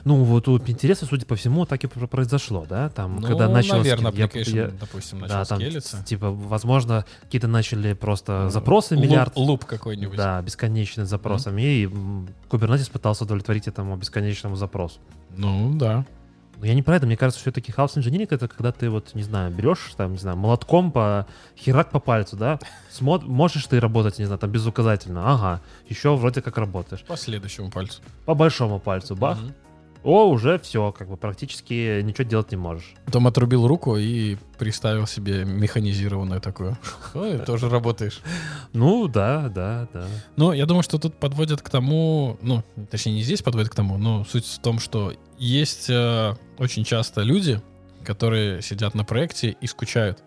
Ну, 0.04 0.22
вот 0.22 0.46
у 0.48 0.58
Pinterest, 0.58 1.06
судя 1.08 1.26
по 1.26 1.34
всему, 1.34 1.64
так 1.66 1.82
и 1.82 1.86
пр- 1.86 2.06
произошло, 2.06 2.66
да? 2.68 2.88
Там, 2.90 3.16
Ну, 3.20 3.26
когда 3.26 3.48
началось... 3.48 3.84
наверное, 3.86 4.12
я- 4.12 4.26
application, 4.26 4.54
я- 4.56 4.68
допустим, 4.68 5.18
начал 5.20 5.34
да, 5.34 5.44
там, 5.44 5.58
скелиться. 5.60 6.04
типа, 6.04 6.30
возможно, 6.30 7.04
какие-то 7.22 7.48
начали 7.48 7.94
просто 7.94 8.48
запросы 8.50 8.94
Луп- 8.94 9.04
миллиард. 9.04 9.36
Луп 9.36 9.64
какой-нибудь. 9.64 10.16
Да, 10.16 10.40
бесконечный 10.42 11.04
запросами. 11.04 11.62
И 11.62 11.84
м, 11.86 12.28
Kubernetes 12.50 12.90
пытался 12.90 13.24
удовлетворить 13.24 13.66
этому 13.66 13.96
бесконечному 13.96 14.56
запросу. 14.56 14.98
Ну, 15.36 15.72
да. 15.74 16.04
Я 16.62 16.74
не 16.74 16.82
про 16.82 16.96
это. 16.96 17.06
Мне 17.06 17.16
кажется, 17.16 17.40
все-таки 17.40 17.72
house 17.72 17.96
engineering 17.96 18.28
это 18.30 18.48
когда 18.48 18.72
ты 18.72 18.90
вот, 18.90 19.14
не 19.14 19.22
знаю, 19.22 19.50
берешь 19.52 19.92
там, 19.96 20.12
не 20.12 20.18
знаю, 20.18 20.36
молотком 20.36 20.90
по 20.90 21.26
херак 21.56 21.90
по 21.90 22.00
пальцу, 22.00 22.36
да? 22.36 22.58
Смо- 22.90 23.24
можешь 23.24 23.66
ты 23.66 23.78
работать, 23.80 24.18
не 24.18 24.24
знаю, 24.24 24.38
там 24.38 24.50
безуказательно. 24.50 25.22
Ага. 25.32 25.60
Еще 25.88 26.14
вроде 26.16 26.42
как 26.42 26.58
работаешь. 26.58 27.02
По 27.04 27.16
следующему 27.16 27.70
пальцу. 27.70 28.02
По 28.24 28.34
большому 28.34 28.80
пальцу, 28.80 29.14
бах. 29.14 29.38
Мгм. 29.38 29.54
О, 30.04 30.28
уже 30.28 30.58
все, 30.60 30.92
как 30.92 31.08
бы 31.08 31.16
практически 31.16 32.00
ничего 32.02 32.24
делать 32.24 32.50
не 32.50 32.56
можешь. 32.56 32.94
Потом 33.04 33.26
отрубил 33.26 33.66
руку 33.66 33.96
и 33.96 34.36
приставил 34.58 35.06
себе 35.06 35.44
механизированную 35.44 36.40
такую. 36.40 36.78
Ой, 37.14 37.38
тоже 37.38 37.68
работаешь. 37.68 38.20
Ну, 38.72 39.08
да, 39.08 39.48
да, 39.48 39.88
да. 39.92 40.06
Ну, 40.36 40.52
я 40.52 40.66
думаю, 40.66 40.82
что 40.82 40.98
тут 40.98 41.14
подводят 41.16 41.62
к 41.62 41.68
тому, 41.68 42.38
ну, 42.42 42.62
точнее, 42.90 43.14
не 43.14 43.22
здесь 43.22 43.42
подводят 43.42 43.70
к 43.70 43.74
тому, 43.74 43.98
но 43.98 44.24
суть 44.24 44.46
в 44.46 44.58
том, 44.60 44.78
что 44.78 45.12
есть 45.36 45.90
э, 45.90 46.34
очень 46.58 46.84
часто 46.84 47.22
люди, 47.22 47.60
которые 48.04 48.62
сидят 48.62 48.94
на 48.94 49.04
проекте 49.04 49.56
и 49.60 49.66
скучают. 49.66 50.22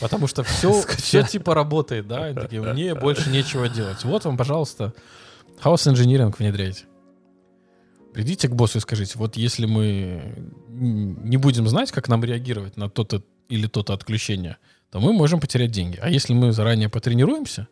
Потому 0.00 0.26
что 0.26 0.42
все, 0.42 0.82
все 0.96 1.22
типа 1.22 1.54
работает, 1.54 2.08
да, 2.08 2.30
и 2.30 2.34
такие, 2.34 2.62
мне 2.62 2.94
больше 3.00 3.30
нечего 3.30 3.68
делать. 3.68 4.04
Вот 4.04 4.24
вам, 4.24 4.36
пожалуйста, 4.36 4.94
хаос 5.60 5.86
инжиниринг 5.86 6.38
внедряйте. 6.38 6.84
Придите 8.16 8.48
к 8.48 8.54
боссу 8.54 8.78
и 8.78 8.80
скажите, 8.80 9.18
вот 9.18 9.36
если 9.36 9.66
мы 9.66 10.50
не 10.70 11.36
будем 11.36 11.68
знать, 11.68 11.92
как 11.92 12.08
нам 12.08 12.24
реагировать 12.24 12.78
на 12.78 12.88
то-то 12.88 13.22
или 13.50 13.66
то-то 13.66 13.92
отключение, 13.92 14.56
то 14.90 15.00
мы 15.00 15.12
можем 15.12 15.38
потерять 15.38 15.70
деньги. 15.70 15.98
А 16.00 16.08
если 16.08 16.32
мы 16.32 16.52
заранее 16.52 16.88
потренируемся, 16.88 17.68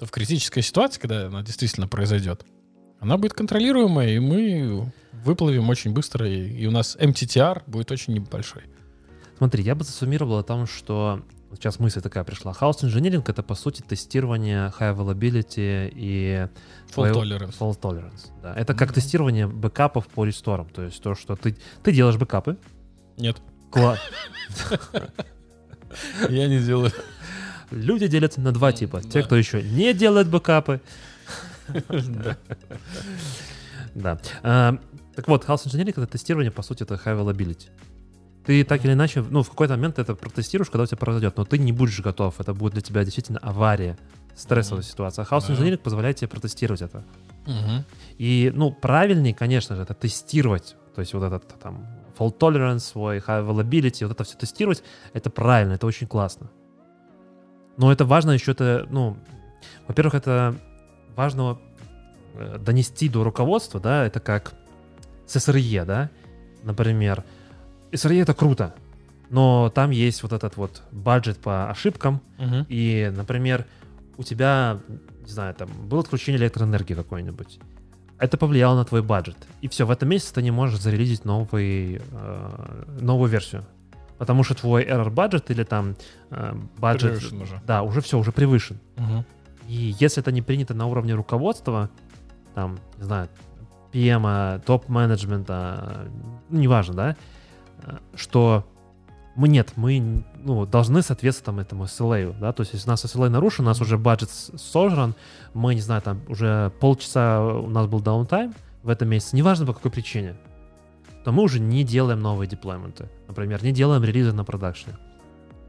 то 0.00 0.06
в 0.06 0.10
критической 0.10 0.64
ситуации, 0.64 1.00
когда 1.00 1.28
она 1.28 1.42
действительно 1.42 1.86
произойдет, 1.86 2.44
она 2.98 3.18
будет 3.18 3.34
контролируемая, 3.34 4.16
и 4.16 4.18
мы 4.18 4.92
выплывем 5.12 5.68
очень 5.68 5.92
быстро, 5.92 6.28
и, 6.28 6.66
у 6.66 6.72
нас 6.72 6.96
MTTR 6.98 7.62
будет 7.68 7.92
очень 7.92 8.14
небольшой. 8.14 8.62
Смотри, 9.38 9.62
я 9.62 9.76
бы 9.76 9.84
засуммировал 9.84 10.38
о 10.38 10.42
том, 10.42 10.66
что 10.66 11.22
сейчас 11.54 11.78
мысль 11.78 12.00
такая 12.00 12.24
пришла. 12.24 12.52
House 12.52 12.82
engineering— 12.82 13.22
это, 13.26 13.42
по 13.42 13.54
сути, 13.54 13.82
тестирование 13.82 14.72
high 14.78 14.94
availability 14.96 15.90
и 15.94 16.48
Fail- 16.94 17.12
tolerance. 17.14 17.58
fault 17.58 17.80
tolerance. 17.80 18.30
Да. 18.42 18.54
Это 18.54 18.74
как 18.74 18.88
Мгм. 18.88 18.94
тестирование 18.94 19.46
бэкапов 19.46 20.06
по 20.08 20.24
ресторам. 20.24 20.68
То 20.68 20.82
есть 20.82 21.02
то, 21.02 21.14
что 21.14 21.36
ты, 21.36 21.56
ты 21.82 21.92
делаешь 21.92 22.16
бэкапы. 22.16 22.56
Нет, 23.16 23.38
Кла- 23.70 23.98
я 26.28 26.48
не 26.48 26.60
делаю. 26.60 26.92
Люди 27.70 28.06
делятся 28.06 28.40
на 28.40 28.52
два 28.52 28.72
типа. 28.72 29.00
Те, 29.02 29.22
кто 29.22 29.36
еще 29.36 29.62
не 29.62 29.92
делает 29.94 30.28
бэкапы. 30.28 30.80
Да. 33.94 34.18
А, 34.42 34.76
так 35.14 35.28
вот, 35.28 35.44
House 35.44 35.66
Engineering— 35.66 35.90
это 35.96 36.06
тестирование, 36.08 36.50
по 36.50 36.62
сути, 36.62 36.82
это 36.82 36.94
high 36.96 37.16
availability. 37.16 37.68
Ты 38.46 38.62
так 38.64 38.84
или 38.84 38.92
иначе, 38.92 39.22
ну, 39.22 39.42
в 39.42 39.48
какой-то 39.48 39.74
момент 39.74 39.98
это 39.98 40.14
протестируешь, 40.14 40.70
когда 40.70 40.82
у 40.82 40.86
тебя 40.86 40.98
произойдет, 40.98 41.36
но 41.36 41.44
ты 41.44 41.58
не 41.58 41.72
будешь 41.72 42.00
готов. 42.00 42.40
Это 42.40 42.52
будет 42.52 42.74
для 42.74 42.82
тебя 42.82 43.02
действительно 43.04 43.38
авария, 43.38 43.96
стрессовая 44.34 44.82
Мгм. 44.82 44.90
ситуация. 44.90 45.26
Да. 45.30 45.36
Engineering 45.38 45.78
позволяет 45.78 46.16
тебе 46.16 46.28
протестировать 46.28 46.82
это. 46.82 47.04
Мгм. 47.46 47.84
И, 48.18 48.52
ну, 48.54 48.70
правильнее, 48.72 49.34
конечно 49.34 49.76
же, 49.76 49.82
это 49.82 49.94
тестировать. 49.94 50.76
То 50.94 51.00
есть 51.00 51.14
вот 51.14 51.24
этот 51.24 51.58
там 51.58 51.86
fault 52.18 52.38
tolerance, 52.38 52.80
свой 52.80 53.18
high 53.18 53.46
availability, 53.46 54.04
вот 54.06 54.12
это 54.12 54.24
все 54.24 54.36
тестировать, 54.36 54.82
это 55.14 55.30
правильно, 55.30 55.72
это 55.72 55.86
очень 55.86 56.06
классно. 56.06 56.50
Но 57.76 57.90
это 57.90 58.04
важно 58.04 58.32
еще, 58.32 58.52
это, 58.52 58.86
ну, 58.90 59.16
во-первых, 59.88 60.14
это 60.14 60.54
важно 61.16 61.58
э, 62.34 62.58
донести 62.58 63.08
до 63.08 63.24
руководства, 63.24 63.80
да, 63.80 64.04
это 64.06 64.20
как 64.20 64.54
с 65.26 65.36
SRE, 65.36 65.84
да, 65.84 66.10
например. 66.62 67.24
SRE 67.94 68.20
это 68.20 68.34
круто, 68.34 68.74
но 69.30 69.70
там 69.74 69.90
есть 69.90 70.22
вот 70.22 70.32
этот 70.32 70.56
вот 70.56 70.82
бюджет 70.92 71.38
по 71.38 71.70
ошибкам, 71.70 72.20
Мгм. 72.38 72.66
и, 72.68 73.12
например, 73.16 73.66
у 74.16 74.22
тебя, 74.22 74.78
не 75.24 75.30
знаю, 75.30 75.54
там 75.54 75.68
было 75.88 76.00
отключение 76.00 76.40
электроэнергии 76.40 76.94
какой-нибудь. 76.94 77.58
Это 78.18 78.36
повлияло 78.36 78.76
на 78.76 78.84
твой 78.84 79.02
бюджет. 79.02 79.36
И 79.60 79.68
все, 79.68 79.86
в 79.86 79.90
этом 79.90 80.08
месяце 80.08 80.34
ты 80.34 80.42
не 80.42 80.50
можешь 80.50 80.80
зарелизить 80.80 81.24
новый, 81.24 82.00
э, 82.12 82.84
новую 83.00 83.30
версию. 83.30 83.64
Потому 84.18 84.44
что 84.44 84.54
твой 84.54 84.84
error 84.84 85.12
budget 85.12 85.44
или 85.48 85.64
там 85.64 85.96
э, 86.30 86.54
бюджет... 86.78 87.18
Превышен 87.18 87.42
уже. 87.42 87.60
Да, 87.66 87.82
уже 87.82 88.00
все, 88.00 88.18
уже 88.18 88.30
превышен. 88.32 88.78
Мгм. 88.96 89.24
И 89.68 89.94
если 89.98 90.22
это 90.22 90.30
не 90.30 90.42
принято 90.42 90.74
на 90.74 90.86
уровне 90.86 91.14
руководства, 91.14 91.90
там, 92.54 92.78
не 92.98 93.04
знаю, 93.04 93.28
PM, 93.92 94.60
топ-менеджмента, 94.64 96.08
ну, 96.50 96.60
неважно, 96.60 96.94
да, 96.94 97.10
э, 97.10 97.14
что 98.14 98.64
мы 99.36 99.48
нет, 99.48 99.72
мы 99.76 100.24
ну, 100.44 100.64
должны 100.66 101.02
соответствовать 101.02 101.46
там, 101.46 101.60
этому 101.60 101.84
SLA, 101.84 102.38
да, 102.38 102.52
то 102.52 102.62
есть 102.62 102.72
если 102.72 102.88
у 102.88 102.90
нас 102.90 103.04
SLA 103.04 103.28
нарушен, 103.28 103.64
у 103.64 103.68
нас 103.68 103.80
уже 103.80 103.98
бюджет 103.98 104.30
сожран, 104.30 105.14
мы, 105.54 105.74
не 105.74 105.80
знаю, 105.80 106.02
там 106.02 106.20
уже 106.28 106.72
полчаса 106.80 107.42
у 107.42 107.68
нас 107.68 107.86
был 107.86 108.00
даунтайм 108.00 108.54
в 108.82 108.88
этом 108.88 109.08
месяце, 109.08 109.36
неважно 109.36 109.66
по 109.66 109.72
какой 109.72 109.90
причине, 109.90 110.36
то 111.24 111.32
мы 111.32 111.42
уже 111.42 111.58
не 111.58 111.84
делаем 111.84 112.20
новые 112.20 112.48
деплойменты, 112.48 113.08
например, 113.26 113.62
не 113.64 113.72
делаем 113.72 114.04
релизы 114.04 114.32
на 114.32 114.44
продакшне, 114.44 114.96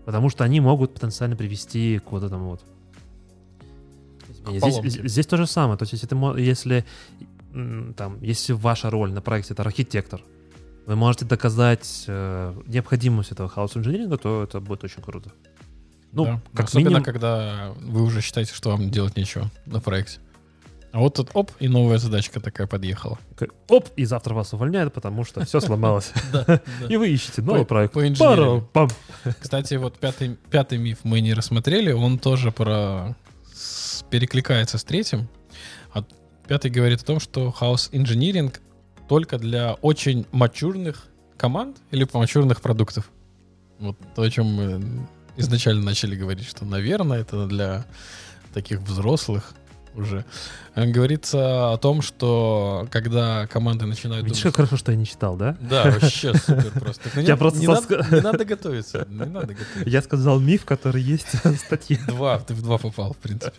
потому 0.06 0.30
что 0.30 0.44
они 0.44 0.60
могут 0.60 0.94
потенциально 0.94 1.36
привести 1.36 2.00
к 2.00 2.12
вот 2.12 2.24
этому 2.24 2.50
вот. 2.50 2.64
Здесь, 4.48 4.94
здесь 4.94 5.26
то 5.26 5.38
же 5.38 5.48
самое, 5.48 5.78
то 5.78 5.84
есть 5.84 5.94
если, 5.94 6.06
ты, 6.06 6.16
если, 6.40 6.86
там, 7.96 8.22
если 8.22 8.54
ваша 8.54 8.92
роль 8.92 9.12
на 9.12 9.22
проекте 9.22 9.54
это 9.54 9.64
архитектор, 9.64 10.22
вы 10.86 10.96
можете 10.96 11.26
доказать 11.26 12.06
э, 12.08 12.54
необходимость 12.68 13.32
этого 13.32 13.50
хаус 13.50 13.76
инжиниринга, 13.78 14.18
то 14.18 14.44
это 14.44 14.60
будет 14.60 14.84
очень 14.84 15.02
круто. 15.02 15.32
Ну, 16.12 16.26
Да. 16.26 16.42
как 16.54 16.68
Особенно, 16.68 16.88
минимум- 16.90 17.04
когда 17.04 17.74
вы 17.82 18.02
уже 18.04 18.22
считаете, 18.22 18.54
что 18.54 18.70
вам 18.72 18.90
делать 18.90 19.18
нечего 19.18 19.50
на 19.66 19.80
проекте. 19.82 20.20
А 20.92 21.00
вот 21.00 21.16
тут 21.16 21.30
оп, 21.34 21.52
и 21.60 21.68
новая 21.68 21.98
задачка 21.98 22.40
такая 22.40 22.68
подъехала. 22.68 23.20
Оп, 23.68 23.90
и 23.98 24.06
завтра 24.06 24.34
вас 24.34 24.54
увольняют, 24.54 24.94
потому 24.94 25.26
что 25.26 25.44
все 25.44 25.60
сломалось. 25.60 26.14
И 26.90 26.96
вы 26.96 27.10
ищете 27.10 27.42
новый 27.42 27.66
проект. 27.66 27.94
по. 28.72 28.88
Кстати, 29.42 29.74
вот 29.74 29.98
пятый, 29.98 30.38
миф 30.78 31.00
мы 31.04 31.20
не 31.20 31.34
рассмотрели, 31.34 31.92
он 31.92 32.18
тоже 32.18 32.52
про 32.52 33.14
перекликается 34.10 34.78
с 34.78 34.86
третьим. 34.86 35.28
А 35.94 36.06
пятый 36.48 36.72
говорит 36.72 37.02
о 37.02 37.06
том, 37.06 37.20
что 37.20 37.52
хаос 37.52 37.90
инжиниринг 37.92 38.62
только 39.08 39.38
для 39.38 39.74
очень 39.76 40.26
мачурных 40.32 41.08
команд 41.38 41.78
или 41.92 42.08
мачурных 42.14 42.62
продуктов. 42.62 43.10
Вот 43.80 43.98
то, 44.16 44.22
о 44.22 44.30
чем 44.30 44.46
мы 44.48 45.08
изначально 45.38 45.84
начали 45.84 46.16
говорить, 46.16 46.48
что, 46.48 46.66
наверное, 46.66 47.20
это 47.22 47.46
для 47.48 47.86
таких 48.54 48.80
взрослых 48.82 49.54
уже. 49.96 50.26
Э, 50.76 50.86
Говорится 50.86 51.72
о 51.74 51.78
том, 51.78 52.02
что 52.02 52.88
когда 52.92 53.48
команды 53.48 53.86
начинают 53.86 54.26
Видишь, 54.26 54.42
думать- 54.44 54.56
как 54.56 54.66
хорошо, 54.68 54.78
что 54.78 54.92
я 54.92 54.98
не 54.98 55.06
читал, 55.06 55.36
да? 55.38 55.58
Да, 55.62 55.92
вообще 55.92 56.34
супер 56.34 56.72
просто. 56.72 57.04
Так, 57.06 57.16
ну, 57.16 57.22
Я 57.24 57.34
не- 57.34 57.38
просто 57.38 57.60
не, 57.60 57.66
соска- 57.68 57.98
надо, 57.98 58.16
не 58.16 58.22
надо 58.22 58.46
готовиться. 58.46 59.08
Не 59.10 59.18
надо 59.26 59.48
готовиться. 59.54 59.84
Я 59.90 60.02
сказал 60.02 60.40
миф, 60.40 60.66
который 60.66 61.02
есть 61.02 61.28
в 61.44 61.56
статье. 61.58 61.98
Два, 62.08 62.40
ты 62.40 62.54
в 62.54 62.62
два 62.62 62.78
попал, 62.78 63.14
в 63.14 63.18
принципе. 63.18 63.54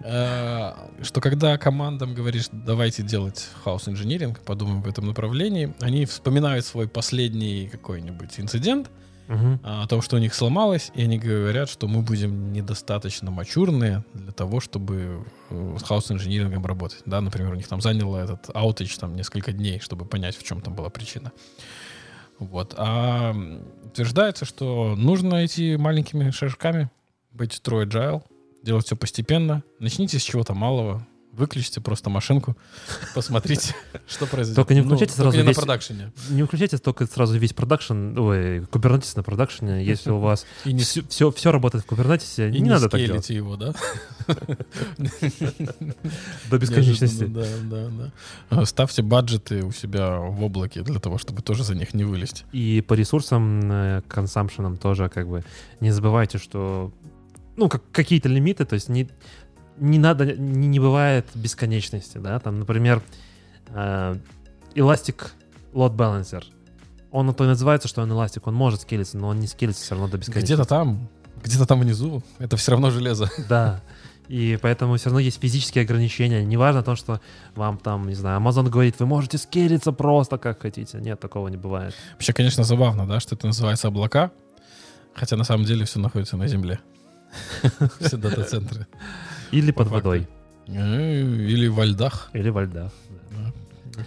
Э, 0.00 0.72
Что 1.02 1.20
когда 1.20 1.56
командам 1.56 2.14
говоришь, 2.14 2.48
давайте 2.52 3.02
делать 3.02 3.48
хаос 3.62 3.88
инжиниринг, 3.88 4.40
подумаем 4.40 4.82
в 4.82 4.88
этом 4.88 5.06
направлении, 5.06 5.74
они 5.80 6.04
вспоминают 6.04 6.64
свой 6.66 6.88
последний 6.88 7.68
какой-нибудь 7.68 8.38
инцидент, 8.38 8.90
а, 9.26 9.82
о 9.84 9.86
том, 9.86 10.02
что 10.02 10.16
у 10.16 10.18
них 10.18 10.34
сломалось, 10.34 10.92
и 10.94 11.02
они 11.02 11.18
говорят, 11.18 11.70
что 11.70 11.88
мы 11.88 12.02
будем 12.02 12.52
недостаточно 12.52 13.30
мачурные 13.30 14.04
для 14.12 14.32
того, 14.32 14.60
чтобы 14.60 15.24
э, 15.48 15.76
с 15.80 15.82
хаос-инжинирингом 15.82 16.66
работать. 16.66 17.00
Да, 17.06 17.22
например, 17.22 17.52
у 17.52 17.56
них 17.56 17.66
там 17.66 17.80
заняло 17.80 18.18
этот 18.18 18.50
аутич 18.54 18.98
там 18.98 19.16
несколько 19.16 19.52
дней, 19.52 19.80
чтобы 19.80 20.04
понять, 20.04 20.36
в 20.36 20.42
чем 20.42 20.60
там 20.60 20.74
была 20.74 20.90
причина. 20.90 21.32
Вот. 22.38 22.74
А 22.76 23.34
утверждается, 23.84 24.44
что 24.44 24.94
нужно 24.94 25.46
идти 25.46 25.76
маленькими 25.78 26.30
шажками, 26.30 26.90
быть 27.32 27.62
true 27.64 27.86
agile, 27.86 28.22
делать 28.64 28.86
все 28.86 28.96
постепенно. 28.96 29.62
Начните 29.78 30.18
с 30.18 30.22
чего-то 30.22 30.54
малого. 30.54 31.06
Выключите 31.32 31.80
просто 31.80 32.10
машинку, 32.10 32.56
посмотрите, 33.16 33.74
что 34.06 34.24
произойдет. 34.24 34.54
Только 34.54 34.74
не 34.74 34.82
Ну, 34.82 34.86
включайте 34.86 35.14
сразу 35.14 35.42
весь- 35.42 35.56
продакшене. 35.56 36.12
Не 36.30 36.42
выключайте 36.42 36.78
только 36.78 37.06
сразу 37.06 37.36
весь 37.36 37.52
продакшн, 37.52 38.16
ой, 38.16 38.60
Kubernetes 38.60 39.14
на 39.16 39.24
продакшене, 39.24 39.84
если 39.84 40.10
у 40.12 40.20
вас 40.20 40.46
все, 41.08 41.32
все, 41.32 41.50
работает 41.50 41.84
в 41.84 41.88
Kubernetes, 41.92 42.50
не, 42.50 42.70
надо 42.70 42.88
так 42.88 43.00
делать 43.00 43.30
его, 43.30 43.56
да? 43.56 43.74
до 46.50 46.58
бесконечности. 46.58 47.24
Неожиданно, 47.24 47.68
Да, 47.70 47.88
да, 47.88 48.12
да. 48.50 48.60
А, 48.60 48.64
Ставьте 48.64 49.02
баджеты 49.02 49.64
у 49.64 49.72
себя 49.72 50.18
в 50.18 50.42
облаке 50.42 50.82
для 50.82 51.00
того, 51.00 51.18
чтобы 51.18 51.42
тоже 51.42 51.64
за 51.64 51.74
них 51.74 51.94
не 51.94 52.04
вылезть. 52.04 52.44
И 52.52 52.80
по 52.86 52.94
ресурсам, 52.94 53.60
э, 53.70 54.02
консампшенам 54.08 54.76
тоже 54.76 55.08
как 55.08 55.28
бы 55.28 55.44
не 55.80 55.90
забывайте, 55.90 56.38
что 56.38 56.92
ну, 57.56 57.68
как, 57.68 57.82
какие-то 57.92 58.28
лимиты, 58.28 58.64
то 58.64 58.74
есть 58.74 58.88
не, 58.88 59.08
не 59.78 59.98
надо, 59.98 60.26
не, 60.34 60.66
не 60.66 60.80
бывает 60.80 61.26
бесконечности, 61.34 62.18
да, 62.18 62.38
там, 62.38 62.58
например, 62.58 63.02
э, 63.68 64.16
Elastic 64.74 65.28
Load 65.72 65.96
Balancer, 65.96 66.44
он 67.10 67.26
на 67.26 67.32
то 67.32 67.44
и 67.44 67.46
называется, 67.46 67.86
что 67.86 68.02
он 68.02 68.10
Elastic, 68.10 68.42
он 68.44 68.54
может 68.54 68.80
скелиться, 68.80 69.16
но 69.16 69.28
он 69.28 69.38
не 69.38 69.46
скелится 69.46 69.82
все 69.84 69.94
равно 69.94 70.08
до 70.08 70.18
бесконечности. 70.18 70.52
Где-то 70.54 70.68
там, 70.68 71.08
где-то 71.44 71.66
там 71.66 71.80
внизу, 71.80 72.22
это 72.38 72.56
все 72.56 72.72
равно 72.72 72.90
железо. 72.90 73.30
Да. 73.48 73.82
И 74.26 74.58
поэтому 74.62 74.96
все 74.96 75.10
равно 75.10 75.20
есть 75.20 75.38
физические 75.38 75.82
ограничения. 75.82 76.42
Неважно 76.44 76.82
то, 76.82 76.96
что 76.96 77.20
вам 77.54 77.76
там, 77.76 78.08
не 78.08 78.14
знаю, 78.14 78.40
Amazon 78.40 78.70
говорит, 78.70 78.98
вы 78.98 79.04
можете 79.04 79.36
скелиться 79.36 79.92
просто 79.92 80.38
как 80.38 80.62
хотите. 80.62 80.98
Нет, 80.98 81.20
такого 81.20 81.48
не 81.48 81.58
бывает. 81.58 81.94
Вообще, 82.12 82.32
конечно, 82.32 82.64
забавно, 82.64 83.06
да, 83.06 83.20
что 83.20 83.34
это 83.34 83.46
называется 83.46 83.88
облака, 83.88 84.30
хотя 85.14 85.36
на 85.36 85.44
самом 85.44 85.66
деле 85.66 85.84
все 85.84 86.00
находится 86.00 86.38
на 86.38 86.48
земле. 86.48 86.80
Все 88.00 88.16
дата-центры. 88.16 88.86
Или 89.50 89.70
под 89.72 89.88
водой, 89.88 90.28
Э, 90.66 91.20
Или 91.20 91.66
во 91.68 91.84
льдах. 91.84 92.30
или 92.32 92.48
во 92.48 92.62
льдах. 92.64 92.90
Да. 93.30 93.52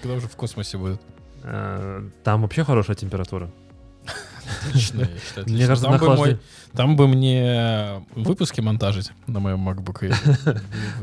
Когда 0.02 0.16
уже 0.16 0.28
в 0.28 0.36
космосе 0.36 0.78
будет. 0.78 1.00
Э, 1.44 2.08
Там 2.24 2.42
вообще 2.42 2.64
хорошая 2.64 2.96
температура. 2.96 3.50
Отлично, 4.70 5.02
я 5.02 5.08
считаю, 5.20 5.48
Мне 5.50 5.68
кажется, 5.68 5.90
там, 5.90 6.00
бы 6.00 6.16
мой- 6.16 6.40
там 6.74 6.96
бы 6.96 7.08
мне 7.08 8.02
выпуски 8.16 8.62
монтажить 8.62 9.12
на 9.28 9.40
моем 9.42 9.68
MacBook 9.68 10.14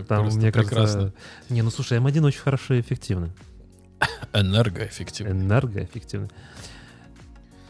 Там, 0.08 0.26
мне 0.28 0.50
прекрасно. 0.50 0.76
кажется... 0.76 1.14
Не, 1.50 1.62
ну 1.62 1.70
слушай, 1.70 1.98
M1 1.98 2.24
очень 2.24 2.40
хорошо 2.40 2.74
и 2.74 2.80
эффективно. 2.80 3.30
Энергоэффективно. 4.32 5.30
Энергоэффективно. 5.32 6.28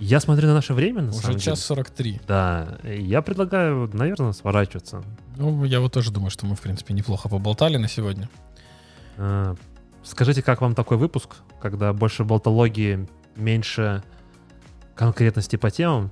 Я 0.00 0.20
смотрю 0.20 0.48
на 0.48 0.54
наше 0.54 0.74
время, 0.74 1.02
на 1.02 1.10
Уже 1.10 1.20
самом 1.20 1.38
час 1.38 1.44
деле. 1.44 1.56
43. 1.56 2.20
Да, 2.26 2.78
я 2.84 3.22
предлагаю, 3.22 3.88
наверное, 3.92 4.32
сворачиваться. 4.32 5.04
Ну, 5.36 5.64
я 5.64 5.80
вот 5.80 5.92
тоже 5.92 6.10
думаю, 6.10 6.30
что 6.30 6.46
мы, 6.46 6.56
в 6.56 6.60
принципе, 6.60 6.94
неплохо 6.94 7.28
поболтали 7.28 7.76
на 7.76 7.88
сегодня. 7.88 8.28
Э, 9.16 9.54
Скажите, 10.04 10.42
как 10.42 10.60
вам 10.60 10.74
такой 10.74 10.98
выпуск, 10.98 11.36
когда 11.62 11.92
больше 11.94 12.24
болтологии, 12.24 13.08
меньше 13.36 14.02
конкретности 14.94 15.56
по 15.56 15.70
темам? 15.70 16.10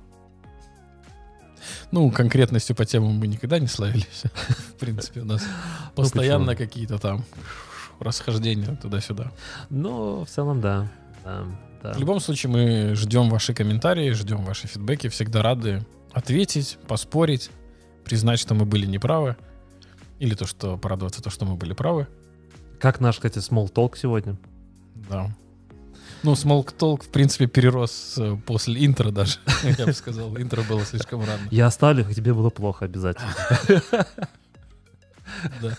Ну, 1.91 2.09
конкретностью 2.11 2.75
по 2.75 2.85
темам 2.85 3.11
мы 3.19 3.27
никогда 3.27 3.59
не 3.59 3.67
славились. 3.67 4.23
В 4.47 4.79
принципе, 4.79 5.21
у 5.21 5.25
нас 5.25 5.43
постоянно 5.95 6.47
почему? 6.53 6.67
какие-то 6.67 6.97
там 6.97 7.23
расхождения 7.99 8.75
туда-сюда. 8.81 9.31
Ну, 9.69 10.25
в 10.25 10.29
целом, 10.29 10.59
да. 10.59 10.87
Да. 11.83 11.93
В 11.93 11.99
любом 11.99 12.21
случае, 12.21 12.51
мы 12.51 12.95
ждем 12.95 13.29
ваши 13.29 13.53
комментарии, 13.53 14.11
ждем 14.11 14.45
ваши 14.45 14.67
фидбэки. 14.67 15.09
Всегда 15.09 15.41
рады 15.41 15.85
ответить, 16.13 16.77
поспорить, 16.87 17.51
признать, 18.05 18.39
что 18.39 18.55
мы 18.55 18.65
были 18.65 18.85
неправы. 18.85 19.35
Или 20.19 20.35
то, 20.35 20.45
что 20.45 20.77
порадоваться, 20.77 21.21
то, 21.21 21.29
что 21.29 21.45
мы 21.45 21.55
были 21.55 21.73
правы. 21.73 22.07
Как 22.79 23.01
наш, 23.01 23.17
кстати, 23.17 23.39
small 23.39 23.71
talk 23.71 23.97
сегодня? 23.97 24.37
Да. 25.09 25.29
Ну, 26.23 26.33
Small 26.33 26.65
Talk, 26.65 27.03
в 27.03 27.09
принципе, 27.09 27.47
перерос 27.47 28.15
э, 28.17 28.37
после 28.45 28.85
интро 28.85 29.11
даже, 29.11 29.39
я 29.77 29.85
бы 29.85 29.91
сказал. 29.91 30.37
Интро 30.37 30.63
было 30.63 30.85
слишком 30.85 31.19
рано. 31.19 31.41
Я 31.51 31.65
оставлю, 31.65 32.05
тебе 32.13 32.33
было 32.33 32.49
плохо 32.49 32.85
обязательно. 32.85 33.33
Да. 35.61 35.77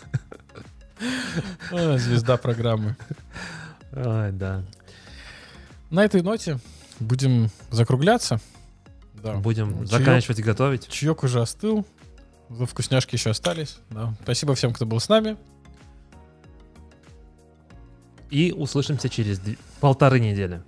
Звезда 1.99 2.37
программы. 2.37 2.95
Ай, 3.93 4.33
да. 4.33 4.63
На 5.95 6.05
этой 6.05 6.23
ноте 6.23 6.59
будем 6.99 7.51
закругляться. 7.71 8.41
Да. 9.15 9.35
Будем 9.35 9.83
Чаек- 9.85 9.87
заканчивать 9.87 10.41
готовить. 10.43 10.89
Чаек 10.89 11.23
уже 11.23 11.41
остыл. 11.41 11.87
Вкусняшки 12.49 13.15
еще 13.15 13.31
остались. 13.31 13.79
Да. 13.91 14.13
Спасибо 14.25 14.57
всем, 14.57 14.73
кто 14.73 14.87
был 14.87 14.99
с 14.99 15.09
нами. 15.09 15.37
И 18.29 18.51
услышимся 18.51 19.09
через 19.09 19.39
дв- 19.39 19.57
полторы 19.81 20.19
недели. 20.19 20.65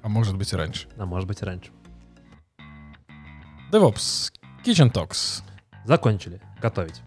А 0.00 0.08
может 0.08 0.38
быть 0.38 0.50
и 0.50 0.56
раньше. 0.56 0.88
А 0.96 1.04
может 1.04 1.28
быть 1.28 1.42
и 1.42 1.44
раньше. 1.44 1.70
DevOps. 3.70 4.32
Kitchen 4.64 4.90
Talks. 4.90 5.42
Закончили 5.84 6.40
готовить. 6.62 7.02